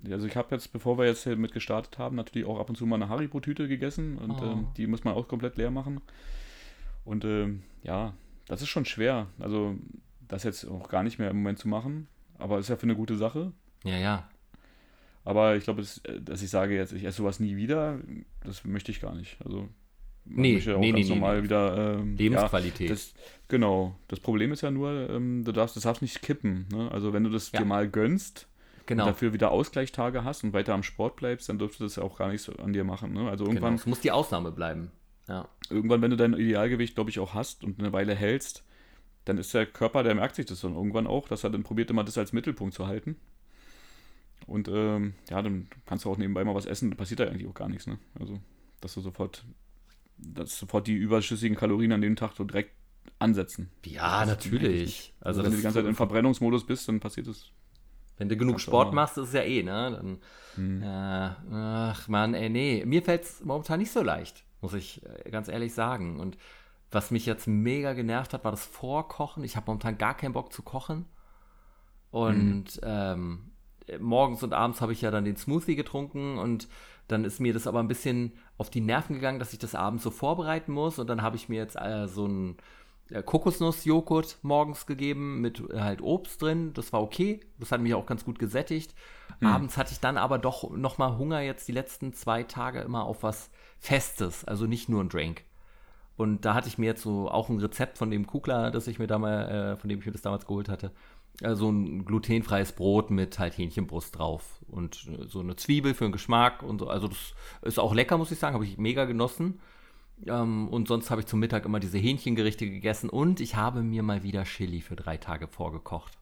also 0.10 0.28
ich 0.28 0.36
habe 0.38 0.54
jetzt, 0.54 0.72
bevor 0.72 1.00
wir 1.00 1.06
jetzt 1.06 1.24
hier 1.24 1.36
mit 1.36 1.52
gestartet 1.52 1.98
haben, 1.98 2.16
natürlich 2.16 2.48
auch 2.48 2.60
ab 2.60 2.70
und 2.70 2.76
zu 2.76 2.86
mal 2.86 2.96
eine 2.98 3.10
Haribo-Tüte 3.10 3.68
gegessen 3.68 4.18
und 4.20 4.32
Oh. 4.42 4.44
ähm, 4.46 4.68
die 4.78 4.86
muss 4.86 5.04
man 5.04 5.16
auch 5.16 5.28
komplett 5.28 5.58
leer 5.58 5.72
machen. 5.72 6.02
Und 7.04 7.26
ähm, 7.26 7.64
ja, 7.82 8.14
das 8.48 8.62
ist 8.62 8.70
schon 8.70 8.86
schwer. 8.86 9.28
Also 9.40 9.76
das 10.28 10.44
jetzt 10.44 10.66
auch 10.66 10.90
gar 10.90 11.04
nicht 11.04 11.20
mehr 11.20 11.30
im 11.30 11.38
Moment 11.38 11.60
zu 11.60 11.68
machen, 11.68 12.08
aber 12.38 12.60
ist 12.60 12.70
ja 12.70 12.76
für 12.76 12.84
eine 12.84 12.96
gute 12.96 13.16
Sache. 13.18 13.52
ja, 13.84 13.98
ja. 13.98 14.30
Aber 15.28 15.56
ich 15.56 15.64
glaube, 15.64 15.82
das- 15.82 16.02
dass 16.22 16.44
ich 16.44 16.52
sage 16.52 16.76
jetzt, 16.76 16.94
ich 16.94 17.04
esse 17.04 17.18
sowas 17.18 17.40
nie 17.40 17.56
wieder, 17.56 17.98
das 18.44 18.64
möchte 18.64 18.92
ich 18.92 19.02
gar 19.02 19.16
nicht. 19.16 19.38
Also 19.44 19.68
Nee, 20.28 20.54
möchte 20.54 20.70
ja 20.72 20.76
auch 20.78 20.80
nee, 20.80 20.92
ganz 20.92 21.08
nee, 21.08 21.14
normal 21.16 21.38
nee. 21.38 21.44
wieder 21.44 21.96
ähm, 22.00 22.16
Lebensqualität. 22.16 22.90
Ja, 22.90 22.94
das, 22.96 23.14
genau. 23.48 23.96
Das 24.08 24.20
Problem 24.20 24.52
ist 24.52 24.62
ja 24.62 24.70
nur, 24.72 25.10
ähm, 25.10 25.44
du 25.44 25.52
darfst, 25.52 25.76
das 25.76 25.84
darfst 25.84 26.02
nicht 26.04 26.22
kippen. 26.22 26.68
Ne? 26.72 26.92
Also 26.92 27.12
wenn 27.14 27.24
du 27.24 27.30
das 27.32 27.52
Ja. 27.52 27.60
dir 27.60 27.66
mal 27.66 27.88
gönnst 27.90 28.48
genau. 28.86 29.04
und 29.04 29.10
dafür 29.10 29.34
wieder 29.34 29.50
Ausgleichstage 29.52 30.24
hast 30.24 30.44
und 30.44 30.54
weiter 30.54 30.74
am 30.76 30.84
Sport 30.84 31.16
bleibst, 31.16 31.50
dann 31.50 31.58
dürfst 31.60 31.80
du 31.80 31.84
das 31.86 31.96
ja 31.96 32.04
auch 32.04 32.18
gar 32.18 32.30
nicht 32.30 32.42
so 32.44 32.54
an 32.58 32.74
dir 32.74 32.84
machen. 32.84 33.14
Ne? 33.14 33.28
Also 33.30 33.46
genau. 33.46 33.56
irgendwann, 33.56 33.76
Es 33.76 33.86
muss 33.88 34.02
die 34.02 34.12
Ausnahme 34.12 34.52
bleiben. 34.52 34.92
Ja. 35.28 35.48
irgendwann, 35.70 36.02
wenn 36.02 36.12
du 36.12 36.18
dein 36.18 36.34
Idealgewicht, 36.34 36.94
glaube 36.96 37.10
ich, 37.10 37.20
auch 37.20 37.34
hast 37.34 37.64
und 37.64 37.80
eine 37.80 37.92
Weile 37.94 38.14
hältst, 38.16 38.64
dann 39.26 39.38
ist 39.40 39.54
der 39.56 39.66
Körper, 39.66 40.04
der 40.04 40.14
merkt 40.14 40.36
sich 40.36 40.46
das 40.46 40.62
dann 40.62 40.76
irgendwann 40.76 41.08
auch, 41.08 41.28
dass 41.28 41.44
er 41.44 41.50
dann 41.50 41.64
probiert 41.64 41.90
immer 41.90 42.04
das 42.04 42.18
als 42.18 42.32
Mittelpunkt 42.32 42.76
zu 42.76 42.86
halten. 42.86 43.16
Und 44.46 44.68
ähm, 44.68 45.16
ja, 45.30 45.42
dann 45.42 45.68
kannst 45.88 46.06
du 46.06 46.12
auch 46.12 46.18
nebenbei 46.18 46.44
mal 46.44 46.54
was 46.54 46.68
essen, 46.68 46.92
da 46.92 46.96
passiert 46.98 47.20
da 47.22 47.26
eigentlich 47.26 47.48
auch 47.48 47.54
gar 47.56 47.68
nichts. 47.70 47.88
Ne? 47.88 47.98
Also, 48.20 48.40
dass 48.82 48.94
du 48.94 49.02
sofort, 49.02 49.44
dass 50.18 50.60
sofort 50.60 50.86
die 50.86 50.94
überschüssigen 50.94 51.58
Kalorien 51.58 51.92
an 51.92 52.02
dem 52.02 52.16
Tag 52.16 52.34
so 52.36 52.44
direkt 52.44 52.72
ansetzen. 53.18 53.72
Ja, 53.86 54.20
Das 54.22 54.30
natürlich. 54.30 54.64
eigentlich- 54.68 55.14
Also 55.22 55.44
wenn 55.44 55.52
du 55.52 55.58
die 55.58 55.64
ganze 55.64 55.80
Zeit 55.80 55.88
im 55.88 55.96
Verbrennungsmodus 55.96 56.68
bist, 56.68 56.88
dann 56.88 57.00
passiert 57.00 57.26
das. 57.28 57.50
Wenn 58.18 58.30
du 58.30 58.38
genug 58.38 58.60
Sport 58.62 58.94
machst, 58.94 59.18
ist 59.18 59.30
es 59.30 59.34
ja 59.34 59.42
eh, 59.42 59.64
ne? 59.64 59.92
Dann, 59.92 60.20
Hm. 60.56 60.82
äh, 60.84 61.56
ach 61.56 62.08
man, 62.08 62.34
ey, 62.34 62.50
nee. 62.50 62.84
Mir 62.86 63.02
fällt 63.02 63.24
es 63.24 63.44
momentan 63.44 63.80
nicht 63.80 63.92
so 63.92 64.02
leicht, 64.04 64.45
muss 64.62 64.74
ich 64.74 65.02
äh, 65.06 65.30
ganz 65.30 65.48
ehrlich 65.48 65.74
sagen. 65.74 66.20
Und 66.20 66.38
was 66.92 67.12
mich 67.12 67.26
jetzt 67.26 67.48
mega 67.48 67.94
genervt 67.94 68.34
hat, 68.34 68.44
war 68.44 68.52
das 68.52 68.66
Vorkochen. 68.66 69.44
Ich 69.44 69.56
habe 69.56 69.68
momentan 69.68 69.98
gar 69.98 70.16
keinen 70.16 70.34
Bock 70.34 70.54
zu 70.54 70.62
kochen. 70.62 71.06
Und 72.12 72.80
ähm, 72.84 73.52
morgens 74.00 74.44
und 74.44 74.54
abends 74.54 74.82
habe 74.82 74.94
ich 74.94 75.02
ja 75.02 75.12
dann 75.12 75.26
den 75.26 75.36
Smoothie 75.36 75.76
getrunken 75.76 76.38
und 76.38 76.68
dann 77.08 77.24
ist 77.24 77.40
mir 77.40 77.54
das 77.54 77.68
aber 77.68 77.80
ein 77.80 77.88
bisschen 77.88 78.34
auf 78.58 78.70
die 78.70 78.82
Nerven 78.82 79.16
gegangen, 79.16 79.40
dass 79.40 79.54
ich 79.54 79.60
das 79.60 79.76
abends 79.76 80.04
so 80.04 80.12
vorbereiten 80.12 80.72
muss. 80.72 80.98
Und 80.98 81.08
dann 81.08 81.22
habe 81.22 81.36
ich 81.36 81.50
mir 81.50 81.58
jetzt 81.58 81.76
äh, 81.76 82.08
so 82.08 82.28
ein 82.28 82.58
Kokosnuss-Joghurt 83.12 84.40
morgens 84.42 84.86
gegeben 84.86 85.42
mit 85.42 85.62
äh, 85.70 85.80
halt 85.80 86.02
Obst 86.02 86.42
drin. 86.42 86.74
Das 86.74 86.92
war 86.94 87.02
okay. 87.02 87.40
Das 87.60 87.72
hat 87.72 87.82
mich 87.82 87.94
auch 87.94 88.06
ganz 88.06 88.26
gut 88.26 88.40
gesättigt. 88.40 88.94
Abends 89.42 89.78
hatte 89.78 89.92
ich 89.92 90.00
dann 90.00 90.18
aber 90.18 90.38
doch 90.38 90.72
noch 90.72 90.98
mal 90.98 91.18
Hunger 91.18 91.42
jetzt 91.42 91.68
die 91.68 91.74
letzten 91.74 92.14
zwei 92.14 92.44
Tage 92.44 92.80
immer 92.80 93.04
auf 93.04 93.22
was 93.22 93.50
Festes, 93.80 94.46
also 94.46 94.66
nicht 94.66 94.88
nur 94.88 95.04
ein 95.04 95.10
Drink. 95.10 95.44
Und 96.18 96.46
da 96.46 96.54
hatte 96.54 96.70
ich 96.70 96.78
mir 96.78 96.86
jetzt 96.86 97.02
so 97.02 97.30
auch 97.30 97.50
ein 97.50 97.60
Rezept 97.60 97.98
von 97.98 98.10
dem 98.10 98.26
Kugler, 98.26 98.72
das 98.72 98.88
ich 98.88 99.00
mir 99.00 99.08
damals, 99.08 99.52
äh, 99.52 99.76
von 99.78 99.90
dem 99.90 100.00
ich 100.00 100.06
mir 100.06 100.14
das 100.14 100.22
damals 100.22 100.46
geholt 100.46 100.70
hatte. 100.70 100.92
Äh, 101.42 101.56
so 101.56 101.70
ein 101.70 102.06
glutenfreies 102.06 102.72
Brot 102.72 103.12
mit 103.12 103.38
halt 103.40 103.58
Hähnchenbrust 103.58 104.18
drauf 104.18 104.62
und 104.68 105.08
äh, 105.08 105.28
so 105.28 105.42
eine 105.42 105.58
Zwiebel 105.58 105.94
für 105.94 106.06
den 106.06 106.14
Geschmack 106.14 106.64
und 106.64 106.80
so. 106.80 106.88
Also 106.88 107.10
das 107.10 107.34
ist 107.64 107.80
auch 107.80 107.94
lecker, 107.94 108.18
muss 108.18 108.32
ich 108.32 108.40
sagen, 108.40 108.54
habe 108.54 108.66
ich 108.66 108.78
mega 108.78 109.06
genossen. 109.06 109.60
Ähm, 110.26 110.68
und 110.70 110.88
sonst 110.88 111.12
habe 111.12 111.22
ich 111.22 111.28
zum 111.28 111.40
Mittag 111.40 111.66
immer 111.66 111.80
diese 111.80 111.98
Hähnchengerichte 111.98 112.70
gegessen 112.70 113.10
und 113.10 113.40
ich 113.40 113.56
habe 113.56 113.84
mir 113.84 114.04
mal 114.04 114.24
wieder 114.24 114.44
Chili 114.44 114.82
für 114.82 114.96
drei 114.96 115.18
Tage 115.18 115.48
vorgekocht. 115.48 116.18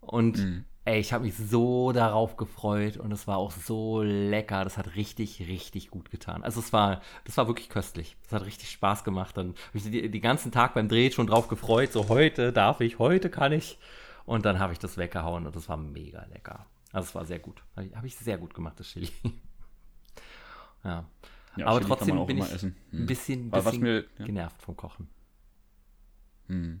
Und 0.00 0.64
ey, 0.86 1.00
ich 1.00 1.12
habe 1.12 1.24
mich 1.24 1.36
so 1.36 1.90
darauf 1.92 2.36
gefreut 2.36 2.96
und 2.96 3.12
es 3.12 3.26
war 3.26 3.38
auch 3.38 3.50
so 3.50 4.02
lecker. 4.02 4.62
Das 4.62 4.78
hat 4.78 4.94
richtig, 4.94 5.40
richtig 5.48 5.90
gut 5.90 6.10
getan. 6.10 6.44
Also 6.44 6.60
es 6.60 6.72
war, 6.72 7.02
das 7.24 7.36
war 7.36 7.48
wirklich 7.48 7.68
köstlich. 7.68 8.16
Das 8.22 8.32
hat 8.32 8.46
richtig 8.46 8.70
Spaß 8.70 9.02
gemacht. 9.02 9.36
Dann 9.36 9.48
habe 9.48 9.78
ich 9.78 9.82
die, 9.82 10.08
den 10.08 10.22
ganzen 10.22 10.52
Tag 10.52 10.74
beim 10.74 10.88
Dreh 10.88 11.10
schon 11.10 11.26
drauf 11.26 11.48
gefreut. 11.48 11.92
So 11.92 12.08
heute 12.08 12.52
darf 12.52 12.80
ich, 12.80 13.00
heute 13.00 13.30
kann 13.30 13.52
ich. 13.52 13.78
Und 14.26 14.44
dann 14.44 14.60
habe 14.60 14.72
ich 14.72 14.78
das 14.78 14.96
weggehauen 14.96 15.46
und 15.46 15.56
das 15.56 15.68
war 15.68 15.76
mega 15.76 16.24
lecker. 16.32 16.66
Also 16.92 17.08
es 17.08 17.14
war 17.16 17.24
sehr 17.24 17.40
gut. 17.40 17.62
Habe 17.74 17.86
ich, 17.86 17.96
hab 17.96 18.04
ich 18.04 18.16
sehr 18.16 18.38
gut 18.38 18.54
gemacht, 18.54 18.78
das 18.78 18.86
Chili. 18.86 19.10
ja. 20.84 21.04
Ja, 21.56 21.66
Aber 21.66 21.80
trotzdem 21.80 22.08
man 22.14 22.18
auch 22.18 22.26
bin 22.26 22.36
immer 22.36 22.46
ich 22.46 22.52
essen. 22.52 22.76
ein 22.92 22.98
Hm. 23.00 23.06
bisschen, 23.06 23.50
bisschen 23.50 23.82
mir- 23.82 24.04
ja. 24.18 24.24
genervt 24.26 24.60
vom 24.62 24.76
Kochen. 24.76 25.08
Hm. 26.48 26.80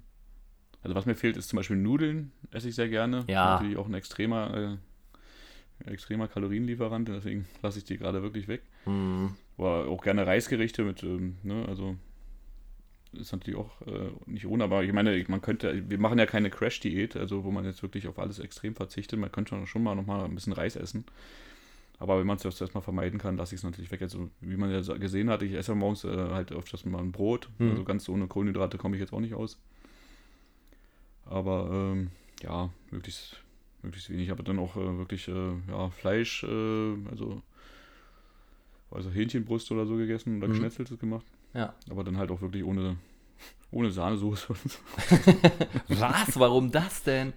Also 0.82 0.94
was 0.94 1.06
mir 1.06 1.14
fehlt, 1.14 1.36
ist 1.36 1.48
zum 1.48 1.56
Beispiel 1.56 1.76
Nudeln, 1.76 2.32
esse 2.50 2.68
ich 2.68 2.74
sehr 2.74 2.88
gerne. 2.88 3.24
Ja. 3.28 3.54
Natürlich 3.54 3.76
auch 3.76 3.86
ein 3.86 3.94
extremer, 3.94 4.78
äh, 5.84 5.90
extremer 5.90 6.28
Kalorienlieferant, 6.28 7.08
deswegen 7.08 7.46
lasse 7.62 7.78
ich 7.78 7.84
die 7.84 7.98
gerade 7.98 8.22
wirklich 8.22 8.46
weg. 8.48 8.62
Hm. 8.84 9.34
Aber 9.58 9.88
auch 9.88 10.02
gerne 10.02 10.26
Reisgerichte 10.26 10.84
mit, 10.84 11.02
ähm, 11.02 11.36
ne, 11.42 11.64
also 11.66 11.96
ist 13.12 13.32
natürlich 13.32 13.58
auch 13.58 13.80
äh, 13.82 14.10
nicht 14.26 14.46
ohne, 14.46 14.64
aber 14.64 14.84
ich 14.84 14.92
meine, 14.92 15.24
man 15.28 15.40
könnte, 15.40 15.88
wir 15.88 15.98
machen 15.98 16.18
ja 16.18 16.26
keine 16.26 16.50
Crash-Diät, 16.50 17.16
also 17.16 17.44
wo 17.44 17.50
man 17.50 17.64
jetzt 17.64 17.82
wirklich 17.82 18.06
auf 18.08 18.18
alles 18.18 18.38
extrem 18.38 18.74
verzichtet. 18.76 19.18
Man 19.18 19.32
könnte 19.32 19.50
schon- 19.50 19.66
schon 19.66 19.82
mal 19.82 19.94
noch 19.94 20.04
mal 20.06 20.24
ein 20.24 20.34
bisschen 20.34 20.52
Reis 20.52 20.76
essen. 20.76 21.04
Aber 21.98 22.18
wenn 22.18 22.26
man 22.26 22.36
es 22.36 22.44
erstmal 22.60 22.82
vermeiden 22.82 23.18
kann, 23.18 23.36
lasse 23.38 23.54
ich 23.54 23.60
es 23.60 23.64
natürlich 23.64 23.90
weg. 23.90 24.02
Also, 24.02 24.28
wie 24.40 24.56
man 24.56 24.70
ja 24.70 24.80
gesehen 24.98 25.30
hat, 25.30 25.42
ich 25.42 25.52
esse 25.54 25.74
morgens 25.74 26.04
äh, 26.04 26.08
halt 26.30 26.52
öfters 26.52 26.84
mal 26.84 26.98
ein 27.00 27.12
Brot. 27.12 27.48
Mhm. 27.58 27.70
Also 27.70 27.84
ganz 27.84 28.08
ohne 28.08 28.26
Kohlenhydrate 28.26 28.76
komme 28.76 28.96
ich 28.96 29.00
jetzt 29.00 29.12
auch 29.12 29.20
nicht 29.20 29.34
aus. 29.34 29.58
Aber 31.24 31.70
ähm, 31.72 32.10
ja, 32.42 32.70
möglichst, 32.90 33.42
möglichst 33.82 34.10
wenig. 34.10 34.30
Aber 34.30 34.42
dann 34.42 34.58
auch 34.58 34.76
äh, 34.76 34.98
wirklich 34.98 35.26
äh, 35.28 35.52
ja, 35.68 35.88
Fleisch, 35.90 36.44
äh, 36.44 36.94
also, 37.10 37.42
also 38.90 39.10
Hähnchenbrust 39.10 39.70
oder 39.72 39.86
so 39.86 39.96
gegessen 39.96 40.36
oder 40.38 40.48
Mhm. 40.48 40.52
geschnetzeltes 40.52 40.98
gemacht. 40.98 41.24
Ja. 41.54 41.74
Aber 41.88 42.04
dann 42.04 42.18
halt 42.18 42.30
auch 42.30 42.42
wirklich 42.42 42.62
ohne, 42.62 42.96
ohne 43.70 43.90
Sahnesoße. 43.90 44.48
Was? 45.88 46.38
Warum 46.38 46.70
das 46.70 47.02
denn? 47.02 47.32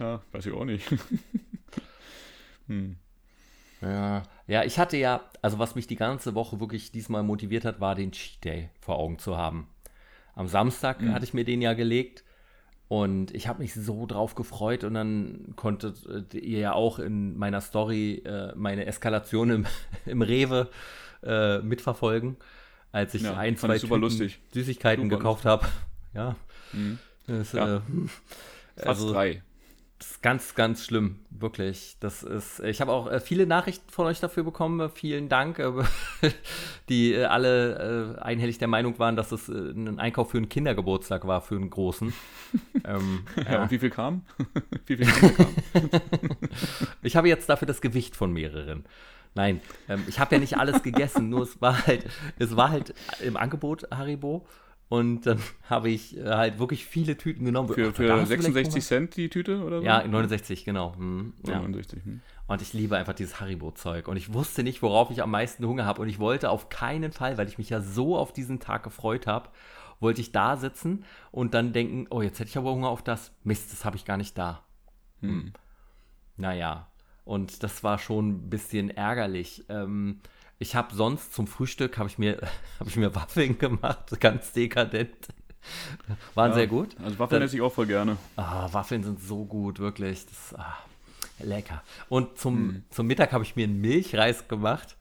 ja, 0.00 0.22
weiß 0.32 0.46
ich 0.46 0.52
auch 0.54 0.64
nicht. 0.64 0.90
hm. 2.66 2.96
Ja, 3.80 4.22
ja, 4.46 4.64
ich 4.64 4.78
hatte 4.78 4.96
ja, 4.96 5.22
also 5.42 5.58
was 5.58 5.74
mich 5.74 5.86
die 5.86 5.96
ganze 5.96 6.34
Woche 6.34 6.60
wirklich 6.60 6.92
diesmal 6.92 7.22
motiviert 7.22 7.64
hat, 7.64 7.80
war 7.80 7.94
den 7.94 8.12
Cheat 8.12 8.44
Day 8.44 8.70
vor 8.80 8.98
Augen 8.98 9.18
zu 9.18 9.36
haben. 9.36 9.68
Am 10.34 10.48
Samstag 10.48 11.00
Mhm. 11.00 11.12
hatte 11.12 11.24
ich 11.24 11.34
mir 11.34 11.44
den 11.44 11.62
ja 11.62 11.74
gelegt 11.74 12.24
und 12.88 13.34
ich 13.34 13.48
habe 13.48 13.62
mich 13.62 13.74
so 13.74 14.06
drauf 14.06 14.34
gefreut 14.34 14.84
und 14.84 14.94
dann 14.94 15.54
konntet 15.56 16.06
äh, 16.34 16.38
ihr 16.38 16.60
ja 16.60 16.72
auch 16.74 16.98
in 16.98 17.36
meiner 17.38 17.60
Story 17.60 18.22
äh, 18.24 18.52
meine 18.56 18.86
Eskalation 18.86 19.50
im, 19.50 19.66
im 20.06 20.22
Rewe 20.22 20.70
äh, 21.22 21.58
mitverfolgen, 21.60 22.36
als 22.92 23.14
ich 23.14 23.24
Ja, 23.24 23.36
ein, 23.36 23.56
zwei. 23.56 23.78
Süßigkeiten 23.78 25.04
Super 25.04 25.18
gekauft 25.18 25.44
habe. 25.44 25.66
Ja, 26.14 26.36
Mhm. 26.72 27.00
das, 27.26 27.54
Ja. 27.54 27.76
äh, 27.76 27.80
Fast 28.76 28.88
also, 28.88 29.12
drei. 29.12 29.42
Das 30.10 30.20
Ganz, 30.22 30.54
ganz 30.54 30.84
schlimm, 30.84 31.16
wirklich. 31.30 31.96
Das 32.00 32.22
ist. 32.22 32.60
Ich 32.60 32.80
habe 32.80 32.92
auch 32.92 33.10
äh, 33.10 33.20
viele 33.20 33.46
Nachrichten 33.46 33.90
von 33.90 34.06
euch 34.06 34.20
dafür 34.20 34.42
bekommen. 34.42 34.90
Vielen 34.90 35.28
Dank, 35.28 35.58
äh, 35.58 35.70
die 36.88 37.12
äh, 37.12 37.24
alle 37.24 38.16
äh, 38.16 38.22
einhellig 38.22 38.58
der 38.58 38.68
Meinung 38.68 38.98
waren, 38.98 39.16
dass 39.16 39.32
es 39.32 39.48
äh, 39.48 39.52
ein 39.52 39.98
Einkauf 39.98 40.30
für 40.30 40.38
einen 40.38 40.48
Kindergeburtstag 40.48 41.26
war, 41.26 41.40
für 41.40 41.56
einen 41.56 41.70
großen. 41.70 42.12
ähm, 42.84 43.24
ja. 43.36 43.52
ja. 43.52 43.62
und 43.62 43.70
wie 43.70 43.78
viel 43.78 43.90
kam? 43.90 44.22
wie 44.86 44.96
viel 44.96 45.06
kam? 45.06 45.46
ich 47.02 47.16
habe 47.16 47.28
jetzt 47.28 47.48
dafür 47.48 47.66
das 47.66 47.80
Gewicht 47.80 48.16
von 48.16 48.32
mehreren. 48.32 48.84
Nein, 49.34 49.60
ähm, 49.88 50.04
ich 50.08 50.20
habe 50.20 50.36
ja 50.36 50.40
nicht 50.40 50.56
alles 50.56 50.82
gegessen, 50.82 51.28
nur 51.28 51.42
es 51.42 51.60
war 51.60 51.86
halt, 51.86 52.06
es 52.38 52.56
war 52.56 52.70
halt 52.70 52.94
im 53.22 53.36
Angebot 53.36 53.90
Haribo. 53.90 54.46
Und 54.94 55.26
dann 55.26 55.40
habe 55.68 55.90
ich 55.90 56.16
äh, 56.16 56.24
halt 56.24 56.60
wirklich 56.60 56.86
viele 56.86 57.16
Tüten 57.16 57.44
genommen. 57.44 57.68
Für, 57.68 57.92
für 57.92 58.24
66 58.24 58.84
Cent 58.84 59.16
die 59.16 59.28
Tüte 59.28 59.64
oder 59.64 59.80
so? 59.80 59.84
Ja, 59.84 60.06
69, 60.06 60.64
genau. 60.64 60.94
Hm, 60.96 61.34
ja. 61.44 61.58
69, 61.58 62.04
hm. 62.04 62.20
Und 62.46 62.62
ich 62.62 62.72
liebe 62.74 62.96
einfach 62.96 63.14
dieses 63.14 63.40
Haribo-Zeug. 63.40 64.06
Und 64.06 64.16
ich 64.16 64.32
wusste 64.32 64.62
nicht, 64.62 64.82
worauf 64.82 65.10
ich 65.10 65.20
am 65.20 65.32
meisten 65.32 65.66
Hunger 65.66 65.84
habe. 65.84 66.00
Und 66.00 66.08
ich 66.08 66.20
wollte 66.20 66.48
auf 66.48 66.68
keinen 66.68 67.10
Fall, 67.10 67.36
weil 67.38 67.48
ich 67.48 67.58
mich 67.58 67.70
ja 67.70 67.80
so 67.80 68.16
auf 68.16 68.32
diesen 68.32 68.60
Tag 68.60 68.84
gefreut 68.84 69.26
habe, 69.26 69.48
wollte 69.98 70.20
ich 70.20 70.30
da 70.30 70.56
sitzen 70.56 71.04
und 71.32 71.54
dann 71.54 71.72
denken, 71.72 72.06
oh, 72.10 72.22
jetzt 72.22 72.38
hätte 72.38 72.50
ich 72.50 72.58
aber 72.58 72.70
Hunger 72.70 72.88
auf 72.88 73.02
das. 73.02 73.32
Mist, 73.42 73.72
das 73.72 73.84
habe 73.84 73.96
ich 73.96 74.04
gar 74.04 74.16
nicht 74.16 74.38
da. 74.38 74.62
Hm. 75.22 75.54
Naja, 76.36 76.86
und 77.24 77.64
das 77.64 77.82
war 77.82 77.98
schon 77.98 78.28
ein 78.28 78.50
bisschen 78.50 78.90
ärgerlich. 78.90 79.64
Ähm, 79.68 80.20
ich 80.58 80.74
habe 80.76 80.94
sonst 80.94 81.34
zum 81.34 81.46
Frühstück 81.46 81.98
habe 81.98 82.08
ich 82.08 82.18
mir 82.18 82.40
habe 82.80 82.88
ich 82.88 82.96
mir 82.96 83.14
Waffeln 83.14 83.58
gemacht, 83.58 84.08
ganz 84.20 84.52
dekadent. 84.52 85.28
Waren 86.34 86.50
ja, 86.50 86.56
sehr 86.56 86.66
gut. 86.66 86.94
Also 87.02 87.18
Waffeln 87.18 87.42
esse 87.42 87.56
ich 87.56 87.62
auch 87.62 87.72
voll 87.72 87.86
gerne. 87.86 88.18
Ah, 88.36 88.68
Waffeln 88.72 89.02
sind 89.02 89.20
so 89.20 89.44
gut, 89.44 89.78
wirklich. 89.78 90.26
Das, 90.26 90.54
ah, 90.58 90.76
lecker. 91.38 91.82
Und 92.08 92.38
zum, 92.38 92.56
hm. 92.56 92.84
zum 92.90 93.06
Mittag 93.06 93.32
habe 93.32 93.44
ich 93.44 93.56
mir 93.56 93.64
einen 93.64 93.80
Milchreis 93.80 94.46
gemacht. 94.46 94.96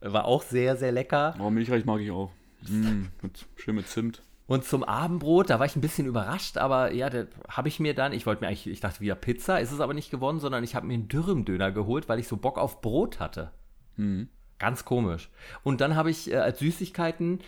War 0.00 0.26
auch 0.26 0.42
sehr, 0.42 0.76
sehr 0.76 0.92
lecker. 0.92 1.34
Oh, 1.38 1.48
Milchreis 1.48 1.86
mag 1.86 2.00
ich 2.00 2.10
auch. 2.10 2.30
Mm, 2.68 3.04
mit, 3.22 3.46
schön 3.56 3.76
mit 3.76 3.88
Zimt. 3.88 4.22
Und 4.46 4.64
zum 4.64 4.84
Abendbrot, 4.84 5.48
da 5.48 5.58
war 5.58 5.64
ich 5.64 5.74
ein 5.74 5.80
bisschen 5.80 6.06
überrascht, 6.06 6.58
aber 6.58 6.92
ja, 6.92 7.08
da 7.08 7.24
habe 7.48 7.68
ich 7.68 7.80
mir 7.80 7.94
dann, 7.94 8.12
ich 8.12 8.26
wollte 8.26 8.42
mir 8.42 8.48
eigentlich, 8.48 8.66
ich 8.66 8.80
dachte 8.80 9.00
wieder 9.00 9.14
Pizza, 9.14 9.58
ist 9.58 9.72
es 9.72 9.80
aber 9.80 9.94
nicht 9.94 10.10
geworden, 10.10 10.38
sondern 10.38 10.62
ich 10.62 10.74
habe 10.74 10.86
mir 10.86 10.94
einen 10.94 11.08
Dürremdöner 11.08 11.72
geholt, 11.72 12.10
weil 12.10 12.18
ich 12.18 12.28
so 12.28 12.36
Bock 12.36 12.58
auf 12.58 12.82
Brot 12.82 13.20
hatte. 13.20 13.52
Mhm. 13.96 14.28
Ganz 14.58 14.84
komisch. 14.84 15.30
Und 15.62 15.80
dann 15.80 15.96
habe 15.96 16.10
ich 16.10 16.30
äh, 16.30 16.36
als 16.36 16.58
Süßigkeiten, 16.58 17.40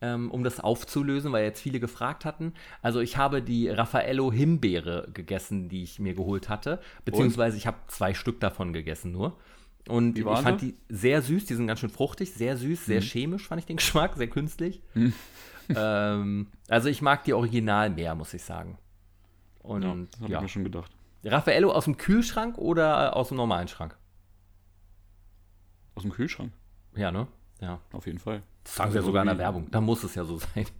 ähm, 0.00 0.30
um 0.30 0.44
das 0.44 0.60
aufzulösen, 0.60 1.32
weil 1.32 1.44
jetzt 1.44 1.60
viele 1.60 1.80
gefragt 1.80 2.24
hatten, 2.24 2.54
also 2.80 3.00
ich 3.00 3.16
habe 3.16 3.42
die 3.42 3.68
Raffaello 3.68 4.32
Himbeere 4.32 5.08
gegessen, 5.12 5.68
die 5.68 5.82
ich 5.82 5.98
mir 5.98 6.14
geholt 6.14 6.48
hatte, 6.48 6.80
beziehungsweise 7.04 7.54
Und? 7.54 7.58
ich 7.58 7.66
habe 7.66 7.78
zwei 7.88 8.14
Stück 8.14 8.40
davon 8.40 8.72
gegessen 8.72 9.12
nur. 9.12 9.38
Und 9.88 10.16
ich 10.16 10.24
fand 10.24 10.60
die 10.60 10.76
sehr 10.88 11.22
süß, 11.22 11.46
die 11.46 11.54
sind 11.54 11.66
ganz 11.66 11.80
schön 11.80 11.90
fruchtig, 11.90 12.32
sehr 12.32 12.56
süß, 12.56 12.86
sehr 12.86 13.00
mhm. 13.00 13.04
chemisch 13.04 13.48
fand 13.48 13.60
ich 13.60 13.66
den 13.66 13.76
Geschmack, 13.78 14.14
sehr 14.16 14.28
künstlich. 14.28 14.80
Mhm 14.94 15.12
ähm, 15.76 16.48
also 16.68 16.88
ich 16.88 17.02
mag 17.02 17.24
die 17.24 17.34
Original 17.34 17.90
mehr, 17.90 18.14
muss 18.14 18.34
ich 18.34 18.42
sagen. 18.42 18.78
Und, 19.62 19.82
ja, 19.82 19.94
das 20.10 20.20
habe 20.20 20.32
ja. 20.32 20.38
ich 20.38 20.42
mir 20.42 20.48
schon 20.48 20.64
gedacht. 20.64 20.90
Raffaello 21.24 21.70
aus 21.70 21.84
dem 21.84 21.96
Kühlschrank 21.96 22.58
oder 22.58 23.16
aus 23.16 23.28
dem 23.28 23.36
normalen 23.36 23.68
Schrank? 23.68 23.96
Aus 25.94 26.02
dem 26.02 26.12
Kühlschrank? 26.12 26.52
Ja, 26.94 27.10
ne? 27.10 27.26
Ja. 27.60 27.80
Auf 27.92 28.06
jeden 28.06 28.18
Fall. 28.18 28.42
Das 28.64 28.76
sagen 28.76 28.90
sie 28.92 28.98
ja 28.98 29.02
sogar 29.02 29.22
in 29.22 29.28
der 29.28 29.38
Werbung. 29.38 29.70
Da 29.70 29.80
muss 29.80 30.04
es 30.04 30.14
ja 30.14 30.24
so 30.24 30.38
sein. 30.38 30.66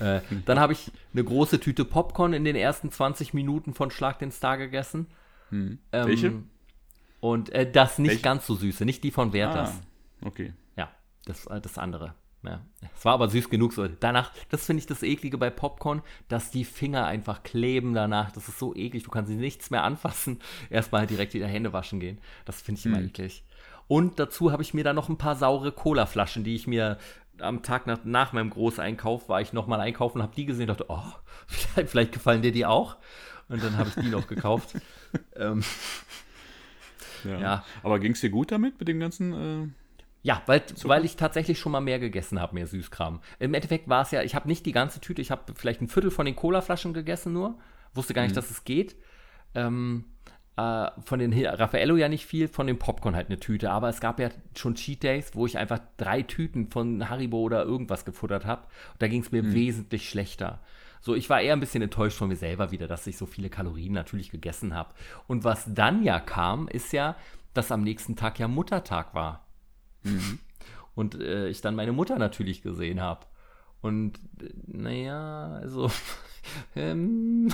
Äh, 0.00 0.20
dann 0.44 0.58
habe 0.58 0.72
ich 0.72 0.90
eine 1.14 1.22
große 1.22 1.60
Tüte 1.60 1.84
Popcorn 1.84 2.32
in 2.32 2.44
den 2.44 2.56
ersten 2.56 2.90
20 2.90 3.32
Minuten 3.32 3.72
von 3.72 3.90
Schlag 3.90 4.18
den 4.18 4.32
Star 4.32 4.58
gegessen. 4.58 5.06
Hm. 5.50 5.78
Ähm, 5.92 6.06
Welche? 6.06 6.32
Und 7.20 7.50
äh, 7.50 7.70
das 7.70 7.98
nicht 7.98 8.10
Welche? 8.10 8.22
ganz 8.22 8.46
so 8.46 8.56
süße, 8.56 8.84
nicht 8.84 9.04
die 9.04 9.12
von 9.12 9.32
Werthers. 9.32 9.70
Ah, 9.70 10.26
okay. 10.26 10.52
Ja, 10.76 10.90
das, 11.24 11.46
äh, 11.46 11.60
das 11.60 11.78
andere. 11.78 12.14
Ja. 12.42 12.60
Es 12.94 13.04
war 13.04 13.14
aber 13.14 13.28
süß 13.28 13.48
genug. 13.48 13.72
So. 13.72 13.88
Danach, 13.88 14.32
das 14.50 14.66
finde 14.66 14.80
ich 14.80 14.86
das 14.86 15.02
Eklige 15.02 15.38
bei 15.38 15.50
Popcorn, 15.50 16.02
dass 16.28 16.50
die 16.50 16.64
Finger 16.64 17.06
einfach 17.06 17.42
kleben 17.42 17.94
danach. 17.94 18.32
Das 18.32 18.48
ist 18.48 18.58
so 18.58 18.74
eklig. 18.74 19.04
Du 19.04 19.10
kannst 19.10 19.30
sie 19.30 19.36
nichts 19.36 19.70
mehr 19.70 19.82
anfassen. 19.82 20.40
Erstmal 20.70 21.06
direkt 21.06 21.32
wieder 21.32 21.46
Hände 21.46 21.72
waschen 21.72 22.00
gehen. 22.00 22.18
Das 22.44 22.60
finde 22.60 22.80
ich 22.80 22.86
immer 22.86 22.98
hm. 22.98 23.06
eklig. 23.06 23.44
Und 23.86 24.18
dazu 24.18 24.52
habe 24.52 24.62
ich 24.62 24.74
mir 24.74 24.84
dann 24.84 24.96
noch 24.96 25.08
ein 25.08 25.18
paar 25.18 25.36
saure 25.36 25.72
Cola-Flaschen, 25.72 26.44
die 26.44 26.54
ich 26.54 26.66
mir 26.66 26.98
am 27.40 27.62
Tag 27.62 27.86
nach, 27.86 28.04
nach 28.04 28.32
meinem 28.32 28.50
Großeinkauf 28.50 29.28
war 29.28 29.40
ich 29.40 29.52
nochmal 29.52 29.80
einkaufen, 29.80 30.22
habe 30.22 30.34
die 30.34 30.46
gesehen 30.46 30.70
und 30.70 30.78
dachte, 30.78 30.86
oh, 30.88 31.12
vielleicht, 31.46 31.90
vielleicht, 31.90 32.12
gefallen 32.12 32.42
dir 32.42 32.52
die 32.52 32.66
auch. 32.66 32.96
Und 33.48 33.62
dann 33.62 33.76
habe 33.76 33.88
ich 33.88 34.02
die 34.02 34.08
noch 34.08 34.26
gekauft. 34.26 34.74
ähm, 35.36 35.62
ja. 37.24 37.38
ja. 37.38 37.64
Aber 37.82 37.98
ging 37.98 38.12
es 38.12 38.20
dir 38.20 38.30
gut 38.30 38.52
damit, 38.52 38.78
mit 38.78 38.88
dem 38.88 39.00
ganzen. 39.00 39.32
Äh 39.32 39.68
ja, 40.22 40.40
weil, 40.46 40.62
weil 40.84 41.04
ich 41.04 41.16
tatsächlich 41.16 41.58
schon 41.58 41.72
mal 41.72 41.82
mehr 41.82 41.98
gegessen 41.98 42.40
habe, 42.40 42.54
mehr 42.54 42.66
Süßkram. 42.66 43.20
Im 43.38 43.52
Endeffekt 43.52 43.90
war 43.90 44.00
es 44.00 44.10
ja, 44.10 44.22
ich 44.22 44.34
habe 44.34 44.48
nicht 44.48 44.64
die 44.64 44.72
ganze 44.72 44.98
Tüte, 44.98 45.20
ich 45.20 45.30
habe 45.30 45.52
vielleicht 45.54 45.82
ein 45.82 45.88
Viertel 45.88 46.10
von 46.10 46.24
den 46.24 46.34
Colaflaschen 46.34 46.94
gegessen 46.94 47.34
nur. 47.34 47.58
Wusste 47.92 48.14
gar 48.14 48.22
nicht, 48.22 48.30
mhm. 48.30 48.36
dass 48.36 48.50
es 48.50 48.64
geht. 48.64 48.96
Ähm, 49.54 50.06
äh, 50.56 50.90
von 51.04 51.18
den 51.18 51.32
Raffaello 51.32 51.96
ja 51.96 52.08
nicht 52.08 52.26
viel, 52.26 52.48
von 52.48 52.66
dem 52.66 52.78
Popcorn 52.78 53.16
halt 53.16 53.28
eine 53.28 53.40
Tüte. 53.40 53.70
Aber 53.70 53.88
es 53.88 54.00
gab 54.00 54.20
ja 54.20 54.30
schon 54.54 54.74
Cheat 54.74 55.02
Days, 55.02 55.34
wo 55.34 55.46
ich 55.46 55.58
einfach 55.58 55.80
drei 55.96 56.22
Tüten 56.22 56.70
von 56.70 57.08
Haribo 57.08 57.38
oder 57.38 57.64
irgendwas 57.64 58.04
gefuttert 58.04 58.46
habe. 58.46 58.62
Da 58.98 59.08
ging 59.08 59.22
es 59.22 59.32
mir 59.32 59.42
mhm. 59.42 59.52
wesentlich 59.52 60.08
schlechter. 60.08 60.60
So, 61.00 61.14
ich 61.14 61.28
war 61.28 61.40
eher 61.40 61.52
ein 61.52 61.60
bisschen 61.60 61.82
enttäuscht 61.82 62.16
von 62.16 62.28
mir 62.28 62.36
selber 62.36 62.70
wieder, 62.70 62.86
dass 62.86 63.06
ich 63.06 63.18
so 63.18 63.26
viele 63.26 63.50
Kalorien 63.50 63.92
natürlich 63.92 64.30
gegessen 64.30 64.74
habe. 64.74 64.94
Und 65.26 65.44
was 65.44 65.74
dann 65.74 66.02
ja 66.02 66.18
kam, 66.18 66.66
ist 66.68 66.92
ja, 66.92 67.16
dass 67.52 67.72
am 67.72 67.82
nächsten 67.82 68.16
Tag 68.16 68.38
ja 68.38 68.48
Muttertag 68.48 69.14
war. 69.14 69.46
Mhm. 70.02 70.38
Und 70.94 71.20
äh, 71.20 71.48
ich 71.48 71.60
dann 71.60 71.74
meine 71.74 71.92
Mutter 71.92 72.18
natürlich 72.18 72.62
gesehen 72.62 73.00
habe. 73.00 73.26
Und 73.84 74.18
äh, 74.40 74.48
naja, 74.66 75.58
also, 75.60 75.90
ähm, 76.74 77.48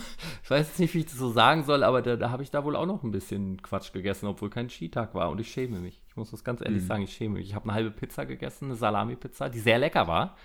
ich 0.44 0.50
weiß 0.50 0.68
jetzt 0.68 0.78
nicht, 0.78 0.94
wie 0.94 1.00
ich 1.00 1.06
das 1.06 1.16
so 1.16 1.32
sagen 1.32 1.64
soll, 1.64 1.82
aber 1.82 2.02
da, 2.02 2.14
da 2.14 2.30
habe 2.30 2.44
ich 2.44 2.52
da 2.52 2.62
wohl 2.64 2.76
auch 2.76 2.86
noch 2.86 3.02
ein 3.02 3.10
bisschen 3.10 3.60
Quatsch 3.62 3.92
gegessen, 3.92 4.26
obwohl 4.26 4.48
kein 4.48 4.70
Skitag 4.70 5.12
war. 5.16 5.30
Und 5.30 5.40
ich 5.40 5.50
schäme 5.50 5.80
mich. 5.80 6.00
Ich 6.06 6.14
muss 6.14 6.30
das 6.30 6.44
ganz 6.44 6.60
ehrlich 6.60 6.84
mhm. 6.84 6.86
sagen, 6.86 7.02
ich 7.02 7.12
schäme 7.12 7.38
mich. 7.38 7.48
Ich 7.48 7.54
habe 7.56 7.64
eine 7.64 7.74
halbe 7.74 7.90
Pizza 7.90 8.26
gegessen, 8.26 8.66
eine 8.66 8.76
Salami-Pizza, 8.76 9.48
die 9.48 9.58
sehr 9.58 9.80
lecker 9.80 10.06
war. 10.06 10.36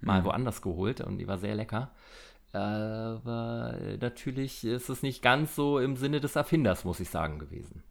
Mal 0.00 0.22
mhm. 0.22 0.24
woanders 0.24 0.62
geholt 0.62 1.02
und 1.02 1.18
die 1.18 1.28
war 1.28 1.36
sehr 1.36 1.54
lecker. 1.54 1.90
Aber 2.54 3.78
natürlich 4.00 4.64
ist 4.64 4.88
es 4.88 5.02
nicht 5.02 5.20
ganz 5.20 5.54
so 5.54 5.78
im 5.78 5.96
Sinne 5.96 6.20
des 6.20 6.36
Erfinders, 6.36 6.86
muss 6.86 7.00
ich 7.00 7.10
sagen, 7.10 7.38
gewesen. 7.38 7.82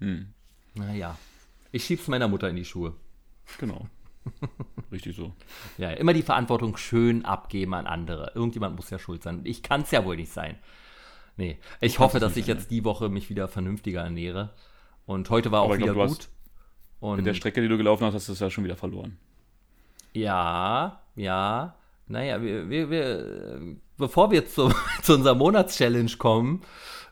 Mhm. 0.00 0.34
Naja, 0.74 1.16
ich 1.70 1.84
schieb's 1.84 2.08
meiner 2.08 2.26
Mutter 2.26 2.50
in 2.50 2.56
die 2.56 2.64
Schuhe. 2.64 2.94
Genau. 3.58 3.86
Richtig 4.92 5.16
so. 5.16 5.32
Ja, 5.76 5.90
immer 5.90 6.12
die 6.12 6.22
Verantwortung 6.22 6.76
schön 6.76 7.24
abgeben 7.24 7.74
an 7.74 7.86
andere. 7.86 8.32
Irgendjemand 8.34 8.76
muss 8.76 8.90
ja 8.90 8.98
schuld 8.98 9.22
sein. 9.22 9.40
Ich 9.44 9.62
kann 9.62 9.82
es 9.82 9.90
ja 9.90 10.04
wohl 10.04 10.16
nicht 10.16 10.32
sein. 10.32 10.56
Nee, 11.36 11.58
ich 11.80 11.98
hoffe, 11.98 12.18
dass 12.20 12.36
ich 12.36 12.46
sein, 12.46 12.56
jetzt 12.56 12.70
die 12.70 12.84
Woche 12.84 13.08
mich 13.08 13.30
wieder 13.30 13.48
vernünftiger 13.48 14.02
ernähre. 14.02 14.50
Und 15.06 15.30
heute 15.30 15.52
war 15.52 15.62
auch 15.62 15.76
wieder 15.76 15.92
glaub, 15.92 16.08
gut. 16.08 16.28
Und 17.00 17.18
mit 17.18 17.26
der 17.26 17.34
Strecke, 17.34 17.60
die 17.60 17.68
du 17.68 17.76
gelaufen 17.76 18.04
hast, 18.04 18.14
hast 18.14 18.28
du 18.28 18.32
es 18.32 18.40
ja 18.40 18.50
schon 18.50 18.64
wieder 18.64 18.76
verloren. 18.76 19.18
Ja, 20.12 21.02
ja. 21.14 21.76
Naja, 22.08 22.42
wir, 22.42 22.68
wir, 22.68 22.90
wir 22.90 23.76
bevor 23.98 24.30
wir 24.30 24.46
zu, 24.46 24.72
zu 25.02 25.14
unserer 25.14 25.34
Monatschallenge 25.34 26.16
kommen, 26.16 26.62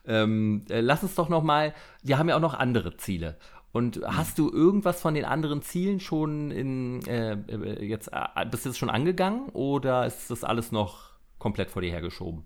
ähm, 0.06 0.64
äh, 0.70 0.80
lass 0.80 1.02
uns 1.02 1.14
doch 1.16 1.28
noch 1.28 1.42
mal, 1.42 1.74
wir 2.02 2.18
haben 2.18 2.28
ja 2.28 2.36
auch 2.36 2.40
noch 2.40 2.54
andere 2.54 2.96
Ziele. 2.96 3.36
Und 3.76 4.00
hast 4.06 4.38
du 4.38 4.50
irgendwas 4.50 5.02
von 5.02 5.12
den 5.12 5.26
anderen 5.26 5.60
Zielen 5.60 6.00
schon 6.00 6.50
in, 6.50 7.06
äh, 7.06 7.32
äh 7.32 7.84
jetzt, 7.84 8.08
äh, 8.10 8.46
bist 8.50 8.64
du 8.64 8.70
das 8.70 8.78
schon 8.78 8.88
angegangen 8.88 9.50
oder 9.50 10.06
ist 10.06 10.30
das 10.30 10.44
alles 10.44 10.72
noch 10.72 11.10
komplett 11.38 11.70
vor 11.70 11.82
dir 11.82 11.90
hergeschoben? 11.90 12.44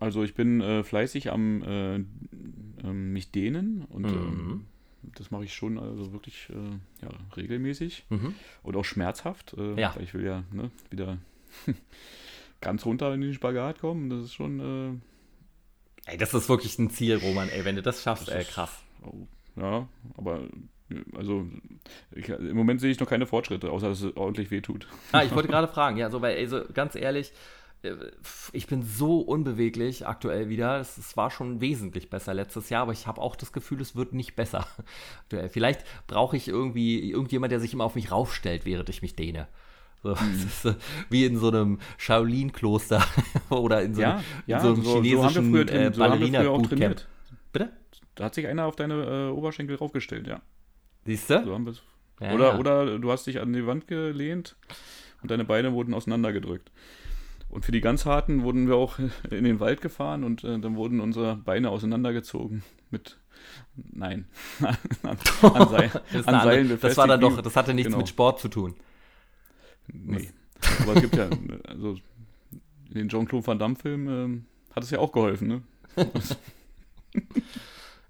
Also 0.00 0.24
ich 0.24 0.34
bin 0.34 0.60
äh, 0.60 0.82
fleißig 0.82 1.30
am 1.30 1.62
äh, 1.62 1.94
ähm, 1.94 3.12
mich 3.12 3.30
dehnen 3.30 3.84
und 3.90 4.06
ähm, 4.06 4.12
mhm. 4.12 4.66
das 5.14 5.30
mache 5.30 5.44
ich 5.44 5.54
schon 5.54 5.78
also 5.78 6.12
wirklich 6.12 6.48
äh, 6.50 7.04
ja, 7.04 7.12
regelmäßig 7.36 8.06
mhm. 8.08 8.34
und 8.64 8.74
auch 8.74 8.84
schmerzhaft. 8.84 9.54
ja. 9.76 9.94
Weil 9.94 10.02
ich 10.02 10.14
will 10.14 10.24
ja 10.24 10.42
ne, 10.50 10.72
wieder 10.90 11.18
ganz 12.60 12.84
runter 12.84 13.14
in 13.14 13.20
den 13.20 13.34
Spagat 13.34 13.78
kommen. 13.78 14.10
Das 14.10 14.24
ist 14.24 14.34
schon. 14.34 15.00
ey, 16.06 16.16
das 16.18 16.34
ist 16.34 16.48
wirklich 16.48 16.76
ein 16.80 16.90
Ziel, 16.90 17.18
Roman. 17.18 17.48
Ey, 17.50 17.64
wenn 17.64 17.76
du 17.76 17.82
das 17.82 18.02
schaffst, 18.02 18.26
das 18.26 18.34
ey, 18.34 18.44
krass. 18.44 18.82
oh, 19.04 19.28
ja, 19.56 19.88
aber 20.16 20.40
also 21.16 21.46
ich, 22.12 22.28
im 22.28 22.56
Moment 22.56 22.80
sehe 22.80 22.90
ich 22.90 23.00
noch 23.00 23.08
keine 23.08 23.26
Fortschritte, 23.26 23.70
außer 23.70 23.88
dass 23.88 24.02
es 24.02 24.16
ordentlich 24.16 24.50
wehtut. 24.50 24.86
Ah, 25.12 25.22
ich 25.22 25.34
wollte 25.34 25.48
gerade 25.48 25.68
fragen, 25.68 25.96
ja, 25.96 26.10
so, 26.10 26.20
weil, 26.20 26.36
also 26.36 26.62
ganz 26.72 26.94
ehrlich, 26.94 27.32
äh, 27.82 27.94
ich 28.52 28.66
bin 28.66 28.82
so 28.82 29.20
unbeweglich 29.20 30.06
aktuell 30.06 30.48
wieder. 30.48 30.80
Es, 30.80 31.16
war 31.16 31.30
schon 31.30 31.60
wesentlich 31.60 32.10
besser 32.10 32.34
letztes 32.34 32.70
Jahr, 32.70 32.82
aber 32.82 32.92
ich 32.92 33.06
habe 33.06 33.20
auch 33.20 33.36
das 33.36 33.52
Gefühl, 33.52 33.80
es 33.80 33.96
wird 33.96 34.12
nicht 34.12 34.36
besser. 34.36 34.66
Vielleicht 35.50 35.84
brauche 36.06 36.36
ich 36.36 36.48
irgendwie 36.48 37.10
irgendjemand, 37.10 37.52
der 37.52 37.60
sich 37.60 37.72
immer 37.72 37.84
auf 37.84 37.94
mich 37.94 38.10
raufstellt, 38.10 38.64
während 38.64 38.88
ich 38.88 39.02
mich 39.02 39.16
dehne. 39.16 39.48
So, 40.02 40.10
mhm. 40.14 40.76
wie 41.10 41.24
in 41.26 41.38
so 41.38 41.48
einem 41.48 41.78
Shaolin-Kloster 41.98 43.04
oder 43.50 43.82
in 43.82 43.94
so, 43.94 44.00
ja, 44.00 44.22
ja, 44.46 44.56
in 44.56 44.62
so 44.62 44.68
einem 44.72 44.82
so, 44.82 44.94
chinesischen 44.94 45.52
so 45.52 45.58
äh, 45.58 45.90
Ballerina-Bootcamp. 45.90 46.80
Bitte? 46.80 47.04
Da 48.20 48.26
hat 48.26 48.34
sich 48.34 48.46
einer 48.46 48.66
auf 48.66 48.76
deine 48.76 49.28
äh, 49.28 49.30
Oberschenkel 49.30 49.76
raufgestellt, 49.76 50.26
ja. 50.26 50.42
Siehst 51.06 51.30
du? 51.30 51.42
So 51.42 51.54
haben 51.54 51.64
wir's. 51.64 51.80
Ja, 52.20 52.34
oder, 52.34 52.52
ja. 52.52 52.58
oder 52.58 52.98
du 52.98 53.10
hast 53.10 53.26
dich 53.26 53.40
an 53.40 53.50
die 53.54 53.66
Wand 53.66 53.86
gelehnt 53.88 54.56
und 55.22 55.30
deine 55.30 55.46
Beine 55.46 55.72
wurden 55.72 55.94
auseinandergedrückt. 55.94 56.70
Und 57.48 57.64
für 57.64 57.72
die 57.72 57.80
ganz 57.80 58.04
harten 58.04 58.42
wurden 58.42 58.68
wir 58.68 58.76
auch 58.76 58.98
in 59.30 59.44
den 59.44 59.58
Wald 59.58 59.80
gefahren 59.80 60.22
und 60.22 60.44
äh, 60.44 60.58
dann 60.58 60.76
wurden 60.76 61.00
unsere 61.00 61.36
Beine 61.36 61.70
auseinandergezogen 61.70 62.62
mit 62.90 63.18
Nein. 63.74 64.26
an, 64.60 64.76
an, 65.02 65.16
Seil, 65.70 65.90
Das 66.12 66.26
an 66.28 66.42
Seilen 66.42 66.60
andere- 66.70 66.78
das 66.78 66.96
war 66.98 67.06
dann 67.08 67.20
befestigt, 67.20 67.38
doch, 67.38 67.42
das 67.42 67.56
hatte 67.56 67.72
nichts 67.72 67.86
Genau. 67.88 67.98
mit 67.98 68.08
Sport 68.10 68.38
zu 68.40 68.48
tun. 68.48 68.74
Nee. 69.88 70.30
Aber 70.82 70.94
es 70.96 71.00
gibt 71.00 71.16
ja, 71.16 71.30
also 71.66 71.96
in 72.90 72.94
den 72.94 73.08
Jean-Claude 73.08 73.46
Van 73.46 73.58
Damme-Filmen 73.58 74.08
ähm, 74.24 74.44
hat 74.76 74.84
es 74.84 74.90
ja 74.90 74.98
auch 74.98 75.10
geholfen, 75.10 75.48
ne? 75.48 75.62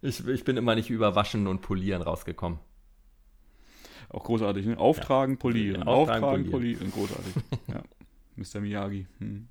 Ich, 0.03 0.27
ich 0.27 0.45
bin 0.45 0.57
immer 0.57 0.75
nicht 0.75 0.91
über 0.91 1.15
Waschen 1.15 1.47
und 1.47 1.61
Polieren 1.61 2.03
rausgekommen. 2.03 2.59
Auch 4.09 4.25
großartig, 4.25 4.67
ne? 4.67 4.79
Auftragen, 4.79 5.37
polieren. 5.39 5.83
Ja, 5.83 5.87
auftragen, 5.87 6.25
Auftragen, 6.25 6.51
polieren. 6.51 6.91
Großartig. 6.91 7.35
ja. 7.69 7.83
Mr. 8.37 8.61
Miyagi. 8.61 9.07
Hm. 9.19 9.49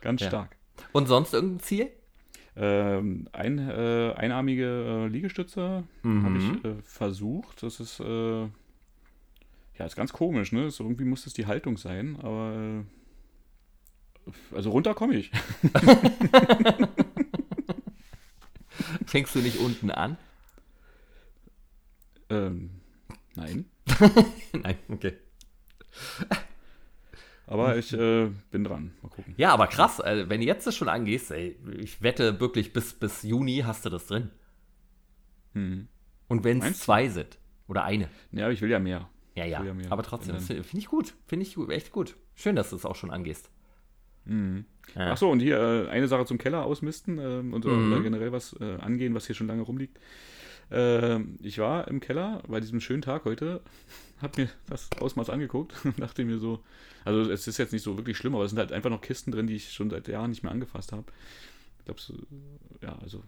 Ganz 0.00 0.20
Ja. 0.22 0.28
stark. 0.28 0.56
Und 0.92 1.06
sonst 1.06 1.32
irgendein 1.34 1.60
Ziel? 1.60 1.90
Ähm, 2.56 3.28
ein, 3.32 3.58
äh, 3.58 4.12
einarmige 4.16 4.64
äh, 4.64 5.08
Liegestütze 5.08 5.84
Mhm. 6.02 6.24
habe 6.24 6.38
ich 6.38 6.64
äh, 6.64 6.82
versucht. 6.84 7.62
Das 7.62 7.80
ist, 7.80 8.00
äh, 8.00 8.42
ja, 8.42 9.86
ist 9.86 9.96
ganz 9.96 10.12
komisch, 10.12 10.52
ne? 10.52 10.70
So, 10.70 10.84
irgendwie 10.84 11.04
muss 11.04 11.26
es 11.26 11.34
die 11.34 11.46
Haltung 11.46 11.76
sein, 11.76 12.16
aber 12.22 12.84
äh, 14.30 14.54
also 14.56 14.70
runter 14.70 14.94
komme 14.94 15.14
ich. 15.16 15.30
Fängst 19.06 19.34
du 19.34 19.40
nicht 19.40 19.58
unten 19.58 19.90
an? 19.90 20.16
ähm, 22.30 22.70
nein. 23.34 23.66
Nein, 24.52 24.76
okay. 24.88 25.12
Aber 27.46 27.76
ich 27.76 27.92
äh, 27.92 28.30
bin 28.50 28.64
dran. 28.64 28.92
Mal 29.02 29.08
gucken. 29.10 29.34
Ja, 29.36 29.52
aber 29.52 29.66
krass, 29.66 30.00
also 30.00 30.28
wenn 30.30 30.40
du 30.40 30.46
jetzt 30.46 30.66
das 30.66 30.74
schon 30.74 30.88
angehst, 30.88 31.30
ey, 31.30 31.58
ich 31.78 32.02
wette 32.02 32.40
wirklich, 32.40 32.72
bis, 32.72 32.94
bis 32.94 33.22
Juni 33.22 33.62
hast 33.64 33.84
du 33.84 33.90
das 33.90 34.06
drin. 34.06 34.30
Hm. 35.52 35.88
Und 36.28 36.44
wenn 36.44 36.62
es 36.62 36.80
zwei 36.80 37.08
sind. 37.08 37.38
Oder 37.68 37.84
eine. 37.84 38.08
Ja, 38.32 38.44
aber 38.44 38.52
ich 38.52 38.62
will 38.62 38.70
ja 38.70 38.78
mehr. 38.78 39.08
Ja, 39.34 39.44
ja. 39.44 39.62
ja 39.62 39.74
mehr. 39.74 39.92
Aber 39.92 40.02
trotzdem, 40.02 40.38
finde 40.40 40.64
find 40.64 40.82
ich 40.82 40.88
gut. 40.88 41.14
Finde 41.26 41.44
ich 41.44 41.54
gut, 41.54 41.70
echt 41.70 41.92
gut. 41.92 42.16
Schön, 42.34 42.56
dass 42.56 42.70
du 42.70 42.76
es 42.76 42.86
auch 42.86 42.96
schon 42.96 43.10
angehst. 43.10 43.50
Mhm. 44.26 44.64
Ja. 44.94 45.12
Ach 45.12 45.16
so, 45.16 45.30
und 45.30 45.40
hier 45.40 45.58
äh, 45.58 45.88
eine 45.88 46.08
Sache 46.08 46.24
zum 46.26 46.38
Keller 46.38 46.64
ausmisten 46.64 47.18
ähm, 47.18 47.52
und 47.52 47.64
Mhm. 47.64 48.02
generell 48.02 48.32
was 48.32 48.54
äh, 48.60 48.76
angehen, 48.76 49.14
was 49.14 49.26
hier 49.26 49.34
schon 49.34 49.46
lange 49.48 49.62
rumliegt. 49.62 49.98
Ähm, 50.70 51.38
ich 51.42 51.58
war 51.58 51.88
im 51.88 52.00
Keller 52.00 52.42
bei 52.48 52.60
diesem 52.60 52.80
schönen 52.80 53.02
Tag 53.02 53.24
heute, 53.24 53.60
habe 54.22 54.42
mir 54.42 54.48
das 54.68 54.88
Ausmaß 55.00 55.30
angeguckt 55.30 55.74
und 55.84 56.00
dachte 56.00 56.24
mir 56.24 56.38
so, 56.38 56.62
also 57.04 57.30
es 57.30 57.46
ist 57.46 57.58
jetzt 57.58 57.72
nicht 57.72 57.82
so 57.82 57.96
wirklich 57.98 58.16
schlimm, 58.16 58.34
aber 58.34 58.44
es 58.44 58.50
sind 58.50 58.58
halt 58.58 58.72
einfach 58.72 58.90
noch 58.90 59.00
Kisten 59.00 59.30
drin, 59.32 59.46
die 59.46 59.56
ich 59.56 59.72
schon 59.72 59.90
seit 59.90 60.08
Jahren 60.08 60.30
nicht 60.30 60.42
mehr 60.42 60.52
angefasst 60.52 60.92
habe. 60.92 61.04
Ich 61.78 61.84
glaube, 61.84 62.00
ja, 62.82 62.96
also 63.02 63.22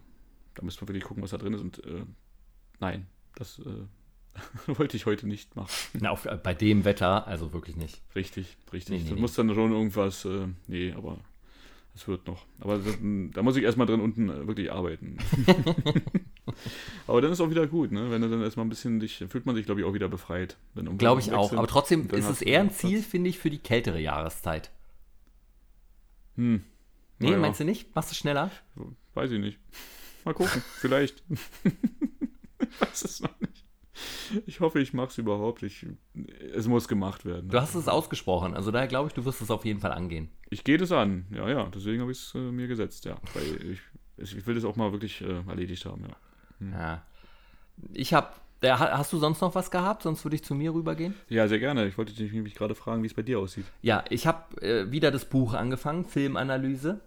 da 0.55 0.63
müsste 0.63 0.81
man 0.83 0.89
wirklich 0.89 1.03
gucken, 1.03 1.21
was 1.21 1.31
da 1.31 1.37
drin 1.37 1.53
ist 1.53 1.61
und 1.61 1.83
äh, 1.85 2.03
nein, 2.79 3.05
das 3.35 3.59
äh, 3.59 3.85
wollte 4.67 4.97
ich 4.97 5.05
heute 5.05 5.27
nicht 5.27 5.55
machen. 5.55 5.69
Na, 5.93 6.11
auf, 6.11 6.27
bei 6.43 6.53
dem 6.53 6.85
Wetter, 6.85 7.27
also 7.27 7.53
wirklich 7.53 7.75
nicht. 7.75 8.01
Richtig, 8.15 8.57
richtig. 8.73 8.89
Nee, 8.91 8.97
nee, 8.97 9.09
das 9.09 9.15
nee. 9.15 9.21
muss 9.21 9.33
dann 9.33 9.53
schon 9.53 9.71
irgendwas, 9.71 10.25
äh, 10.25 10.47
nee, 10.67 10.93
aber 10.93 11.17
es 11.95 12.07
wird 12.07 12.27
noch. 12.27 12.45
Aber 12.59 12.77
das, 12.77 12.95
da 13.33 13.41
muss 13.41 13.55
ich 13.55 13.63
erstmal 13.63 13.87
drin 13.87 14.01
unten 14.01 14.29
äh, 14.29 14.47
wirklich 14.47 14.71
arbeiten. 14.71 15.17
aber 17.07 17.21
dann 17.21 17.31
ist 17.31 17.41
auch 17.41 17.49
wieder 17.49 17.65
gut, 17.65 17.91
ne? 17.91 18.11
Wenn 18.11 18.21
du 18.21 18.29
dann 18.29 18.41
erstmal 18.41 18.65
ein 18.65 18.69
bisschen 18.69 18.99
dich, 18.99 19.23
fühlt 19.29 19.45
man 19.45 19.55
sich, 19.55 19.65
glaube 19.65 19.81
ich, 19.81 19.87
auch 19.87 19.93
wieder 19.93 20.07
befreit. 20.07 20.57
Glaube 20.97 21.21
ich 21.21 21.31
auch. 21.33 21.53
Aber 21.53 21.67
trotzdem 21.67 22.07
ist 22.11 22.29
es 22.29 22.41
eher 22.41 22.61
ein. 22.61 22.69
Ziel, 22.69 23.01
finde 23.01 23.29
ich, 23.29 23.39
für 23.39 23.49
die 23.49 23.57
kältere 23.57 23.99
Jahreszeit. 23.99 24.69
Hm. 26.35 26.61
Nee, 27.19 27.29
Naja, 27.29 27.39
meinst 27.39 27.59
du 27.59 27.63
nicht? 27.63 27.95
Machst 27.95 28.11
du 28.11 28.15
schneller? 28.15 28.51
Weiß 29.15 29.31
ich 29.31 29.39
nicht. 29.39 29.57
Mal 30.23 30.33
gucken, 30.33 30.61
vielleicht. 30.79 31.23
ich 31.63 32.81
weiß 32.81 33.03
es 33.05 33.21
noch 33.21 33.39
nicht. 33.39 33.46
Ich 34.45 34.59
hoffe, 34.59 34.79
ich 34.79 34.93
mache 34.93 35.09
es 35.09 35.17
überhaupt. 35.17 35.63
Ich, 35.63 35.85
es 36.53 36.67
muss 36.67 36.87
gemacht 36.87 37.25
werden. 37.25 37.49
Du 37.49 37.59
hast 37.59 37.75
es 37.75 37.87
ausgesprochen. 37.87 38.53
Also 38.53 38.71
daher 38.71 38.87
glaube 38.87 39.07
ich, 39.07 39.13
du 39.13 39.25
wirst 39.25 39.41
es 39.41 39.51
auf 39.51 39.65
jeden 39.65 39.79
Fall 39.79 39.91
angehen. 39.91 40.29
Ich 40.49 40.63
gehe 40.63 40.77
das 40.77 40.91
an. 40.91 41.25
Ja, 41.31 41.49
ja. 41.49 41.69
Deswegen 41.73 42.01
habe 42.01 42.11
ich 42.11 42.19
es 42.19 42.35
äh, 42.35 42.39
mir 42.39 42.67
gesetzt, 42.67 43.05
ja. 43.05 43.17
Weil 43.33 43.71
ich, 43.71 44.35
ich 44.35 44.47
will 44.47 44.55
das 44.55 44.65
auch 44.65 44.75
mal 44.75 44.91
wirklich 44.91 45.21
äh, 45.21 45.43
erledigt 45.47 45.85
haben, 45.85 46.05
ja. 46.07 46.71
Ja. 46.71 47.01
Ich 47.93 48.13
habe. 48.13 48.29
Hast 48.59 49.13
du 49.13 49.19
sonst 49.19 49.39
noch 49.41 49.53
was 49.53 49.69
gehabt? 49.69 50.01
Sonst 50.01 50.25
würde 50.25 50.35
ich 50.35 50.43
zu 50.43 50.55
mir 50.55 50.73
rübergehen. 50.73 51.13
Ja, 51.29 51.47
sehr 51.47 51.59
gerne. 51.59 51.85
Ich 51.85 51.95
wollte 51.95 52.13
dich 52.13 52.31
nämlich 52.31 52.55
gerade 52.55 52.73
fragen, 52.73 53.03
wie 53.03 53.07
es 53.07 53.13
bei 53.13 53.21
dir 53.21 53.37
aussieht. 53.37 53.65
Ja, 53.83 54.03
ich 54.09 54.25
habe 54.25 54.59
äh, 54.63 54.91
wieder 54.91 55.11
das 55.11 55.25
Buch 55.25 55.53
angefangen, 55.53 56.05
Filmanalyse. 56.05 56.99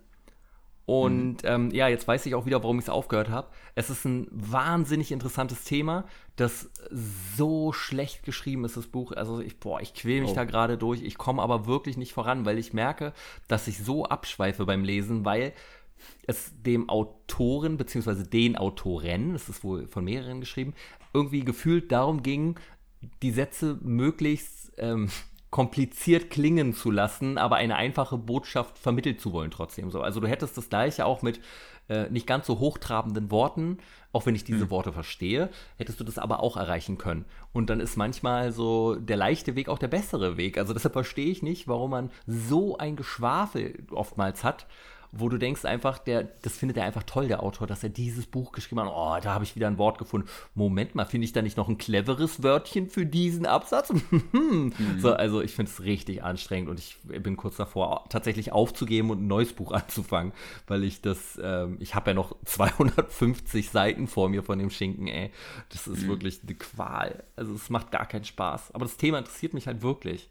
Und 0.90 1.44
ähm, 1.44 1.70
ja, 1.70 1.86
jetzt 1.86 2.08
weiß 2.08 2.26
ich 2.26 2.34
auch 2.34 2.46
wieder, 2.46 2.64
warum 2.64 2.80
ich 2.80 2.86
es 2.86 2.88
aufgehört 2.88 3.28
habe. 3.28 3.46
Es 3.76 3.90
ist 3.90 4.04
ein 4.04 4.26
wahnsinnig 4.32 5.12
interessantes 5.12 5.62
Thema, 5.62 6.04
das 6.34 6.68
so 7.36 7.72
schlecht 7.72 8.24
geschrieben 8.24 8.64
ist, 8.64 8.76
das 8.76 8.88
Buch. 8.88 9.12
Also 9.12 9.38
ich, 9.40 9.60
boah, 9.60 9.80
ich 9.80 9.94
quäl 9.94 10.20
mich 10.20 10.32
Oh. 10.32 10.34
da 10.34 10.42
gerade 10.42 10.76
durch. 10.76 11.02
Ich 11.02 11.16
komme 11.16 11.42
aber 11.42 11.66
wirklich 11.66 11.96
nicht 11.96 12.12
voran, 12.12 12.44
weil 12.44 12.58
ich 12.58 12.72
merke, 12.72 13.12
dass 13.46 13.68
ich 13.68 13.78
so 13.78 14.04
abschweife 14.04 14.66
beim 14.66 14.82
Lesen, 14.82 15.24
weil 15.24 15.52
es 16.26 16.50
dem 16.60 16.88
Autoren, 16.88 17.76
beziehungsweise 17.76 18.24
den 18.26 18.56
Autoren, 18.56 19.32
das 19.34 19.48
ist 19.48 19.62
wohl 19.62 19.86
von 19.86 20.04
mehreren 20.04 20.40
geschrieben, 20.40 20.74
irgendwie 21.14 21.44
gefühlt 21.44 21.92
darum 21.92 22.24
ging, 22.24 22.58
die 23.22 23.30
Sätze 23.30 23.78
möglichst 23.80 24.72
ähm, 24.78 25.08
kompliziert 25.50 26.30
klingen 26.30 26.74
zu 26.74 26.90
lassen, 26.90 27.36
aber 27.36 27.56
eine 27.56 27.76
einfache 27.76 28.16
Botschaft 28.16 28.78
vermittelt 28.78 29.20
zu 29.20 29.32
wollen 29.32 29.50
trotzdem 29.50 29.90
so. 29.90 30.00
Also 30.00 30.20
du 30.20 30.28
hättest 30.28 30.56
das 30.56 30.68
gleiche 30.68 31.04
auch 31.04 31.22
mit 31.22 31.40
äh, 31.88 32.08
nicht 32.08 32.26
ganz 32.26 32.46
so 32.46 32.60
hochtrabenden 32.60 33.30
Worten, 33.32 33.78
auch 34.12 34.26
wenn 34.26 34.36
ich 34.36 34.44
diese 34.44 34.70
Worte 34.70 34.92
verstehe, 34.92 35.50
hättest 35.76 35.98
du 35.98 36.04
das 36.04 36.18
aber 36.18 36.40
auch 36.40 36.56
erreichen 36.56 36.98
können. 36.98 37.24
Und 37.52 37.68
dann 37.68 37.80
ist 37.80 37.96
manchmal 37.96 38.52
so 38.52 38.94
der 38.94 39.16
leichte 39.16 39.56
Weg 39.56 39.68
auch 39.68 39.78
der 39.78 39.88
bessere 39.88 40.36
Weg. 40.36 40.56
Also 40.56 40.72
deshalb 40.72 40.92
verstehe 40.92 41.30
ich 41.30 41.42
nicht, 41.42 41.66
warum 41.66 41.90
man 41.90 42.10
so 42.26 42.78
ein 42.78 42.96
Geschwafel 42.96 43.84
oftmals 43.90 44.44
hat, 44.44 44.66
wo 45.12 45.28
du 45.28 45.38
denkst 45.38 45.64
einfach, 45.64 45.98
der, 45.98 46.24
das 46.42 46.56
findet 46.56 46.76
er 46.76 46.84
einfach 46.84 47.02
toll, 47.02 47.28
der 47.28 47.42
Autor, 47.42 47.66
dass 47.66 47.82
er 47.82 47.88
dieses 47.88 48.26
Buch 48.26 48.52
geschrieben 48.52 48.80
hat. 48.80 48.88
Oh, 48.88 49.18
da 49.22 49.34
habe 49.34 49.44
ich 49.44 49.56
wieder 49.56 49.66
ein 49.66 49.78
Wort 49.78 49.98
gefunden. 49.98 50.28
Moment 50.54 50.94
mal, 50.94 51.04
finde 51.04 51.24
ich 51.24 51.32
da 51.32 51.42
nicht 51.42 51.56
noch 51.56 51.68
ein 51.68 51.78
cleveres 51.78 52.42
Wörtchen 52.42 52.88
für 52.88 53.06
diesen 53.06 53.46
Absatz? 53.46 53.92
So, 54.98 55.12
also 55.12 55.40
ich 55.40 55.52
finde 55.52 55.70
es 55.70 55.82
richtig 55.82 56.22
anstrengend 56.22 56.70
und 56.70 56.78
ich 56.78 56.96
bin 57.02 57.36
kurz 57.36 57.56
davor, 57.56 58.04
tatsächlich 58.08 58.52
aufzugeben 58.52 59.10
und 59.10 59.22
ein 59.22 59.26
neues 59.26 59.52
Buch 59.52 59.72
anzufangen, 59.72 60.32
weil 60.66 60.84
ich 60.84 61.00
das, 61.00 61.40
ähm, 61.42 61.76
ich 61.80 61.94
habe 61.94 62.10
ja 62.10 62.14
noch 62.14 62.36
250 62.44 63.70
Seiten 63.70 64.06
vor 64.06 64.28
mir 64.28 64.42
von 64.42 64.58
dem 64.58 64.70
Schinken, 64.70 65.06
ey. 65.06 65.30
Das 65.70 65.86
ist 65.86 66.06
wirklich 66.06 66.40
eine 66.42 66.54
Qual. 66.54 67.24
Also 67.36 67.54
es 67.54 67.70
macht 67.70 67.90
gar 67.90 68.06
keinen 68.06 68.24
Spaß. 68.24 68.74
Aber 68.74 68.84
das 68.84 68.96
Thema 68.96 69.18
interessiert 69.18 69.54
mich 69.54 69.66
halt 69.66 69.82
wirklich. 69.82 70.30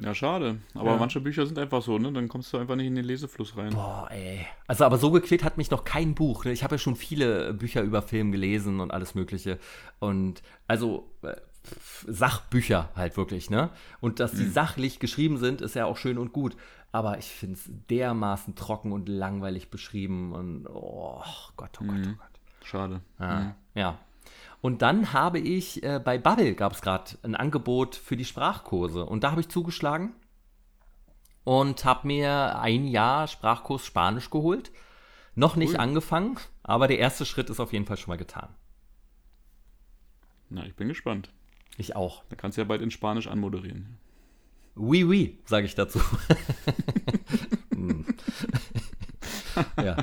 Ja, 0.00 0.14
schade. 0.14 0.58
Aber 0.74 0.92
Ja. 0.92 0.96
manche 0.96 1.20
Bücher 1.20 1.46
sind 1.46 1.58
einfach 1.58 1.80
so, 1.82 1.98
ne? 1.98 2.12
Dann 2.12 2.28
kommst 2.28 2.52
du 2.52 2.58
einfach 2.58 2.74
nicht 2.76 2.86
in 2.88 2.94
den 2.96 3.04
Lesefluss 3.04 3.56
rein. 3.56 3.72
Boah, 3.72 4.08
ey. 4.10 4.44
Also, 4.66 4.84
aber 4.84 4.98
so 4.98 5.10
gequält 5.10 5.44
hat 5.44 5.56
mich 5.56 5.70
noch 5.70 5.84
kein 5.84 6.14
Buch. 6.14 6.44
ne? 6.44 6.52
Ich 6.52 6.64
habe 6.64 6.74
ja 6.74 6.78
schon 6.78 6.96
viele 6.96 7.54
Bücher 7.54 7.82
über 7.82 8.02
Film 8.02 8.32
gelesen 8.32 8.80
und 8.80 8.90
alles 8.90 9.14
Mögliche. 9.14 9.58
Und 10.00 10.42
also 10.66 11.08
äh, 11.22 11.34
Sachbücher 12.06 12.90
halt 12.94 13.16
wirklich, 13.16 13.50
ne? 13.50 13.70
Und 14.00 14.20
dass 14.20 14.32
die 14.32 14.46
sachlich 14.46 14.98
geschrieben 14.98 15.38
sind, 15.38 15.60
ist 15.60 15.74
ja 15.74 15.86
auch 15.86 15.96
schön 15.96 16.18
und 16.18 16.32
gut. 16.32 16.56
Aber 16.92 17.18
ich 17.18 17.26
finde 17.26 17.54
es 17.54 17.68
dermaßen 17.90 18.54
trocken 18.54 18.92
und 18.92 19.08
langweilig 19.08 19.70
beschrieben 19.70 20.32
und 20.32 20.66
oh 20.68 21.22
Gott, 21.56 21.78
oh 21.80 21.84
Gott, 21.84 21.96
oh 22.06 22.10
Gott. 22.18 22.66
Schade. 22.66 23.00
Ah, 23.18 23.52
Ja. 23.74 23.98
Und 24.64 24.80
dann 24.80 25.12
habe 25.12 25.40
ich, 25.40 25.82
äh, 25.82 26.00
bei 26.02 26.16
Bubble 26.16 26.54
gab 26.54 26.72
es 26.72 26.80
gerade 26.80 27.18
ein 27.22 27.34
Angebot 27.34 27.96
für 27.96 28.16
die 28.16 28.24
Sprachkurse. 28.24 29.04
Und 29.04 29.22
da 29.22 29.32
habe 29.32 29.42
ich 29.42 29.50
zugeschlagen 29.50 30.14
und 31.44 31.84
habe 31.84 32.06
mir 32.06 32.58
ein 32.58 32.86
Jahr 32.86 33.28
Sprachkurs 33.28 33.84
Spanisch 33.84 34.30
geholt. 34.30 34.72
Noch 35.34 35.56
nicht 35.56 35.74
Cool. 35.74 35.80
angefangen, 35.80 36.38
aber 36.62 36.88
der 36.88 36.98
erste 36.98 37.26
Schritt 37.26 37.50
ist 37.50 37.60
auf 37.60 37.74
jeden 37.74 37.84
Fall 37.84 37.98
schon 37.98 38.12
mal 38.12 38.16
getan. 38.16 38.48
Na, 40.48 40.64
ich 40.64 40.74
bin 40.74 40.88
gespannt. 40.88 41.28
Ich 41.76 41.94
auch. 41.94 42.24
Da 42.30 42.36
kannst 42.36 42.56
du 42.56 42.62
ja 42.62 42.66
bald 42.66 42.80
in 42.80 42.90
Spanisch 42.90 43.26
anmoderieren. 43.26 43.98
Oui, 44.76 45.04
oui, 45.04 45.42
sage 45.44 45.66
ich 45.66 45.74
dazu. 45.74 46.00
Hm. 47.74 48.06
ja. 49.84 49.96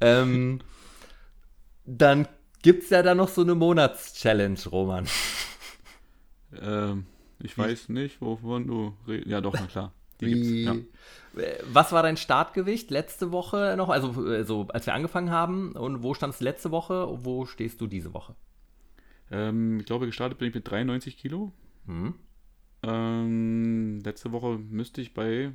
Ähm, 0.00 0.62
dann 1.84 2.26
gibt 2.64 2.84
es 2.84 2.90
ja 2.90 3.02
da 3.02 3.14
noch 3.14 3.28
so 3.28 3.42
eine 3.42 3.54
Monatschallenge, 3.54 4.58
Roman. 4.72 5.06
Ähm, 6.60 7.06
ich 7.38 7.56
weiß 7.56 7.90
nicht, 7.90 8.20
wovon 8.20 8.66
du 8.66 8.96
redest. 9.06 9.28
Ja, 9.28 9.40
doch, 9.40 9.52
na 9.52 9.66
klar. 9.66 9.92
Die 10.20 10.26
Wie, 10.26 10.62
ja. 10.64 10.74
Äh, 11.36 11.58
was 11.72 11.92
war 11.92 12.02
dein 12.02 12.16
Startgewicht 12.16 12.90
letzte 12.90 13.32
Woche 13.32 13.74
noch? 13.76 13.90
Also, 13.90 14.12
also 14.26 14.66
als 14.68 14.86
wir 14.86 14.94
angefangen 14.94 15.30
haben. 15.30 15.72
Und 15.72 16.02
wo 16.02 16.14
standst 16.14 16.40
du 16.40 16.44
letzte 16.44 16.70
Woche? 16.70 17.06
Wo 17.24 17.44
stehst 17.44 17.80
du 17.80 17.86
diese 17.86 18.14
Woche? 18.14 18.34
Ähm, 19.30 19.80
ich 19.80 19.86
glaube, 19.86 20.06
gestartet 20.06 20.38
bin 20.38 20.48
ich 20.48 20.54
mit 20.54 20.68
93 20.70 21.18
Kilo. 21.18 21.52
Mhm. 21.84 22.14
Ähm, 22.82 24.00
letzte 24.00 24.32
Woche 24.32 24.58
müsste 24.58 25.00
ich 25.02 25.12
bei 25.12 25.52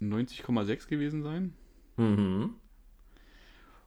90,6 0.00 0.88
gewesen 0.88 1.22
sein. 1.22 1.54
Mhm. 1.96 2.54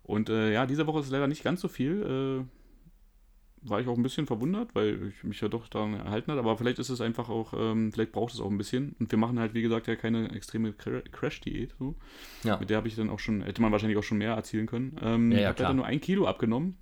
Und 0.07 0.29
äh, 0.29 0.53
ja, 0.53 0.65
diese 0.65 0.87
Woche 0.87 1.01
ist 1.01 1.11
leider 1.11 1.27
nicht 1.27 1.43
ganz 1.43 1.61
so 1.61 1.67
viel. 1.67 2.45
Äh, 2.45 3.69
war 3.69 3.81
ich 3.81 3.87
auch 3.87 3.97
ein 3.97 4.03
bisschen 4.03 4.25
verwundert, 4.25 4.73
weil 4.73 5.07
ich 5.07 5.23
mich 5.23 5.41
ja 5.41 5.49
doch 5.49 5.67
daran 5.67 5.95
erhalten 5.95 6.31
habe. 6.31 6.39
Aber 6.39 6.57
vielleicht 6.57 6.79
ist 6.79 6.89
es 6.89 7.01
einfach 7.01 7.27
auch, 7.27 7.53
ähm, 7.53 7.91
vielleicht 7.91 8.13
braucht 8.13 8.33
es 8.33 8.39
auch 8.39 8.49
ein 8.49 8.57
bisschen. 8.57 8.95
Und 8.99 9.11
wir 9.11 9.19
machen 9.19 9.37
halt, 9.37 9.53
wie 9.53 9.61
gesagt, 9.61 9.87
ja 9.87 9.97
keine 9.97 10.31
extreme 10.31 10.73
Crash-Diät. 10.73 11.75
So. 11.77 11.95
Ja. 12.43 12.57
Mit 12.57 12.69
der 12.69 12.77
habe 12.77 12.87
ich 12.87 12.95
dann 12.95 13.09
auch 13.09 13.19
schon, 13.19 13.41
hätte 13.41 13.61
man 13.61 13.71
wahrscheinlich 13.73 13.97
auch 13.97 14.03
schon 14.03 14.17
mehr 14.17 14.33
erzielen 14.33 14.65
können. 14.65 14.97
Ähm, 15.01 15.31
ja, 15.33 15.39
ja, 15.39 15.51
ich 15.51 15.61
habe 15.61 15.75
nur 15.75 15.85
ein 15.85 15.99
Kilo 15.99 16.25
abgenommen. 16.25 16.77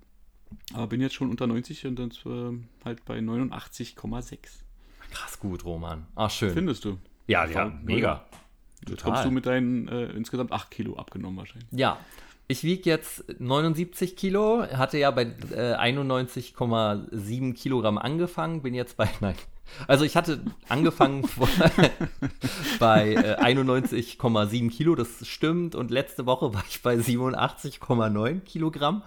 Aber 0.74 0.86
bin 0.86 1.00
jetzt 1.00 1.14
schon 1.14 1.28
unter 1.28 1.48
90 1.48 1.86
und 1.86 1.98
dann 1.98 2.10
äh, 2.10 2.84
halt 2.84 3.04
bei 3.04 3.18
89,6. 3.18 4.38
Krass 5.10 5.40
gut, 5.40 5.64
Roman. 5.64 6.06
Ach, 6.14 6.30
schön. 6.30 6.52
Findest 6.52 6.84
du? 6.84 6.98
Ja, 7.26 7.44
ja, 7.46 7.76
mega. 7.82 8.24
Jetzt 8.88 9.02
kommst 9.02 9.24
du 9.24 9.32
mit 9.32 9.46
deinen 9.46 9.88
äh, 9.88 10.10
insgesamt 10.12 10.52
8 10.52 10.70
Kilo 10.70 10.96
abgenommen 10.96 11.38
wahrscheinlich. 11.38 11.68
Ja, 11.72 11.98
ich 12.48 12.62
wiege 12.62 12.88
jetzt 12.88 13.24
79 13.40 14.16
Kilo, 14.16 14.62
hatte 14.62 14.98
ja 14.98 15.10
bei 15.10 15.22
äh, 15.52 15.74
91,7 15.74 17.54
Kilogramm 17.54 17.98
angefangen, 17.98 18.62
bin 18.62 18.74
jetzt 18.74 18.96
bei, 18.96 19.08
nein, 19.20 19.34
also 19.88 20.04
ich 20.04 20.16
hatte 20.16 20.40
angefangen 20.68 21.22
bei 22.78 23.14
äh, 23.14 23.36
91,7 23.40 24.70
Kilo, 24.70 24.94
das 24.94 25.26
stimmt, 25.26 25.74
und 25.74 25.90
letzte 25.90 26.26
Woche 26.26 26.54
war 26.54 26.64
ich 26.68 26.82
bei 26.82 26.94
87,9 26.94 28.40
Kilogramm. 28.40 29.02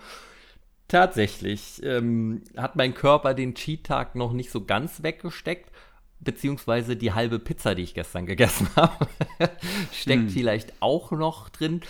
Tatsächlich 0.89 1.81
ähm, 1.83 2.41
hat 2.57 2.75
mein 2.75 2.95
Körper 2.95 3.35
den 3.35 3.53
Cheat-Tag 3.53 4.15
noch 4.15 4.33
nicht 4.33 4.49
so 4.49 4.65
ganz 4.65 5.03
weggesteckt, 5.03 5.71
beziehungsweise 6.19 6.95
die 6.95 7.13
halbe 7.13 7.39
Pizza, 7.39 7.75
die 7.75 7.83
ich 7.83 7.93
gestern 7.93 8.25
gegessen 8.25 8.67
habe, 8.75 9.07
steckt 9.93 10.23
hm. 10.23 10.29
vielleicht 10.29 10.73
auch 10.81 11.11
noch 11.11 11.49
drin. 11.49 11.81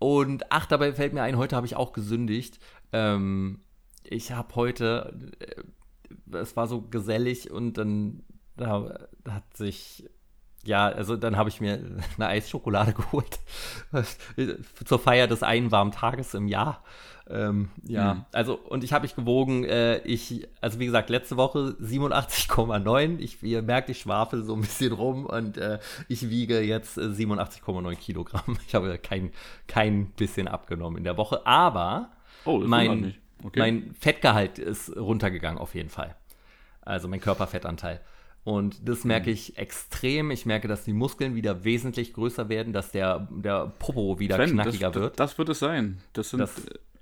Und 0.00 0.50
ach, 0.50 0.64
dabei 0.64 0.94
fällt 0.94 1.12
mir 1.12 1.22
ein, 1.22 1.36
heute 1.36 1.54
habe 1.54 1.66
ich 1.66 1.76
auch 1.76 1.92
gesündigt. 1.92 2.58
Ähm, 2.92 3.60
ich 4.02 4.32
habe 4.32 4.54
heute, 4.56 5.14
äh, 5.38 6.36
es 6.38 6.56
war 6.56 6.66
so 6.66 6.80
gesellig 6.80 7.50
und 7.50 7.74
dann 7.74 8.22
da, 8.56 9.08
hat 9.28 9.56
sich, 9.56 10.08
ja, 10.64 10.88
also 10.88 11.16
dann 11.16 11.36
habe 11.36 11.48
ich 11.48 11.60
mir 11.60 11.80
eine 12.16 12.26
Eisschokolade 12.26 12.92
geholt 12.94 13.38
zur 14.84 14.98
Feier 14.98 15.26
des 15.26 15.42
einen 15.42 15.70
warmen 15.70 15.92
Tages 15.92 16.34
im 16.34 16.48
Jahr. 16.48 16.82
Ähm, 17.30 17.68
ja, 17.84 18.14
mhm. 18.14 18.24
also 18.32 18.54
und 18.56 18.82
ich 18.82 18.92
habe 18.92 19.02
mich 19.02 19.14
gewogen, 19.14 19.64
äh, 19.64 19.98
ich, 19.98 20.48
also 20.60 20.80
wie 20.80 20.86
gesagt, 20.86 21.10
letzte 21.10 21.36
Woche 21.36 21.76
87,9. 21.80 23.18
Ich, 23.20 23.40
ihr 23.42 23.62
merkt, 23.62 23.88
ich 23.88 24.00
schwafel 24.00 24.42
so 24.42 24.54
ein 24.54 24.62
bisschen 24.62 24.92
rum 24.92 25.26
und 25.26 25.56
äh, 25.56 25.78
ich 26.08 26.28
wiege 26.28 26.60
jetzt 26.60 26.98
äh, 26.98 27.02
87,9 27.02 27.94
Kilogramm. 27.96 28.58
Ich 28.66 28.74
habe 28.74 28.98
kein, 28.98 29.30
kein 29.68 30.06
bisschen 30.12 30.48
abgenommen 30.48 30.98
in 30.98 31.04
der 31.04 31.16
Woche, 31.16 31.46
aber 31.46 32.10
oh, 32.44 32.58
mein, 32.58 33.14
okay. 33.44 33.60
mein 33.60 33.94
Fettgehalt 33.94 34.58
ist 34.58 34.96
runtergegangen 34.96 35.60
auf 35.60 35.76
jeden 35.76 35.90
Fall. 35.90 36.16
Also 36.82 37.06
mein 37.06 37.20
Körperfettanteil. 37.20 38.00
Und 38.42 38.88
das 38.88 39.04
merke 39.04 39.28
mhm. 39.28 39.34
ich 39.34 39.58
extrem. 39.58 40.30
Ich 40.30 40.46
merke, 40.46 40.66
dass 40.66 40.84
die 40.84 40.92
Muskeln 40.92 41.34
wieder 41.34 41.64
wesentlich 41.64 42.14
größer 42.14 42.48
werden, 42.48 42.72
dass 42.72 42.90
der, 42.90 43.28
der 43.30 43.72
Popo 43.78 44.18
wieder 44.18 44.36
Sven, 44.36 44.52
knackiger 44.52 44.90
das, 44.90 45.02
wird. 45.02 45.20
Das 45.20 45.38
wird 45.38 45.48
es 45.50 45.58
sein. 45.58 45.98
Das 46.14 46.30
sind 46.30 46.38
das, 46.38 46.54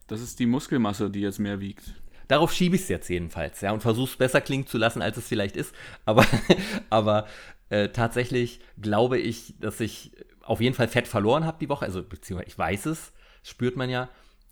das 0.09 0.20
ist 0.20 0.41
die 0.41 0.47
Muskelmasse, 0.47 1.11
die 1.11 1.20
jetzt 1.20 1.39
mehr 1.39 1.61
wiegt. 1.61 1.95
Darauf 2.26 2.53
schiebe 2.53 2.76
ich 2.76 2.82
es 2.82 2.89
jetzt 2.89 3.09
jedenfalls, 3.09 3.61
ja, 3.62 3.72
und 3.72 3.80
versuche 3.80 4.11
es 4.11 4.16
besser 4.16 4.43
klingen 4.43 4.66
zu 4.66 4.76
lassen, 4.76 5.01
als 5.01 5.16
es 5.16 5.26
vielleicht 5.26 5.57
ist. 5.57 5.74
Aber, 6.05 6.26
aber 6.91 7.26
äh, 7.70 7.89
tatsächlich 7.89 8.61
glaube 8.80 9.18
ich, 9.18 9.55
dass 9.61 9.80
ich 9.80 10.12
auf 10.43 10.61
jeden 10.61 10.74
Fall 10.74 10.89
Fett 10.89 11.09
verloren 11.09 11.45
habe 11.45 11.59
die 11.61 11.68
Woche. 11.68 11.84
Also, 11.84 12.03
beziehungsweise 12.03 12.49
ich 12.49 12.59
weiß 12.59 12.86
es, 12.86 13.12
spürt 13.43 13.76
man 13.76 13.91
ja. 13.91 14.09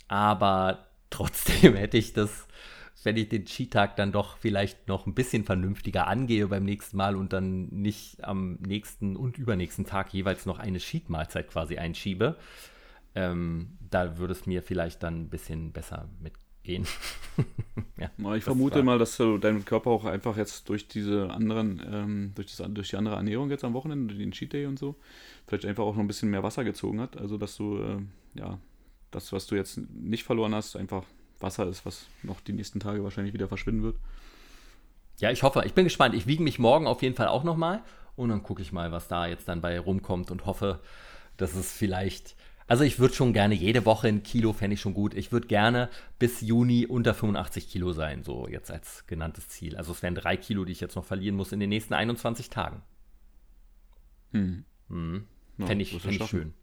Aber 0.09 0.87
trotzdem 1.11 1.75
hätte 1.77 1.99
ich 1.99 2.13
das, 2.13 2.46
wenn 3.07 3.17
ich 3.17 3.29
den 3.29 3.45
Cheat-Tag 3.45 3.95
dann 3.95 4.11
doch 4.11 4.37
vielleicht 4.37 4.89
noch 4.89 5.07
ein 5.07 5.15
bisschen 5.15 5.45
vernünftiger 5.45 6.09
angehe 6.09 6.49
beim 6.49 6.65
nächsten 6.65 6.97
Mal 6.97 7.15
und 7.15 7.33
dann 7.33 7.69
nicht 7.69 8.25
am 8.25 8.55
nächsten 8.55 9.15
und 9.15 9.39
übernächsten 9.39 9.87
Tag 9.87 10.13
jeweils 10.13 10.45
noch 10.45 10.59
eine 10.59 10.79
Cheat-Mahlzeit 10.79 11.49
quasi 11.49 11.79
einschiebe, 11.79 12.37
ähm, 13.15 13.79
da 13.89 14.19
würde 14.19 14.33
es 14.33 14.45
mir 14.47 14.61
vielleicht 14.61 15.05
dann 15.05 15.21
ein 15.23 15.29
bisschen 15.31 15.71
besser 15.71 16.09
mitgehen. 16.21 16.85
ja, 17.97 18.35
ich 18.35 18.43
vermute 18.43 18.79
war. 18.79 18.83
mal, 18.83 18.99
dass 18.99 19.17
du 19.17 19.39
dein 19.39 19.65
Körper 19.65 19.91
auch 19.91 20.05
einfach 20.05 20.37
jetzt 20.37 20.69
durch 20.69 20.89
diese 20.89 21.31
anderen, 21.31 21.81
ähm, 21.89 22.33
durch, 22.35 22.57
das, 22.57 22.67
durch 22.75 22.91
die 22.91 22.97
andere 22.97 23.15
Ernährung 23.15 23.51
jetzt 23.51 23.63
am 23.63 23.73
Wochenende, 23.73 24.17
den 24.17 24.33
Cheat 24.33 24.53
Day 24.53 24.67
und 24.67 24.81
so, 24.81 24.97
vielleicht 25.47 25.65
einfach 25.65 25.85
auch 25.85 25.95
noch 25.95 26.03
ein 26.03 26.09
bisschen 26.09 26.31
mehr 26.31 26.43
Wasser 26.43 26.65
gezogen 26.65 27.01
hat. 27.01 27.17
Also 27.17 27.39
dass 27.39 27.57
du, 27.57 27.79
äh, 27.79 27.99
ja, 28.35 28.59
das, 29.13 29.33
was 29.33 29.47
du 29.47 29.55
jetzt 29.55 29.79
nicht 29.95 30.25
verloren 30.25 30.57
hast, 30.57 30.75
einfach 30.75 31.05
Wasser 31.41 31.67
ist, 31.67 31.87
was 31.87 32.07
noch 32.23 32.41
die 32.41 32.53
nächsten 32.53 32.81
Tage 32.81 33.03
wahrscheinlich 33.05 33.35
wieder 33.35 33.49
verschwinden 33.49 33.83
wird. 33.83 33.97
Ja, 35.19 35.31
ich 35.31 35.43
hoffe. 35.43 35.63
Ich 35.65 35.75
bin 35.75 35.85
gespannt. 35.85 36.15
Ich 36.15 36.27
wiege 36.27 36.43
mich 36.43 36.59
morgen 36.59 36.87
auf 36.87 37.03
jeden 37.03 37.15
Fall 37.15 37.29
auch 37.29 37.45
nochmal 37.45 37.83
und 38.17 38.29
dann 38.29 38.43
gucke 38.43 38.63
ich 38.63 38.73
mal, 38.73 38.93
was 38.93 39.09
da 39.09 39.27
jetzt 39.27 39.49
dann 39.49 39.61
bei 39.61 39.79
rumkommt 39.79 40.31
und 40.31 40.47
hoffe, 40.47 40.81
dass 41.37 41.55
es 41.55 41.73
vielleicht 41.73 42.37
also 42.69 42.83
ich 42.83 42.99
würde 42.99 43.15
schon 43.15 43.33
gerne 43.33 43.55
jede 43.55 43.85
Woche 43.85 44.09
ein 44.09 44.23
Kilo, 44.23 44.53
fände 44.53 44.75
ich 44.75 44.81
schon 44.81 44.95
gut. 44.95 45.15
Ich 45.15 45.31
würde 45.31 45.47
gerne 45.47 45.89
bis 46.19 46.41
Juni 46.41 46.87
unter 46.87 47.15
85 47.15 47.69
Kilo 47.69 47.93
sein, 47.93 48.25
so 48.25 48.49
jetzt 48.49 48.71
als 48.71 49.07
genanntes 49.07 49.49
Ziel. 49.49 49.77
Also 49.77 49.93
es 49.93 50.03
wären 50.03 50.17
drei 50.17 50.37
Kilo, 50.37 50.65
die 50.65 50.73
ich 50.73 50.81
jetzt 50.81 50.97
noch 50.97 51.05
verlieren 51.05 51.37
muss 51.37 51.53
in 51.53 51.61
den 51.61 51.69
nächsten 51.69 51.95
21 51.95 52.51
Tagen. 52.51 52.83
Hm. 54.33 54.65
Hm. 54.89 55.25
Ja, 55.59 55.67
fände 55.67 55.83
ich, 55.83 56.01
fänd 56.01 56.21
ich 56.21 56.27
schön. 56.27 56.55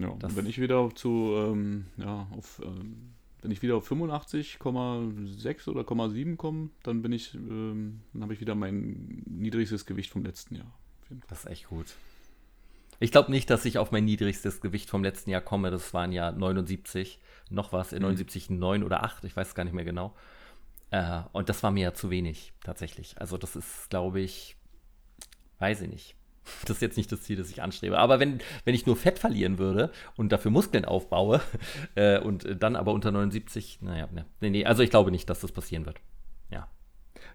Ja. 0.00 0.14
Das 0.18 0.36
wenn 0.36 0.46
ich 0.46 0.60
wieder 0.60 0.88
zu, 0.94 1.34
ähm, 1.36 1.86
ja, 1.96 2.26
auf, 2.36 2.60
ähm, 2.64 3.12
wenn 3.42 3.50
ich 3.50 3.62
wieder 3.62 3.76
auf 3.76 3.90
85,6 3.90 5.68
oder 5.68 5.82
0,7 5.82 6.36
komme, 6.36 6.70
dann 6.82 7.02
bin 7.02 7.12
ich, 7.12 7.34
ähm, 7.34 8.00
dann 8.12 8.22
habe 8.22 8.34
ich 8.34 8.40
wieder 8.40 8.54
mein 8.54 9.22
niedrigstes 9.26 9.86
Gewicht 9.86 10.10
vom 10.10 10.24
letzten 10.24 10.56
Jahr. 10.56 10.72
Das 11.28 11.40
ist 11.40 11.50
echt 11.50 11.68
gut. 11.68 11.86
Ich 12.98 13.10
glaube 13.10 13.30
nicht, 13.30 13.48
dass 13.50 13.64
ich 13.64 13.78
auf 13.78 13.92
mein 13.92 14.04
niedrigstes 14.04 14.60
Gewicht 14.60 14.90
vom 14.90 15.02
letzten 15.02 15.30
Jahr 15.30 15.40
komme. 15.40 15.70
Das 15.70 15.94
waren 15.94 16.12
ja 16.12 16.30
79, 16.32 17.18
noch 17.48 17.72
was, 17.72 17.92
mhm. 17.92 18.02
79, 18.02 18.50
9 18.50 18.84
oder 18.84 19.02
8, 19.02 19.24
ich 19.24 19.36
weiß 19.36 19.48
es 19.48 19.54
gar 19.54 19.64
nicht 19.64 19.72
mehr 19.72 19.84
genau. 19.84 20.14
Äh, 20.90 21.22
und 21.32 21.48
das 21.48 21.62
war 21.62 21.70
mir 21.70 21.84
ja 21.84 21.94
zu 21.94 22.10
wenig, 22.10 22.52
tatsächlich. 22.62 23.20
Also 23.20 23.38
das 23.38 23.56
ist, 23.56 23.90
glaube 23.90 24.20
ich, 24.20 24.56
weiß 25.58 25.82
ich 25.82 25.88
nicht. 25.88 26.16
Das 26.62 26.76
ist 26.76 26.82
jetzt 26.82 26.96
nicht 26.96 27.10
das 27.10 27.22
Ziel, 27.22 27.36
das 27.36 27.50
ich 27.50 27.62
anstrebe. 27.62 27.98
Aber 27.98 28.20
wenn, 28.20 28.40
wenn 28.64 28.74
ich 28.74 28.86
nur 28.86 28.96
Fett 28.96 29.18
verlieren 29.18 29.58
würde 29.58 29.90
und 30.16 30.32
dafür 30.32 30.50
Muskeln 30.50 30.84
aufbaue 30.84 31.40
äh, 31.94 32.18
und 32.20 32.46
dann 32.60 32.76
aber 32.76 32.92
unter 32.92 33.10
79, 33.10 33.78
naja, 33.82 34.08
ne, 34.12 34.26
nee, 34.40 34.50
nee, 34.50 34.64
also 34.64 34.82
ich 34.82 34.90
glaube 34.90 35.10
nicht, 35.10 35.28
dass 35.30 35.40
das 35.40 35.52
passieren 35.52 35.86
wird. 35.86 36.00
Ja. 36.50 36.68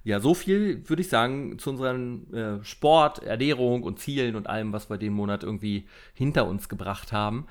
Ja, 0.04 0.20
so 0.20 0.34
viel 0.34 0.88
würde 0.88 1.02
ich 1.02 1.10
sagen 1.10 1.58
zu 1.60 1.72
unserem 1.72 2.34
äh, 2.34 2.64
Sport, 2.64 3.24
Ernährung 3.24 3.84
und 3.84 4.00
Zielen 4.00 4.36
und 4.36 4.48
allem, 4.48 4.74
was 4.74 4.90
wir 4.90 4.98
den 4.98 5.14
Monat 5.14 5.44
irgendwie 5.44 5.88
hinter 6.14 6.48
uns 6.48 6.70
gebracht 6.70 7.12
haben. 7.12 7.48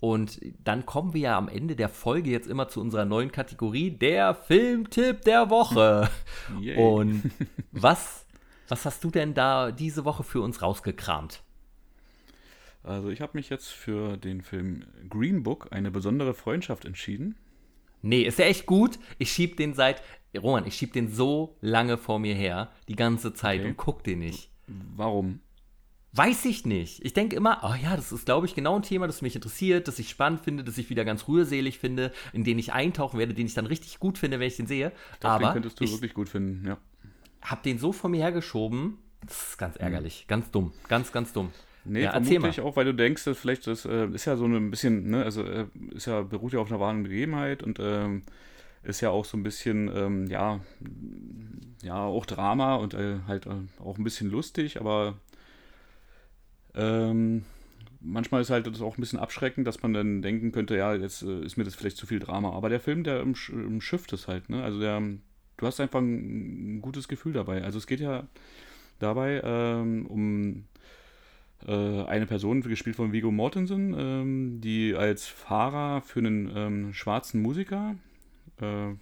Und 0.00 0.40
dann 0.62 0.86
kommen 0.86 1.12
wir 1.12 1.20
ja 1.20 1.38
am 1.38 1.48
Ende 1.48 1.74
der 1.74 1.88
Folge 1.88 2.30
jetzt 2.30 2.46
immer 2.46 2.68
zu 2.68 2.80
unserer 2.80 3.04
neuen 3.04 3.32
Kategorie, 3.32 3.90
der 3.90 4.34
Filmtipp 4.34 5.22
der 5.22 5.50
Woche. 5.50 6.08
Und 6.76 7.30
was, 7.72 8.26
was 8.68 8.84
hast 8.84 9.02
du 9.04 9.10
denn 9.10 9.34
da 9.34 9.72
diese 9.72 10.04
Woche 10.04 10.22
für 10.22 10.40
uns 10.40 10.62
rausgekramt? 10.62 11.42
Also 12.82 13.10
ich 13.10 13.20
habe 13.20 13.36
mich 13.36 13.50
jetzt 13.50 13.68
für 13.68 14.16
den 14.16 14.40
Film 14.40 14.84
Green 15.08 15.42
Book, 15.42 15.68
eine 15.70 15.90
besondere 15.90 16.34
Freundschaft 16.34 16.84
entschieden. 16.84 17.36
Nee, 18.02 18.22
ist 18.22 18.38
ja 18.38 18.46
echt 18.46 18.66
gut. 18.66 18.98
Ich 19.18 19.32
schieb 19.32 19.56
den 19.56 19.74
seit, 19.74 20.02
Roman, 20.36 20.66
ich 20.66 20.74
schieb 20.74 20.92
den 20.92 21.08
so 21.12 21.56
lange 21.60 21.98
vor 21.98 22.18
mir 22.18 22.34
her, 22.34 22.70
die 22.88 22.96
ganze 22.96 23.34
Zeit 23.34 23.60
okay. 23.60 23.68
und 23.70 23.76
guck 23.76 24.04
den 24.04 24.20
nicht. 24.20 24.50
Warum? 24.66 25.40
Weiß 26.12 26.46
ich 26.46 26.64
nicht. 26.64 27.04
Ich 27.04 27.12
denke 27.12 27.36
immer, 27.36 27.60
oh 27.62 27.74
ja, 27.80 27.94
das 27.94 28.12
ist, 28.12 28.24
glaube 28.24 28.46
ich, 28.46 28.54
genau 28.54 28.76
ein 28.76 28.82
Thema, 28.82 29.06
das 29.06 29.20
mich 29.20 29.34
interessiert, 29.34 29.88
das 29.88 29.98
ich 29.98 30.08
spannend 30.08 30.40
finde, 30.40 30.64
das 30.64 30.78
ich 30.78 30.88
wieder 30.88 31.04
ganz 31.04 31.28
rührselig 31.28 31.78
finde, 31.78 32.12
in 32.32 32.44
den 32.44 32.58
ich 32.58 32.72
eintauchen 32.72 33.18
werde, 33.18 33.34
den 33.34 33.46
ich 33.46 33.54
dann 33.54 33.66
richtig 33.66 33.98
gut 33.98 34.16
finde, 34.16 34.40
wenn 34.40 34.48
ich 34.48 34.56
den 34.56 34.66
sehe. 34.66 34.92
Ich 35.14 35.20
glaub, 35.20 35.32
Aber 35.32 35.46
den 35.48 35.52
könntest 35.52 35.80
du 35.80 35.84
ich 35.84 35.92
wirklich 35.92 36.14
gut 36.14 36.28
finden, 36.28 36.66
ja. 36.66 36.78
Hab 37.42 37.62
den 37.62 37.78
so 37.78 37.92
vor 37.92 38.10
mir 38.10 38.22
hergeschoben, 38.22 38.98
das 39.26 39.50
ist 39.50 39.58
ganz 39.58 39.76
ärgerlich, 39.76 40.24
mhm. 40.24 40.28
ganz 40.28 40.50
dumm, 40.50 40.72
ganz, 40.88 41.12
ganz 41.12 41.32
dumm. 41.32 41.50
Nee, 41.84 42.02
ja, 42.02 42.12
vermutlich 42.12 42.60
auch, 42.60 42.76
weil 42.76 42.84
du 42.84 42.94
denkst, 42.94 43.24
dass 43.24 43.38
vielleicht 43.38 43.66
das 43.66 43.84
äh, 43.84 44.06
ist 44.08 44.26
ja 44.26 44.36
so 44.36 44.44
ein 44.44 44.70
bisschen, 44.70 45.10
ne, 45.10 45.24
also 45.24 45.42
äh, 45.44 45.66
ist 45.92 46.06
ja, 46.06 46.22
beruht 46.22 46.52
ja 46.52 46.58
auf 46.60 46.70
einer 46.70 46.80
wahren 46.80 47.02
Begebenheit 47.02 47.62
und 47.62 47.78
ähm, 47.80 48.22
ist 48.82 49.00
ja 49.00 49.10
auch 49.10 49.24
so 49.24 49.36
ein 49.36 49.42
bisschen, 49.42 49.90
ähm, 49.94 50.26
ja, 50.26 50.60
ja, 51.82 52.04
auch 52.04 52.26
Drama 52.26 52.76
und 52.76 52.94
äh, 52.94 53.20
halt 53.26 53.46
äh, 53.46 53.50
auch 53.82 53.98
ein 53.98 54.04
bisschen 54.04 54.30
lustig, 54.30 54.80
aber 54.80 55.16
Ähm, 56.74 57.44
manchmal 58.00 58.42
ist 58.42 58.50
halt 58.50 58.66
das 58.66 58.80
auch 58.80 58.96
ein 58.96 59.00
bisschen 59.00 59.18
abschreckend, 59.18 59.66
dass 59.66 59.82
man 59.82 59.92
dann 59.92 60.22
denken 60.22 60.52
könnte, 60.52 60.76
ja, 60.76 60.94
jetzt 60.94 61.22
äh, 61.22 61.40
ist 61.40 61.56
mir 61.56 61.64
das 61.64 61.74
vielleicht 61.74 61.96
zu 61.96 62.06
viel 62.06 62.20
Drama. 62.20 62.52
Aber 62.52 62.68
der 62.68 62.80
Film, 62.80 63.02
der 63.04 63.20
im, 63.20 63.34
im 63.50 63.80
Schiff 63.80 64.10
ist 64.12 64.28
halt, 64.28 64.48
ne? 64.48 64.62
Also 64.62 64.78
der, 64.78 65.02
du 65.58 65.66
hast 65.66 65.80
einfach 65.80 66.00
ein, 66.00 66.80
gutes 66.80 67.08
Gefühl 67.08 67.34
dabei. 67.34 67.62
Also 67.62 67.78
es 67.78 67.86
geht 67.86 68.00
ja 68.00 68.26
dabei 68.98 69.42
ähm, 69.44 70.06
um 70.06 70.64
äh, 71.66 72.04
eine 72.04 72.26
Person, 72.26 72.62
gespielt 72.62 72.96
von 72.96 73.12
Vigo 73.12 73.30
Mortensen, 73.30 73.94
ähm, 73.96 74.60
die 74.62 74.94
als 74.94 75.26
Fahrer 75.26 76.00
für 76.00 76.20
einen 76.20 76.50
ähm, 76.54 76.94
schwarzen 76.94 77.42
Musiker, 77.42 77.94
äh, 78.60 78.94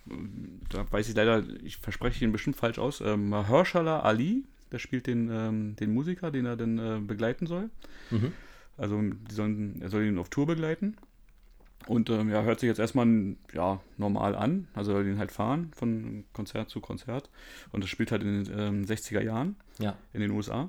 da 0.70 0.90
weiß 0.90 1.09
ich 1.09 1.14
leider, 1.14 1.42
ich 1.64 1.76
verspreche 1.78 2.24
ihn 2.24 2.32
bestimmt 2.32 2.57
falsch 2.57 2.78
aus, 2.78 3.00
äh, 3.00 3.16
Mahershala 3.16 4.00
Ali, 4.00 4.44
der 4.72 4.78
spielt 4.78 5.07
den, 5.07 5.30
ähm, 5.30 5.76
den 5.76 5.94
Musiker, 5.94 6.30
den 6.30 6.46
er 6.46 6.57
dann 6.57 6.78
äh, 6.78 7.00
begleiten 7.00 7.46
soll. 7.46 7.70
Mhm. 8.11 8.32
Also 8.76 9.00
die 9.00 9.34
sollen, 9.34 9.80
er 9.80 9.88
soll 9.88 10.04
ihn 10.04 10.18
auf 10.18 10.28
Tour 10.28 10.46
begleiten. 10.46 10.96
Und 11.87 12.11
ähm, 12.11 12.30
ja, 12.30 12.43
hört 12.43 12.61
sich 12.61 12.66
jetzt 12.66 12.80
erstmal 12.80 13.37
ja, 13.53 13.80
normal 13.97 14.34
an. 14.34 14.68
Also 14.74 14.93
soll 14.93 15.07
ihn 15.07 15.18
halt 15.18 15.32
fahren 15.32 15.70
von 15.74 16.24
Konzert 16.32 16.68
zu 16.68 16.80
Konzert. 16.80 17.30
Und 17.72 17.82
das 17.82 17.91
spielt 17.91 18.11
halt 18.11 18.22
in 18.22 18.45
den 18.45 18.59
ähm, 18.59 18.84
60er 18.84 19.22
Jahren 19.22 19.57
ja. 19.78 19.97
in 20.12 20.20
den 20.20 20.32
USA. 20.32 20.68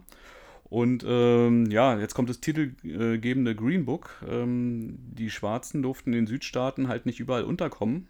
Und 0.69 1.05
ähm, 1.07 1.71
ja, 1.71 1.97
jetzt 1.97 2.13
kommt 2.13 2.29
das 2.29 2.41
titelgebende 2.41 3.55
Green 3.55 3.85
Book. 3.85 4.21
Ähm, 4.27 4.99
die 5.13 5.29
Schwarzen 5.29 5.81
durften 5.81 6.11
in 6.11 6.19
den 6.19 6.27
Südstaaten 6.27 6.87
halt 6.87 7.05
nicht 7.05 7.19
überall 7.19 7.45
unterkommen, 7.45 8.07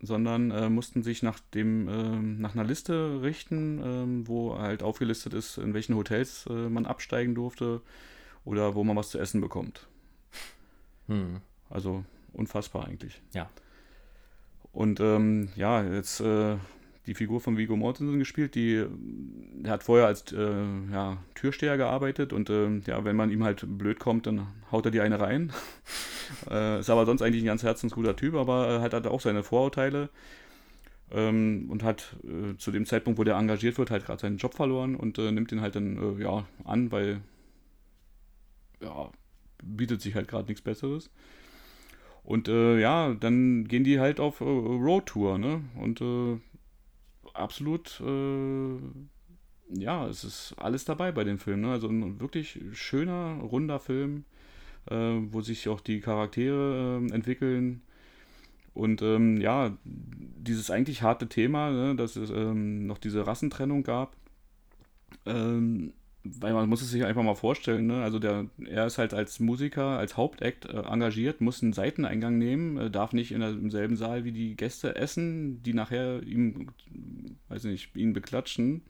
sondern 0.00 0.50
äh, 0.50 0.68
mussten 0.68 1.02
sich 1.02 1.22
nach, 1.22 1.38
dem, 1.54 1.88
äh, 1.88 2.40
nach 2.40 2.54
einer 2.54 2.64
Liste 2.64 3.22
richten, 3.22 3.78
äh, 3.78 4.28
wo 4.28 4.58
halt 4.58 4.82
aufgelistet 4.82 5.32
ist, 5.32 5.58
in 5.58 5.74
welchen 5.74 5.94
Hotels 5.94 6.46
äh, 6.50 6.68
man 6.68 6.86
absteigen 6.86 7.36
durfte 7.36 7.80
oder 8.44 8.74
wo 8.74 8.82
man 8.82 8.96
was 8.96 9.10
zu 9.10 9.18
essen 9.18 9.40
bekommt. 9.40 9.86
Hm. 11.06 11.40
Also 11.70 12.04
unfassbar 12.32 12.86
eigentlich. 12.86 13.20
Ja. 13.32 13.50
Und 14.72 15.00
ähm, 15.00 15.48
ja, 15.54 15.82
jetzt 15.82 16.20
äh, 16.20 16.56
die 17.06 17.14
Figur 17.14 17.40
von 17.40 17.56
Vigo 17.56 17.76
Mortensen 17.76 18.18
gespielt, 18.18 18.54
die 18.54 18.84
der 19.54 19.72
hat 19.72 19.82
vorher 19.82 20.06
als 20.06 20.32
äh, 20.32 20.64
ja, 20.90 21.18
Türsteher 21.34 21.76
gearbeitet 21.76 22.32
und 22.32 22.48
äh, 22.48 22.78
ja, 22.86 23.04
wenn 23.04 23.16
man 23.16 23.30
ihm 23.30 23.44
halt 23.44 23.64
blöd 23.66 23.98
kommt, 23.98 24.26
dann 24.26 24.46
haut 24.70 24.84
er 24.86 24.90
die 24.90 25.00
eine 25.00 25.20
rein. 25.20 25.52
äh, 26.50 26.80
ist 26.80 26.90
aber 26.90 27.04
sonst 27.04 27.22
eigentlich 27.22 27.42
ein 27.42 27.46
ganz 27.46 27.62
herzensguter 27.62 28.16
Typ, 28.16 28.34
aber 28.34 28.68
äh, 28.68 28.80
hat, 28.80 28.94
hat 28.94 29.06
auch 29.06 29.20
seine 29.20 29.42
Vorurteile 29.42 30.08
ähm, 31.10 31.66
und 31.70 31.82
hat 31.82 32.16
äh, 32.24 32.56
zu 32.56 32.70
dem 32.70 32.86
Zeitpunkt, 32.86 33.18
wo 33.18 33.24
der 33.24 33.36
engagiert 33.36 33.78
wird, 33.78 33.90
halt 33.90 34.06
gerade 34.06 34.20
seinen 34.20 34.38
Job 34.38 34.54
verloren 34.54 34.96
und 34.96 35.18
nimmt 35.18 35.52
ihn 35.52 35.60
halt 35.60 35.74
dann 35.74 36.18
ja 36.20 36.46
an, 36.64 36.92
weil 36.92 37.20
ja, 38.80 39.10
bietet 39.62 40.00
sich 40.00 40.14
halt 40.14 40.28
gerade 40.28 40.48
nichts 40.48 40.62
Besseres. 40.62 41.10
Und 42.24 42.48
äh, 42.48 42.78
ja, 42.80 43.14
dann 43.14 43.66
gehen 43.66 43.84
die 43.84 43.98
halt 43.98 44.20
auf 44.20 44.40
äh, 44.40 44.44
Roadtour, 44.44 45.38
ne? 45.38 45.62
Und 45.80 46.00
äh, 46.00 46.38
absolut, 47.34 48.00
äh, 48.00 48.76
ja, 49.74 50.06
es 50.06 50.24
ist 50.24 50.54
alles 50.58 50.84
dabei 50.84 51.12
bei 51.12 51.24
dem 51.24 51.38
Film, 51.38 51.62
ne? 51.62 51.72
Also 51.72 51.88
ein 51.88 52.20
wirklich 52.20 52.60
schöner, 52.72 53.38
runder 53.42 53.80
Film, 53.80 54.24
äh, 54.90 54.94
wo 54.94 55.40
sich 55.40 55.68
auch 55.68 55.80
die 55.80 56.00
Charaktere 56.00 56.98
ähm, 56.98 57.12
entwickeln. 57.12 57.82
Und 58.74 59.02
ähm, 59.02 59.38
ja, 59.38 59.76
dieses 59.84 60.70
eigentlich 60.70 61.02
harte 61.02 61.28
Thema, 61.28 61.70
ne, 61.70 61.94
dass 61.94 62.16
es 62.16 62.30
ähm, 62.30 62.86
noch 62.86 62.98
diese 62.98 63.26
Rassentrennung 63.26 63.82
gab, 63.82 64.16
ähm, 65.26 65.92
weil 66.24 66.52
man 66.52 66.68
muss 66.68 66.82
es 66.82 66.90
sich 66.90 67.04
einfach 67.04 67.22
mal 67.22 67.34
vorstellen, 67.34 67.86
ne? 67.86 68.02
also 68.02 68.18
der, 68.18 68.46
er 68.64 68.86
ist 68.86 68.98
halt 68.98 69.12
als 69.12 69.40
Musiker, 69.40 69.98
als 69.98 70.16
Hauptakt 70.16 70.66
äh, 70.66 70.82
engagiert, 70.82 71.40
muss 71.40 71.62
einen 71.62 71.72
Seiteneingang 71.72 72.38
nehmen, 72.38 72.76
äh, 72.76 72.90
darf 72.90 73.12
nicht 73.12 73.32
in 73.32 73.40
der, 73.40 73.50
im 73.50 73.70
selben 73.70 73.96
Saal 73.96 74.24
wie 74.24 74.32
die 74.32 74.54
Gäste 74.54 74.94
essen, 74.94 75.62
die 75.64 75.74
nachher 75.74 76.22
ihm, 76.22 76.68
weiß 77.48 77.64
nicht, 77.64 77.96
ihn 77.96 78.12
beklatschen. 78.12 78.82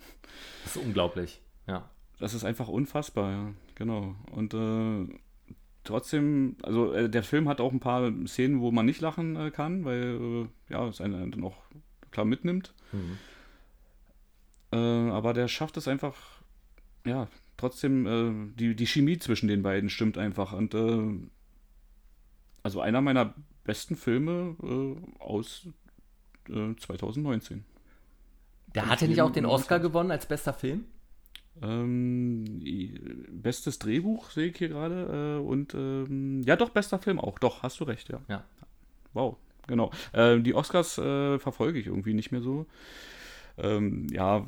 Das 0.64 0.76
ist 0.76 0.84
unglaublich, 0.84 1.40
ja. 1.66 1.88
Das 2.18 2.34
ist 2.34 2.44
einfach 2.44 2.68
unfassbar, 2.68 3.30
ja, 3.30 3.54
genau. 3.74 4.14
Und 4.30 4.52
äh, 4.52 5.06
trotzdem, 5.84 6.56
also 6.62 6.92
äh, 6.92 7.08
der 7.08 7.22
Film 7.22 7.48
hat 7.48 7.62
auch 7.62 7.72
ein 7.72 7.80
paar 7.80 8.12
Szenen, 8.26 8.60
wo 8.60 8.70
man 8.70 8.84
nicht 8.84 9.00
lachen 9.00 9.36
äh, 9.36 9.50
kann, 9.50 9.86
weil 9.86 10.48
äh, 10.68 10.72
ja, 10.72 10.86
es 10.86 11.00
einen 11.00 11.30
dann 11.30 11.44
auch 11.44 11.56
klar 12.10 12.26
mitnimmt. 12.26 12.74
Mhm. 12.92 13.16
aber 14.70 15.32
der 15.32 15.48
schafft 15.48 15.78
es 15.78 15.88
einfach 15.88 16.41
ja, 17.04 17.28
trotzdem, 17.56 18.06
äh, 18.06 18.58
die, 18.58 18.74
die 18.74 18.86
Chemie 18.86 19.18
zwischen 19.18 19.48
den 19.48 19.62
beiden 19.62 19.90
stimmt 19.90 20.18
einfach. 20.18 20.52
Und 20.52 20.74
äh, 20.74 21.28
also 22.62 22.80
einer 22.80 23.00
meiner 23.00 23.34
besten 23.64 23.96
Filme 23.96 24.56
äh, 24.62 25.22
aus 25.22 25.68
2019. 26.48 27.58
Äh, 27.58 27.62
Der 28.74 28.88
hatte 28.88 29.06
nicht 29.06 29.20
auch 29.22 29.30
den 29.30 29.46
Oscar 29.46 29.78
gewonnen 29.78 30.10
als 30.10 30.26
bester 30.26 30.52
Film? 30.52 30.84
Ähm, 31.60 32.60
bestes 33.30 33.78
Drehbuch 33.78 34.30
sehe 34.30 34.48
ich 34.48 34.56
hier 34.56 34.68
gerade. 34.68 35.38
Äh, 35.38 35.46
und 35.46 35.74
ähm, 35.74 36.42
ja, 36.42 36.56
doch, 36.56 36.70
bester 36.70 36.98
Film 36.98 37.20
auch. 37.20 37.38
Doch, 37.38 37.62
hast 37.62 37.78
du 37.80 37.84
recht, 37.84 38.08
ja. 38.08 38.20
ja. 38.28 38.44
Wow, 39.12 39.36
genau. 39.66 39.90
Äh, 40.12 40.40
die 40.40 40.54
Oscars 40.54 40.94
verfolge 40.94 41.78
ich 41.78 41.86
irgendwie 41.86 42.14
nicht 42.14 42.32
mehr 42.32 42.42
so. 42.42 42.66
Ähm, 43.58 44.06
ja, 44.10 44.46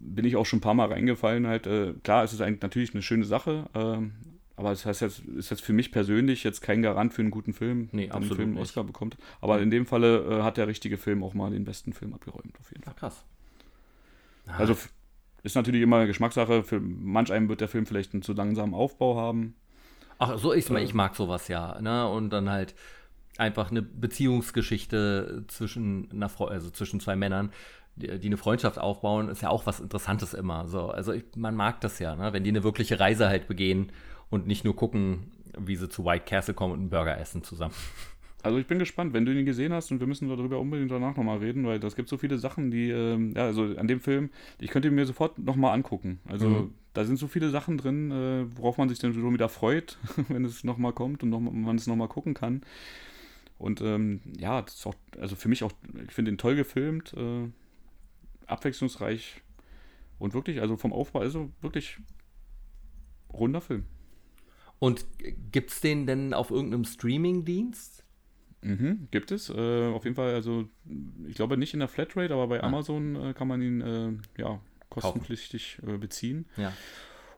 bin 0.00 0.24
ich 0.24 0.36
auch 0.36 0.46
schon 0.46 0.58
ein 0.58 0.62
paar 0.62 0.74
Mal 0.74 0.88
reingefallen 0.88 1.46
halt. 1.46 1.66
Äh, 1.66 1.94
klar, 2.02 2.24
es 2.24 2.32
ist 2.32 2.40
eigentlich 2.40 2.62
natürlich 2.62 2.94
eine 2.94 3.02
schöne 3.02 3.24
Sache, 3.24 3.66
ähm, 3.74 4.12
aber 4.56 4.72
es 4.72 4.84
heißt 4.84 5.02
jetzt, 5.02 5.20
ist 5.20 5.50
jetzt 5.50 5.62
für 5.62 5.72
mich 5.72 5.92
persönlich 5.92 6.44
jetzt 6.44 6.60
kein 6.60 6.82
Garant 6.82 7.14
für 7.14 7.22
einen 7.22 7.30
guten 7.30 7.52
Film, 7.52 7.88
nee, 7.92 8.10
absolut 8.10 8.30
einen 8.30 8.36
Film 8.36 8.50
nicht. 8.54 8.62
Oscar 8.62 8.84
bekommt. 8.84 9.16
Aber 9.40 9.56
mhm. 9.56 9.64
in 9.64 9.70
dem 9.70 9.86
Falle 9.86 10.18
äh, 10.38 10.42
hat 10.42 10.56
der 10.56 10.66
richtige 10.66 10.98
Film 10.98 11.22
auch 11.22 11.34
mal 11.34 11.50
den 11.50 11.64
besten 11.64 11.92
Film 11.92 12.14
abgeräumt, 12.14 12.58
auf 12.58 12.70
jeden 12.70 12.82
Fall. 12.82 12.94
Ach, 12.96 13.00
krass. 13.00 13.24
Ah. 14.46 14.58
Also 14.58 14.76
ist 15.42 15.54
natürlich 15.54 15.82
immer 15.82 16.06
Geschmackssache. 16.06 16.62
Für 16.62 16.80
manch 16.80 17.32
einem 17.32 17.48
wird 17.48 17.60
der 17.60 17.68
Film 17.68 17.86
vielleicht 17.86 18.12
einen 18.12 18.22
zu 18.22 18.32
langsamen 18.32 18.74
Aufbau 18.74 19.16
haben. 19.16 19.54
Ach, 20.18 20.36
so 20.38 20.52
ich, 20.52 20.68
äh, 20.70 20.82
ich 20.82 20.94
mag 20.94 21.14
sowas 21.14 21.48
ja, 21.48 21.80
ne? 21.80 22.08
Und 22.08 22.30
dann 22.30 22.50
halt 22.50 22.74
einfach 23.36 23.70
eine 23.70 23.82
Beziehungsgeschichte 23.82 25.44
zwischen 25.46 26.10
einer 26.10 26.28
Frau, 26.28 26.46
also 26.46 26.70
zwischen 26.70 26.98
zwei 26.98 27.14
Männern, 27.14 27.52
die, 27.98 28.18
die 28.18 28.26
eine 28.26 28.36
Freundschaft 28.36 28.78
aufbauen, 28.78 29.28
ist 29.28 29.42
ja 29.42 29.50
auch 29.50 29.66
was 29.66 29.80
Interessantes 29.80 30.34
immer. 30.34 30.68
So, 30.68 30.88
also 30.88 31.12
ich, 31.12 31.24
man 31.36 31.54
mag 31.54 31.80
das 31.80 31.98
ja, 31.98 32.16
ne? 32.16 32.32
wenn 32.32 32.44
die 32.44 32.50
eine 32.50 32.64
wirkliche 32.64 33.00
Reise 33.00 33.28
halt 33.28 33.48
begehen 33.48 33.92
und 34.30 34.46
nicht 34.46 34.64
nur 34.64 34.76
gucken, 34.76 35.32
wie 35.58 35.76
sie 35.76 35.88
zu 35.88 36.04
White 36.04 36.24
Castle 36.26 36.54
kommen 36.54 36.74
und 36.74 36.80
einen 36.80 36.90
Burger 36.90 37.18
essen 37.18 37.42
zusammen. 37.42 37.74
Also 38.40 38.56
ich 38.58 38.68
bin 38.68 38.78
gespannt, 38.78 39.14
wenn 39.14 39.24
du 39.24 39.32
ihn 39.32 39.44
gesehen 39.44 39.72
hast 39.72 39.90
und 39.90 39.98
wir 39.98 40.06
müssen 40.06 40.28
darüber 40.28 40.60
unbedingt 40.60 40.92
danach 40.92 41.16
nochmal 41.16 41.38
reden, 41.38 41.66
weil 41.66 41.80
das 41.80 41.96
gibt 41.96 42.08
so 42.08 42.16
viele 42.18 42.38
Sachen, 42.38 42.70
die, 42.70 42.88
ähm, 42.88 43.32
ja, 43.36 43.46
also 43.46 43.64
an 43.76 43.88
dem 43.88 44.00
Film, 44.00 44.30
ich 44.60 44.70
könnte 44.70 44.86
ihn 44.88 44.94
mir 44.94 45.06
sofort 45.06 45.38
nochmal 45.40 45.74
angucken. 45.74 46.20
Also 46.24 46.48
mhm. 46.48 46.74
da 46.94 47.04
sind 47.04 47.18
so 47.18 47.26
viele 47.26 47.50
Sachen 47.50 47.78
drin, 47.78 48.12
äh, 48.12 48.46
worauf 48.56 48.78
man 48.78 48.88
sich 48.88 49.00
dann 49.00 49.12
schon 49.12 49.34
wieder 49.34 49.48
freut, 49.48 49.98
wenn 50.28 50.44
es 50.44 50.62
nochmal 50.62 50.92
kommt 50.92 51.24
und 51.24 51.30
noch, 51.30 51.40
man 51.40 51.74
es 51.74 51.88
nochmal 51.88 52.06
gucken 52.06 52.34
kann. 52.34 52.62
Und 53.58 53.80
ähm, 53.80 54.20
ja, 54.38 54.62
das 54.62 54.76
ist 54.76 54.86
auch, 54.86 54.94
also 55.20 55.34
für 55.34 55.48
mich 55.48 55.64
auch, 55.64 55.72
ich 56.06 56.12
finde 56.12 56.30
ihn 56.30 56.38
toll 56.38 56.54
gefilmt. 56.54 57.12
Äh, 57.14 57.48
abwechslungsreich 58.48 59.42
und 60.18 60.34
wirklich, 60.34 60.60
also 60.60 60.76
vom 60.76 60.92
Aufbau, 60.92 61.20
also 61.20 61.50
wirklich 61.60 61.98
runder 63.32 63.60
Film. 63.60 63.84
Und 64.78 65.06
gibt 65.50 65.70
es 65.70 65.80
den 65.80 66.06
denn 66.06 66.34
auf 66.34 66.50
irgendeinem 66.50 66.84
Streaming-Dienst? 66.84 68.04
Mhm, 68.62 69.08
gibt 69.10 69.30
es. 69.30 69.50
Äh, 69.50 69.86
auf 69.88 70.04
jeden 70.04 70.16
Fall, 70.16 70.34
also 70.34 70.68
ich 71.26 71.34
glaube 71.34 71.56
nicht 71.56 71.74
in 71.74 71.80
der 71.80 71.88
Flatrate, 71.88 72.32
aber 72.32 72.48
bei 72.48 72.62
ah. 72.62 72.66
Amazon 72.66 73.16
äh, 73.16 73.34
kann 73.34 73.48
man 73.48 73.62
ihn 73.62 73.80
äh, 73.80 74.12
ja 74.40 74.60
kostenpflichtig 74.88 75.80
äh, 75.86 75.96
beziehen. 75.98 76.46
Ja. 76.56 76.72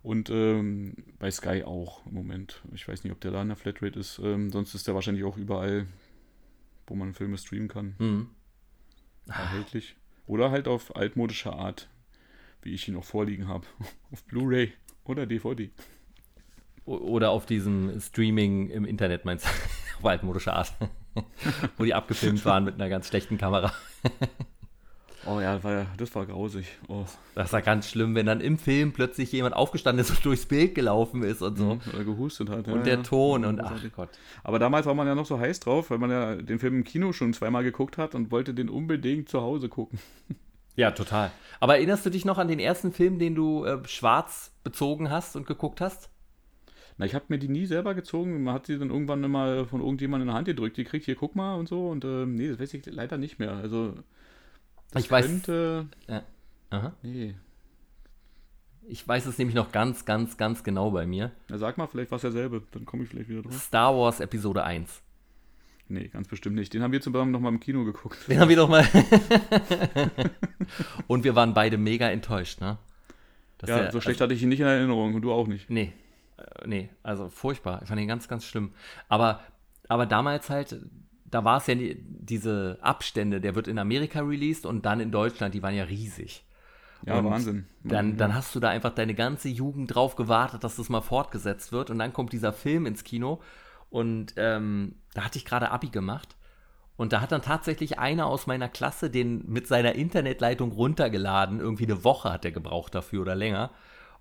Und 0.03 0.31
ähm, 0.31 0.95
bei 1.19 1.31
Sky 1.31 1.63
auch 1.65 2.07
im 2.07 2.15
Moment. 2.15 2.63
Ich 2.73 2.89
weiß 2.89 3.05
nicht, 3.05 3.13
ob 3.13 3.21
der 3.21 3.33
da 3.33 3.43
in 3.43 3.49
der 3.49 3.57
Flatrate 3.57 3.99
ist. 3.99 4.19
Ähm, 4.23 4.51
sonst 4.51 4.75
ist 4.75 4.87
der 4.87 4.95
wahrscheinlich 4.95 5.25
auch 5.25 5.37
überall, 5.37 5.87
wo 6.87 6.95
man 6.95 7.13
Filme 7.13 7.37
streamen 7.37 7.69
kann. 7.69 7.97
Mhm. 7.99 8.29
Erhältlich. 9.27 9.97
Oder 10.31 10.53
halt 10.53 10.69
auf 10.69 10.95
altmodische 10.95 11.53
Art, 11.53 11.89
wie 12.63 12.73
ich 12.73 12.87
ihn 12.87 12.95
noch 12.95 13.03
vorliegen 13.03 13.49
habe. 13.49 13.67
auf 14.13 14.23
Blu-ray 14.27 14.73
oder 15.03 15.27
DVD. 15.27 15.71
Oder 16.85 17.31
auf 17.31 17.47
diesem 17.47 18.01
Streaming 18.01 18.71
im 18.71 18.85
Internet, 18.85 19.25
meinst 19.25 19.47
du? 19.47 19.49
auf 19.99 20.05
altmodische 20.05 20.53
Art. 20.53 20.73
Wo 21.77 21.85
die 21.85 21.95
abgefilmt 21.95 22.45
waren 22.45 22.63
mit 22.63 22.77
einer 22.77 22.89
ganz 22.89 23.09
schlechten 23.09 23.39
Kamera. 23.39 23.73
Oh 25.27 25.41
ja, 25.41 25.55
das 25.55 25.65
war, 25.65 25.87
das 25.99 26.15
war 26.15 26.25
grausig. 26.27 26.67
Oh. 26.89 27.05
Das 27.35 27.53
war 27.53 27.61
ganz 27.61 27.89
schlimm, 27.89 28.15
wenn 28.15 28.27
dann 28.27 28.41
im 28.41 28.57
Film 28.57 28.93
plötzlich 28.93 29.31
jemand 29.33 29.55
aufgestanden 29.55 30.05
ist 30.05 30.11
und 30.11 30.25
durchs 30.25 30.47
Bild 30.47 30.75
gelaufen 30.75 31.23
ist 31.23 31.43
und 31.43 31.59
so. 31.59 31.75
Mhm, 31.75 31.81
oder 31.93 32.05
gehustet 32.05 32.49
hat. 32.49 32.67
Und 32.69 32.79
ja, 32.79 32.83
der 32.83 33.03
Ton 33.03 33.45
und 33.45 33.61
ach 33.61 33.83
Gott. 33.95 34.09
Aber 34.43 34.59
damals 34.59 34.87
war 34.87 34.95
man 34.95 35.07
ja 35.07 35.15
noch 35.15 35.27
so 35.27 35.39
heiß 35.39 35.61
drauf, 35.61 35.91
weil 35.91 35.99
man 35.99 36.11
ja 36.11 36.37
den 36.37 36.59
Film 36.59 36.77
im 36.77 36.85
Kino 36.85 37.13
schon 37.13 37.35
zweimal 37.35 37.65
geguckt 37.65 37.99
hat 37.99 38.15
und 38.15 38.31
wollte 38.31 38.55
den 38.55 38.71
unbedingt 38.71 39.29
zu 39.29 39.41
Hause 39.41 39.69
gucken. 39.69 39.99
Ja, 40.77 40.93
total. 40.93 41.31
Aber 41.59 41.77
erinnerst 41.77 42.07
du 42.07 42.11
dich 42.11 42.25
noch 42.25 42.39
an 42.39 42.49
den 42.49 42.61
ersten 42.61 42.93
Film, 42.93 43.19
den 43.19 43.35
du 43.35 43.65
äh, 43.65 43.87
schwarz 43.87 44.55
bezogen 44.63 45.11
hast 45.11 45.37
und 45.37 45.47
geguckt 45.47 45.81
hast? 45.81 46.09
Na, 46.97 47.05
ich 47.05 47.15
habe 47.15 47.27
mir 47.29 47.39
die 47.39 47.49
nie 47.49 47.67
selber 47.67 47.95
gezogen. 47.95 48.45
Man 48.45 48.55
hat 48.55 48.67
sie 48.67 48.79
dann 48.79 48.89
irgendwann 48.89 49.21
mal 49.31 49.67
von 49.67 49.81
irgendjemandem 49.81 50.29
in 50.29 50.33
der 50.33 50.37
Hand 50.37 50.47
gedrückt. 50.47 50.77
Die 50.77 50.85
kriegt 50.85 51.05
hier, 51.05 51.17
guck 51.17 51.35
mal 51.35 51.55
und 51.55 51.69
so. 51.69 51.89
Und 51.89 52.05
äh, 52.05 52.25
nee, 52.25 52.49
das 52.49 52.61
weiß 52.61 52.73
ich 52.75 52.87
leider 52.87 53.19
nicht 53.19 53.39
mehr. 53.39 53.53
Also, 53.53 53.95
das 54.93 55.05
ich 55.05 55.09
könnte, 55.09 55.89
weiß. 56.07 56.17
Ja. 56.17 56.23
Aha. 56.71 56.93
Nee. 57.03 57.35
Ich 58.87 59.07
weiß 59.07 59.27
es 59.27 59.39
nämlich 59.39 59.55
noch 59.55 59.73
ganz, 59.73 60.05
ganz, 60.05 60.37
ganz 60.37 60.65
genau 60.65 60.91
bei 60.91 61.07
mir. 61.07 61.31
Na, 61.49 61.59
sag 61.59 61.79
mal, 61.79 61.87
vielleicht 61.87 62.11
war 62.11 62.17
es 62.17 62.23
derselbe. 62.23 62.63
Dann 62.73 62.85
komme 62.85 63.05
ich 63.05 63.09
vielleicht 63.09 63.29
wieder 63.29 63.43
drauf. 63.43 63.55
Star 63.55 63.97
Wars 63.97 64.21
Episode 64.21 64.65
1. 64.65 65.03
Nee, 65.89 66.09
ganz 66.09 66.29
bestimmt 66.29 66.57
nicht. 66.57 66.73
Den 66.73 66.83
haben 66.83 66.93
wir 66.93 67.01
zusammen 67.01 67.33
noch 67.33 67.41
mal 67.41 67.49
im 67.49 67.61
Kino 67.61 67.85
geguckt. 67.85 68.29
Den 68.29 68.39
haben 68.39 68.49
wir 68.49 68.57
doch 68.57 68.69
mal. 68.69 68.85
und 71.09 71.25
wir 71.25 71.35
waren 71.35 71.53
beide 71.53 71.79
mega 71.79 72.09
enttäuscht, 72.09 72.61
ne? 72.61 72.79
ja, 73.67 73.79
der, 73.79 73.93
so 73.93 74.01
schlecht 74.01 74.21
also, 74.21 74.25
hatte 74.25 74.35
ich 74.35 74.43
ihn 74.43 74.49
nicht 74.49 74.61
in 74.61 74.67
Erinnerung 74.67 75.15
und 75.15 75.23
du 75.23 75.33
auch 75.33 75.47
nicht. 75.47 75.69
Nee. 75.69 75.93
Äh, 76.37 76.67
nee, 76.67 76.91
also 77.03 77.29
furchtbar. 77.29 77.81
Ich 77.83 77.89
fand 77.89 78.01
ihn 78.01 78.09
ganz, 78.09 78.29
ganz 78.29 78.45
schlimm. 78.45 78.73
Aber, 79.09 79.41
aber 79.89 80.07
damals 80.07 80.49
halt, 80.49 80.77
da 81.31 81.45
war 81.45 81.59
es 81.59 81.67
ja 81.67 81.75
die, 81.75 81.97
diese 82.01 82.79
Abstände, 82.81 83.41
der 83.41 83.55
wird 83.55 83.69
in 83.69 83.79
Amerika 83.79 84.21
released 84.21 84.67
und 84.67 84.85
dann 84.85 85.01
in 85.01 85.11
Deutschland, 85.11 85.55
die 85.55 85.63
waren 85.63 85.75
ja 85.75 85.85
riesig. 85.85 86.45
Ja, 87.07 87.19
und 87.19 87.25
Wahnsinn. 87.27 87.67
Dann, 87.83 88.17
dann 88.17 88.35
hast 88.35 88.55
du 88.55 88.61
da 88.61 88.69
einfach 88.69 88.95
deine 88.95 89.15
ganze 89.15 89.49
Jugend 89.49 89.95
drauf 89.95 90.17
gewartet, 90.17 90.65
dass 90.65 90.77
das 90.77 90.89
mal 90.89 91.01
fortgesetzt 91.01 91.73
wird. 91.73 91.91
Und 91.91 91.99
dann 91.99 92.13
kommt 92.13 92.33
dieser 92.33 92.53
Film 92.53 92.87
ins 92.87 93.05
Kino. 93.05 93.41
Und 93.89 94.35
ähm, 94.37 94.97
da 95.15 95.25
hatte 95.25 95.39
ich 95.39 95.45
gerade 95.45 95.71
Abi 95.71 95.89
gemacht. 95.89 96.37
Und 96.97 97.15
da 97.15 97.23
hat 97.23 97.33
dann 97.33 97.41
tatsächlich 97.41 97.99
einer 97.99 98.27
aus 98.27 98.47
meiner 98.47 98.69
Klasse 98.69 99.09
den 99.09 99.51
mit 99.51 99.67
seiner 99.67 99.95
Internetleitung 99.95 100.73
runtergeladen. 100.73 101.61
Irgendwie 101.61 101.87
eine 101.87 102.05
Woche 102.05 102.31
hat 102.31 102.45
er 102.45 102.53
gebraucht 102.53 102.95
dafür 102.95 103.23
oder 103.23 103.35
länger. 103.35 103.71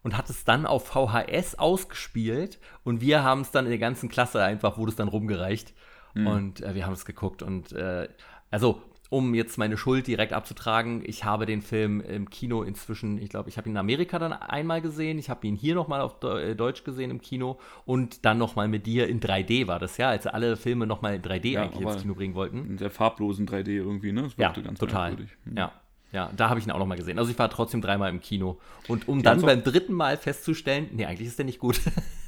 Und 0.02 0.18
hat 0.18 0.30
es 0.30 0.46
dann 0.46 0.66
auf 0.66 0.88
VHS 0.88 1.56
ausgespielt. 1.56 2.60
Und 2.86 3.02
wir 3.02 3.24
haben 3.24 3.42
es 3.42 3.52
dann 3.52 3.66
in 3.66 3.72
der 3.72 3.80
ganzen 3.80 4.08
Klasse 4.08 4.42
einfach, 4.42 4.78
wurde 4.78 4.92
es 4.92 4.96
dann 4.96 5.10
rumgereicht. 5.10 5.74
Mhm. 6.14 6.28
Und 6.28 6.62
äh, 6.62 6.76
wir 6.76 6.86
haben 6.86 6.94
es 6.94 7.06
geguckt. 7.06 7.42
Und 7.44 7.72
äh, 7.72 8.08
also 8.52 8.82
um 9.10 9.34
jetzt 9.34 9.58
meine 9.58 9.76
Schuld 9.76 10.06
direkt 10.06 10.34
abzutragen, 10.34 11.02
ich 11.04 11.26
habe 11.26 11.48
den 11.48 11.62
Film 11.62 12.00
im 12.00 12.30
Kino 12.30 12.62
inzwischen, 12.62 13.18
ich 13.18 13.30
glaube, 13.30 13.50
ich 13.50 13.58
habe 13.58 13.68
ihn 13.68 13.72
in 13.72 13.78
Amerika 13.78 14.20
dann 14.20 14.34
einmal 14.34 14.82
gesehen, 14.82 15.18
ich 15.18 15.32
habe 15.32 15.46
ihn 15.48 15.56
hier 15.56 15.74
nochmal 15.74 16.02
auf 16.02 16.24
äh, 16.24 16.54
Deutsch 16.54 16.84
gesehen 16.84 17.10
im 17.10 17.20
Kino 17.20 17.60
und 17.86 18.24
dann 18.26 18.38
nochmal 18.38 18.68
mit 18.68 18.86
dir 18.86 19.08
in 19.08 19.20
3D 19.20 19.68
war 19.68 19.80
das 19.80 19.98
ja, 19.98 20.10
als 20.10 20.28
alle 20.28 20.56
Filme 20.58 20.86
nochmal 20.86 21.16
in 21.16 21.24
3D 21.24 21.50
ja, 21.50 21.64
eigentlich 21.64 21.82
ins 21.82 22.02
Kino 22.02 22.14
bringen 22.14 22.36
wollten. 22.36 22.66
In 22.66 22.78
sehr 22.78 22.92
farblosen 22.92 23.48
3D 23.48 23.70
irgendwie, 23.70 24.12
ne? 24.12 24.24
Das 24.24 24.34
ja, 24.38 24.52
total. 24.52 25.18
Hm. 25.18 25.58
Ja. 25.58 25.72
Ja, 26.12 26.32
da 26.36 26.50
habe 26.50 26.60
ich 26.60 26.66
ihn 26.66 26.72
auch 26.72 26.80
nochmal 26.80 26.98
gesehen. 26.98 27.20
Also 27.20 27.30
ich 27.30 27.38
war 27.38 27.52
trotzdem 27.52 27.82
dreimal 27.82 28.10
im 28.10 28.20
Kino. 28.20 28.58
Und 28.88 29.08
um 29.08 29.22
dann 29.22 29.42
beim 29.44 29.64
dritten 29.64 29.94
Mal 29.94 30.18
festzustellen, 30.18 30.90
nee, 30.92 31.06
eigentlich 31.06 31.28
ist 31.28 31.38
der 31.38 31.46
nicht 31.46 31.60
gut. 31.60 31.80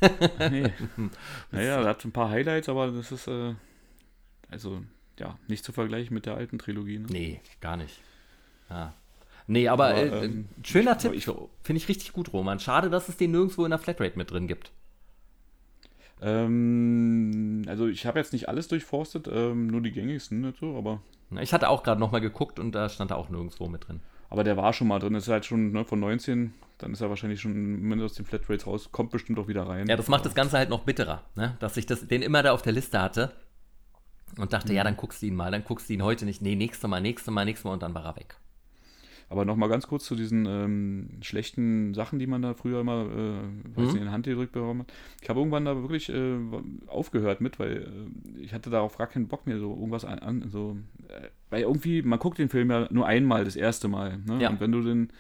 nee. 0.52 0.72
Naja, 1.52 1.82
er 1.82 1.88
hat 1.88 2.06
ein 2.06 2.12
paar 2.12 2.30
Highlights, 2.30 2.70
aber 2.70 2.92
das 2.92 3.12
ist, 3.12 3.28
äh, 3.28 3.56
also 4.52 4.84
ja, 5.20 5.38
nicht 5.48 5.64
zu 5.64 5.72
vergleichen 5.72 6.14
mit 6.14 6.26
der 6.26 6.36
alten 6.36 6.60
Trilogie. 6.60 7.00
Ne? 7.00 7.08
Nee, 7.10 7.42
gar 7.62 7.78
nicht. 7.78 8.00
Ja. 8.70 8.94
Nee, 9.48 9.68
aber, 9.68 9.88
aber 9.88 9.98
äh, 9.98 10.26
ähm, 10.26 10.48
schöner 10.64 10.98
Tipp. 10.98 11.14
Finde 11.64 11.78
ich 11.78 11.88
richtig 11.88 12.14
gut, 12.14 12.32
Roman. 12.34 12.60
Schade, 12.60 12.90
dass 12.90 13.10
es 13.10 13.18
den 13.18 13.32
nirgendwo 13.32 13.66
in 13.66 13.72
der 13.72 13.80
Flatrate 13.80 14.18
mit 14.18 14.32
drin 14.32 14.48
gibt. 14.48 14.72
Ähm, 16.22 17.64
also 17.68 17.88
ich 17.88 18.06
habe 18.06 18.20
jetzt 18.20 18.34
nicht 18.34 18.48
alles 18.48 18.68
durchforstet, 18.68 19.28
ähm, 19.32 19.68
nur 19.68 19.82
die 19.82 19.92
gängigsten 19.92 20.54
so, 20.60 20.78
aber. 20.78 21.02
Ich 21.40 21.54
hatte 21.54 21.70
auch 21.70 21.84
gerade 21.84 22.00
nochmal 22.00 22.22
geguckt 22.22 22.60
und 22.60 22.74
da 22.74 22.90
stand 22.90 23.12
er 23.12 23.18
auch 23.18 23.30
nirgendwo 23.30 23.68
mit 23.68 23.88
drin. 23.88 24.02
Aber 24.30 24.44
der 24.44 24.58
war 24.58 24.74
schon 24.74 24.88
mal 24.88 25.00
drin, 25.00 25.16
ist 25.16 25.28
halt 25.28 25.46
schon 25.46 25.72
ne, 25.72 25.84
von 25.84 26.00
19, 26.00 26.54
dann 26.78 26.94
ist 26.94 27.02
er 27.02 27.10
wahrscheinlich 27.10 27.42
schon 27.42 27.54
mindestens 27.54 28.12
aus 28.12 28.16
den 28.18 28.26
Flatrates 28.26 28.68
raus, 28.68 28.90
kommt 28.92 29.12
bestimmt 29.12 29.40
auch 29.40 29.48
wieder 29.48 29.64
rein. 29.64 29.88
Ja, 29.88 29.98
das 29.98 30.08
macht 30.08 30.26
das 30.26 30.36
Ganze 30.36 30.58
halt 30.58 30.70
noch 30.70 30.84
bitterer, 30.84 31.24
ne? 31.36 31.58
dass 31.60 31.76
ich 31.78 31.86
das, 31.86 32.08
den 32.08 32.22
immer 32.22 32.44
da 32.44 32.52
auf 32.52 32.62
der 32.62 32.74
Liste 32.74 33.02
hatte 33.02 33.32
und 34.38 34.54
dachte, 34.54 34.72
mhm. 34.72 34.78
ja, 34.78 34.84
dann 34.84 34.98
guckst 34.98 35.22
du 35.22 35.28
ihn 35.28 35.36
mal, 35.36 35.52
dann 35.52 35.64
guckst 35.64 35.90
du 35.90 35.94
ihn 35.94 36.04
heute 36.04 36.26
nicht. 36.26 36.42
Nee, 36.42 36.56
nächstes 36.56 36.90
Mal, 36.90 37.02
nächstes 37.02 37.34
Mal, 37.34 37.46
nächstes 37.46 37.66
Mal 37.66 37.74
und 37.74 37.84
dann 37.84 37.94
war 37.94 38.06
er 38.06 38.16
weg. 38.16 38.36
Aber 39.30 39.46
nochmal 39.46 39.70
ganz 39.70 39.88
kurz 39.88 40.04
zu 40.04 40.16
diesen 40.16 40.46
ähm, 40.46 41.10
schlechten 41.22 41.94
Sachen, 41.94 42.20
die 42.20 42.28
man 42.28 42.42
da 42.42 42.54
früher 42.54 42.82
immer 42.82 43.06
äh, 43.06 43.78
weiß 43.78 43.94
mhm. 43.94 44.00
in 44.00 44.04
die 44.04 44.10
Hand 44.10 44.26
gedrückt 44.26 44.52
bekommen 44.52 44.82
hat. 44.82 44.94
Ich 45.22 45.30
habe 45.30 45.40
irgendwann 45.40 45.64
da 45.64 45.74
wirklich 45.78 46.10
äh, 46.10 46.38
aufgehört 46.88 47.40
mit, 47.40 47.58
weil 47.58 47.84
äh, 48.38 48.42
ich 48.42 48.54
hatte 48.54 48.70
darauf 48.70 48.98
gar 48.98 49.08
keinen 49.08 49.30
Bock 49.30 49.48
mehr, 49.48 49.58
so 49.58 49.74
irgendwas 49.74 50.04
an, 50.04 50.20
an 50.20 50.50
so, 50.50 50.76
äh, 51.08 51.30
weil 51.50 51.62
irgendwie, 51.62 52.02
man 52.02 52.20
guckt 52.20 52.40
den 52.40 52.50
Film 52.50 52.72
ja 52.72 52.90
nur 52.92 53.08
einmal, 53.08 53.46
das 53.46 53.56
erste 53.56 53.88
Mal. 53.88 54.18
Ne? 54.18 54.42
Ja. 54.42 54.50
Und 54.50 54.60
wenn 54.60 54.74
du 54.74 54.82
den 54.82 55.14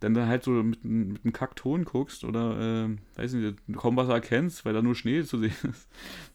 dann 0.00 0.14
dann 0.14 0.28
halt 0.28 0.42
so 0.42 0.50
mit, 0.50 0.82
mit 0.82 1.24
einem 1.24 1.32
Kackton 1.32 1.84
guckst 1.84 2.24
oder, 2.24 2.86
äh, 2.86 2.96
weiß 3.16 3.34
nicht, 3.34 3.58
kaum 3.76 3.96
was 3.96 4.08
erkennst, 4.08 4.64
weil 4.64 4.72
da 4.72 4.82
nur 4.82 4.94
Schnee 4.94 5.22
zu 5.22 5.38
sehen 5.38 5.52
ist, 5.68 5.88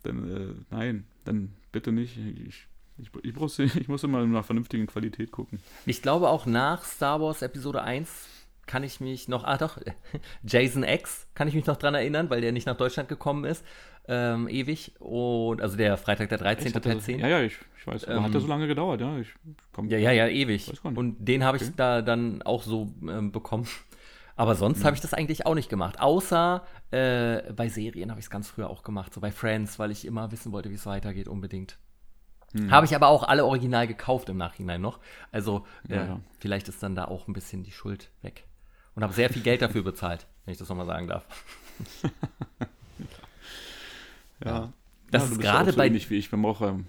dann, 0.04 0.30
äh, 0.30 0.54
nein, 0.70 1.06
dann 1.24 1.54
bitte 1.76 1.92
nicht. 1.92 2.18
Ich, 2.18 2.68
ich, 2.98 3.10
ich, 3.24 3.36
muss, 3.36 3.60
ich 3.60 3.88
muss 3.90 4.04
immer 4.04 4.26
nach 4.26 4.46
vernünftigen 4.46 4.88
Qualität 4.88 5.32
gucken. 5.32 5.60
Ich 5.86 6.02
glaube 6.02 6.30
auch 6.30 6.46
nach 6.46 6.86
Star 6.86 7.20
Wars 7.22 7.42
Episode 7.42 7.84
1 7.84 8.30
kann 8.66 8.84
ich 8.84 9.02
mich 9.02 9.28
noch, 9.28 9.44
ah 9.44 9.58
doch, 9.58 9.78
Jason 10.44 10.84
X 10.84 11.28
kann 11.36 11.50
ich 11.50 11.54
mich 11.54 11.66
noch 11.66 11.76
dran 11.76 11.94
erinnern, 11.94 12.30
weil 12.30 12.40
der 12.40 12.54
nicht 12.54 12.66
nach 12.66 12.78
Deutschland 12.78 13.10
gekommen 13.10 13.44
ist, 13.44 13.64
ähm, 14.08 14.48
ewig. 14.48 14.94
Und, 15.00 15.62
also 15.62 15.76
der 15.76 15.98
Freitag 15.98 16.30
der 16.30 16.38
13. 16.38 16.72
Teil 16.74 17.00
10. 17.00 17.20
Ja, 17.20 17.28
ja, 17.28 17.42
ich, 17.42 17.58
ich 17.78 17.86
weiß. 17.86 18.08
Ähm, 18.08 18.24
hat 18.24 18.34
das 18.34 18.44
so 18.44 18.48
lange 18.48 18.68
gedauert, 18.68 19.02
ja? 19.02 19.20
Ich, 19.20 19.34
komm, 19.74 19.90
ja, 19.90 19.98
ja, 19.98 20.12
ja, 20.12 20.28
ewig. 20.30 20.72
Und 20.82 21.18
den 21.20 21.44
habe 21.44 21.58
okay. 21.58 21.66
ich 21.66 21.76
da 21.76 22.02
dann 22.02 22.42
auch 22.44 22.64
so 22.64 22.94
ähm, 23.02 23.34
bekommen. 23.34 23.68
Aber 24.36 24.56
sonst 24.56 24.80
mhm. 24.80 24.84
habe 24.86 24.96
ich 24.96 25.02
das 25.02 25.14
eigentlich 25.14 25.46
auch 25.46 25.56
nicht 25.56 25.70
gemacht. 25.70 26.00
Außer 26.00 26.66
äh, 26.92 27.54
bei 27.54 27.70
Serien 27.70 28.10
habe 28.10 28.20
ich 28.20 28.26
es 28.26 28.30
ganz 28.30 28.50
früher 28.50 28.70
auch 28.70 28.84
gemacht, 28.84 29.14
so 29.14 29.22
bei 29.22 29.32
Friends, 29.32 29.80
weil 29.80 29.92
ich 29.92 30.06
immer 30.06 30.32
wissen 30.32 30.52
wollte, 30.52 30.70
wie 30.70 30.76
es 30.76 30.86
weitergeht, 30.86 31.28
unbedingt. 31.28 31.78
Mhm. 32.54 32.72
Habe 32.72 32.86
ich 32.86 32.96
aber 32.96 33.08
auch 33.08 33.24
alle 33.24 33.46
original 33.46 33.88
gekauft 33.88 34.30
im 34.30 34.38
Nachhinein 34.38 34.82
noch. 34.82 35.00
Also 35.32 35.66
äh, 35.90 35.96
ja, 35.96 36.06
ja. 36.06 36.20
vielleicht 36.40 36.68
ist 36.68 36.84
dann 36.84 36.96
da 36.96 37.06
auch 37.06 37.28
ein 37.28 37.34
bisschen 37.34 37.64
die 37.64 37.72
Schuld 37.72 38.12
weg. 38.22 38.46
Und 38.96 39.04
habe 39.04 39.14
sehr 39.14 39.30
viel 39.30 39.42
Geld 39.42 39.62
dafür 39.62 39.84
bezahlt, 39.84 40.28
wenn 40.46 40.54
ich 40.54 40.58
das 40.58 40.70
nochmal 40.70 40.86
sagen 40.86 41.08
darf. 41.08 41.26
ja. 44.44 44.46
ja. 44.46 44.74
Das 45.12 45.30
ist 45.30 45.40
gerade 45.40 45.72
bei. 45.74 45.90
Nicht 45.90 46.10
wie 46.10 46.18
ich, 46.18 46.32
wir 46.32 46.48
auch 46.48 46.62
ähm, 46.62 46.88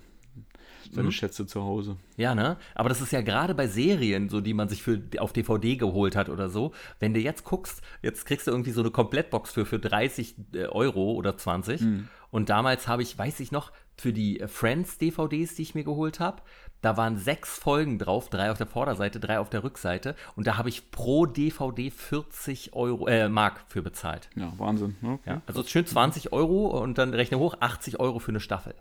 seine 0.92 1.08
mhm. 1.08 1.12
Schätze 1.12 1.46
zu 1.46 1.62
Hause. 1.62 1.96
Ja, 2.16 2.34
ne? 2.34 2.56
Aber 2.74 2.88
das 2.88 3.00
ist 3.00 3.12
ja 3.12 3.20
gerade 3.20 3.54
bei 3.54 3.66
Serien, 3.66 4.28
so 4.28 4.40
die 4.40 4.54
man 4.54 4.68
sich 4.68 4.82
für 4.82 5.00
auf 5.18 5.32
DVD 5.32 5.76
geholt 5.76 6.16
hat 6.16 6.28
oder 6.28 6.48
so. 6.48 6.72
Wenn 7.00 7.14
du 7.14 7.20
jetzt 7.20 7.44
guckst, 7.44 7.82
jetzt 8.02 8.26
kriegst 8.26 8.46
du 8.46 8.50
irgendwie 8.50 8.72
so 8.72 8.80
eine 8.80 8.90
Komplettbox 8.90 9.52
für, 9.52 9.66
für 9.66 9.78
30 9.78 10.34
äh, 10.52 10.66
Euro 10.66 11.12
oder 11.12 11.36
20. 11.36 11.80
Mhm. 11.80 12.08
Und 12.30 12.48
damals 12.48 12.88
habe 12.88 13.02
ich, 13.02 13.16
weiß 13.16 13.40
ich 13.40 13.52
noch, 13.52 13.72
für 13.96 14.12
die 14.12 14.42
Friends 14.46 14.98
DVDs, 14.98 15.54
die 15.54 15.62
ich 15.62 15.74
mir 15.74 15.84
geholt 15.84 16.20
habe, 16.20 16.42
da 16.82 16.96
waren 16.96 17.16
sechs 17.16 17.58
Folgen 17.58 17.98
drauf, 17.98 18.28
drei 18.28 18.50
auf 18.50 18.58
der 18.58 18.66
Vorderseite, 18.66 19.18
drei 19.18 19.38
auf 19.38 19.48
der 19.48 19.64
Rückseite. 19.64 20.14
Und 20.36 20.46
da 20.46 20.56
habe 20.56 20.68
ich 20.68 20.90
pro 20.90 21.26
DVD 21.26 21.90
40 21.90 22.74
Euro, 22.74 23.06
äh, 23.08 23.28
Mark 23.28 23.64
für 23.68 23.82
bezahlt. 23.82 24.28
Ja, 24.36 24.52
Wahnsinn. 24.58 24.96
Okay. 25.02 25.20
Ja, 25.24 25.42
also 25.46 25.64
schön 25.64 25.86
20 25.86 26.32
Euro 26.32 26.80
und 26.80 26.98
dann 26.98 27.14
rechne 27.14 27.38
hoch 27.38 27.56
80 27.58 27.98
Euro 27.98 28.18
für 28.18 28.30
eine 28.30 28.40
Staffel. 28.40 28.74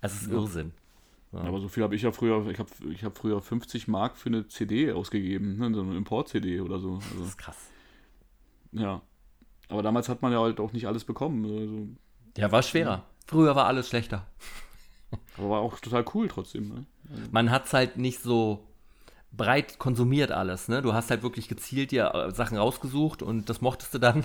Das 0.00 0.14
ist 0.14 0.28
ja. 0.28 0.34
Irrsinn. 0.34 0.72
Ja. 1.32 1.40
Aber 1.40 1.60
so 1.60 1.68
viel 1.68 1.82
habe 1.82 1.94
ich 1.94 2.02
ja 2.02 2.12
früher, 2.12 2.46
ich 2.48 2.58
habe 2.58 2.70
ich 2.90 3.04
hab 3.04 3.18
früher 3.18 3.40
50 3.40 3.88
Mark 3.88 4.16
für 4.16 4.30
eine 4.30 4.48
CD 4.48 4.92
ausgegeben, 4.92 5.58
ne, 5.58 5.74
so 5.74 5.82
eine 5.82 5.96
Import-CD 5.96 6.60
oder 6.60 6.78
so. 6.78 6.94
Also, 6.94 7.18
das 7.18 7.28
ist 7.28 7.38
krass. 7.38 7.70
Ja. 8.72 9.02
Aber 9.68 9.82
damals 9.82 10.08
hat 10.08 10.22
man 10.22 10.32
ja 10.32 10.40
halt 10.40 10.60
auch 10.60 10.72
nicht 10.72 10.86
alles 10.86 11.04
bekommen. 11.04 11.44
Also, 11.44 11.88
ja, 12.38 12.50
war 12.50 12.62
schwerer. 12.62 12.90
Ja. 12.90 13.04
Früher 13.26 13.54
war 13.54 13.66
alles 13.66 13.88
schlechter. 13.88 14.26
Aber 15.36 15.50
war 15.50 15.60
auch 15.60 15.78
total 15.80 16.04
cool 16.14 16.28
trotzdem. 16.28 16.68
Ne? 16.68 16.86
Also 17.10 17.22
man 17.30 17.50
hat 17.50 17.66
es 17.66 17.72
halt 17.72 17.96
nicht 17.96 18.20
so 18.20 18.66
breit 19.32 19.78
konsumiert 19.78 20.30
alles. 20.30 20.68
Ne? 20.68 20.82
Du 20.82 20.94
hast 20.94 21.10
halt 21.10 21.22
wirklich 21.22 21.48
gezielt 21.48 21.90
dir 21.90 22.14
äh, 22.14 22.30
Sachen 22.32 22.56
rausgesucht 22.56 23.22
und 23.22 23.48
das 23.50 23.60
mochtest 23.60 23.94
du 23.94 23.98
dann. 23.98 24.24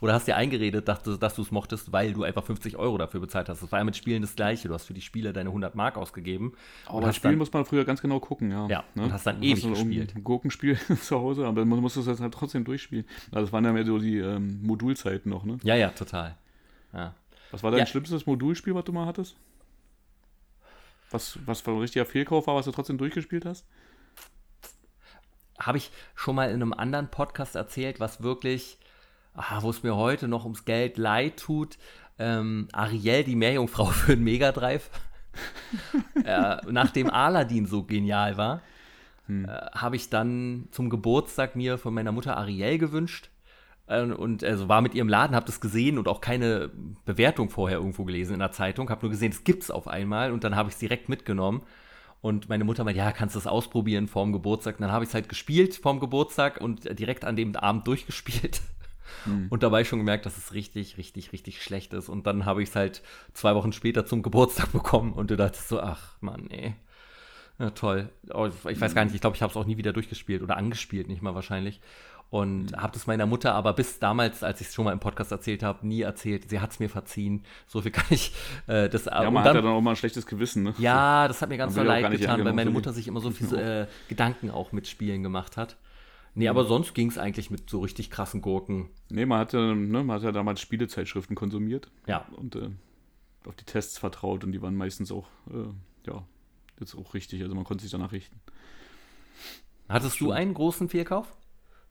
Oder 0.00 0.14
hast 0.14 0.26
dir 0.26 0.36
eingeredet, 0.36 0.88
dachte, 0.88 1.18
dass 1.18 1.34
du 1.34 1.42
es 1.42 1.50
mochtest, 1.50 1.92
weil 1.92 2.12
du 2.12 2.22
einfach 2.22 2.44
50 2.44 2.76
Euro 2.76 2.98
dafür 2.98 3.20
bezahlt 3.20 3.48
hast. 3.48 3.62
Das 3.62 3.72
war 3.72 3.78
ja 3.78 3.84
mit 3.84 3.96
Spielen 3.96 4.22
das 4.22 4.36
Gleiche. 4.36 4.68
Du 4.68 4.74
hast 4.74 4.86
für 4.86 4.94
die 4.94 5.00
Spiele 5.00 5.32
deine 5.32 5.50
100 5.50 5.74
Mark 5.74 5.96
ausgegeben. 5.96 6.52
Aber 6.86 7.00
bei 7.00 7.12
Spielen 7.12 7.38
muss 7.38 7.52
man 7.52 7.64
früher 7.64 7.84
ganz 7.84 8.00
genau 8.00 8.20
gucken, 8.20 8.50
ja. 8.50 8.66
Ja, 8.68 8.84
ne? 8.94 9.04
und 9.04 9.12
hast 9.12 9.26
dann 9.26 9.42
ewig 9.42 9.64
hast 9.64 9.74
gespielt. 9.74 10.14
Ein 10.14 10.24
Gurkenspiel 10.24 10.78
zu 11.02 11.18
Hause, 11.18 11.46
aber 11.46 11.64
man 11.64 11.80
muss 11.80 11.94
das 11.94 12.20
halt 12.20 12.34
trotzdem 12.34 12.64
durchspielen. 12.64 13.04
Also 13.30 13.46
das 13.46 13.52
waren 13.52 13.64
ja 13.64 13.72
mehr 13.72 13.84
so 13.84 13.98
die 13.98 14.18
ähm, 14.18 14.60
Modulzeiten 14.62 15.30
noch, 15.30 15.44
ne? 15.44 15.58
Ja, 15.62 15.74
ja, 15.74 15.90
total. 15.90 16.36
Ja. 16.92 17.14
Was 17.50 17.62
war 17.62 17.70
dein 17.70 17.80
ja. 17.80 17.86
schlimmstes 17.86 18.26
Modulspiel, 18.26 18.74
was 18.74 18.84
du 18.84 18.92
mal 18.92 19.06
hattest? 19.06 19.36
Was, 21.10 21.38
was 21.44 21.66
ein 21.66 21.78
richtiger 21.78 22.06
Fehlkauf 22.06 22.46
war, 22.46 22.54
was 22.54 22.64
du 22.64 22.70
trotzdem 22.70 22.96
durchgespielt 22.96 23.44
hast? 23.44 23.66
habe 25.66 25.78
ich 25.78 25.90
schon 26.14 26.34
mal 26.34 26.48
in 26.48 26.56
einem 26.56 26.72
anderen 26.72 27.08
Podcast 27.08 27.54
erzählt, 27.54 28.00
was 28.00 28.22
wirklich, 28.22 28.78
ah, 29.34 29.62
wo 29.62 29.70
es 29.70 29.82
mir 29.82 29.96
heute 29.96 30.28
noch 30.28 30.44
ums 30.44 30.64
Geld 30.64 30.98
leid 30.98 31.38
tut. 31.38 31.78
Ähm, 32.18 32.68
Ariel, 32.72 33.24
die 33.24 33.36
Meerjungfrau 33.36 33.86
für 33.86 34.16
den 34.16 34.24
Mega 34.24 34.52
Drive. 34.52 34.90
äh, 36.24 36.56
nachdem 36.70 37.10
Aladdin 37.10 37.66
so 37.66 37.84
genial 37.84 38.36
war, 38.36 38.62
hm. 39.26 39.46
äh, 39.46 39.48
habe 39.48 39.96
ich 39.96 40.10
dann 40.10 40.68
zum 40.70 40.90
Geburtstag 40.90 41.56
mir 41.56 41.78
von 41.78 41.94
meiner 41.94 42.12
Mutter 42.12 42.36
Ariel 42.36 42.78
gewünscht. 42.78 43.30
äh, 43.86 44.02
und 44.02 44.44
also 44.44 44.68
war 44.68 44.82
mit 44.82 44.94
ihrem 44.94 45.08
Laden, 45.08 45.34
habe 45.34 45.46
das 45.46 45.60
gesehen 45.60 45.98
und 45.98 46.08
auch 46.08 46.20
keine 46.20 46.70
Bewertung 47.04 47.48
vorher 47.50 47.78
irgendwo 47.78 48.04
gelesen 48.04 48.34
in 48.34 48.40
der 48.40 48.52
Zeitung, 48.52 48.90
habe 48.90 49.02
nur 49.02 49.10
gesehen, 49.10 49.32
es 49.32 49.44
gibt 49.44 49.62
es 49.62 49.70
auf 49.70 49.88
einmal 49.88 50.32
und 50.32 50.44
dann 50.44 50.56
habe 50.56 50.68
ich 50.68 50.74
es 50.74 50.78
direkt 50.78 51.08
mitgenommen. 51.08 51.62
Und 52.22 52.48
meine 52.48 52.62
Mutter 52.62 52.84
meinte, 52.84 52.98
ja, 52.98 53.10
kannst 53.10 53.34
du 53.34 53.40
es 53.40 53.48
ausprobieren 53.48 54.06
vorm 54.06 54.32
Geburtstag. 54.32 54.76
Und 54.76 54.82
dann 54.82 54.92
habe 54.92 55.04
ich 55.04 55.10
es 55.10 55.14
halt 55.14 55.28
gespielt 55.28 55.74
vorm 55.74 55.98
Geburtstag 55.98 56.60
und 56.60 56.84
direkt 56.98 57.24
an 57.24 57.34
dem 57.34 57.56
Abend 57.56 57.86
durchgespielt. 57.88 58.62
Hm. 59.24 59.46
Und 59.50 59.62
dabei 59.62 59.84
schon 59.84 59.98
gemerkt, 59.98 60.26
dass 60.26 60.36
es 60.36 60.52
richtig, 60.54 60.96
richtig, 60.98 61.32
richtig 61.32 61.62
schlecht 61.62 61.92
ist. 61.92 62.08
Und 62.08 62.26
dann 62.26 62.44
habe 62.44 62.62
ich 62.62 62.70
es 62.70 62.76
halt 62.76 63.02
zwei 63.32 63.54
Wochen 63.54 63.72
später 63.72 64.06
zum 64.06 64.22
Geburtstag 64.22 64.72
bekommen 64.72 65.12
und 65.12 65.30
du 65.30 65.36
dachtest 65.36 65.68
so, 65.68 65.80
ach 65.80 66.16
Mann, 66.20 66.48
ey. 66.50 66.74
Ja, 67.58 67.70
toll. 67.70 68.08
Oh, 68.32 68.48
ich 68.68 68.80
weiß 68.80 68.94
gar 68.94 69.04
nicht, 69.04 69.14
ich 69.14 69.20
glaube, 69.20 69.36
ich 69.36 69.42
habe 69.42 69.50
es 69.50 69.56
auch 69.56 69.66
nie 69.66 69.76
wieder 69.76 69.92
durchgespielt 69.92 70.42
oder 70.42 70.56
angespielt, 70.56 71.08
nicht 71.08 71.22
mal 71.22 71.34
wahrscheinlich. 71.34 71.80
Und 72.32 72.72
mhm. 72.72 72.76
habe 72.76 72.94
das 72.94 73.06
meiner 73.06 73.26
Mutter 73.26 73.54
aber 73.54 73.74
bis 73.74 73.98
damals, 73.98 74.42
als 74.42 74.62
ich 74.62 74.68
es 74.68 74.74
schon 74.74 74.86
mal 74.86 74.92
im 74.92 75.00
Podcast 75.00 75.30
erzählt 75.32 75.62
habe, 75.62 75.86
nie 75.86 76.00
erzählt. 76.00 76.48
Sie 76.48 76.60
hat 76.60 76.70
es 76.70 76.80
mir 76.80 76.88
verziehen. 76.88 77.44
So 77.66 77.82
viel 77.82 77.90
kann 77.90 78.06
ich 78.08 78.32
äh, 78.66 78.88
das 78.88 79.04
Ja, 79.04 79.30
man 79.30 79.34
dann, 79.34 79.44
hat 79.44 79.54
ja 79.56 79.60
dann 79.60 79.72
auch 79.72 79.82
mal 79.82 79.90
ein 79.90 79.96
schlechtes 79.96 80.24
Gewissen, 80.24 80.62
ne? 80.62 80.74
Ja, 80.78 81.28
das 81.28 81.42
hat 81.42 81.50
mir 81.50 81.58
ganz 81.58 81.74
so 81.74 81.82
leid 81.82 82.10
getan, 82.10 82.42
weil 82.42 82.54
meine 82.54 82.70
Mutter 82.70 82.94
sich 82.94 83.06
immer 83.06 83.20
so 83.20 83.30
viele 83.30 83.82
äh, 83.82 83.86
Gedanken 84.08 84.50
auch 84.50 84.72
mit 84.72 84.88
Spielen 84.88 85.22
gemacht 85.22 85.58
hat. 85.58 85.76
Nee, 86.34 86.48
aber 86.48 86.64
sonst 86.64 86.94
ging 86.94 87.10
es 87.10 87.18
eigentlich 87.18 87.50
mit 87.50 87.68
so 87.68 87.80
richtig 87.80 88.10
krassen 88.10 88.40
Gurken. 88.40 88.88
Nee, 89.10 89.26
man 89.26 89.38
hatte, 89.38 89.74
ne, 89.74 90.02
man 90.02 90.16
hat 90.16 90.22
ja 90.22 90.32
damals 90.32 90.60
Spielezeitschriften 90.60 91.36
konsumiert. 91.36 91.90
Ja. 92.06 92.26
Und 92.36 92.56
äh, 92.56 92.70
auf 93.46 93.56
die 93.56 93.64
Tests 93.64 93.98
vertraut 93.98 94.44
und 94.44 94.52
die 94.52 94.62
waren 94.62 94.76
meistens 94.76 95.12
auch, 95.12 95.28
äh, 95.50 96.08
ja, 96.08 96.24
jetzt 96.80 96.94
auch 96.94 97.12
richtig. 97.14 97.42
Also 97.42 97.54
man 97.54 97.64
konnte 97.64 97.82
sich 97.82 97.92
danach 97.92 98.12
richten. 98.12 98.40
Hattest 99.88 100.20
du 100.20 100.30
einen 100.30 100.54
großen 100.54 100.88
Fehlkauf? 100.88 101.36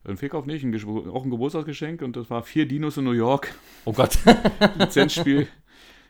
Ein 0.04 0.16
Fehlkauf 0.16 0.46
nicht, 0.46 0.64
ein 0.64 1.10
auch 1.10 1.24
ein 1.24 1.30
Geburtstagsgeschenk 1.30 2.02
und 2.02 2.16
das 2.16 2.28
war 2.28 2.42
vier 2.42 2.66
Dinos 2.66 2.96
in 2.96 3.04
New 3.04 3.12
York. 3.12 3.54
Oh 3.84 3.92
Gott. 3.92 4.18
Lizenzspiel. 4.78 5.46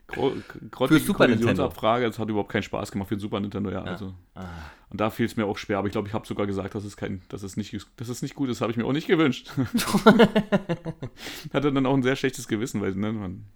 Für 0.08 0.98
Super 0.98 1.28
Nintendo. 1.28 1.70
Frage, 1.70 2.06
das 2.06 2.18
hat 2.18 2.28
überhaupt 2.28 2.50
keinen 2.50 2.62
Spaß 2.62 2.92
gemacht 2.92 3.08
für 3.08 3.16
den 3.16 3.20
Super 3.20 3.40
Nintendo, 3.40 3.70
ja. 3.70 3.84
ja. 3.84 3.92
Also. 3.92 4.14
Ah. 4.34 4.44
Und 4.90 5.00
da 5.00 5.08
fiel 5.08 5.26
es 5.26 5.36
mir 5.36 5.46
auch 5.46 5.56
schwer, 5.56 5.78
aber 5.78 5.86
ich 5.86 5.92
glaube, 5.92 6.08
ich 6.08 6.14
habe 6.14 6.26
sogar 6.26 6.46
gesagt, 6.46 6.74
dass 6.74 6.84
es 6.84 6.96
kein, 6.96 7.22
dass 7.28 7.42
es 7.42 7.56
nicht, 7.56 7.74
dass 7.96 8.08
es 8.08 8.20
nicht 8.20 8.34
gut 8.34 8.50
ist, 8.50 8.60
habe 8.60 8.70
ich 8.70 8.76
mir 8.76 8.84
auch 8.84 8.92
nicht 8.92 9.06
gewünscht. 9.06 9.50
Hatte 11.52 11.72
dann 11.72 11.86
auch 11.86 11.94
ein 11.94 12.02
sehr 12.02 12.16
schlechtes 12.16 12.46
Gewissen, 12.46 12.82
weil 12.82 12.94
ne, 12.94 13.12
man, 13.12 13.46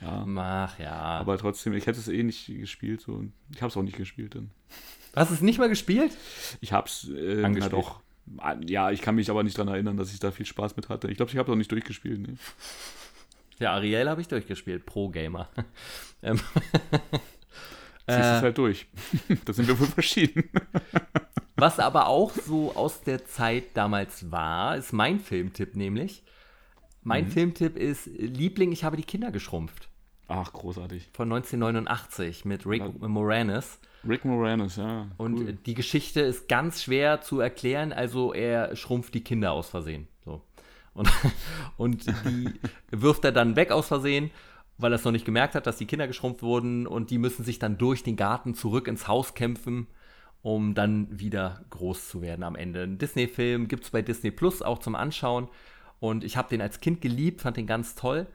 ja. 0.00 0.24
Mach, 0.26 0.78
ja. 0.78 0.92
Aber 0.92 1.38
trotzdem, 1.38 1.72
ich 1.72 1.86
hätte 1.86 1.98
es 1.98 2.08
eh 2.08 2.22
nicht 2.22 2.46
gespielt. 2.46 3.00
So. 3.00 3.24
Ich 3.52 3.62
habe 3.62 3.70
es 3.70 3.76
auch 3.76 3.82
nicht 3.82 3.96
gespielt 3.96 4.34
dann. 4.34 4.50
Hast 5.14 5.30
du 5.30 5.34
es 5.34 5.40
nicht 5.40 5.58
mal 5.58 5.68
gespielt? 5.68 6.16
Ich 6.60 6.72
habe 6.72 6.88
es 6.88 7.08
äh, 7.08 7.42
halt 7.42 7.74
auch. 7.74 8.00
Ja, 8.66 8.90
ich 8.90 9.02
kann 9.02 9.14
mich 9.14 9.30
aber 9.30 9.44
nicht 9.44 9.56
daran 9.56 9.72
erinnern, 9.72 9.96
dass 9.96 10.12
ich 10.12 10.18
da 10.18 10.32
viel 10.32 10.46
Spaß 10.46 10.76
mit 10.76 10.88
hatte. 10.88 11.08
Ich 11.10 11.16
glaube, 11.16 11.30
ich 11.30 11.38
habe 11.38 11.48
es 11.48 11.52
auch 11.52 11.56
nicht 11.56 11.70
durchgespielt. 11.70 12.20
Nee. 12.20 12.34
Ja, 13.58 13.72
Ariel 13.72 14.08
habe 14.08 14.20
ich 14.20 14.28
durchgespielt, 14.28 14.86
Pro-Gamer. 14.86 15.48
ähm, 16.22 16.38
Ziehst 18.08 18.20
es 18.20 18.38
äh, 18.38 18.40
halt 18.42 18.58
durch. 18.58 18.86
da 19.44 19.52
sind 19.52 19.66
wir 19.66 19.78
wohl 19.78 19.86
verschieden. 19.86 20.48
was 21.56 21.78
aber 21.80 22.06
auch 22.08 22.30
so 22.30 22.74
aus 22.76 23.02
der 23.02 23.24
Zeit 23.26 23.76
damals 23.76 24.30
war, 24.30 24.76
ist 24.76 24.92
mein 24.92 25.20
Filmtipp 25.20 25.74
nämlich. 25.74 26.22
Mein 27.02 27.24
mhm. 27.24 27.30
Filmtipp 27.30 27.76
ist 27.76 28.06
Liebling, 28.06 28.72
ich 28.72 28.84
habe 28.84 28.96
die 28.96 29.04
Kinder 29.04 29.30
geschrumpft. 29.30 29.88
Ach, 30.28 30.52
großartig. 30.52 31.10
Von 31.12 31.32
1989 31.32 32.44
mit 32.44 32.66
Rick 32.66 32.82
ja. 32.82 33.08
Moranis. 33.08 33.78
Rick 34.06 34.24
Moranis, 34.24 34.76
ja. 34.76 35.08
Und 35.16 35.38
cool. 35.38 35.58
die 35.66 35.74
Geschichte 35.74 36.20
ist 36.20 36.48
ganz 36.48 36.82
schwer 36.82 37.20
zu 37.20 37.40
erklären. 37.40 37.92
Also 37.92 38.32
er 38.32 38.74
schrumpft 38.76 39.14
die 39.14 39.22
Kinder 39.22 39.52
aus 39.52 39.68
Versehen. 39.68 40.08
Und, 40.96 41.10
und 41.76 42.06
die 42.24 42.52
wirft 42.90 43.24
er 43.24 43.32
dann 43.32 43.56
weg 43.56 43.70
aus 43.70 43.88
Versehen, 43.88 44.30
weil 44.78 44.92
er 44.92 44.96
es 44.96 45.04
noch 45.04 45.12
nicht 45.12 45.24
gemerkt 45.24 45.54
hat, 45.54 45.66
dass 45.66 45.76
die 45.76 45.86
Kinder 45.86 46.06
geschrumpft 46.06 46.42
wurden. 46.42 46.86
Und 46.86 47.10
die 47.10 47.18
müssen 47.18 47.44
sich 47.44 47.58
dann 47.58 47.78
durch 47.78 48.02
den 48.02 48.16
Garten 48.16 48.54
zurück 48.54 48.88
ins 48.88 49.06
Haus 49.06 49.34
kämpfen, 49.34 49.86
um 50.42 50.74
dann 50.74 51.18
wieder 51.18 51.64
groß 51.70 52.08
zu 52.08 52.22
werden 52.22 52.42
am 52.42 52.56
Ende. 52.56 52.82
Ein 52.82 52.98
Disney-Film 52.98 53.68
gibt 53.68 53.84
es 53.84 53.90
bei 53.90 54.02
Disney 54.02 54.30
Plus 54.30 54.62
auch 54.62 54.78
zum 54.78 54.94
Anschauen. 54.94 55.48
Und 56.00 56.24
ich 56.24 56.36
habe 56.36 56.48
den 56.48 56.60
als 56.60 56.80
Kind 56.80 57.00
geliebt, 57.00 57.42
fand 57.42 57.56
den 57.56 57.66
ganz 57.66 57.94
toll. 57.94 58.26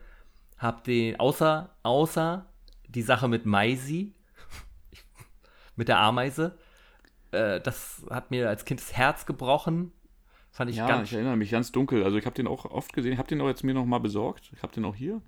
Hab 0.58 0.84
den, 0.84 1.18
außer, 1.18 1.70
außer 1.82 2.46
die 2.88 3.02
Sache 3.02 3.28
mit 3.28 3.46
Maisi, 3.46 4.14
mit 5.76 5.88
der 5.88 5.98
Ameise, 5.98 6.56
äh, 7.32 7.60
das 7.60 8.04
hat 8.10 8.30
mir 8.30 8.48
als 8.48 8.64
Kind 8.64 8.80
das 8.80 8.92
Herz 8.92 9.26
gebrochen. 9.26 9.92
Fand 10.52 10.70
ich 10.70 10.76
ja, 10.76 10.86
ganz. 10.86 11.08
ich 11.08 11.14
erinnere 11.14 11.36
mich 11.38 11.50
ganz 11.50 11.72
dunkel. 11.72 12.04
Also 12.04 12.18
ich 12.18 12.26
habe 12.26 12.34
den 12.34 12.46
auch 12.46 12.66
oft 12.66 12.92
gesehen. 12.92 13.14
Ich 13.14 13.18
habe 13.18 13.28
den 13.28 13.40
auch 13.40 13.48
jetzt 13.48 13.64
mir 13.64 13.72
noch 13.72 13.86
mal 13.86 14.00
besorgt. 14.00 14.50
Ich 14.54 14.62
habe 14.62 14.72
den 14.72 14.84
auch 14.84 14.94
hier. 14.94 15.22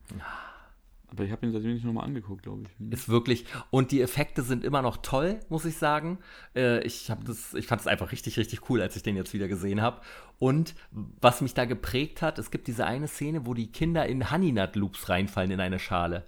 Aber 1.08 1.24
ich 1.24 1.32
habe 1.32 1.46
ihn 1.46 1.52
seitdem 1.52 1.72
nicht 1.72 1.84
nochmal 1.84 2.04
angeguckt, 2.04 2.42
glaube 2.42 2.64
ich. 2.64 2.92
Ist 2.92 3.08
wirklich. 3.08 3.46
Und 3.70 3.90
die 3.90 4.02
Effekte 4.02 4.42
sind 4.42 4.64
immer 4.64 4.82
noch 4.82 4.98
toll, 4.98 5.40
muss 5.48 5.64
ich 5.64 5.78
sagen. 5.78 6.18
Äh, 6.54 6.84
ich 6.84 7.10
das, 7.24 7.54
ich 7.54 7.66
fand 7.66 7.80
es 7.80 7.86
einfach 7.86 8.12
richtig, 8.12 8.36
richtig 8.36 8.68
cool, 8.68 8.82
als 8.82 8.96
ich 8.96 9.02
den 9.02 9.16
jetzt 9.16 9.32
wieder 9.32 9.48
gesehen 9.48 9.80
habe. 9.80 10.02
Und 10.38 10.74
was 10.90 11.40
mich 11.40 11.54
da 11.54 11.64
geprägt 11.64 12.20
hat, 12.20 12.38
es 12.38 12.50
gibt 12.50 12.66
diese 12.66 12.84
eine 12.84 13.08
Szene, 13.08 13.46
wo 13.46 13.54
die 13.54 13.72
Kinder 13.72 14.04
in 14.04 14.30
Honey 14.30 14.52
Nut 14.52 14.76
Loops 14.76 15.08
reinfallen 15.08 15.52
in 15.52 15.60
eine 15.60 15.78
Schale. 15.78 16.26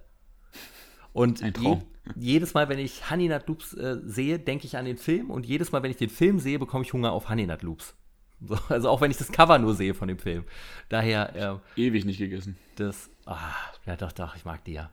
Und 1.13 1.43
je, 1.43 1.79
jedes 2.15 2.55
Mal, 2.55 2.71
wenn 2.71 2.79
ich 2.79 3.11
Honey 3.11 3.29
Nut 3.29 3.47
Loops 3.47 3.75
äh, 3.75 3.99
sehe, 4.05 4.39
denke 4.39 4.65
ich 4.65 4.79
an 4.79 4.87
den 4.87 4.97
Film. 4.97 5.31
Und 5.31 5.45
jedes 5.45 5.71
Mal, 5.71 5.83
wenn 5.83 5.91
ich 5.91 5.99
den 5.99 6.11
Film 6.11 6.39
sehe, 6.39 6.59
bekomme 6.59 6.85
ich 6.85 6.95
Hunger 6.95 7.13
auf 7.13 7.29
Honey 7.29 7.47
Nut 7.47 7.63
Loops. 7.63 7.95
So, 8.41 8.59
also 8.69 8.91
auch 8.91 9.01
wenn 9.01 9.11
ich 9.11 9.17
das 9.17 9.33
Cover 9.33 9.59
nur 9.59 9.75
sehe 9.75 9.95
von 9.95 10.09
dem 10.09 10.19
Film. 10.19 10.45
Daher. 10.89 11.61
Äh, 11.77 11.81
Ewig 11.81 12.05
nicht 12.05 12.19
gegessen. 12.19 12.57
Das. 12.77 13.11
Ah, 13.25 13.55
ja, 13.87 13.97
doch, 13.97 14.13
doch, 14.13 14.37
ich 14.37 14.45
mag 14.45 14.63
die 14.65 14.75
ja. 14.75 14.91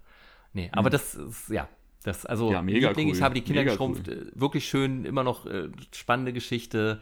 Nee, 0.54 0.70
aber 0.72 0.90
mhm. 0.90 0.94
das 0.94 1.16
ist, 1.16 1.50
ja. 1.50 1.68
Das, 2.04 2.26
also, 2.26 2.52
ja, 2.52 2.62
mega 2.62 2.90
Liebling, 2.90 3.08
cool. 3.08 3.16
ich 3.16 3.22
habe 3.22 3.34
die 3.34 3.42
Kinder 3.42 3.62
mega 3.62 3.72
geschrumpft. 3.72 4.08
Cool. 4.08 4.32
Äh, 4.36 4.40
wirklich 4.40 4.68
schön, 4.68 5.06
immer 5.06 5.24
noch 5.24 5.46
äh, 5.46 5.70
spannende 5.94 6.34
Geschichte. 6.34 7.00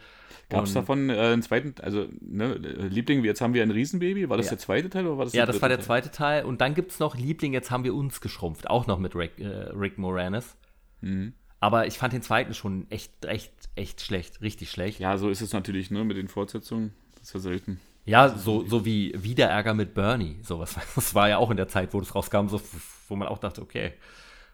Gab 0.47 0.65
es 0.65 0.73
davon 0.73 1.09
äh, 1.09 1.17
einen 1.17 1.41
zweiten, 1.41 1.75
also 1.81 2.07
ne, 2.19 2.55
Liebling, 2.55 3.23
jetzt 3.23 3.41
haben 3.41 3.53
wir 3.53 3.63
ein 3.63 3.71
Riesenbaby, 3.71 4.29
war 4.29 4.37
das 4.37 4.47
ja. 4.47 4.51
der 4.51 4.59
zweite 4.59 4.89
Teil 4.89 5.07
oder 5.07 5.17
war 5.17 5.25
das 5.25 5.33
Ja, 5.33 5.45
das 5.45 5.61
war 5.61 5.69
der 5.69 5.77
Teil? 5.77 5.85
zweite 5.85 6.11
Teil. 6.11 6.45
Und 6.45 6.61
dann 6.61 6.75
gibt 6.75 6.91
es 6.91 6.99
noch 6.99 7.17
Liebling, 7.17 7.53
jetzt 7.53 7.71
haben 7.71 7.83
wir 7.83 7.95
uns 7.95 8.21
geschrumpft, 8.21 8.69
auch 8.69 8.85
noch 8.85 8.99
mit 8.99 9.15
Rick, 9.15 9.39
äh, 9.39 9.47
Rick 9.47 9.97
Moranis. 9.97 10.55
Mhm. 11.01 11.33
Aber 11.62 11.86
ich 11.86 11.99
fand 11.99 12.12
den 12.12 12.24
zweiten 12.24 12.55
schon 12.55 12.89
echt, 12.89 13.24
echt, 13.24 13.53
echt 13.76 14.01
schlecht, 14.01 14.41
richtig 14.41 14.72
schlecht. 14.72 14.99
Ja, 14.99 15.18
so 15.20 15.30
ist 15.30 15.41
es 15.41 15.53
natürlich, 15.53 15.91
ne, 15.91 16.03
mit 16.03 16.18
den 16.18 16.28
Fortsetzungen. 16.28 16.91
Das 17.20 17.28
ist 17.28 17.34
ja 17.36 17.39
selten. 17.39 17.80
Ja, 18.03 18.30
so, 18.30 18.66
so 18.66 18.84
wie 18.84 19.14
Wiederärger 19.16 19.76
mit 19.76 19.93
Bernie. 19.93 20.39
Sowas. 20.41 20.76
Das 20.95 21.14
war 21.14 21.30
ja 21.30 21.38
auch 21.38 21.51
in 21.51 21.57
der 21.57 21.68
Zeit, 21.68 21.93
wo 21.93 21.99
das 21.99 22.16
rauskam, 22.16 22.47
so, 22.47 22.59
wo 23.07 23.16
man 23.16 23.28
auch 23.28 23.38
dachte, 23.38 23.62
okay. 23.62 23.93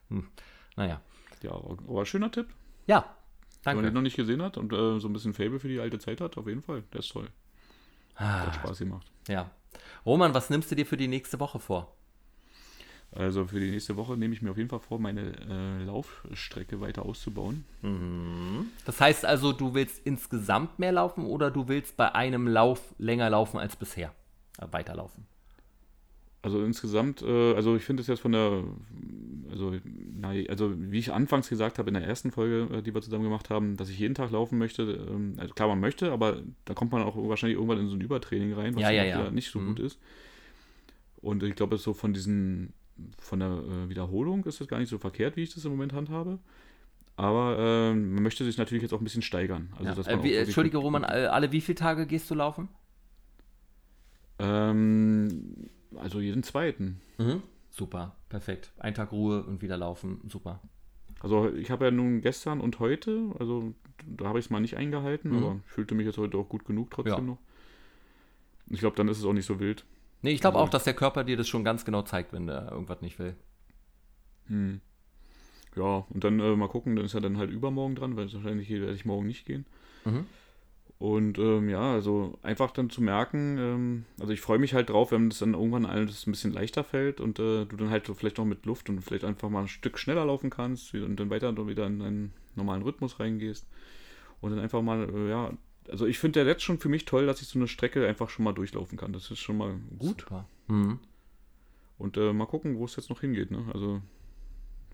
Hm, 0.09 0.27
naja. 0.75 1.01
Ja, 1.41 1.51
aber 1.51 2.05
schöner 2.05 2.29
Tipp. 2.29 2.47
Ja, 2.87 3.15
danke. 3.63 3.63
Wenn 3.63 3.75
man 3.75 3.85
den 3.85 3.93
noch 3.93 4.01
nicht 4.01 4.17
gesehen 4.17 4.41
hat 4.41 4.57
und 4.57 4.73
äh, 4.73 4.99
so 4.99 5.07
ein 5.07 5.13
bisschen 5.13 5.33
Fable 5.33 5.59
für 5.59 5.69
die 5.69 5.79
alte 5.79 5.99
Zeit 5.99 6.19
hat, 6.19 6.37
auf 6.37 6.47
jeden 6.47 6.61
Fall. 6.61 6.83
Der 6.91 6.99
ist 6.99 7.09
toll. 7.09 7.29
Ah, 8.15 8.47
hat 8.47 8.55
Spaß 8.55 8.79
gemacht. 8.79 9.07
Ja. 9.29 9.49
Roman, 10.05 10.33
was 10.33 10.49
nimmst 10.49 10.69
du 10.71 10.75
dir 10.75 10.85
für 10.85 10.97
die 10.97 11.07
nächste 11.07 11.39
Woche 11.39 11.59
vor? 11.59 11.95
Also 13.11 13.45
für 13.45 13.59
die 13.59 13.71
nächste 13.71 13.95
Woche 13.95 14.17
nehme 14.17 14.33
ich 14.33 14.41
mir 14.41 14.51
auf 14.51 14.57
jeden 14.57 14.69
Fall 14.69 14.79
vor, 14.79 14.99
meine 14.99 15.33
äh, 15.49 15.83
Laufstrecke 15.83 16.81
weiter 16.81 17.05
auszubauen. 17.05 17.63
Mhm. 17.81 18.67
Das 18.85 18.99
heißt 18.99 19.25
also, 19.25 19.53
du 19.53 19.73
willst 19.73 20.05
insgesamt 20.05 20.77
mehr 20.77 20.91
laufen 20.91 21.25
oder 21.25 21.49
du 21.49 21.67
willst 21.67 21.97
bei 21.97 22.13
einem 22.13 22.47
Lauf 22.47 22.93
länger 22.97 23.29
laufen 23.29 23.57
als 23.57 23.75
bisher? 23.75 24.13
Äh, 24.59 24.67
weiterlaufen? 24.71 25.25
Also 26.41 26.63
insgesamt, 26.63 27.21
äh, 27.23 27.55
also 27.55 27.75
ich 27.75 27.83
finde 27.83 28.01
es 28.01 28.07
jetzt 28.07 28.19
von 28.19 28.33
der, 28.33 28.63
also, 29.49 29.73
na, 30.19 30.29
also 30.49 30.73
wie 30.77 30.99
ich 30.99 31.11
anfangs 31.11 31.49
gesagt 31.49 31.79
habe 31.79 31.89
in 31.89 31.95
der 31.95 32.03
ersten 32.03 32.31
Folge, 32.31 32.73
äh, 32.73 32.81
die 32.83 32.93
wir 32.93 33.01
zusammen 33.01 33.23
gemacht 33.23 33.49
haben, 33.49 33.77
dass 33.77 33.89
ich 33.89 33.97
jeden 33.97 34.15
Tag 34.15 34.31
laufen 34.31 34.57
möchte. 34.57 34.83
Ähm, 34.83 35.33
also 35.37 35.53
klar, 35.53 35.69
man 35.69 35.79
möchte, 35.79 36.11
aber 36.11 36.41
da 36.65 36.73
kommt 36.73 36.91
man 36.91 37.01
auch 37.01 37.15
wahrscheinlich 37.17 37.57
irgendwann 37.57 37.79
in 37.79 37.89
so 37.89 37.95
ein 37.95 38.01
Übertraining 38.01 38.53
rein, 38.53 38.75
was 38.75 38.83
ja, 38.83 38.91
ja, 38.91 39.03
ja. 39.03 39.31
nicht 39.31 39.49
so 39.49 39.59
mhm. 39.59 39.67
gut 39.69 39.79
ist. 39.79 39.99
Und 41.21 41.41
ich 41.41 41.55
glaube, 41.55 41.77
so 41.77 41.93
von 41.93 42.13
diesen 42.13 42.73
von 43.19 43.39
der 43.39 43.49
äh, 43.49 43.89
Wiederholung 43.89 44.43
ist 44.45 44.61
das 44.61 44.67
gar 44.67 44.79
nicht 44.79 44.89
so 44.89 44.97
verkehrt, 44.97 45.35
wie 45.35 45.43
ich 45.43 45.53
das 45.53 45.65
im 45.65 45.71
Moment 45.71 45.93
handhabe. 45.93 46.39
Aber 47.15 47.57
äh, 47.57 47.93
man 47.93 48.21
möchte 48.21 48.45
sich 48.45 48.57
natürlich 48.57 48.83
jetzt 48.83 48.93
auch 48.93 49.01
ein 49.01 49.03
bisschen 49.03 49.23
steigern. 49.23 49.69
Also, 49.83 50.01
ja. 50.03 50.11
äh, 50.11 50.23
wie, 50.23 50.35
Entschuldige, 50.35 50.77
Roman, 50.77 51.03
alle 51.03 51.51
wie 51.51 51.61
viele 51.61 51.75
Tage 51.75 52.05
gehst 52.05 52.29
du 52.29 52.35
laufen? 52.35 52.69
Ähm, 54.39 55.69
also 55.95 56.19
jeden 56.19 56.43
zweiten. 56.43 57.01
Mhm. 57.17 57.41
Super, 57.71 58.15
perfekt. 58.29 58.71
Ein 58.77 58.93
Tag 58.93 59.11
Ruhe 59.11 59.43
und 59.43 59.61
wieder 59.61 59.77
laufen, 59.77 60.21
super. 60.27 60.61
Also 61.19 61.51
ich 61.53 61.71
habe 61.71 61.85
ja 61.85 61.91
nun 61.91 62.21
gestern 62.21 62.61
und 62.61 62.79
heute, 62.79 63.31
also 63.39 63.73
da 64.05 64.25
habe 64.25 64.39
ich 64.39 64.45
es 64.45 64.51
mal 64.51 64.59
nicht 64.59 64.77
eingehalten, 64.77 65.31
mhm. 65.31 65.37
aber 65.37 65.59
fühlte 65.65 65.95
mich 65.95 66.05
jetzt 66.05 66.17
heute 66.17 66.37
auch 66.37 66.47
gut 66.47 66.65
genug 66.65 66.91
trotzdem 66.91 67.13
ja. 67.13 67.21
noch. 67.21 67.39
Ich 68.69 68.79
glaube, 68.79 68.95
dann 68.95 69.07
ist 69.07 69.17
es 69.17 69.25
auch 69.25 69.33
nicht 69.33 69.45
so 69.45 69.59
wild. 69.59 69.85
Nee, 70.27 70.33
ich 70.33 70.41
glaube 70.41 70.57
also, 70.57 70.65
auch, 70.65 70.69
dass 70.69 70.83
der 70.83 70.93
Körper 70.93 71.23
dir 71.23 71.37
das 71.37 71.47
schon 71.47 71.63
ganz 71.63 71.85
genau 71.85 72.01
zeigt, 72.01 72.33
wenn 72.33 72.47
der 72.47 72.69
irgendwas 72.69 73.01
nicht 73.01 73.17
will. 73.17 73.37
Hm. 74.47 74.81
Ja, 75.73 76.05
und 76.09 76.21
dann 76.21 76.41
äh, 76.41 76.53
mal 76.57 76.67
gucken, 76.67 76.97
dann 76.97 77.05
ist 77.05 77.13
er 77.13 77.21
dann 77.21 77.37
halt 77.37 77.49
übermorgen 77.49 77.95
dran, 77.95 78.17
weil 78.17 78.33
wahrscheinlich 78.33 78.69
werde 78.69 78.91
ich 78.91 79.05
morgen 79.05 79.25
nicht 79.25 79.45
gehen. 79.45 79.65
Mhm. 80.03 80.25
Und 80.99 81.37
ähm, 81.37 81.69
ja, 81.69 81.93
also 81.93 82.37
einfach 82.43 82.71
dann 82.71 82.89
zu 82.89 83.01
merken, 83.01 83.57
ähm, 83.57 84.05
also 84.19 84.33
ich 84.33 84.41
freue 84.41 84.59
mich 84.59 84.73
halt 84.73 84.89
drauf, 84.89 85.13
wenn 85.13 85.29
es 85.29 85.39
dann 85.39 85.53
irgendwann 85.53 85.85
alles 85.85 86.27
ein 86.27 86.31
bisschen 86.31 86.51
leichter 86.51 86.83
fällt 86.83 87.21
und 87.21 87.39
äh, 87.39 87.63
du 87.63 87.77
dann 87.77 87.89
halt 87.89 88.05
so 88.05 88.13
vielleicht 88.13 88.37
noch 88.37 88.43
mit 88.43 88.65
Luft 88.65 88.89
und 88.89 88.99
vielleicht 88.99 89.23
einfach 89.23 89.49
mal 89.49 89.61
ein 89.61 89.67
Stück 89.69 89.97
schneller 89.97 90.25
laufen 90.25 90.49
kannst 90.49 90.93
und 90.93 91.17
dann 91.17 91.29
weiter 91.29 91.55
wieder 91.67 91.87
in 91.87 91.99
deinen 91.99 92.33
normalen 92.55 92.81
Rhythmus 92.81 93.17
reingehst. 93.21 93.65
Und 94.41 94.51
dann 94.51 94.59
einfach 94.59 94.81
mal, 94.81 95.07
äh, 95.09 95.29
ja, 95.29 95.53
also 95.89 96.05
ich 96.05 96.19
finde 96.19 96.43
der 96.43 96.51
jetzt 96.51 96.63
schon 96.63 96.79
für 96.79 96.89
mich 96.89 97.05
toll, 97.05 97.25
dass 97.25 97.41
ich 97.41 97.47
so 97.47 97.59
eine 97.59 97.67
Strecke 97.67 98.07
einfach 98.07 98.29
schon 98.29 98.43
mal 98.45 98.53
durchlaufen 98.53 98.97
kann. 98.97 99.13
Das 99.13 99.31
ist 99.31 99.39
schon 99.39 99.57
mal 99.57 99.79
gut. 99.97 100.25
Mhm. 100.67 100.99
Und 101.97 102.17
äh, 102.17 102.33
mal 102.33 102.45
gucken, 102.45 102.77
wo 102.77 102.85
es 102.85 102.95
jetzt 102.95 103.09
noch 103.09 103.21
hingeht. 103.21 103.51
Ne? 103.51 103.65
Also 103.73 104.01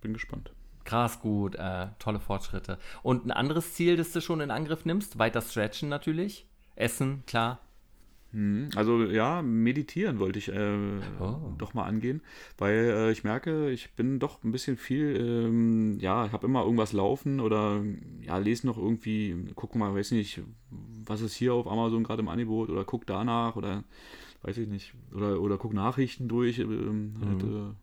bin 0.02 0.14
gespannt. 0.14 0.52
Krass 0.84 1.22
gut, 1.22 1.56
äh, 1.56 1.88
tolle 1.98 2.20
Fortschritte. 2.20 2.78
Und 3.02 3.26
ein 3.26 3.32
anderes 3.32 3.74
Ziel, 3.74 3.96
das 3.96 4.12
du 4.12 4.22
schon 4.22 4.42
in 4.42 4.52
Angriff 4.52 4.86
nimmst, 4.86 5.18
weiter 5.18 5.42
stretchen 5.42 5.90
natürlich. 5.90 6.46
Essen, 6.76 7.24
klar. 7.26 7.60
Hm, 8.34 8.70
also 8.76 9.04
ja, 9.04 9.44
meditieren 9.44 10.18
wollte 10.20 10.40
ich 10.40 10.50
äh, 10.50 11.00
oh. 11.20 11.54
doch 11.60 11.76
mal 11.76 11.84
angehen, 11.84 12.22
weil 12.58 12.74
äh, 12.74 13.12
ich 13.12 13.24
merke, 13.24 13.70
ich 13.70 13.94
bin 13.94 14.18
doch 14.20 14.44
ein 14.44 14.52
bisschen 14.52 14.76
viel, 14.76 15.16
ähm, 15.16 16.00
ja, 16.00 16.26
ich 16.26 16.32
habe 16.32 16.48
immer 16.48 16.64
irgendwas 16.64 16.94
laufen 16.94 17.40
oder 17.40 17.84
ja, 18.22 18.38
lese 18.38 18.66
noch 18.66 18.78
irgendwie, 18.78 19.52
guck 19.54 19.76
mal, 19.76 19.94
weiß 19.94 20.12
nicht, 20.12 20.42
was 21.06 21.22
ist 21.22 21.36
hier 21.36 21.54
auf 21.54 21.68
Amazon 21.68 22.04
gerade 22.04 22.24
im 22.24 22.28
Angebot 22.28 22.70
oder 22.70 22.84
guck 22.86 23.06
danach 23.06 23.56
oder 23.56 23.84
weiß 24.42 24.58
ich 24.58 24.68
nicht, 24.68 24.96
oder, 25.14 25.40
oder 25.40 25.60
guck 25.60 25.74
Nachrichten 25.74 26.28
durch. 26.28 26.58
Ähm, 26.58 27.14
halt, 27.24 27.44
mhm. 27.44 27.56
äh, 27.56 27.74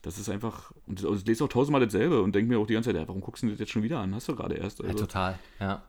das 0.00 0.18
ist 0.18 0.30
einfach, 0.30 0.72
und 0.86 1.02
ich 1.02 1.26
lese 1.26 1.44
auch 1.44 1.48
tausendmal 1.48 1.84
dasselbe 1.84 2.22
und 2.22 2.34
denke 2.34 2.48
mir 2.48 2.58
auch 2.58 2.66
die 2.66 2.74
ganze 2.74 2.88
Zeit, 2.88 2.96
ja, 2.96 3.06
warum 3.06 3.20
guckst 3.20 3.42
du 3.42 3.48
das 3.48 3.58
jetzt 3.58 3.70
schon 3.70 3.82
wieder 3.82 4.00
an? 4.00 4.14
Hast 4.14 4.28
du 4.28 4.34
gerade 4.34 4.54
erst. 4.54 4.80
Also, 4.80 4.92
ja, 4.92 4.98
total, 4.98 5.38
ja. 5.60 5.82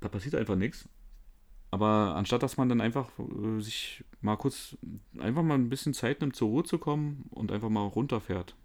Da 0.00 0.08
passiert 0.08 0.34
einfach 0.34 0.56
nichts. 0.56 0.88
Aber 1.70 2.14
anstatt 2.16 2.42
dass 2.42 2.56
man 2.56 2.68
dann 2.68 2.80
einfach 2.80 3.10
äh, 3.18 3.60
sich 3.60 4.04
mal 4.20 4.36
kurz, 4.36 4.76
einfach 5.18 5.42
mal 5.42 5.54
ein 5.54 5.68
bisschen 5.68 5.94
Zeit 5.94 6.20
nimmt, 6.20 6.34
zur 6.34 6.48
Ruhe 6.48 6.64
zu 6.64 6.78
kommen 6.78 7.26
und 7.30 7.52
einfach 7.52 7.68
mal 7.68 7.86
runterfährt. 7.86 8.56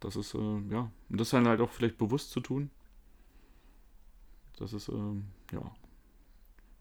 Das 0.00 0.16
ist, 0.16 0.34
äh, 0.34 0.60
ja, 0.70 0.90
und 1.08 1.20
das 1.20 1.30
dann 1.30 1.46
halt 1.46 1.60
auch 1.60 1.70
vielleicht 1.70 1.98
bewusst 1.98 2.30
zu 2.30 2.40
tun. 2.40 2.70
Das 4.58 4.72
ist, 4.72 4.88
äh, 4.88 4.92
ja, 5.52 5.70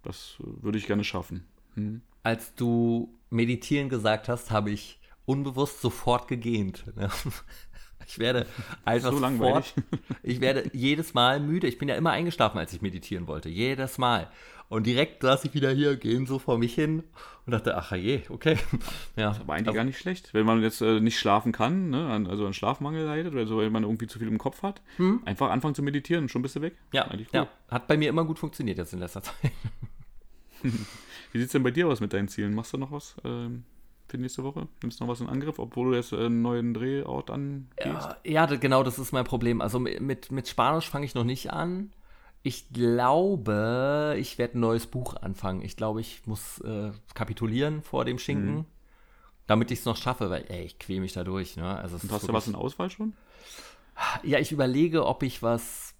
das 0.03 0.37
äh, 0.39 0.63
würde 0.63 0.77
ich 0.77 0.87
gerne 0.87 1.03
schaffen. 1.03 1.45
Hm. 1.73 2.01
Als 2.23 2.55
du 2.55 3.13
meditieren 3.29 3.89
gesagt 3.89 4.29
hast, 4.29 4.51
habe 4.51 4.71
ich 4.71 4.99
unbewusst 5.25 5.81
sofort 5.81 6.27
gegähnt. 6.27 6.85
Ne? 6.95 7.09
Ich 8.07 8.19
werde 8.19 8.45
einfach 8.85 9.11
so 9.11 9.19
sofort, 9.19 9.73
ich 10.23 10.41
werde 10.41 10.69
jedes 10.73 11.13
Mal 11.13 11.39
müde. 11.39 11.67
Ich 11.67 11.77
bin 11.77 11.89
ja 11.89 11.95
immer 11.95 12.11
eingeschlafen, 12.11 12.57
als 12.57 12.73
ich 12.73 12.81
meditieren 12.81 13.27
wollte. 13.27 13.49
Jedes 13.49 13.97
Mal. 13.97 14.29
Und 14.67 14.87
direkt 14.87 15.21
saß 15.21 15.45
ich 15.45 15.53
wieder 15.53 15.71
hier, 15.71 15.95
gehen 15.95 16.25
so 16.25 16.39
vor 16.39 16.57
mich 16.57 16.73
hin 16.73 17.03
und 17.45 17.51
dachte, 17.51 17.77
ach 17.77 17.91
je, 17.91 18.21
okay. 18.29 18.57
Ja. 19.15 19.27
Das 19.27 19.37
ist 19.37 19.43
aber 19.43 19.53
eigentlich 19.53 19.67
also, 19.67 19.75
gar 19.77 19.83
nicht 19.83 19.99
schlecht. 19.99 20.33
Wenn 20.33 20.45
man 20.45 20.61
jetzt 20.61 20.81
äh, 20.81 20.99
nicht 20.99 21.19
schlafen 21.19 21.51
kann, 21.51 21.89
ne, 21.91 22.25
also 22.27 22.45
an 22.47 22.53
Schlafmangel 22.53 23.05
leidet 23.05 23.33
oder 23.33 23.45
so, 23.45 23.59
wenn 23.59 23.71
man 23.71 23.83
irgendwie 23.83 24.07
zu 24.07 24.19
viel 24.19 24.27
im 24.27 24.37
Kopf 24.37 24.63
hat, 24.63 24.81
hm? 24.97 25.21
einfach 25.25 25.51
anfangen 25.51 25.75
zu 25.75 25.83
meditieren 25.83 26.23
und 26.23 26.29
schon 26.29 26.41
bist 26.41 26.55
du 26.55 26.61
weg. 26.61 26.75
Ja, 26.91 27.07
ja, 27.31 27.47
hat 27.69 27.87
bei 27.87 27.95
mir 27.95 28.09
immer 28.09 28.25
gut 28.25 28.39
funktioniert 28.39 28.77
jetzt 28.77 28.93
in 28.93 28.99
letzter 28.99 29.21
Zeit. 29.21 29.35
Wie 30.63 31.39
sieht 31.39 31.47
es 31.47 31.51
denn 31.51 31.63
bei 31.63 31.71
dir 31.71 31.87
aus 31.87 31.99
mit 31.99 32.13
deinen 32.13 32.27
Zielen? 32.27 32.55
Machst 32.55 32.73
du 32.73 32.77
noch 32.77 32.91
was? 32.91 33.15
Ähm 33.23 33.63
für 34.07 34.17
nächste 34.17 34.43
Woche? 34.43 34.67
Nimmst 34.81 34.99
du 34.99 35.03
noch 35.03 35.11
was 35.11 35.21
in 35.21 35.27
Angriff, 35.27 35.59
obwohl 35.59 35.91
du 35.91 35.97
jetzt 35.97 36.13
einen 36.13 36.41
neuen 36.41 36.73
Drehort 36.73 37.31
angehst? 37.31 37.79
Ja, 37.83 38.17
ja, 38.23 38.45
genau, 38.45 38.83
das 38.83 38.99
ist 38.99 39.11
mein 39.11 39.25
Problem. 39.25 39.61
Also 39.61 39.79
mit, 39.79 40.31
mit 40.31 40.47
Spanisch 40.47 40.89
fange 40.89 41.05
ich 41.05 41.15
noch 41.15 41.23
nicht 41.23 41.51
an. 41.51 41.91
Ich 42.43 42.71
glaube, 42.71 44.15
ich 44.19 44.37
werde 44.37 44.57
ein 44.57 44.61
neues 44.61 44.85
Buch 44.85 45.15
anfangen. 45.15 45.63
Ich 45.63 45.75
glaube, 45.75 46.01
ich 46.01 46.27
muss 46.27 46.59
äh, 46.61 46.91
kapitulieren 47.15 47.81
vor 47.81 48.05
dem 48.05 48.19
Schinken, 48.19 48.55
mhm. 48.55 48.65
damit 49.47 49.71
ich 49.71 49.79
es 49.79 49.85
noch 49.85 49.97
schaffe, 49.97 50.29
weil 50.29 50.45
ey, 50.49 50.63
ich 50.63 50.77
quäle 50.77 51.01
mich 51.01 51.13
da 51.13 51.23
durch. 51.23 51.57
Ne? 51.57 51.65
Also, 51.65 51.97
Und 52.01 52.11
hast 52.11 52.27
du 52.27 52.33
was 52.33 52.47
in 52.47 52.55
Auswahl 52.55 52.91
schon? 52.91 53.13
Ja, 54.21 54.39
ich 54.39 54.51
überlege, 54.51 55.05
ob 55.05 55.23
ich 55.23 55.41
was 55.41 55.95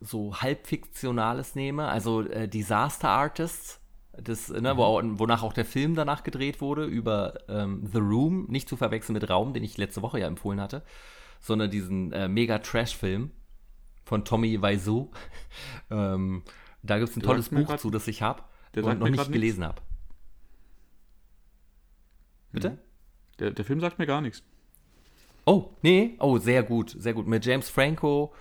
so 0.00 0.36
halbfiktionales 0.40 1.54
nehme, 1.54 1.88
also 1.88 2.22
äh, 2.22 2.48
Disaster 2.48 3.08
Artists 3.08 3.80
das, 4.22 4.48
ne, 4.48 4.76
wo, 4.76 5.00
mhm. 5.00 5.18
wonach 5.18 5.42
auch 5.42 5.52
der 5.52 5.64
Film 5.64 5.94
danach 5.94 6.22
gedreht 6.22 6.60
wurde, 6.60 6.84
über 6.84 7.34
ähm, 7.48 7.86
The 7.92 7.98
Room, 7.98 8.46
nicht 8.48 8.68
zu 8.68 8.76
verwechseln 8.76 9.14
mit 9.14 9.28
Raum, 9.28 9.52
den 9.52 9.64
ich 9.64 9.76
letzte 9.76 10.02
Woche 10.02 10.20
ja 10.20 10.26
empfohlen 10.26 10.60
hatte, 10.60 10.82
sondern 11.40 11.70
diesen 11.70 12.12
äh, 12.12 12.28
Mega-Trash-Film 12.28 13.30
von 14.04 14.24
Tommy 14.24 14.62
Wiseau. 14.62 15.10
ähm, 15.90 16.42
da 16.82 16.98
gibt 16.98 17.10
es 17.10 17.16
ein 17.16 17.20
der 17.20 17.28
tolles 17.28 17.48
Buch 17.48 17.66
grad, 17.66 17.80
zu, 17.80 17.90
das 17.90 18.06
ich 18.08 18.22
habe 18.22 18.42
und 18.76 18.98
noch 18.98 19.08
nicht 19.08 19.32
gelesen 19.32 19.64
habe. 19.64 19.80
Bitte? 22.52 22.70
Mhm. 22.70 22.78
Der, 23.38 23.50
der 23.50 23.64
Film 23.64 23.80
sagt 23.80 23.98
mir 23.98 24.06
gar 24.06 24.20
nichts. 24.20 24.42
Oh, 25.46 25.70
nee. 25.82 26.16
Oh, 26.20 26.38
sehr 26.38 26.62
gut, 26.62 26.94
sehr 26.98 27.12
gut. 27.12 27.26
Mit 27.26 27.44
James 27.44 27.68
Franco, 27.68 28.32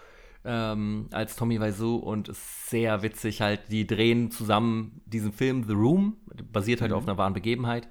ähm, 0.45 1.07
als 1.11 1.36
Tommy 1.36 1.60
Wiseau 1.60 1.95
und 1.95 2.30
ist 2.30 2.70
sehr 2.70 3.02
witzig 3.02 3.41
halt. 3.41 3.72
Die 3.72 3.88
drehen 3.88 4.32
zusammen 4.32 5.02
diesen 5.06 5.32
Film 5.32 5.64
The 5.64 5.74
Room, 5.74 6.18
basiert 6.52 6.82
halt 6.82 6.91
mhm. 6.91 6.98
auf 6.98 7.03
einer 7.03 7.18
wahren 7.18 7.34
Begebenheit 7.34 7.88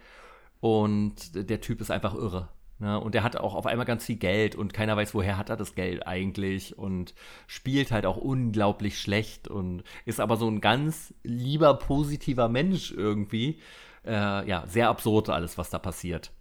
und 0.60 1.48
der 1.48 1.60
Typ 1.60 1.80
ist 1.80 1.90
einfach 1.90 2.14
irre. 2.14 2.48
Ne? 2.78 2.98
Und 2.98 3.14
der 3.14 3.22
hat 3.22 3.36
auch 3.36 3.54
auf 3.54 3.66
einmal 3.66 3.86
ganz 3.86 4.06
viel 4.06 4.16
Geld 4.16 4.54
und 4.54 4.72
keiner 4.72 4.96
weiß, 4.96 5.14
woher 5.14 5.38
hat 5.38 5.50
er 5.50 5.56
das 5.56 5.74
Geld 5.74 6.06
eigentlich 6.06 6.76
und 6.76 7.14
spielt 7.46 7.92
halt 7.92 8.06
auch 8.06 8.16
unglaublich 8.16 8.98
schlecht 8.98 9.46
und 9.48 9.84
ist 10.04 10.20
aber 10.20 10.36
so 10.36 10.48
ein 10.48 10.60
ganz 10.60 11.14
lieber, 11.22 11.74
positiver 11.74 12.48
Mensch 12.48 12.92
irgendwie. 12.92 13.60
Äh, 14.04 14.48
ja, 14.48 14.66
sehr 14.66 14.88
absurd 14.88 15.28
alles, 15.28 15.58
was 15.58 15.70
da 15.70 15.78
passiert. 15.78 16.32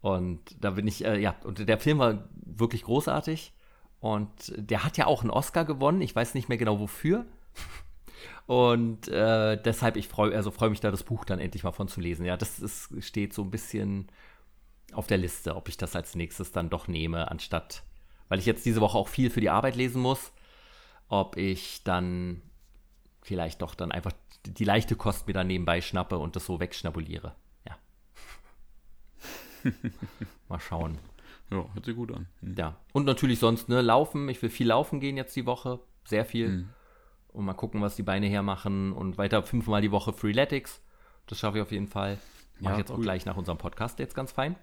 Und 0.00 0.40
da 0.60 0.70
bin 0.70 0.86
ich, 0.86 1.04
äh, 1.04 1.18
ja, 1.18 1.34
und 1.44 1.68
der 1.68 1.78
Film 1.78 1.98
war 1.98 2.28
wirklich 2.44 2.84
großartig. 2.84 3.52
Und 4.02 4.52
der 4.56 4.82
hat 4.82 4.96
ja 4.96 5.06
auch 5.06 5.20
einen 5.20 5.30
Oscar 5.30 5.64
gewonnen. 5.64 6.00
Ich 6.00 6.14
weiß 6.14 6.34
nicht 6.34 6.48
mehr 6.48 6.58
genau 6.58 6.80
wofür. 6.80 7.24
Und 8.46 9.06
äh, 9.06 9.56
deshalb, 9.62 9.94
ich 9.96 10.08
freue 10.08 10.34
also 10.34 10.50
freu 10.50 10.70
mich 10.70 10.80
da, 10.80 10.90
das 10.90 11.04
Buch 11.04 11.24
dann 11.24 11.38
endlich 11.38 11.62
mal 11.62 11.70
von 11.70 11.86
zu 11.86 12.00
lesen. 12.00 12.26
Ja, 12.26 12.36
das 12.36 12.58
ist, 12.58 12.92
steht 12.98 13.32
so 13.32 13.42
ein 13.42 13.52
bisschen 13.52 14.08
auf 14.92 15.06
der 15.06 15.18
Liste, 15.18 15.54
ob 15.54 15.68
ich 15.68 15.76
das 15.76 15.94
als 15.94 16.16
nächstes 16.16 16.50
dann 16.50 16.68
doch 16.68 16.88
nehme, 16.88 17.30
anstatt, 17.30 17.84
weil 18.28 18.40
ich 18.40 18.44
jetzt 18.46 18.66
diese 18.66 18.80
Woche 18.80 18.98
auch 18.98 19.06
viel 19.06 19.30
für 19.30 19.40
die 19.40 19.50
Arbeit 19.50 19.76
lesen 19.76 20.02
muss, 20.02 20.32
ob 21.06 21.36
ich 21.36 21.84
dann 21.84 22.42
vielleicht 23.22 23.62
doch 23.62 23.76
dann 23.76 23.92
einfach 23.92 24.12
die 24.44 24.64
leichte 24.64 24.96
Kost 24.96 25.28
mir 25.28 25.34
dann 25.34 25.46
nebenbei 25.46 25.80
schnappe 25.80 26.18
und 26.18 26.34
das 26.34 26.44
so 26.46 26.58
wegschnabuliere. 26.58 27.36
Ja. 27.68 27.78
mal 30.48 30.58
schauen. 30.58 30.98
Ja, 31.52 31.66
hört 31.74 31.84
sich 31.84 31.94
gut 31.94 32.12
an. 32.12 32.26
Mhm. 32.40 32.54
Ja. 32.56 32.76
Und 32.92 33.04
natürlich 33.04 33.38
sonst, 33.38 33.68
ne, 33.68 33.82
laufen. 33.82 34.28
Ich 34.28 34.40
will 34.42 34.50
viel 34.50 34.68
laufen 34.68 35.00
gehen 35.00 35.16
jetzt 35.16 35.36
die 35.36 35.46
Woche. 35.46 35.80
Sehr 36.04 36.24
viel. 36.24 36.48
Mhm. 36.48 36.68
Und 37.28 37.44
mal 37.44 37.54
gucken, 37.54 37.80
was 37.80 37.96
die 37.96 38.02
Beine 38.02 38.26
hermachen. 38.26 38.92
Und 38.92 39.18
weiter 39.18 39.42
fünfmal 39.42 39.82
die 39.82 39.90
Woche 39.90 40.12
Freeletics. 40.12 40.82
Das 41.26 41.38
schaffe 41.38 41.58
ich 41.58 41.62
auf 41.62 41.72
jeden 41.72 41.88
Fall. 41.88 42.18
Mache 42.58 42.64
ja, 42.64 42.72
ich 42.72 42.78
jetzt 42.78 42.90
cool. 42.90 42.96
auch 42.96 43.02
gleich 43.02 43.26
nach 43.26 43.36
unserem 43.36 43.58
Podcast 43.58 43.98
jetzt 43.98 44.14
ganz 44.14 44.32
fein. 44.32 44.56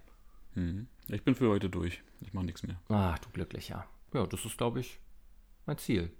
Mhm. 0.55 0.87
Ich 1.07 1.23
bin 1.23 1.35
für 1.35 1.49
heute 1.49 1.69
durch. 1.69 2.01
Ich 2.21 2.33
mache 2.33 2.45
nichts 2.45 2.63
mehr. 2.63 2.77
Ach, 2.89 3.19
du 3.19 3.29
glücklich, 3.29 3.69
ja. 3.69 3.85
Ja, 4.13 4.25
das 4.25 4.45
ist, 4.45 4.57
glaube 4.57 4.79
ich, 4.79 4.99
mein 5.65 5.77
Ziel. 5.77 6.11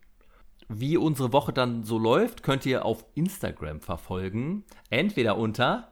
Wie 0.68 0.98
unsere 0.98 1.34
Woche 1.34 1.52
dann 1.52 1.84
so 1.84 1.98
läuft, 1.98 2.44
könnt 2.44 2.66
ihr 2.66 2.86
auf 2.86 3.06
Instagram 3.16 3.82
verfolgen. 3.82 4.66
Entweder 4.90 5.38
unter 5.38 5.92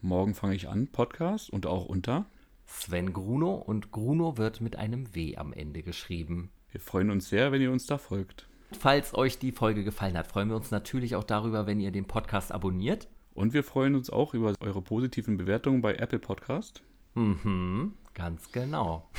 Morgen 0.00 0.34
fange 0.34 0.54
ich 0.54 0.68
an, 0.68 0.86
Podcast 0.88 1.50
und 1.50 1.66
auch 1.66 1.84
unter 1.84 2.26
Sven 2.68 3.12
Gruno 3.12 3.54
und 3.54 3.90
Gruno 3.90 4.36
wird 4.36 4.60
mit 4.60 4.76
einem 4.76 5.14
W 5.14 5.36
am 5.36 5.52
Ende 5.52 5.82
geschrieben. 5.82 6.50
Wir 6.70 6.80
freuen 6.80 7.10
uns 7.10 7.28
sehr, 7.28 7.50
wenn 7.50 7.62
ihr 7.62 7.72
uns 7.72 7.86
da 7.86 7.96
folgt. 7.96 8.46
Falls 8.78 9.14
euch 9.14 9.38
die 9.38 9.52
Folge 9.52 9.82
gefallen 9.82 10.16
hat, 10.16 10.26
freuen 10.26 10.50
wir 10.50 10.56
uns 10.56 10.70
natürlich 10.70 11.16
auch 11.16 11.24
darüber, 11.24 11.66
wenn 11.66 11.80
ihr 11.80 11.90
den 11.90 12.04
Podcast 12.04 12.52
abonniert. 12.52 13.08
Und 13.32 13.54
wir 13.54 13.64
freuen 13.64 13.94
uns 13.94 14.10
auch 14.10 14.34
über 14.34 14.54
eure 14.60 14.82
positiven 14.82 15.38
Bewertungen 15.38 15.80
bei 15.80 15.94
Apple 15.94 16.18
Podcast. 16.18 16.82
Mhm, 17.14 17.94
ganz 18.14 18.52
genau. 18.52 19.08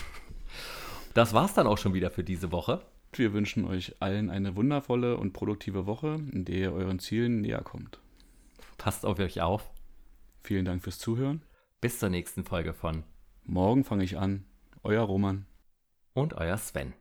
Das 1.16 1.34
war's 1.34 1.56
dann 1.56 1.66
auch 1.66 1.80
schon 1.80 1.96
wieder 1.96 2.12
für 2.12 2.24
diese 2.24 2.52
Woche. 2.52 2.82
Wir 3.14 3.34
wünschen 3.34 3.66
euch 3.66 3.96
allen 4.00 4.30
eine 4.30 4.56
wundervolle 4.56 5.18
und 5.18 5.34
produktive 5.34 5.88
Woche, 5.88 6.20
in 6.32 6.46
der 6.46 6.56
ihr 6.56 6.74
euren 6.74 7.00
Zielen 7.00 7.42
näher 7.42 7.62
kommt. 7.64 8.00
Passt 8.78 9.06
auf 9.08 9.18
euch 9.18 9.42
auf. 9.42 9.72
Vielen 10.44 10.66
Dank 10.66 10.84
fürs 10.84 11.00
Zuhören. 11.00 11.42
Bis 11.82 11.98
zur 11.98 12.10
nächsten 12.10 12.46
Folge 12.46 12.74
von 12.74 13.04
Morgen 13.50 13.84
fange 13.84 14.04
ich 14.04 14.16
an. 14.20 14.46
Euer 14.84 15.02
Roman. 15.02 15.48
Und 16.14 16.36
euer 16.36 16.56
Sven. 16.60 16.94